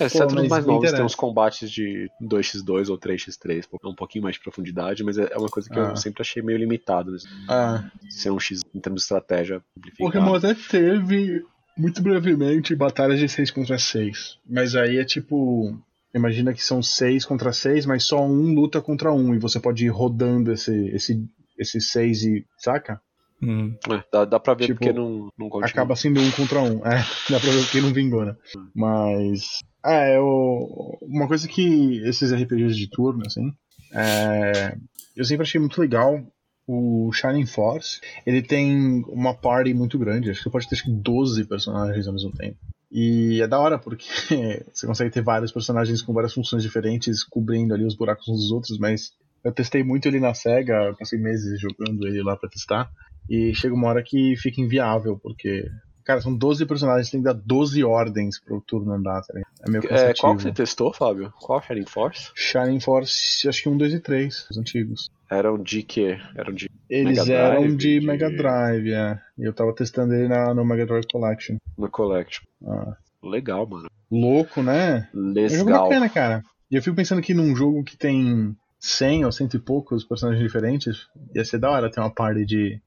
É, 0.00 0.06
exceto 0.06 0.34
nos 0.34 0.48
mais 0.48 0.66
novos, 0.66 0.90
tem 0.90 1.04
uns 1.04 1.14
combates 1.14 1.70
de 1.70 2.10
2x2 2.20 2.88
ou 2.88 2.98
3x3, 2.98 3.64
um 3.84 3.94
pouquinho 3.94 4.24
mais 4.24 4.34
de 4.34 4.42
profundidade, 4.42 5.04
mas 5.04 5.18
é, 5.18 5.28
é 5.30 5.38
uma 5.38 5.48
coisa 5.48 5.68
que 5.68 5.78
ah. 5.78 5.90
eu 5.90 5.96
sempre 5.96 6.22
achei 6.22 6.42
meio 6.42 6.58
limitado. 6.58 7.12
Né? 7.12 7.18
Ah. 7.48 7.84
Ser 8.08 8.30
um 8.30 8.40
X 8.40 8.62
em 8.74 8.80
termos 8.80 9.02
de 9.02 9.04
estratégia. 9.04 9.62
Pokémon 9.98 10.34
até 10.34 10.54
teve, 10.54 11.44
muito 11.76 12.02
brevemente, 12.02 12.74
batalhas 12.74 13.18
de 13.18 13.28
6 13.28 13.50
contra 13.50 13.78
6. 13.78 14.38
Mas 14.48 14.74
aí 14.74 14.98
é 14.98 15.04
tipo. 15.04 15.78
Imagina 16.14 16.52
que 16.52 16.62
são 16.62 16.82
6 16.82 17.24
contra 17.24 17.52
6, 17.52 17.86
mas 17.86 18.04
só 18.04 18.24
um 18.24 18.54
luta 18.54 18.80
contra 18.80 19.12
um. 19.12 19.34
E 19.34 19.38
você 19.38 19.58
pode 19.58 19.86
ir 19.86 19.88
rodando 19.88 20.52
esse, 20.52 20.88
esse, 20.88 21.26
esse 21.58 21.80
6 21.80 22.22
e. 22.24 22.46
Saca? 22.58 23.00
Hum. 23.42 23.74
É, 23.90 24.04
dá, 24.12 24.24
dá 24.24 24.38
pra 24.38 24.54
ver 24.54 24.66
tipo, 24.66 24.78
porque 24.78 24.92
não, 24.92 25.28
não 25.36 25.48
continua. 25.48 25.68
Acaba 25.68 25.96
sendo 25.96 26.20
um 26.20 26.30
contra 26.30 26.60
um. 26.60 26.86
É, 26.86 27.04
dá 27.30 27.40
pra 27.40 27.50
ver 27.50 27.62
porque 27.62 27.80
não 27.80 27.92
vingou, 27.92 28.24
né? 28.24 28.36
Mas. 28.74 29.58
É, 29.84 30.16
eu, 30.16 30.98
uma 31.02 31.26
coisa 31.26 31.48
que 31.48 32.00
esses 32.06 32.32
RPGs 32.32 32.76
de 32.76 32.88
turno, 32.88 33.22
assim. 33.26 33.52
É, 33.94 34.76
eu 35.16 35.24
sempre 35.24 35.42
achei 35.42 35.60
muito 35.60 35.80
legal 35.80 36.22
o 36.66 37.10
Shining 37.12 37.46
Force. 37.46 38.00
Ele 38.24 38.42
tem 38.42 39.02
uma 39.08 39.34
party 39.34 39.74
muito 39.74 39.98
grande, 39.98 40.30
acho 40.30 40.42
que 40.42 40.50
pode 40.50 40.68
ter 40.68 40.76
acho 40.76 40.84
que 40.84 40.90
12 40.90 41.44
personagens 41.44 42.06
ao 42.06 42.12
mesmo 42.12 42.30
tempo. 42.32 42.56
E 42.92 43.40
é 43.40 43.48
da 43.48 43.58
hora 43.58 43.78
porque 43.78 44.06
você 44.70 44.86
consegue 44.86 45.10
ter 45.10 45.22
vários 45.22 45.50
personagens 45.50 46.02
com 46.02 46.12
várias 46.12 46.34
funções 46.34 46.62
diferentes, 46.62 47.24
cobrindo 47.24 47.72
ali 47.72 47.86
os 47.86 47.96
buracos 47.96 48.28
uns 48.28 48.42
dos 48.42 48.52
outros, 48.52 48.78
mas 48.78 49.14
eu 49.42 49.50
testei 49.50 49.82
muito 49.82 50.06
ele 50.06 50.20
na 50.20 50.34
SEGA, 50.34 50.94
passei 50.98 51.18
meses 51.18 51.58
jogando 51.58 52.06
ele 52.06 52.22
lá 52.22 52.36
pra 52.36 52.50
testar. 52.50 52.90
E 53.30 53.54
chega 53.54 53.74
uma 53.74 53.88
hora 53.88 54.02
que 54.02 54.36
fica 54.36 54.60
inviável, 54.60 55.18
porque. 55.18 55.68
Cara, 56.04 56.20
são 56.20 56.36
12 56.36 56.66
personagens, 56.66 57.10
tem 57.10 57.20
que 57.20 57.24
dar 57.24 57.32
12 57.32 57.84
ordens 57.84 58.38
pro 58.40 58.60
turno 58.60 58.92
andar, 58.92 59.22
tá 59.22 59.40
É 59.64 59.70
meio 59.70 59.84
é, 59.88 60.12
Qual 60.14 60.36
que 60.36 60.42
você 60.42 60.52
testou, 60.52 60.92
Fábio? 60.92 61.32
Qual 61.40 61.62
Shining 61.62 61.86
Force? 61.86 62.32
Shining 62.34 62.80
Force, 62.80 63.48
acho 63.48 63.62
que 63.62 63.68
1, 63.68 63.76
2 63.76 63.94
e 63.94 64.00
3, 64.00 64.48
os 64.50 64.58
antigos. 64.58 65.10
Eram 65.32 65.58
de 65.58 65.82
quê? 65.82 66.18
Eram 66.36 66.52
de 66.52 66.70
Eles 66.90 67.18
Mega 67.18 67.32
eram 67.32 67.60
Drive, 67.60 67.76
de, 67.76 68.00
de, 68.00 68.06
Mega 68.06 68.30
Drive, 68.30 68.92
é. 68.92 69.20
E 69.38 69.44
eu 69.44 69.52
tava 69.52 69.74
testando 69.74 70.14
ele 70.14 70.28
na, 70.28 70.52
no 70.52 70.64
Mega 70.64 70.84
Drive 70.84 71.06
Collection. 71.10 71.56
No 71.78 71.88
Collection. 71.88 72.44
Ah. 72.66 72.96
Legal, 73.22 73.66
mano. 73.66 73.88
Louco, 74.10 74.62
né? 74.62 75.08
Legal. 75.14 75.44
É 75.44 75.46
um 75.46 75.58
jogo 75.58 75.70
bacana, 75.70 76.08
cara. 76.08 76.44
E 76.70 76.76
eu 76.76 76.82
fico 76.82 76.96
pensando 76.96 77.22
que 77.22 77.32
num 77.32 77.54
jogo 77.56 77.82
que 77.84 77.96
tem 77.96 78.54
100 78.78 79.24
ou 79.24 79.32
cento 79.32 79.56
e 79.56 79.60
poucos 79.60 80.04
personagens 80.04 80.42
diferentes, 80.42 81.06
ia 81.34 81.44
ser 81.44 81.58
da 81.58 81.70
hora 81.70 81.90
ter 81.90 82.00
uma 82.00 82.10
party 82.10 82.44
de 82.44 82.80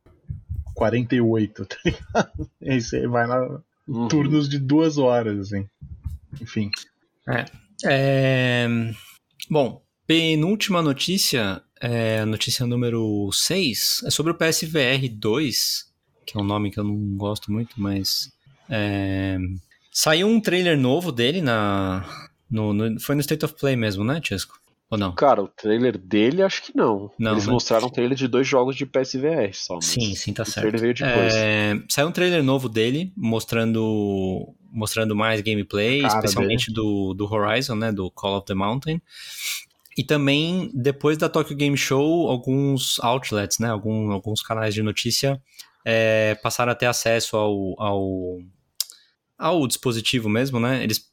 48, 0.76 1.66
tá 1.66 1.78
ligado? 1.86 2.52
E 2.62 2.72
aí 2.72 2.82
você 2.82 3.08
vai 3.08 3.26
lá, 3.26 3.62
uhum. 3.88 4.08
turnos 4.08 4.50
de 4.50 4.60
duas 4.60 4.98
horas, 4.98 5.40
assim. 5.40 5.68
Enfim. 6.42 6.70
É. 7.28 7.46
é... 7.86 8.68
Bom, 9.50 9.82
penúltima 10.06 10.82
notícia, 10.82 11.62
é, 11.82 12.24
notícia 12.26 12.66
número 12.66 13.30
6, 13.32 14.04
é 14.06 14.10
sobre 14.10 14.32
o 14.32 14.36
PSVR 14.36 15.10
2, 15.12 15.92
que 16.26 16.38
é 16.38 16.42
um 16.42 16.44
nome 16.44 16.72
que 16.72 16.80
eu 16.80 16.84
não 16.84 17.18
gosto 17.18 17.52
muito, 17.52 17.80
mas. 17.80 18.32
É... 18.70 19.38
Saiu 19.92 20.28
um 20.28 20.42
trailer 20.42 20.78
novo 20.78 21.12
dele 21.12 21.42
na. 21.42 22.06
No, 22.50 22.74
no, 22.74 23.00
foi 23.00 23.16
no 23.16 23.22
State 23.22 23.46
of 23.46 23.56
Play 23.56 23.76
mesmo, 23.76 24.04
né, 24.04 24.20
Chesco? 24.24 24.60
Ou 24.90 24.98
não? 24.98 25.14
Cara, 25.14 25.42
o 25.42 25.48
trailer 25.48 25.98
dele 25.98 26.44
acho 26.44 26.62
que 26.62 26.76
não. 26.76 27.12
não 27.18 27.32
Eles 27.32 27.48
né? 27.48 27.54
mostraram 27.54 27.88
um 27.88 27.90
trailer 27.90 28.16
de 28.16 28.28
dois 28.28 28.48
jogos 28.48 28.76
de 28.76 28.86
PSVR 28.86 29.52
só. 29.54 29.80
Sim, 29.82 30.14
sim, 30.16 30.32
tá 30.32 30.44
o 30.44 30.46
certo. 30.46 30.62
trailer 30.62 30.80
veio 30.80 30.94
depois. 30.94 31.34
É... 31.34 31.74
Saiu 31.90 32.08
um 32.08 32.12
trailer 32.12 32.44
novo 32.44 32.70
dele, 32.70 33.12
mostrando 33.16 34.54
mostrando 34.72 35.16
mais 35.16 35.40
gameplay, 35.40 36.06
especialmente 36.06 36.72
do, 36.72 37.14
do 37.14 37.26
Horizon, 37.26 37.76
né? 37.76 37.94
Do 37.94 38.12
Call 38.12 38.38
of 38.38 38.46
the 38.46 38.54
Mountain. 38.54 39.02
E 39.98 40.04
também, 40.04 40.70
depois 40.74 41.18
da 41.18 41.30
Tokyo 41.30 41.56
Game 41.56 41.78
Show, 41.78 42.28
alguns 42.30 43.00
outlets, 43.00 43.60
né? 43.60 43.70
Algum, 43.70 44.12
alguns 44.12 44.42
canais 44.42 44.74
de 44.74 44.84
notícia 44.84 45.42
é, 45.86 46.36
passaram 46.36 46.72
a 46.72 46.76
ter 46.76 46.88
acesso 46.88 47.38
ao, 47.38 47.82
ao, 47.82 48.38
ao 49.38 49.68
dispositivo 49.68 50.28
mesmo, 50.28 50.60
né? 50.60 50.84
Eles 50.84 51.10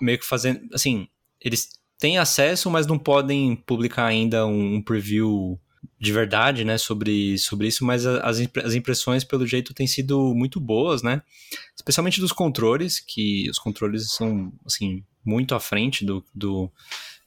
meio 0.00 0.18
que 0.18 0.24
fazendo. 0.24 0.60
Assim, 0.72 1.06
eles 1.40 1.68
têm 1.98 2.16
acesso, 2.16 2.70
mas 2.70 2.86
não 2.86 2.98
podem 2.98 3.56
publicar 3.56 4.06
ainda 4.06 4.46
um 4.46 4.80
preview 4.80 5.60
de 6.00 6.12
verdade, 6.12 6.64
né, 6.64 6.76
sobre, 6.76 7.38
sobre 7.38 7.66
isso, 7.66 7.84
mas 7.84 8.06
as, 8.06 8.40
as 8.62 8.74
impressões, 8.74 9.24
pelo 9.24 9.46
jeito, 9.46 9.74
têm 9.74 9.86
sido 9.86 10.34
muito 10.34 10.60
boas, 10.60 11.02
né? 11.02 11.22
Especialmente 11.74 12.20
dos 12.20 12.32
controles, 12.32 13.00
que 13.00 13.48
os 13.50 13.58
controles 13.58 14.12
são, 14.12 14.52
assim, 14.66 15.04
muito 15.24 15.54
à 15.54 15.60
frente 15.60 16.04
do, 16.04 16.24
do 16.34 16.70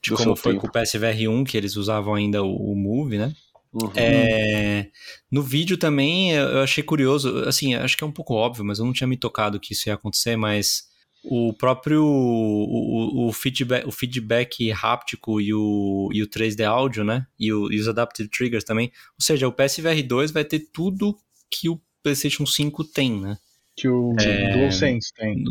de 0.10 0.18
do 0.18 0.18
como 0.18 0.36
foi 0.36 0.54
tempo. 0.54 0.68
com 0.68 0.68
o 0.68 0.72
PSVR 0.72 1.30
1, 1.30 1.44
que 1.44 1.58
eles 1.58 1.76
usavam 1.76 2.16
ainda 2.16 2.44
o, 2.44 2.72
o 2.72 2.76
Move, 2.76 3.18
né? 3.18 3.34
Uhum. 3.74 3.92
É, 3.96 4.90
no 5.32 5.42
vídeo 5.42 5.78
também 5.78 6.32
eu 6.32 6.62
achei 6.62 6.84
curioso, 6.84 7.40
assim, 7.40 7.76
acho 7.76 7.98
que 7.98 8.04
é 8.04 8.08
um 8.08 8.12
pouco 8.12 8.34
óbvio, 8.34 8.66
mas 8.66 8.80
eu 8.80 8.86
não 8.86 8.94
tinha 8.94 9.08
me 9.08 9.18
tocado 9.18 9.60
que 9.60 9.74
isso 9.74 9.90
ia 9.90 9.94
acontecer, 9.94 10.36
mas 10.36 10.88
o 11.24 11.54
próprio 11.54 12.04
o, 12.04 13.28
o, 13.28 13.34
feedback, 13.34 13.86
o 13.86 13.92
feedback 13.92 14.72
háptico 14.72 15.42
e 15.42 15.54
o, 15.54 16.10
e 16.14 16.24
o 16.24 16.28
3D 16.28 16.66
áudio, 16.66 17.04
né? 17.04 17.28
E, 17.38 17.52
o, 17.52 17.72
e 17.72 17.80
os 17.80 17.88
Adaptive 17.88 18.30
Triggers 18.30 18.64
também. 18.64 18.92
Ou 19.20 19.22
seja, 19.22 19.48
o 19.48 19.52
PSVR 19.52 20.02
2 20.08 20.32
vai 20.32 20.46
ter 20.46 20.60
tudo 20.72 21.18
que 21.52 21.70
o 21.70 21.82
PlayStation 22.02 22.46
5 22.46 22.84
tem, 22.86 23.20
né? 23.20 23.38
Que 23.76 23.88
o 23.90 24.16
é, 24.20 24.54
DualSense 24.54 25.14
tem. 25.14 25.44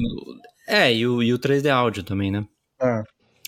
É, 0.66 0.92
e 0.92 1.06
o, 1.06 1.22
e 1.22 1.32
o 1.32 1.38
3D 1.38 1.68
áudio 1.68 2.02
também, 2.02 2.30
né? 2.30 2.46
É. 2.80 3.02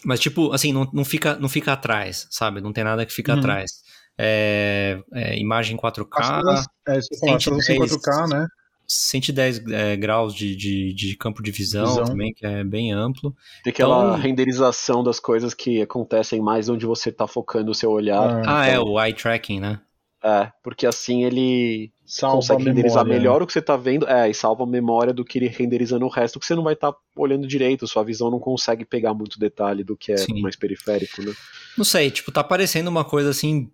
Mas, 0.09 0.21
tipo, 0.21 0.55
assim, 0.55 0.73
não, 0.73 0.89
não, 0.91 1.05
fica, 1.05 1.37
não 1.37 1.51
fica 1.51 1.75
atrás, 1.75 2.27
sabe? 2.31 2.63
Não 2.63 2.73
tem 2.73 2.83
nada 2.83 3.05
que 3.05 3.13
fica 3.13 3.35
uhum. 3.35 3.41
atrás. 3.41 3.73
É, 4.17 4.99
é, 5.13 5.39
imagem 5.39 5.77
4K. 5.77 6.43
As, 6.49 6.65
é, 6.89 6.95
você 6.95 7.19
fala, 7.19 7.39
110, 7.39 7.93
4K, 7.93 8.29
né? 8.31 8.47
110 8.87 9.67
é, 9.71 9.97
graus 9.99 10.33
de, 10.33 10.57
de, 10.57 10.95
de, 10.95 11.15
campo 11.15 11.43
de 11.43 11.51
visão, 11.51 11.89
visão, 11.89 12.05
também, 12.05 12.33
que 12.33 12.47
é 12.47 12.65
bem 12.65 12.91
amplo. 12.91 13.37
Tem 13.63 13.71
aquela 13.71 14.07
então, 14.07 14.17
renderização 14.19 15.05
das 15.05 15.21
coisas 15.21 15.53
que 15.53 15.83
acontecem 15.83 16.41
mais 16.41 16.71
onde 16.71 16.87
você 16.87 17.11
está 17.11 17.27
focando 17.27 17.71
o 17.71 17.75
seu 17.75 17.91
olhar. 17.91 18.49
Ah, 18.49 18.67
é, 18.67 18.71
então, 18.71 18.87
é, 18.87 18.91
o 18.91 18.99
eye 18.99 19.13
tracking, 19.13 19.61
né? 19.61 19.79
É, 20.23 20.51
porque 20.65 20.85
assim 20.85 21.25
ele 21.25 21.93
salva 22.05 22.37
consegue 22.37 22.65
renderizar 22.65 23.05
melhor 23.05 23.41
o 23.41 23.47
que 23.47 23.53
você 23.53 23.61
está 23.61 23.77
vendo, 23.77 24.09
é, 24.09 24.29
e 24.29 24.35
salva 24.35 24.65
a 24.65 24.67
memória 24.67 25.13
do 25.13 25.25
que 25.25 25.39
ele 25.39 25.47
renderiza 25.47 25.97
no 25.99 26.09
resto, 26.09 26.41
que 26.41 26.47
você 26.47 26.57
não 26.57 26.65
vai 26.65 26.73
estar 26.73 26.91
tá 26.93 26.99
olhando 27.17 27.47
direito, 27.47 27.87
sua 27.87 28.03
visão 28.03 28.29
não 28.31 28.41
consegue 28.41 28.85
pegar 28.85 29.15
muito 29.15 29.39
detalhe 29.39 29.85
do 29.85 29.97
que 29.97 30.11
é 30.11 30.17
Sim. 30.17 30.41
mais 30.41 30.57
periférico, 30.57 31.23
né? 31.23 31.33
Não 31.77 31.85
sei, 31.85 32.11
tipo, 32.11 32.33
tá 32.33 32.43
parecendo 32.43 32.91
uma 32.91 33.05
coisa 33.05 33.31
assim 33.31 33.71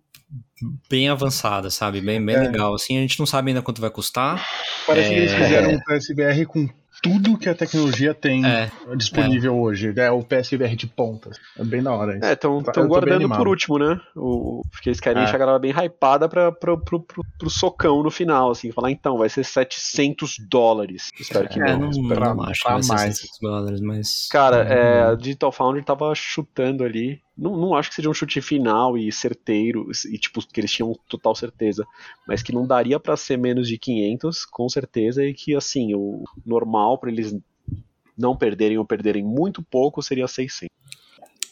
bem 0.89 1.09
avançada, 1.09 1.69
sabe? 1.69 2.01
Bem, 2.01 2.23
bem 2.23 2.35
é. 2.35 2.39
legal. 2.39 2.73
Assim, 2.73 2.97
a 2.97 3.01
gente 3.01 3.19
não 3.19 3.25
sabe 3.25 3.49
ainda 3.49 3.61
quanto 3.61 3.81
vai 3.81 3.89
custar. 3.89 4.45
Parece 4.85 5.07
é... 5.07 5.13
que 5.13 5.19
eles 5.19 5.31
é. 5.31 5.37
fizeram 5.37 5.71
um 5.71 5.79
PSVR 5.79 6.45
com 6.47 6.69
tudo 7.05 7.37
que 7.37 7.47
a 7.47 7.53
tecnologia 7.53 8.15
tem 8.15 8.43
é, 8.43 8.71
disponível 8.95 9.53
é. 9.53 9.55
hoje. 9.55 9.93
É 9.95 10.09
o 10.09 10.23
PSVR 10.23 10.75
de 10.75 10.87
ponta. 10.87 11.29
É 11.57 11.63
bem 11.63 11.79
na 11.79 11.93
hora. 11.93 12.17
Isso. 12.17 12.25
É, 12.25 12.33
estão 12.33 12.87
guardando 12.87 13.29
por 13.29 13.47
último, 13.47 13.77
né? 13.77 14.01
O, 14.15 14.63
porque 14.71 14.89
eles 14.89 14.99
querem 14.99 15.21
é. 15.21 15.23
deixar 15.23 15.37
a 15.37 15.39
galera 15.39 15.59
bem 15.59 15.71
hypada 15.71 16.27
pra, 16.27 16.51
pra, 16.51 16.75
pro, 16.75 16.99
pro, 16.99 17.23
pro, 17.37 17.49
socão 17.49 18.01
no 18.01 18.09
final, 18.09 18.49
assim. 18.49 18.71
Falar, 18.71 18.89
então, 18.89 19.19
vai 19.19 19.29
ser 19.29 19.43
700 19.43 20.37
dólares. 20.49 21.11
Espero 21.19 21.47
que 21.47 21.61
é, 21.61 21.77
não. 21.77 21.91
Não, 21.91 22.35
não 22.35 22.43
acho 22.43 22.63
que 22.63 22.71
vai 22.71 22.81
ser 22.81 22.93
mais. 22.93 23.17
700 23.17 23.39
dólares, 23.39 23.81
mas... 23.81 24.27
Cara, 24.31 24.63
é, 24.63 25.03
a 25.03 25.15
Digital 25.15 25.51
Foundry 25.51 25.83
tava 25.83 26.13
chutando 26.15 26.83
ali 26.83 27.21
não, 27.37 27.57
não 27.57 27.75
acho 27.75 27.89
que 27.89 27.95
seja 27.95 28.09
um 28.09 28.13
chute 28.13 28.41
final 28.41 28.97
e 28.97 29.11
certeiro, 29.11 29.89
e 30.09 30.17
tipo, 30.17 30.45
que 30.45 30.59
eles 30.59 30.71
tinham 30.71 30.97
total 31.07 31.35
certeza, 31.35 31.85
mas 32.27 32.41
que 32.41 32.53
não 32.53 32.65
daria 32.65 32.99
para 32.99 33.17
ser 33.17 33.37
menos 33.37 33.67
de 33.67 33.77
500, 33.77 34.45
com 34.45 34.69
certeza, 34.69 35.23
e 35.25 35.33
que 35.33 35.55
assim, 35.55 35.93
o 35.93 36.23
normal 36.45 36.97
para 36.97 37.11
eles 37.11 37.35
não 38.17 38.35
perderem 38.35 38.77
ou 38.77 38.85
perderem 38.85 39.23
muito 39.23 39.61
pouco 39.61 40.01
seria 40.01 40.27
600. 40.27 40.69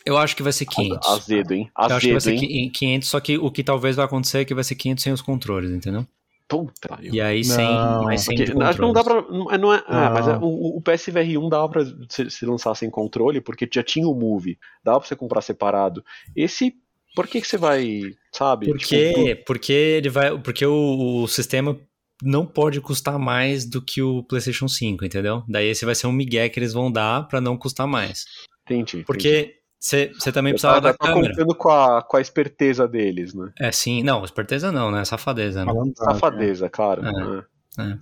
Eu 0.05 0.17
acho 0.17 0.35
que 0.35 0.43
vai 0.43 0.51
ser 0.51 0.65
500. 0.65 1.07
Azedo, 1.07 1.53
hein? 1.53 1.71
Azedo, 1.75 1.91
Eu 1.91 1.97
acho 1.97 2.05
que 2.05 2.11
vai 2.11 2.21
ser 2.21 2.33
hein? 2.33 2.69
500, 2.69 3.07
só 3.07 3.19
que 3.19 3.37
o 3.37 3.51
que 3.51 3.63
talvez 3.63 3.95
vai 3.95 4.05
acontecer 4.05 4.39
é 4.39 4.45
que 4.45 4.53
vai 4.53 4.63
ser 4.63 4.75
500 4.75 5.03
sem 5.03 5.13
os 5.13 5.21
controles, 5.21 5.71
entendeu? 5.71 6.05
Puta, 6.47 6.99
e 7.01 7.19
aí 7.19 7.43
sem 7.43 7.65
mais 8.03 8.21
sem 8.21 8.35
porque, 8.35 8.63
acho 8.63 8.77
que 8.77 8.85
não 8.85 8.93
dá 8.93 9.03
pra. 9.03 9.21
Não, 9.23 9.45
não 9.57 9.73
é, 9.73 9.83
ah, 9.87 10.09
mas 10.11 10.27
é, 10.27 10.37
o, 10.37 10.77
o 10.77 10.81
PSVR 10.81 11.37
1 11.37 11.49
dava 11.49 11.69
pra 11.69 11.85
se, 12.09 12.29
se, 12.29 12.45
lançar 12.45 12.75
sem 12.75 12.89
controle, 12.89 13.41
porque 13.41 13.67
já 13.71 13.81
tinha 13.81 14.07
o 14.07 14.13
Move. 14.13 14.59
Dava 14.83 14.99
pra 14.99 15.07
você 15.07 15.15
comprar 15.15 15.41
separado. 15.41 16.03
Esse. 16.35 16.75
Por 17.15 17.27
que, 17.27 17.41
que 17.41 17.47
você 17.47 17.57
vai. 17.57 18.01
Sabe? 18.31 18.67
Porque, 18.67 19.13
tipo, 19.13 19.45
porque 19.45 19.73
ele 19.73 20.09
vai. 20.09 20.37
Porque 20.37 20.65
o, 20.65 21.23
o 21.23 21.27
sistema 21.27 21.79
não 22.21 22.45
pode 22.45 22.79
custar 22.81 23.17
mais 23.17 23.65
do 23.65 23.81
que 23.81 24.01
o 24.01 24.23
PlayStation 24.23 24.67
5, 24.67 25.05
entendeu? 25.05 25.43
Daí 25.47 25.67
esse 25.67 25.85
vai 25.85 25.95
ser 25.95 26.07
um 26.07 26.11
migué 26.11 26.49
que 26.49 26.59
eles 26.59 26.73
vão 26.73 26.91
dar 26.91 27.27
para 27.27 27.41
não 27.41 27.57
custar 27.57 27.87
mais. 27.87 28.25
Entendi. 28.65 29.03
Porque 29.05 29.39
entendi. 29.39 29.62
Você 29.83 30.31
também 30.31 30.53
precisava 30.53 30.79
da 30.79 30.93
tá 30.93 31.07
câmera. 31.07 31.33
contando 31.35 31.55
com 31.55 31.69
a, 31.69 32.01
com 32.01 32.15
a 32.15 32.21
esperteza 32.21 32.87
deles, 32.87 33.33
né? 33.33 33.51
É, 33.59 33.69
sim. 33.69 34.01
Não, 34.01 34.23
esperteza 34.23 34.71
não, 34.71 34.89
né? 34.89 35.03
Safadeza. 35.03 35.65
Né? 35.65 35.73
Safadeza, 35.97 36.69
claro. 36.69 37.03
É, 37.05 37.81
é. 37.81 37.91
é. 37.91 37.97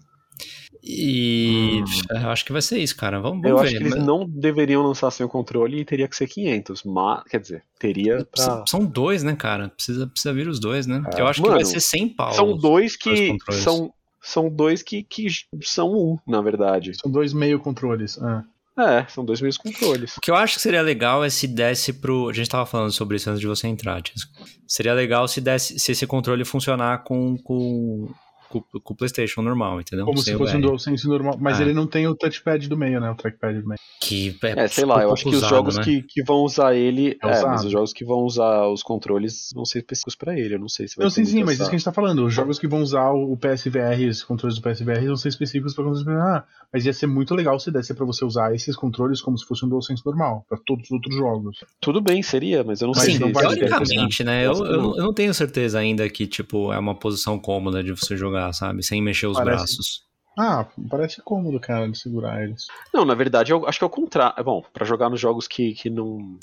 E 0.84 1.82
hum. 1.82 2.28
acho 2.28 2.46
que 2.46 2.52
vai 2.52 2.62
ser 2.62 2.78
isso, 2.78 2.96
cara. 2.96 3.20
Vamos, 3.20 3.42
vamos 3.42 3.50
Eu 3.50 3.58
ver. 3.58 3.64
acho 3.64 3.78
que 3.78 3.84
eles 3.84 3.96
não 3.96 4.28
deveriam 4.28 4.84
lançar 4.84 5.10
sem 5.10 5.26
o 5.26 5.30
controle 5.30 5.80
e 5.80 5.86
teria 5.86 6.08
que 6.08 6.16
ser 6.16 6.28
500. 6.28 6.84
Mas, 6.84 7.24
quer 7.24 7.40
dizer, 7.40 7.64
teria 7.80 8.26
pra... 8.26 8.64
São 8.68 8.86
dois, 8.86 9.24
né, 9.24 9.36
cara? 9.36 9.70
Precisa, 9.70 10.06
precisa 10.06 10.34
vir 10.34 10.48
os 10.48 10.60
dois, 10.60 10.86
né? 10.86 11.04
É. 11.16 11.22
Eu 11.22 11.28
acho 11.28 11.42
Mano, 11.42 11.58
que 11.58 11.64
vai 11.64 11.72
ser 11.72 11.80
100 11.80 12.10
pau. 12.10 12.34
São 12.34 12.56
dois 12.56 12.96
que 12.96 13.36
são, 13.52 13.92
são 14.22 14.50
dois 14.50 14.84
que, 14.84 15.04
que 15.04 15.28
são 15.64 15.92
um, 15.92 16.18
na 16.28 16.42
verdade. 16.42 16.94
São 16.96 17.12
dois 17.12 17.34
meio 17.34 17.60
controles. 17.60 18.20
É. 18.20 18.44
É, 18.82 19.06
são 19.08 19.24
dois 19.24 19.42
mesmos 19.42 19.58
controles. 19.58 20.18
O 20.18 20.22
que 20.22 20.32
eu 20.32 20.36
acho 20.36 20.56
que 20.56 20.62
seria 20.62 20.82
legal 20.82 21.24
é 21.24 21.30
se 21.30 21.48
desse 21.48 21.94
pro. 21.94 22.30
A 22.30 22.34
gente 22.34 22.50
tava 22.50 22.66
falando 22.66 22.92
sobre 22.92 23.18
isso 23.18 23.30
antes 23.30 23.40
de 23.40 23.48
você 23.48 23.68
entrar, 23.68 24.02
Tisco. 24.02 24.32
Seria 24.68 24.94
legal 24.94 25.28
se 25.28 25.42
desse 25.42 25.80
se 25.80 25.92
esse 25.92 26.08
controle 26.08 26.46
funcionar 26.46 27.04
com, 27.04 27.38
com 27.38 28.10
com, 28.52 28.62
com 28.62 28.94
o 28.94 28.98
PlayStation 28.98 29.42
normal, 29.42 29.80
entendeu? 29.80 30.06
Como 30.06 30.18
Sem 30.18 30.34
se 30.34 30.38
fosse 30.38 30.58
um 30.58 30.62
DualSense 30.62 31.08
normal, 31.08 31.38
mas 31.40 31.60
é. 31.60 31.64
ele 31.64 31.74
não 31.74 31.88
tem 31.88 32.08
o 32.08 32.16
touchpad 32.16 32.68
do 32.68 32.78
meio, 32.78 33.00
né? 33.00 33.10
O 33.10 33.16
trackpad 33.16 33.62
do 33.62 33.68
meio. 33.68 33.80
Que 34.02 34.38
é, 34.44 34.66
é 34.66 34.68
sei 34.68 34.86
lá, 34.86 35.02
eu 35.02 35.14
acho 35.14 35.24
que 35.24 35.30
usado, 35.30 35.44
os 35.44 35.50
jogos 35.50 35.78
né? 35.78 35.84
que, 35.84 36.02
que 36.04 36.24
vão 36.24 36.38
usar 36.38 36.76
ele. 36.76 37.18
É, 37.24 37.28
é 37.28 37.46
mas 37.46 37.64
os 37.64 37.72
jogos 37.72 37.94
que 37.94 38.04
vão 38.04 38.20
usar 38.20 38.68
os 38.68 38.84
controles 38.84 39.50
vão 39.54 39.64
ser 39.64 39.80
específicos 39.80 40.16
pra 40.16 40.38
ele. 40.38 40.56
Eu 40.56 40.60
não 40.60 40.68
sei 40.68 40.88
se 40.88 40.98
vai 40.98 41.06
Não, 41.06 41.10
sim, 41.10 41.24
sim, 41.24 41.44
mas 41.44 41.54
isso 41.56 41.70
que 41.70 41.76
a 41.76 41.78
gente 41.78 41.86
tá 41.86 41.94
falando. 41.94 42.26
Os 42.26 42.34
jogos 42.34 42.60
que 42.60 42.68
vão 42.68 42.82
usar 42.82 43.12
o 43.12 43.38
PSVR, 43.38 44.10
os 44.10 44.24
controles 44.24 44.60
do 44.60 44.62
PSVR, 44.62 45.06
vão 45.06 45.16
ser 45.16 45.30
específicos 45.30 45.74
pra 45.74 45.86
controles. 45.86 46.08
Ah, 46.08 46.44
mas 46.72 46.86
ia 46.86 46.94
ser 46.94 47.08
muito 47.08 47.36
legal 47.36 47.60
se 47.60 47.70
desse 47.70 47.94
pra 47.94 48.06
você 48.06 48.24
usar 48.24 48.56
esses 48.56 48.76
controles 48.76 49.22
como 49.22 49.38
se 49.38 49.46
fosse 49.46 49.66
um 49.66 49.70
DualSense 49.70 50.06
normal, 50.06 50.46
pra 50.48 50.58
todos 50.66 50.86
os 50.86 50.92
outros 50.92 51.16
jogos. 51.16 51.64
Tudo 51.80 52.00
bem, 52.00 52.24
seria, 52.24 52.64
mas 52.64 52.82
eu 52.82 52.88
não 52.88 52.94
mas 52.96 53.04
sei. 53.04 53.16
Sim, 53.16 53.32
teoricamente, 53.32 54.24
né? 54.24 54.46
Eu, 54.46 54.54
eu, 54.54 54.96
eu 54.96 55.04
não 55.04 55.14
tenho 55.14 55.34
certeza 55.34 55.80
ainda 55.80 56.08
que, 56.10 56.26
tipo, 56.26 56.72
é 56.72 56.80
uma 56.80 56.96
posição 56.96 57.38
cômoda 57.38 57.84
de 57.84 57.92
você 57.92 58.16
jogar, 58.16 58.54
sabe? 58.54 58.84
Sem 58.84 59.02
mexer 59.02 59.28
os 59.28 59.38
parece... 59.38 59.58
braços. 59.58 60.12
Ah, 60.40 60.66
parece 60.90 61.22
cômodo, 61.22 61.60
cara, 61.60 61.90
de 61.90 61.98
segurar 61.98 62.42
eles. 62.42 62.68
Não, 62.94 63.04
na 63.04 63.14
verdade, 63.14 63.52
eu 63.52 63.68
acho 63.68 63.78
que 63.78 63.84
é 63.84 63.88
o 63.88 63.90
contrário. 63.90 64.34
É 64.38 64.44
bom, 64.44 64.64
para 64.74 64.86
jogar 64.86 65.10
nos 65.10 65.20
jogos 65.20 65.48
que, 65.48 65.74
que 65.74 65.90
não. 65.90 66.38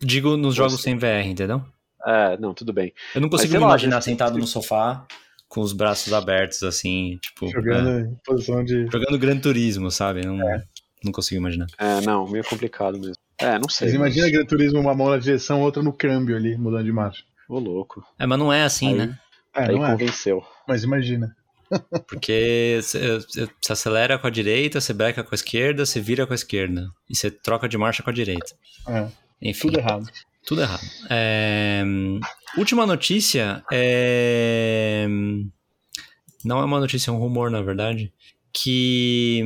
Digo 0.00 0.36
nos 0.36 0.54
jogos 0.54 0.80
sem 0.80 0.96
VR, 0.96 1.26
entendeu? 1.26 1.60
É, 2.06 2.36
não, 2.38 2.54
tudo 2.54 2.72
bem. 2.72 2.92
Eu 3.14 3.20
não 3.20 3.28
consigo 3.28 3.52
Mas, 3.52 3.60
me 3.60 3.64
lá, 3.64 3.70
imaginar 3.72 4.00
sentado 4.02 4.38
no 4.38 4.46
sofá 4.46 5.04
com 5.48 5.60
os 5.60 5.72
braços 5.72 6.12
abertos, 6.12 6.62
assim, 6.62 7.18
tipo. 7.22 7.48
Jogando 7.48 7.90
é, 7.90 8.00
em 8.02 8.16
posição 8.24 8.64
de. 8.64 8.86
Jogando 8.90 9.18
Gran 9.18 9.38
Turismo, 9.38 9.90
sabe? 9.90 10.24
Não, 10.24 10.40
é. 10.48 10.62
não 11.04 11.12
consigo 11.12 11.40
imaginar. 11.40 11.66
É, 11.78 12.00
não, 12.00 12.28
meio 12.28 12.44
complicado 12.44 12.98
mesmo. 12.98 13.14
É, 13.38 13.58
não 13.58 13.68
sei. 13.68 13.88
Mas 13.88 13.94
imagina 13.94 14.30
Gran 14.30 14.44
Turismo, 14.44 14.80
uma 14.80 14.94
mão 14.94 15.10
na 15.10 15.18
direção, 15.18 15.60
outra 15.60 15.82
no 15.82 15.92
câmbio 15.92 16.36
ali, 16.36 16.56
mudando 16.56 16.84
de 16.84 16.92
marcha. 16.92 17.22
Ô, 17.48 17.58
louco. 17.58 18.02
É, 18.18 18.26
mas 18.26 18.38
não 18.38 18.52
é 18.52 18.64
assim, 18.64 18.88
Aí... 18.88 18.94
né? 18.94 19.18
É, 19.54 19.62
Aí 19.68 19.74
não 19.74 19.86
é. 19.86 19.90
convenceu. 19.92 20.38
É. 20.38 20.42
Mas 20.68 20.82
imagina. 20.82 21.36
Porque 22.08 22.80
você 22.82 23.48
acelera 23.70 24.18
com 24.18 24.26
a 24.26 24.30
direita, 24.30 24.80
você 24.80 24.92
breca 24.92 25.22
com 25.22 25.34
a 25.34 25.36
esquerda, 25.36 25.86
você 25.86 26.00
vira 26.00 26.26
com 26.26 26.32
a 26.32 26.36
esquerda. 26.36 26.88
E 27.08 27.16
você 27.16 27.30
troca 27.30 27.68
de 27.68 27.78
marcha 27.78 28.02
com 28.02 28.10
a 28.10 28.12
direita. 28.12 28.54
É, 28.88 29.08
Enfim. 29.40 29.68
Tudo 29.68 29.78
errado. 29.78 30.06
Tudo 30.46 30.62
errado. 30.62 30.82
É... 31.10 31.82
Última 32.56 32.86
notícia 32.86 33.62
é. 33.72 35.06
Não 36.44 36.60
é 36.60 36.64
uma 36.64 36.78
notícia, 36.78 37.10
é 37.10 37.12
um 37.12 37.18
rumor, 37.18 37.50
na 37.50 37.62
verdade. 37.62 38.12
Que. 38.52 39.42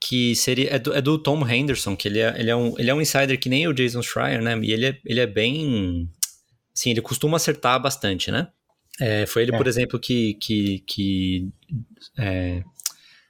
Que 0.00 0.36
seria. 0.36 0.70
É 0.70 0.78
do, 0.78 0.94
é 0.94 1.00
do 1.00 1.18
Tom 1.18 1.46
Henderson, 1.48 1.96
que 1.96 2.06
ele 2.06 2.20
é, 2.20 2.38
ele, 2.38 2.50
é 2.50 2.56
um, 2.56 2.74
ele 2.78 2.90
é 2.90 2.94
um 2.94 3.00
insider 3.00 3.38
que 3.38 3.48
nem 3.48 3.66
o 3.66 3.72
Jason 3.72 4.02
Schreier, 4.02 4.42
né? 4.42 4.58
E 4.62 4.72
ele 4.72 4.86
é, 4.86 5.00
ele 5.04 5.20
é 5.20 5.26
bem. 5.26 6.08
Assim, 6.74 6.90
ele 6.90 7.00
costuma 7.00 7.36
acertar 7.36 7.80
bastante, 7.80 8.30
né? 8.30 8.48
É, 9.00 9.26
foi 9.26 9.42
ele, 9.42 9.54
é. 9.54 9.56
por 9.56 9.66
exemplo, 9.66 9.98
que, 9.98 10.34
que, 10.34 10.78
que 10.86 11.48
é, 12.18 12.62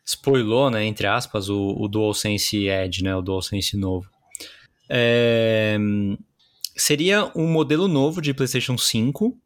spoilou, 0.04 0.70
né, 0.70 0.84
entre 0.84 1.06
aspas, 1.06 1.48
o, 1.48 1.74
o 1.76 1.88
DualSense 1.88 2.68
Edge, 2.68 3.02
né, 3.02 3.14
o 3.16 3.22
DualSense 3.22 3.76
novo. 3.76 4.08
É, 4.88 5.76
seria 6.76 7.30
um 7.34 7.46
modelo 7.46 7.88
novo 7.88 8.20
de 8.20 8.34
PlayStation 8.34 8.76
5 8.76 9.36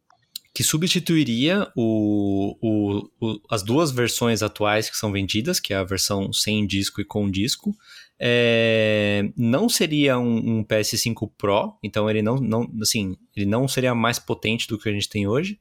que 0.53 0.63
substituiria 0.63 1.71
o, 1.75 2.57
o, 2.61 3.09
o, 3.21 3.41
as 3.49 3.63
duas 3.63 3.89
versões 3.89 4.43
atuais 4.43 4.89
que 4.89 4.97
são 4.97 5.11
vendidas, 5.11 5.59
que 5.59 5.73
é 5.73 5.77
a 5.77 5.83
versão 5.83 6.33
sem 6.33 6.67
disco 6.67 6.99
e 6.99 7.05
com 7.05 7.29
disco, 7.29 7.73
É, 8.19 9.31
não 9.35 9.67
seria 9.67 10.19
um, 10.19 10.59
um, 10.59 10.63
PS5 10.63 11.31
Pro, 11.37 11.73
então 11.81 12.07
ele 12.07 12.21
não, 12.21 12.35
não, 12.35 12.71
assim, 12.79 13.17
ele 13.35 13.47
não 13.47 13.67
seria 13.67 13.95
mais 13.95 14.19
potente 14.19 14.67
do 14.67 14.77
que 14.77 14.89
a 14.89 14.91
gente 14.91 15.09
tem 15.09 15.25
hoje, 15.25 15.59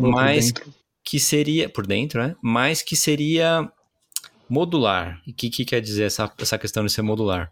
mas 0.00 0.52
que 1.04 1.20
seria 1.20 1.68
por 1.68 1.86
dentro, 1.86 2.20
né? 2.20 2.34
Mas 2.42 2.82
que 2.82 2.96
seria 2.96 3.70
modular. 4.48 5.22
E 5.26 5.30
o 5.30 5.34
que, 5.34 5.48
que, 5.50 5.64
quer 5.64 5.80
dizer 5.80 6.04
essa, 6.04 6.32
essa 6.38 6.58
questão 6.58 6.84
de 6.84 6.90
ser 6.90 7.02
modular? 7.02 7.50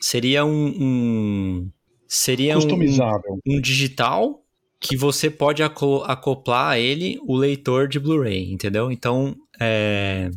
Seria 0.00 0.44
um, 0.44 0.74
um 0.80 1.70
seria 2.08 2.54
customizável, 2.54 3.38
um, 3.46 3.56
um 3.56 3.60
digital 3.60 4.42
que 4.80 4.96
você 4.96 5.28
pode 5.28 5.62
acoplar 5.62 6.70
a 6.70 6.78
ele 6.78 7.18
o 7.22 7.36
leitor 7.36 7.88
de 7.88 7.98
Blu-ray, 7.98 8.50
entendeu? 8.52 8.90
Então, 8.90 9.36
é, 9.60 10.30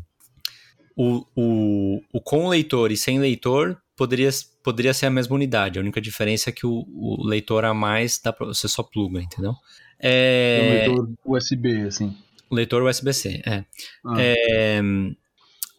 o, 0.95 1.25
o, 1.35 2.01
o 2.11 2.21
com 2.21 2.47
leitor 2.47 2.91
e 2.91 2.97
sem 2.97 3.19
leitor 3.19 3.79
poderia, 3.95 4.29
poderia 4.63 4.93
ser 4.93 5.05
a 5.05 5.11
mesma 5.11 5.35
unidade. 5.35 5.77
A 5.77 5.81
única 5.81 6.01
diferença 6.01 6.49
é 6.49 6.53
que 6.53 6.65
o, 6.65 6.85
o 6.89 7.23
leitor 7.23 7.63
a 7.65 7.73
mais 7.73 8.19
dá 8.19 8.33
pra, 8.33 8.47
você 8.47 8.67
só 8.67 8.81
pluga, 8.81 9.21
entendeu? 9.21 9.53
É, 9.99 10.87
o 10.87 10.93
leitor 10.93 11.09
USB, 11.25 11.81
assim. 11.83 12.17
Leitor 12.49 12.83
USB-C, 12.83 13.41
é. 13.45 13.63
Ah. 14.03 14.15
é. 14.19 14.81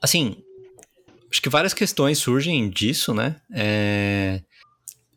Assim, 0.01 0.36
acho 1.30 1.43
que 1.43 1.49
várias 1.49 1.74
questões 1.74 2.18
surgem 2.18 2.70
disso, 2.70 3.12
né? 3.12 3.36
É, 3.53 4.40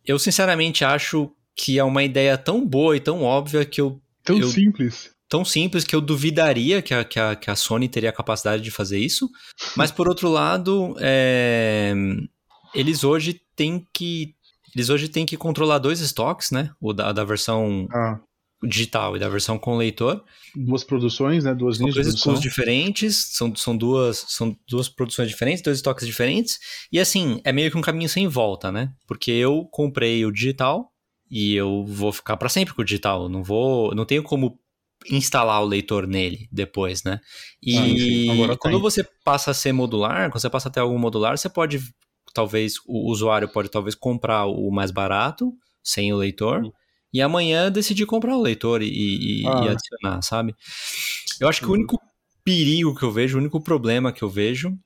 eu 0.05 0.19
sinceramente 0.19 0.83
acho 0.83 1.31
que 1.55 1.79
é 1.79 1.83
uma 1.83 2.03
ideia 2.03 2.37
tão 2.37 2.65
boa 2.65 2.95
e 2.95 2.99
tão 2.99 3.23
óbvia 3.23 3.65
que 3.65 3.79
eu. 3.79 3.99
Tão 4.23 4.37
eu, 4.37 4.49
simples. 4.49 5.11
Tão 5.27 5.43
simples 5.43 5.83
que 5.83 5.95
eu 5.95 6.01
duvidaria 6.01 6.81
que 6.81 6.93
a, 6.93 7.03
que, 7.03 7.19
a, 7.19 7.35
que 7.35 7.49
a 7.49 7.55
Sony 7.55 7.87
teria 7.87 8.09
a 8.09 8.13
capacidade 8.13 8.61
de 8.61 8.71
fazer 8.71 8.99
isso. 8.99 9.29
Mas 9.75 9.91
por 9.91 10.07
outro 10.07 10.29
lado, 10.29 10.95
é, 10.99 11.93
eles 12.73 13.03
hoje 13.03 13.41
têm 13.55 13.85
que. 13.93 14.35
Eles 14.75 14.89
hoje 14.89 15.07
têm 15.07 15.25
que 15.25 15.37
controlar 15.37 15.79
dois 15.79 16.01
estoques, 16.01 16.51
né? 16.51 16.71
O 16.81 16.91
da, 16.91 17.11
da 17.13 17.23
versão 17.23 17.87
ah. 17.91 18.19
Digital 18.65 19.15
e 19.15 19.19
da 19.19 19.29
versão 19.29 19.57
com 19.57 19.77
leitor. 19.77 20.23
Duas 20.55 20.83
produções, 20.83 21.43
né? 21.43 21.53
Duas 21.53 21.77
linhas 21.77 21.95
dois 21.95 22.39
de 22.39 22.41
diferentes, 22.41 23.29
são, 23.33 23.55
são, 23.55 23.75
duas, 23.75 24.25
são 24.27 24.57
duas 24.67 24.89
produções 24.89 25.27
diferentes, 25.27 25.61
dois 25.61 25.77
estoques 25.77 26.05
diferentes. 26.05 26.59
E 26.91 26.99
assim, 26.99 27.41
é 27.43 27.51
meio 27.51 27.69
que 27.69 27.77
um 27.77 27.81
caminho 27.81 28.09
sem 28.09 28.27
volta, 28.27 28.71
né? 28.71 28.91
Porque 29.07 29.31
eu 29.31 29.65
comprei 29.71 30.25
o 30.25 30.31
digital 30.31 30.91
e 31.29 31.55
eu 31.55 31.85
vou 31.85 32.11
ficar 32.11 32.37
para 32.37 32.49
sempre 32.49 32.73
com 32.73 32.81
o 32.81 32.85
digital. 32.85 33.27
Não 33.29 33.43
vou, 33.43 33.93
não 33.93 34.05
tenho 34.05 34.23
como 34.23 34.59
instalar 35.09 35.61
o 35.61 35.65
leitor 35.65 36.07
nele 36.07 36.47
depois, 36.51 37.03
né? 37.03 37.19
E 37.61 37.77
ah, 37.77 37.87
enfim, 37.87 38.55
quando 38.59 38.73
tem. 38.73 38.81
você 38.81 39.07
passa 39.23 39.51
a 39.51 39.53
ser 39.53 39.71
modular, 39.71 40.29
quando 40.31 40.41
você 40.41 40.49
passa 40.49 40.69
a 40.69 40.71
ter 40.71 40.79
algo 40.79 40.97
modular, 40.97 41.37
você 41.37 41.49
pode, 41.49 41.79
talvez, 42.33 42.75
o 42.87 43.11
usuário 43.11 43.47
pode 43.47 43.69
talvez 43.69 43.95
comprar 43.95 44.45
o 44.45 44.71
mais 44.71 44.91
barato, 44.91 45.53
sem 45.83 46.11
o 46.11 46.17
leitor, 46.17 46.63
uhum. 46.63 46.71
E 47.15 47.21
amanhã 47.21 47.71
decidir 47.71 48.05
comprar 48.05 48.35
o 48.35 48.41
leitor 48.41 48.81
e, 48.81 48.87
e, 48.87 49.47
ah. 49.47 49.63
e, 49.63 49.69
adicionar, 49.69 50.21
sabe? 50.21 50.53
Eu 51.39 51.47
acho 51.47 51.61
que 51.61 51.65
uhum. 51.65 51.71
o 51.71 51.75
único 51.75 52.01
perigo 52.43 52.93
que 52.93 53.03
eu 53.03 53.11
vejo, 53.11 53.37
o 53.37 53.39
único 53.39 53.61
problema 53.61 54.11
que 54.11 54.21
eu 54.21 54.29
vejo 54.29 54.77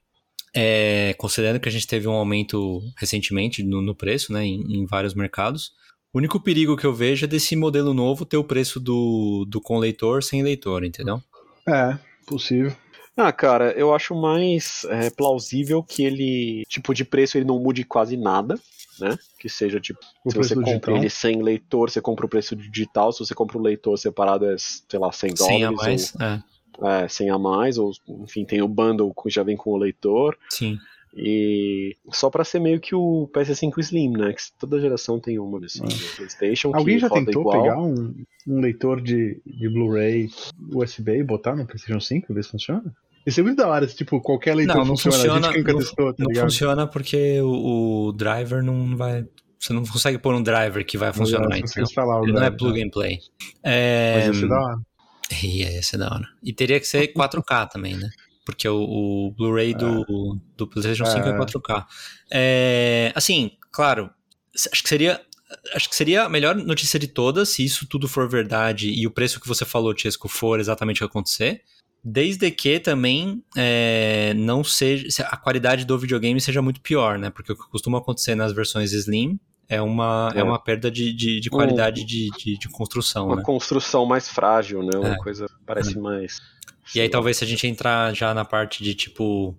é, 0.55 1.15
considerando 1.17 1.59
que 1.59 1.67
a 1.67 1.71
gente 1.71 1.87
teve 1.87 2.07
um 2.07 2.13
aumento 2.13 2.81
recentemente 2.97 3.63
no, 3.63 3.81
no 3.81 3.95
preço, 3.95 4.31
né, 4.31 4.45
em, 4.45 4.81
em 4.81 4.85
vários 4.85 5.15
mercados, 5.15 5.71
o 6.13 6.19
único 6.19 6.39
perigo 6.39 6.77
que 6.77 6.85
eu 6.85 6.93
vejo 6.93 7.25
é 7.25 7.27
desse 7.27 7.55
modelo 7.55 7.93
novo 7.95 8.25
ter 8.25 8.37
o 8.37 8.43
preço 8.43 8.79
do, 8.79 9.45
do 9.47 9.59
com 9.59 9.79
leitor 9.79 10.21
sem 10.21 10.43
leitor, 10.43 10.83
entendeu? 10.83 11.21
É, 11.67 11.97
possível. 12.27 12.75
Ah, 13.21 13.33
cara, 13.33 13.73
eu 13.73 13.93
acho 13.93 14.15
mais 14.15 14.85
é, 14.85 15.09
plausível 15.09 15.83
que 15.83 16.03
ele, 16.03 16.63
tipo, 16.69 16.93
de 16.93 17.03
preço 17.03 17.37
ele 17.37 17.43
não 17.43 17.59
mude 17.59 17.83
quase 17.83 18.15
nada, 18.15 18.57
né? 18.97 19.17
Que 19.37 19.49
seja, 19.49 19.77
tipo, 19.77 19.99
o 20.23 20.31
se 20.31 20.37
você 20.37 20.55
compra 20.55 20.69
digital. 20.69 20.95
ele 20.95 21.09
sem 21.09 21.43
leitor, 21.43 21.89
você 21.89 21.99
compra 21.99 22.25
o 22.25 22.29
preço 22.29 22.55
digital, 22.55 23.11
se 23.11 23.19
você 23.19 23.35
compra 23.35 23.57
o 23.57 23.61
leitor 23.61 23.97
separado 23.97 24.45
é, 24.45 24.55
sei 24.57 24.97
lá, 24.97 25.11
100 25.11 25.33
dólares. 25.33 25.57
100 25.57 25.63
a 25.65 25.71
mais, 25.71 26.15
ou, 26.15 26.87
é. 26.87 27.03
é. 27.03 27.07
100 27.09 27.29
a 27.29 27.37
mais, 27.37 27.77
ou, 27.77 27.91
enfim, 28.21 28.45
tem 28.45 28.61
o 28.61 28.69
bundle 28.69 29.13
que 29.13 29.29
já 29.29 29.43
vem 29.43 29.57
com 29.57 29.71
o 29.71 29.77
leitor. 29.77 30.37
Sim. 30.49 30.79
E 31.13 31.97
só 32.13 32.29
para 32.29 32.45
ser 32.45 32.59
meio 32.59 32.79
que 32.79 32.95
o 32.95 33.29
PS5 33.33 33.79
Slim, 33.79 34.11
né? 34.11 34.31
Que 34.31 34.43
toda 34.57 34.79
geração 34.79 35.19
tem 35.19 35.39
uma 35.39 35.59
assim, 35.65 35.83
ah. 35.83 36.15
PlayStation. 36.15 36.71
Alguém 36.73 36.99
já 36.99 37.09
tentou 37.09 37.41
igual. 37.41 37.61
pegar 37.61 37.81
um, 37.81 38.15
um 38.47 38.61
leitor 38.61 39.01
de, 39.01 39.41
de 39.45 39.67
Blu-ray 39.67 40.29
USB 40.73 41.17
e 41.17 41.23
botar 41.23 41.55
no 41.55 41.65
PlayStation 41.65 41.99
5 41.99 42.33
ver 42.33 42.43
se 42.45 42.51
funciona? 42.51 42.95
Isso 43.25 43.39
é 43.39 43.43
muito 43.43 43.57
da 43.57 43.67
hora, 43.67 43.85
tipo, 43.85 44.21
qualquer 44.21 44.55
leitor 44.55 44.77
não, 44.77 44.85
não 44.85 44.97
funciona. 44.97 45.17
funciona 45.17 45.57
não, 45.57 45.77
testou, 45.77 46.13
tá 46.13 46.23
não 46.23 46.35
funciona 46.35 46.87
porque 46.87 47.41
o, 47.41 48.07
o, 48.07 48.11
driver 48.13 48.63
não 48.63 48.95
vai. 48.95 49.25
Você 49.59 49.73
não 49.73 49.85
consegue 49.85 50.17
pôr 50.17 50.33
um 50.33 50.41
driver 50.41 50.85
que 50.85 50.97
vai 50.97 51.11
funcionar. 51.11 51.57
Então. 51.57 51.83
Instalar 51.83 52.23
Ele 52.23 52.31
não 52.31 52.43
é 52.43 52.49
plug 52.49 52.81
and 52.81 52.89
play. 52.89 53.19
É... 53.63 54.27
Mas 54.27 54.27
ia 54.27 54.33
ser 54.33 54.47
da 54.47 54.61
hora. 54.61 54.79
Ia 55.43 55.83
ser 55.83 55.97
da 55.97 56.05
hora. 56.07 56.27
E 56.43 56.53
teria 56.53 56.79
que 56.79 56.87
ser 56.87 57.13
4K 57.13 57.69
também, 57.69 57.95
né? 57.95 58.09
porque 58.49 58.67
o, 58.67 58.81
o 58.81 59.31
Blu-ray 59.37 59.75
do, 59.75 60.01
é. 60.01 60.05
do 60.57 60.67
PlayStation 60.67 61.05
5 61.05 61.19
é, 61.19 61.29
é 61.29 61.37
4K. 61.37 61.85
É, 62.31 63.11
assim, 63.13 63.51
claro, 63.71 64.09
acho 64.55 64.81
que 64.81 64.89
seria 64.89 65.21
acho 65.75 65.87
que 65.87 65.95
seria 65.95 66.23
a 66.23 66.29
melhor 66.29 66.55
notícia 66.55 66.99
de 66.99 67.07
todas 67.07 67.49
se 67.49 67.63
isso 67.63 67.87
tudo 67.87 68.07
for 68.07 68.27
verdade 68.27 68.89
e 68.89 69.05
o 69.05 69.11
preço 69.11 69.39
que 69.39 69.47
você 69.47 69.65
falou, 69.65 69.95
Chesco, 69.95 70.27
for 70.27 70.59
exatamente 70.59 70.97
o 70.97 71.07
que 71.07 71.11
acontecer. 71.11 71.61
Desde 72.03 72.49
que 72.49 72.79
também 72.79 73.43
é, 73.57 74.33
não 74.35 74.63
seja 74.63 75.23
a 75.25 75.35
qualidade 75.35 75.85
do 75.85 75.97
videogame 75.97 76.39
seja 76.39 76.61
muito 76.61 76.79
pior, 76.81 77.17
né? 77.17 77.29
Porque 77.29 77.51
o 77.51 77.55
que 77.55 77.69
costuma 77.69 77.97
acontecer 77.97 78.35
nas 78.35 78.53
versões 78.53 78.93
Slim 78.93 79.37
é 79.67 79.81
uma, 79.81 80.31
é. 80.33 80.39
é 80.39 80.43
uma 80.43 80.57
perda 80.57 80.89
de, 80.89 81.13
de, 81.13 81.39
de 81.39 81.49
qualidade 81.49 82.01
um, 82.01 82.05
de, 82.05 82.29
de, 82.31 82.57
de, 82.57 82.69
construção. 82.69 83.27
Uma 83.27 83.35
né? 83.37 83.43
construção 83.43 84.05
mais 84.05 84.29
frágil, 84.29 84.81
né? 84.81 84.97
Uma 84.97 85.13
é. 85.13 85.17
coisa 85.17 85.45
parece 85.65 85.97
é. 85.97 86.01
mais. 86.01 86.41
E 86.95 86.99
aí 86.99 87.09
talvez 87.09 87.37
se 87.37 87.43
a 87.43 87.47
gente 87.47 87.67
entrar 87.67 88.15
já 88.15 88.33
na 88.33 88.43
parte 88.43 88.83
de 88.83 88.95
tipo 88.95 89.55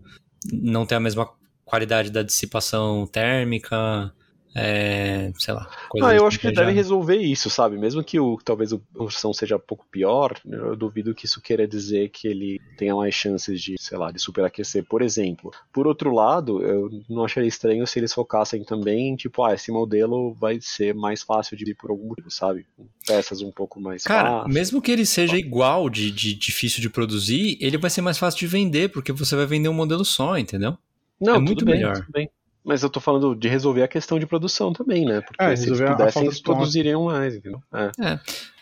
não 0.52 0.84
ter 0.84 0.96
a 0.96 1.00
mesma 1.00 1.30
qualidade 1.64 2.10
da 2.10 2.22
dissipação 2.22 3.06
térmica, 3.06 4.12
é, 4.54 5.32
sei 5.38 5.54
lá. 5.54 5.70
Ah, 6.02 6.14
eu 6.14 6.26
acho 6.26 6.38
que 6.38 6.48
já... 6.48 6.60
deve 6.62 6.72
resolver 6.72 7.16
isso, 7.16 7.48
sabe? 7.48 7.78
Mesmo 7.78 8.02
que 8.02 8.18
o 8.18 8.38
talvez 8.44 8.72
a 8.72 8.78
construção 8.94 9.32
seja 9.32 9.56
um 9.56 9.60
pouco 9.60 9.86
pior, 9.90 10.38
eu 10.44 10.74
duvido 10.74 11.14
que 11.14 11.26
isso 11.26 11.40
queira 11.40 11.68
dizer 11.68 12.08
que 12.08 12.26
ele 12.26 12.60
tenha 12.76 12.94
mais 12.94 13.14
chances 13.14 13.60
de, 13.62 13.76
sei 13.78 13.96
lá, 13.96 14.10
de 14.10 14.18
superaquecer, 14.18 14.84
por 14.84 15.02
exemplo. 15.02 15.52
Por 15.72 15.86
outro 15.86 16.12
lado, 16.12 16.62
eu 16.62 16.90
não 17.08 17.24
acharia 17.24 17.48
estranho 17.48 17.86
se 17.86 17.98
eles 17.98 18.12
focassem 18.12 18.64
também, 18.64 19.14
tipo, 19.14 19.42
ah, 19.44 19.54
esse 19.54 19.70
modelo 19.70 20.34
vai 20.34 20.58
ser 20.60 20.94
mais 20.94 21.22
fácil 21.22 21.56
de 21.56 21.70
ir 21.70 21.74
por 21.74 21.90
algum 21.90 22.08
motivo, 22.08 22.30
sabe? 22.30 22.66
Peças 23.06 23.42
um 23.42 23.52
pouco 23.52 23.80
mais 23.80 24.02
Cara, 24.02 24.30
fáceis. 24.30 24.54
mesmo 24.54 24.82
que 24.82 24.90
ele 24.90 25.06
seja 25.06 25.36
igual 25.36 25.88
de, 25.88 26.10
de 26.10 26.34
difícil 26.34 26.80
de 26.80 26.90
produzir, 26.90 27.56
ele 27.60 27.78
vai 27.78 27.90
ser 27.90 28.00
mais 28.00 28.18
fácil 28.18 28.40
de 28.40 28.46
vender, 28.48 28.90
porque 28.90 29.12
você 29.12 29.36
vai 29.36 29.46
vender 29.46 29.68
um 29.68 29.74
modelo 29.74 30.04
só, 30.04 30.36
entendeu? 30.36 30.76
Não, 31.20 31.36
é 31.36 31.38
muito 31.38 31.64
bem, 31.64 31.76
melhor. 31.76 31.96
Tudo 31.96 32.12
bem. 32.12 32.30
Mas 32.70 32.84
eu 32.84 32.88
tô 32.88 33.00
falando 33.00 33.34
de 33.34 33.48
resolver 33.48 33.82
a 33.82 33.88
questão 33.88 34.16
de 34.16 34.24
produção 34.26 34.72
também, 34.72 35.04
né? 35.04 35.20
Porque 35.22 35.42
é, 35.42 35.56
se 35.56 35.66
eles 35.66 35.80
pudessem, 35.80 36.22
eles 36.22 36.40
produziriam 36.40 37.06
mais, 37.06 37.34
entendeu? 37.34 37.60
É. 37.74 37.90
é. 38.00 38.20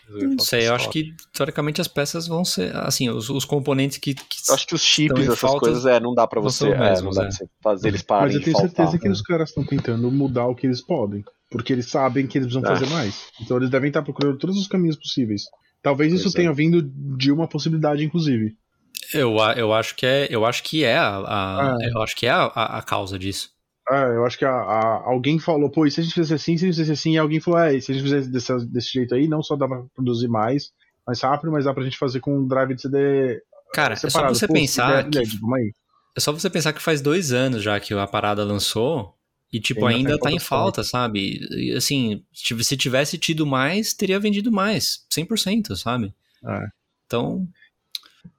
Não 0.09 0.39
sei, 0.39 0.67
eu 0.67 0.73
acho 0.73 0.89
que 0.89 1.13
teoricamente 1.31 1.79
as 1.79 1.87
peças 1.87 2.27
vão 2.27 2.43
ser, 2.43 2.75
assim, 2.75 3.07
os, 3.07 3.29
os 3.29 3.45
componentes 3.45 3.99
que, 3.99 4.15
que 4.15 4.37
Eu 4.49 4.55
acho 4.55 4.65
que 4.65 4.73
os 4.73 4.81
chips, 4.81 5.21
essas 5.21 5.39
falta, 5.39 5.59
coisas, 5.59 5.85
é, 5.85 5.99
não 5.99 6.15
dá 6.15 6.25
para 6.25 6.41
você, 6.41 6.69
é, 6.69 6.99
não 7.03 7.11
dá 7.11 7.21
pra 7.21 7.31
você 7.31 7.47
fazer 7.61 7.89
eles 7.89 8.01
pararem 8.01 8.35
Mas 8.35 8.35
eu 8.37 8.43
tenho 8.43 8.57
certeza 8.57 8.97
que 8.97 9.05
né? 9.05 9.13
os 9.13 9.21
caras 9.21 9.49
estão 9.49 9.63
tentando 9.63 10.11
mudar 10.11 10.47
o 10.47 10.55
que 10.55 10.65
eles 10.65 10.81
podem, 10.81 11.23
porque 11.51 11.71
eles 11.71 11.85
sabem 11.85 12.25
que 12.25 12.39
eles 12.39 12.47
precisam 12.47 12.67
é. 12.67 12.75
fazer 12.79 12.91
mais. 12.91 13.27
Então 13.39 13.57
eles 13.57 13.69
devem 13.69 13.89
estar 13.89 14.01
procurando 14.01 14.39
todos 14.39 14.57
os 14.57 14.67
caminhos 14.67 14.95
possíveis. 14.95 15.43
Talvez 15.83 16.11
pois 16.11 16.21
isso 16.21 16.33
tenha 16.33 16.49
é. 16.49 16.53
vindo 16.53 16.81
de 16.81 17.31
uma 17.31 17.47
possibilidade, 17.47 18.03
inclusive. 18.03 18.57
Eu, 19.13 19.37
eu 19.55 19.71
acho 19.71 19.95
que 19.95 20.07
é, 20.07 20.27
eu 20.31 20.43
acho 20.43 20.63
que 20.63 20.83
é 20.83 20.97
a, 20.97 21.17
a 21.19 21.77
é. 21.79 21.91
eu 21.91 22.01
acho 22.01 22.15
que 22.15 22.25
é 22.25 22.31
a, 22.31 22.45
a 22.45 22.81
causa 22.81 23.19
disso. 23.19 23.51
É, 23.91 24.15
eu 24.15 24.25
acho 24.25 24.37
que 24.37 24.45
a, 24.45 24.51
a, 24.51 25.09
alguém 25.09 25.39
falou, 25.39 25.69
pô, 25.69 25.85
e 25.85 25.91
se 25.91 25.99
a 25.99 26.03
gente 26.03 26.13
fizesse 26.13 26.33
assim, 26.33 26.57
se 26.57 26.63
a 26.63 26.67
gente 26.67 26.75
fizesse 26.75 26.91
assim, 26.91 27.13
e 27.13 27.17
alguém 27.17 27.39
falou, 27.39 27.59
é, 27.59 27.79
se 27.79 27.91
a 27.91 27.95
gente 27.95 28.03
fizesse 28.03 28.29
desse, 28.29 28.65
desse 28.67 28.91
jeito 28.91 29.15
aí, 29.15 29.27
não 29.27 29.41
só 29.41 29.55
dá 29.55 29.67
pra 29.67 29.83
produzir 29.95 30.27
mais, 30.27 30.71
mais 31.07 31.19
rápido, 31.21 31.51
mas 31.51 31.65
dá 31.65 31.73
pra 31.73 31.83
gente 31.83 31.97
fazer 31.97 32.19
com 32.19 32.37
um 32.37 32.47
drive 32.47 32.75
de 32.75 32.81
CD 32.83 33.41
Cara, 33.73 33.95
separado. 33.95 34.31
é 34.31 34.35
só 34.35 34.39
você 34.39 34.47
pô, 34.47 34.53
pensar 34.53 35.09
que, 35.09 35.19
É 35.19 36.19
só 36.19 36.31
você 36.31 36.49
pensar 36.49 36.73
que 36.73 36.81
faz 36.81 37.01
dois 37.01 37.31
anos 37.31 37.63
já 37.63 37.79
que 37.79 37.93
a 37.93 38.07
parada 38.07 38.43
lançou 38.43 39.15
e, 39.51 39.59
tipo, 39.59 39.87
ainda, 39.87 40.11
ainda 40.11 40.19
tá 40.19 40.31
em 40.31 40.39
falta, 40.39 40.83
sabe? 40.83 41.39
E, 41.51 41.75
assim, 41.75 42.23
se 42.31 42.77
tivesse 42.77 43.17
tido 43.17 43.47
mais, 43.47 43.93
teria 43.93 44.19
vendido 44.19 44.51
mais, 44.51 45.03
100%, 45.11 45.75
sabe? 45.75 46.13
É. 46.45 46.67
Então... 47.07 47.47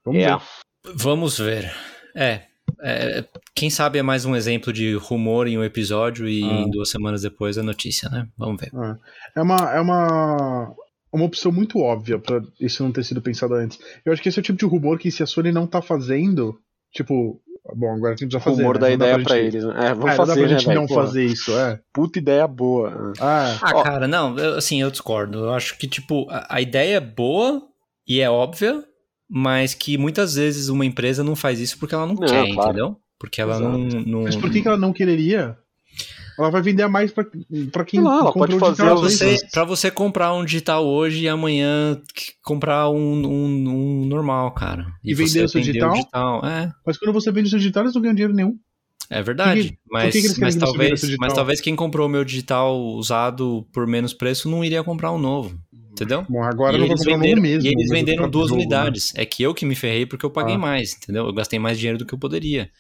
Vamos 0.05 0.20
yeah. 0.20 0.44
ver. 0.85 0.93
Vamos 0.94 1.39
ver. 1.39 1.74
É, 2.14 2.47
é, 2.82 3.24
quem 3.55 3.70
sabe 3.70 3.98
é 3.98 4.02
mais 4.02 4.24
um 4.24 4.35
exemplo 4.36 4.73
de 4.73 4.94
rumor 4.94 5.47
em 5.47 5.59
um 5.59 5.65
episódio 5.65 6.28
e 6.28 6.43
ah. 6.44 6.66
duas 6.70 6.90
semanas 6.90 7.23
depois 7.23 7.57
a 7.59 7.62
notícia, 7.62 8.09
né? 8.09 8.27
Vamos 8.39 8.61
ver. 8.61 8.70
É, 8.74 9.40
é 9.40 9.43
uma, 9.43 9.57
é 9.74 9.81
uma, 9.81 10.74
uma 11.12 11.24
opção 11.24 11.51
muito 11.52 11.78
óbvia 11.78 12.19
para 12.19 12.40
isso 12.61 12.82
não 12.82 12.93
ter 12.93 13.05
sido 13.05 13.20
pensado 13.23 13.55
antes. 13.55 13.78
Eu 14.05 14.12
acho 14.12 14.23
que 14.23 14.28
esse 14.28 14.39
é 14.39 14.43
o 14.43 14.44
tipo 14.44 14.59
de 14.59 14.65
rumor 14.66 14.98
que 14.98 15.11
se 15.11 15.23
a 15.23 15.27
Sony 15.27 15.52
não 15.52 15.66
tá 15.66 15.81
fazendo, 15.82 16.59
tipo, 16.93 17.40
Bom, 17.77 17.93
agora 17.94 18.15
a 18.15 18.16
gente 18.16 18.28
precisa 18.31 18.39
O 18.39 18.40
fazer. 18.40 18.62
rumor 18.62 18.74
né? 18.77 18.81
da 18.81 18.86
Não 18.89 18.94
ideia 18.94 19.15
pra 19.16 19.24
pra 19.24 19.36
gente- 19.36 19.47
eles. 19.57 19.65
Né? 19.65 19.74
É, 19.77 19.94
vamos 19.94 20.05
É, 20.07 20.09
não 20.09 20.09
dá 20.09 20.16
fazer, 20.16 20.32
pra 20.32 20.43
né, 20.43 20.48
gente 20.48 20.66
velho? 20.66 20.81
não 20.81 20.86
Pô, 20.89 20.94
fazer 20.94 21.24
isso, 21.27 21.52
é. 21.59 21.81
Puta 21.93 22.19
ideia 22.19 22.48
boa. 22.48 23.12
Ah, 23.20 23.59
Ah, 23.62 23.73
Ó. 23.74 23.82
cara, 23.82 24.09
não, 24.09 24.36
eu- 24.39 24.57
assim, 24.57 24.81
eu 24.81 24.90
discordo. 24.90 25.40
Eu 25.40 25.52
acho 25.52 25.77
que, 25.78 25.86
tipo, 25.86 26.27
a, 26.31 26.47
a 26.57 26.61
ideia 26.61 26.97
é 26.97 27.01
boa 27.01 27.62
e 28.09 28.20
é 28.20 28.28
óbvia, 28.31 28.82
mas 29.31 29.73
que 29.74 29.97
muitas 29.97 30.35
vezes 30.35 30.69
uma 30.69 30.85
empresa 30.85 31.23
não 31.23 31.36
faz 31.36 31.61
isso 31.61 31.78
porque 31.78 31.94
ela 31.94 32.07
não, 32.07 32.15
Não, 32.15 32.27
quer, 32.27 32.52
claro. 32.52 32.70
entendeu? 32.70 32.97
Porque 33.19 33.40
ela 33.40 33.59
não, 33.61 33.78
não. 33.78 34.23
mas 34.23 34.35
por 34.36 34.51
que, 34.51 34.61
que 34.62 34.66
ela 34.69 34.77
não 34.77 34.93
quereria? 34.93 35.57
Ela 36.39 36.51
vai 36.51 36.62
vender 36.62 36.82
a 36.82 36.89
mais 36.89 37.12
pra, 37.12 37.27
pra 37.70 37.85
quem 37.85 38.01
lá, 38.01 38.20
ela 38.20 38.32
pode 38.32 38.55
o 38.55 38.59
fazer 38.59 38.77
digital, 38.82 38.94
né? 38.94 39.09
você, 39.11 39.36
pra 39.52 39.65
você 39.65 39.90
comprar 39.90 40.32
um 40.32 40.43
digital 40.43 40.86
hoje 40.86 41.24
e 41.24 41.28
amanhã 41.28 42.01
que- 42.15 42.32
comprar 42.43 42.89
um, 42.89 43.27
um, 43.27 43.69
um 43.69 44.05
normal, 44.07 44.51
cara. 44.52 44.86
E 45.05 45.15
vender 45.15 45.28
você 45.28 45.44
o 45.44 45.48
seu 45.51 45.61
vender 45.62 45.86
digital? 45.90 46.40
É, 46.47 46.70
Mas 46.86 46.97
quando 46.97 47.12
você 47.12 47.31
vende 47.31 47.48
o 47.48 47.51
seu 47.51 47.59
digital, 47.59 47.82
eles 47.82 47.94
não 47.94 48.01
ganham 48.01 48.15
dinheiro 48.15 48.32
nenhum. 48.35 48.57
é 49.11 49.23
verdade. 49.23 49.65
Que- 49.65 49.69
por 49.73 49.78
mas, 49.93 50.12
que 50.15 50.23
que 50.35 50.40
mas, 50.40 50.57
talvez, 50.57 51.01
digital? 51.02 51.16
mas 51.20 51.35
talvez 51.35 51.61
quem 51.61 51.77
comprou 51.77 52.07
o 52.07 52.11
meu 52.11 52.24
digital 52.24 52.81
usado 52.81 53.66
por 53.70 53.86
menos 53.86 54.15
preço 54.15 54.48
não 54.48 54.65
iria 54.65 54.82
comprar 54.82 55.12
um 55.12 55.19
novo. 55.19 55.59
Entendeu? 56.01 56.24
Bom, 56.28 56.43
agora 56.43 56.77
e 56.77 56.81
não 56.81 56.86
eles 56.86 57.05
venderam, 57.05 57.43
mesmo. 57.43 57.68
e 57.68 57.72
eles 57.72 57.90
venderam 57.90 58.28
duas 58.28 58.48
jogo, 58.48 58.59
né? 58.59 58.64
unidades. 58.66 59.12
É 59.14 59.24
que 59.27 59.43
eu 59.43 59.52
que 59.55 59.66
me 59.66 59.74
ferrei 59.74 60.06
porque 60.06 60.24
eu 60.24 60.31
paguei 60.31 60.55
Ah. 60.55 60.59
mais, 60.59 60.94
entendeu? 60.94 61.27
Eu 61.27 61.32
gastei 61.32 61.59
mais 61.59 61.78
dinheiro 61.78 61.98
do 61.98 62.06
que 62.06 62.14
eu 62.14 62.18
poderia. 62.18 62.70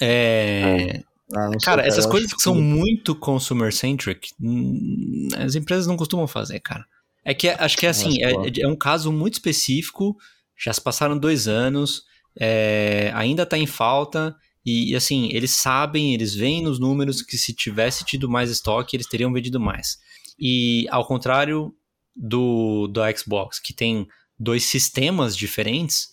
É, 0.00 1.00
Ah, 1.34 1.44
não 1.50 1.58
sei, 1.58 1.60
cara, 1.60 1.86
essas 1.86 2.04
coisas 2.06 2.32
que 2.32 2.42
são 2.42 2.54
muito 2.54 3.14
consumer-centric, 3.14 4.30
hum, 4.40 5.28
as 5.38 5.54
empresas 5.54 5.86
não 5.86 5.96
costumam 5.96 6.26
fazer, 6.26 6.60
cara. 6.60 6.84
É 7.24 7.32
que 7.32 7.48
acho 7.48 7.76
que 7.78 7.86
é 7.86 7.88
assim, 7.88 8.22
Acho 8.22 8.60
é, 8.60 8.62
é 8.62 8.68
um 8.68 8.76
caso 8.76 9.10
muito 9.10 9.34
específico, 9.34 10.16
já 10.56 10.72
se 10.72 10.80
passaram 10.80 11.16
dois 11.16 11.48
anos, 11.48 12.02
é, 12.38 13.10
ainda 13.14 13.46
tá 13.46 13.56
em 13.56 13.66
falta, 13.66 14.36
e, 14.64 14.92
e, 14.92 14.96
assim, 14.96 15.28
eles 15.32 15.50
sabem, 15.50 16.12
eles 16.14 16.34
veem 16.34 16.62
nos 16.62 16.78
números 16.78 17.22
que 17.22 17.36
se 17.38 17.52
tivesse 17.54 18.04
tido 18.04 18.28
mais 18.28 18.50
estoque, 18.50 18.96
eles 18.96 19.06
teriam 19.06 19.32
vendido 19.32 19.60
mais. 19.60 19.98
E 20.38 20.86
ao 20.90 21.06
contrário 21.06 21.72
do, 22.16 22.86
do 22.88 23.00
Xbox, 23.16 23.58
que 23.58 23.72
tem 23.72 24.06
dois 24.38 24.64
sistemas 24.64 25.36
diferentes, 25.36 26.08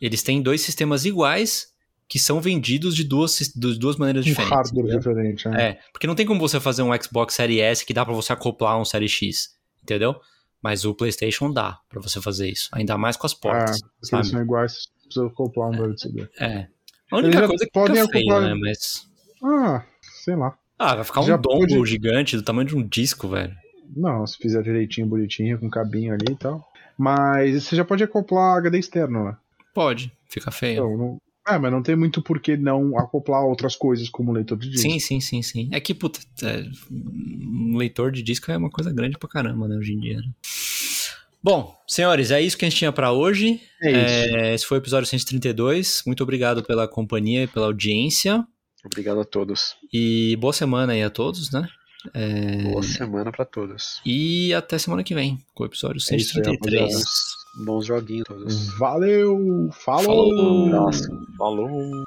eles 0.00 0.22
têm 0.22 0.40
dois 0.42 0.60
sistemas 0.60 1.04
iguais 1.04 1.68
que 2.08 2.18
são 2.18 2.40
vendidos 2.40 2.94
de 2.96 3.04
duas, 3.04 3.38
de 3.54 3.78
duas 3.78 3.96
maneiras 3.96 4.24
Um 4.24 4.28
diferentes. 4.28 4.56
hardware 4.70 4.96
diferente, 4.98 5.48
né? 5.48 5.62
É, 5.70 5.80
porque 5.92 6.06
não 6.06 6.14
tem 6.14 6.24
como 6.24 6.40
você 6.40 6.58
fazer 6.58 6.82
um 6.82 6.90
Xbox 7.02 7.34
Series 7.34 7.60
S 7.60 7.84
que 7.84 7.92
dá 7.92 8.04
pra 8.04 8.14
você 8.14 8.32
acoplar 8.32 8.80
um 8.80 8.84
Series 8.84 9.12
X, 9.12 9.50
entendeu? 9.82 10.18
Mas 10.62 10.84
o 10.84 10.94
PlayStation 10.94 11.52
dá 11.52 11.78
pra 11.88 12.00
você 12.00 12.20
fazer 12.20 12.48
isso, 12.48 12.68
ainda 12.72 12.96
mais 12.96 13.16
com 13.16 13.26
as 13.26 13.34
portas, 13.34 13.76
Ah, 13.82 13.86
porque 14.00 14.06
sabe? 14.06 14.20
eles 14.22 14.30
são 14.30 14.42
iguais, 14.42 14.72
você 14.72 14.88
precisa 15.04 15.26
acoplar 15.26 15.68
um 15.68 15.72
do 15.76 15.84
LCD. 15.84 16.28
É. 16.40 16.46
A 16.46 17.16
Eles 17.18 17.24
única 17.24 17.38
já 17.40 17.46
coisa 17.46 17.64
é 17.64 17.66
que 17.66 17.72
podem 17.72 17.96
fica 17.96 18.08
feio, 18.12 18.32
acoplar- 18.32 18.54
né? 18.54 18.60
Mas. 18.60 19.08
Ah, 19.44 19.84
sei 20.24 20.34
lá. 20.36 20.58
Ah, 20.78 20.94
vai 20.96 21.04
ficar 21.04 21.20
um 21.20 21.26
Já 21.26 21.36
dongle 21.36 21.66
pode- 21.78 21.90
gigante 21.90 22.36
do 22.36 22.42
tamanho 22.42 22.68
de 22.68 22.76
um 22.76 22.86
disco, 22.86 23.28
velho. 23.28 23.54
Não, 23.96 24.26
se 24.26 24.36
fizer 24.38 24.62
direitinho, 24.62 25.06
bonitinho, 25.06 25.58
com 25.58 25.68
cabinho 25.70 26.14
ali 26.14 26.32
e 26.32 26.36
tal. 26.36 26.66
Mas 26.96 27.62
você 27.64 27.76
já 27.76 27.84
pode 27.84 28.02
acoplar 28.02 28.58
HD 28.58 28.78
externo, 28.78 29.24
né? 29.24 29.36
Pode, 29.74 30.12
fica 30.28 30.50
feio. 30.50 30.74
Então, 30.84 30.96
não... 30.96 31.18
É, 31.46 31.56
mas 31.58 31.72
não 31.72 31.82
tem 31.82 31.96
muito 31.96 32.20
por 32.20 32.40
que 32.40 32.58
não 32.58 32.98
acoplar 32.98 33.42
outras 33.42 33.74
coisas 33.74 34.10
como 34.10 34.32
leitor 34.32 34.58
de 34.58 34.68
disco. 34.68 34.82
Sim, 34.90 34.98
sim, 34.98 35.18
sim, 35.20 35.40
sim. 35.40 35.68
É 35.72 35.80
que, 35.80 35.94
puta, 35.94 36.20
é, 36.42 36.64
um 36.90 37.76
leitor 37.76 38.12
de 38.12 38.22
disco 38.22 38.50
é 38.50 38.56
uma 38.56 38.68
coisa 38.68 38.92
grande 38.92 39.16
pra 39.16 39.28
caramba, 39.28 39.66
né, 39.66 39.76
hoje 39.76 39.94
em 39.94 40.00
dia. 40.00 40.18
né? 40.18 40.30
Bom, 41.42 41.74
senhores, 41.86 42.30
é 42.30 42.42
isso 42.42 42.58
que 42.58 42.64
a 42.64 42.68
gente 42.68 42.78
tinha 42.78 42.92
pra 42.92 43.12
hoje. 43.12 43.60
É 43.80 43.90
isso. 43.90 44.36
É, 44.36 44.54
esse 44.54 44.66
foi 44.66 44.76
o 44.76 44.80
episódio 44.80 45.08
132. 45.08 46.02
Muito 46.04 46.22
obrigado 46.22 46.62
pela 46.62 46.86
companhia 46.88 47.44
e 47.44 47.46
pela 47.46 47.66
audiência. 47.66 48.44
Obrigado 48.84 49.20
a 49.20 49.24
todos. 49.24 49.76
E 49.92 50.36
boa 50.36 50.52
semana 50.52 50.92
aí 50.92 51.02
a 51.02 51.10
todos, 51.10 51.50
né? 51.52 51.66
É, 52.14 52.62
Boa 52.62 52.82
semana 52.82 53.32
pra 53.32 53.44
todos. 53.44 54.00
E 54.04 54.54
até 54.54 54.78
semana 54.78 55.02
que 55.02 55.14
vem, 55.14 55.38
com 55.54 55.64
o 55.64 55.66
episódio 55.66 55.96
É 55.96 55.98
isso 55.98 56.14
aí, 56.14 56.20
133. 56.20 56.80
rapaziada. 56.82 57.04
Bons 57.64 57.86
joguinhos 57.86 58.24
todos. 58.28 58.78
Valeu! 58.78 59.68
Falou! 59.72 60.04
Falou! 60.04 60.66
Um 60.66 60.76
abraço. 60.76 61.08
Falou. 61.36 62.04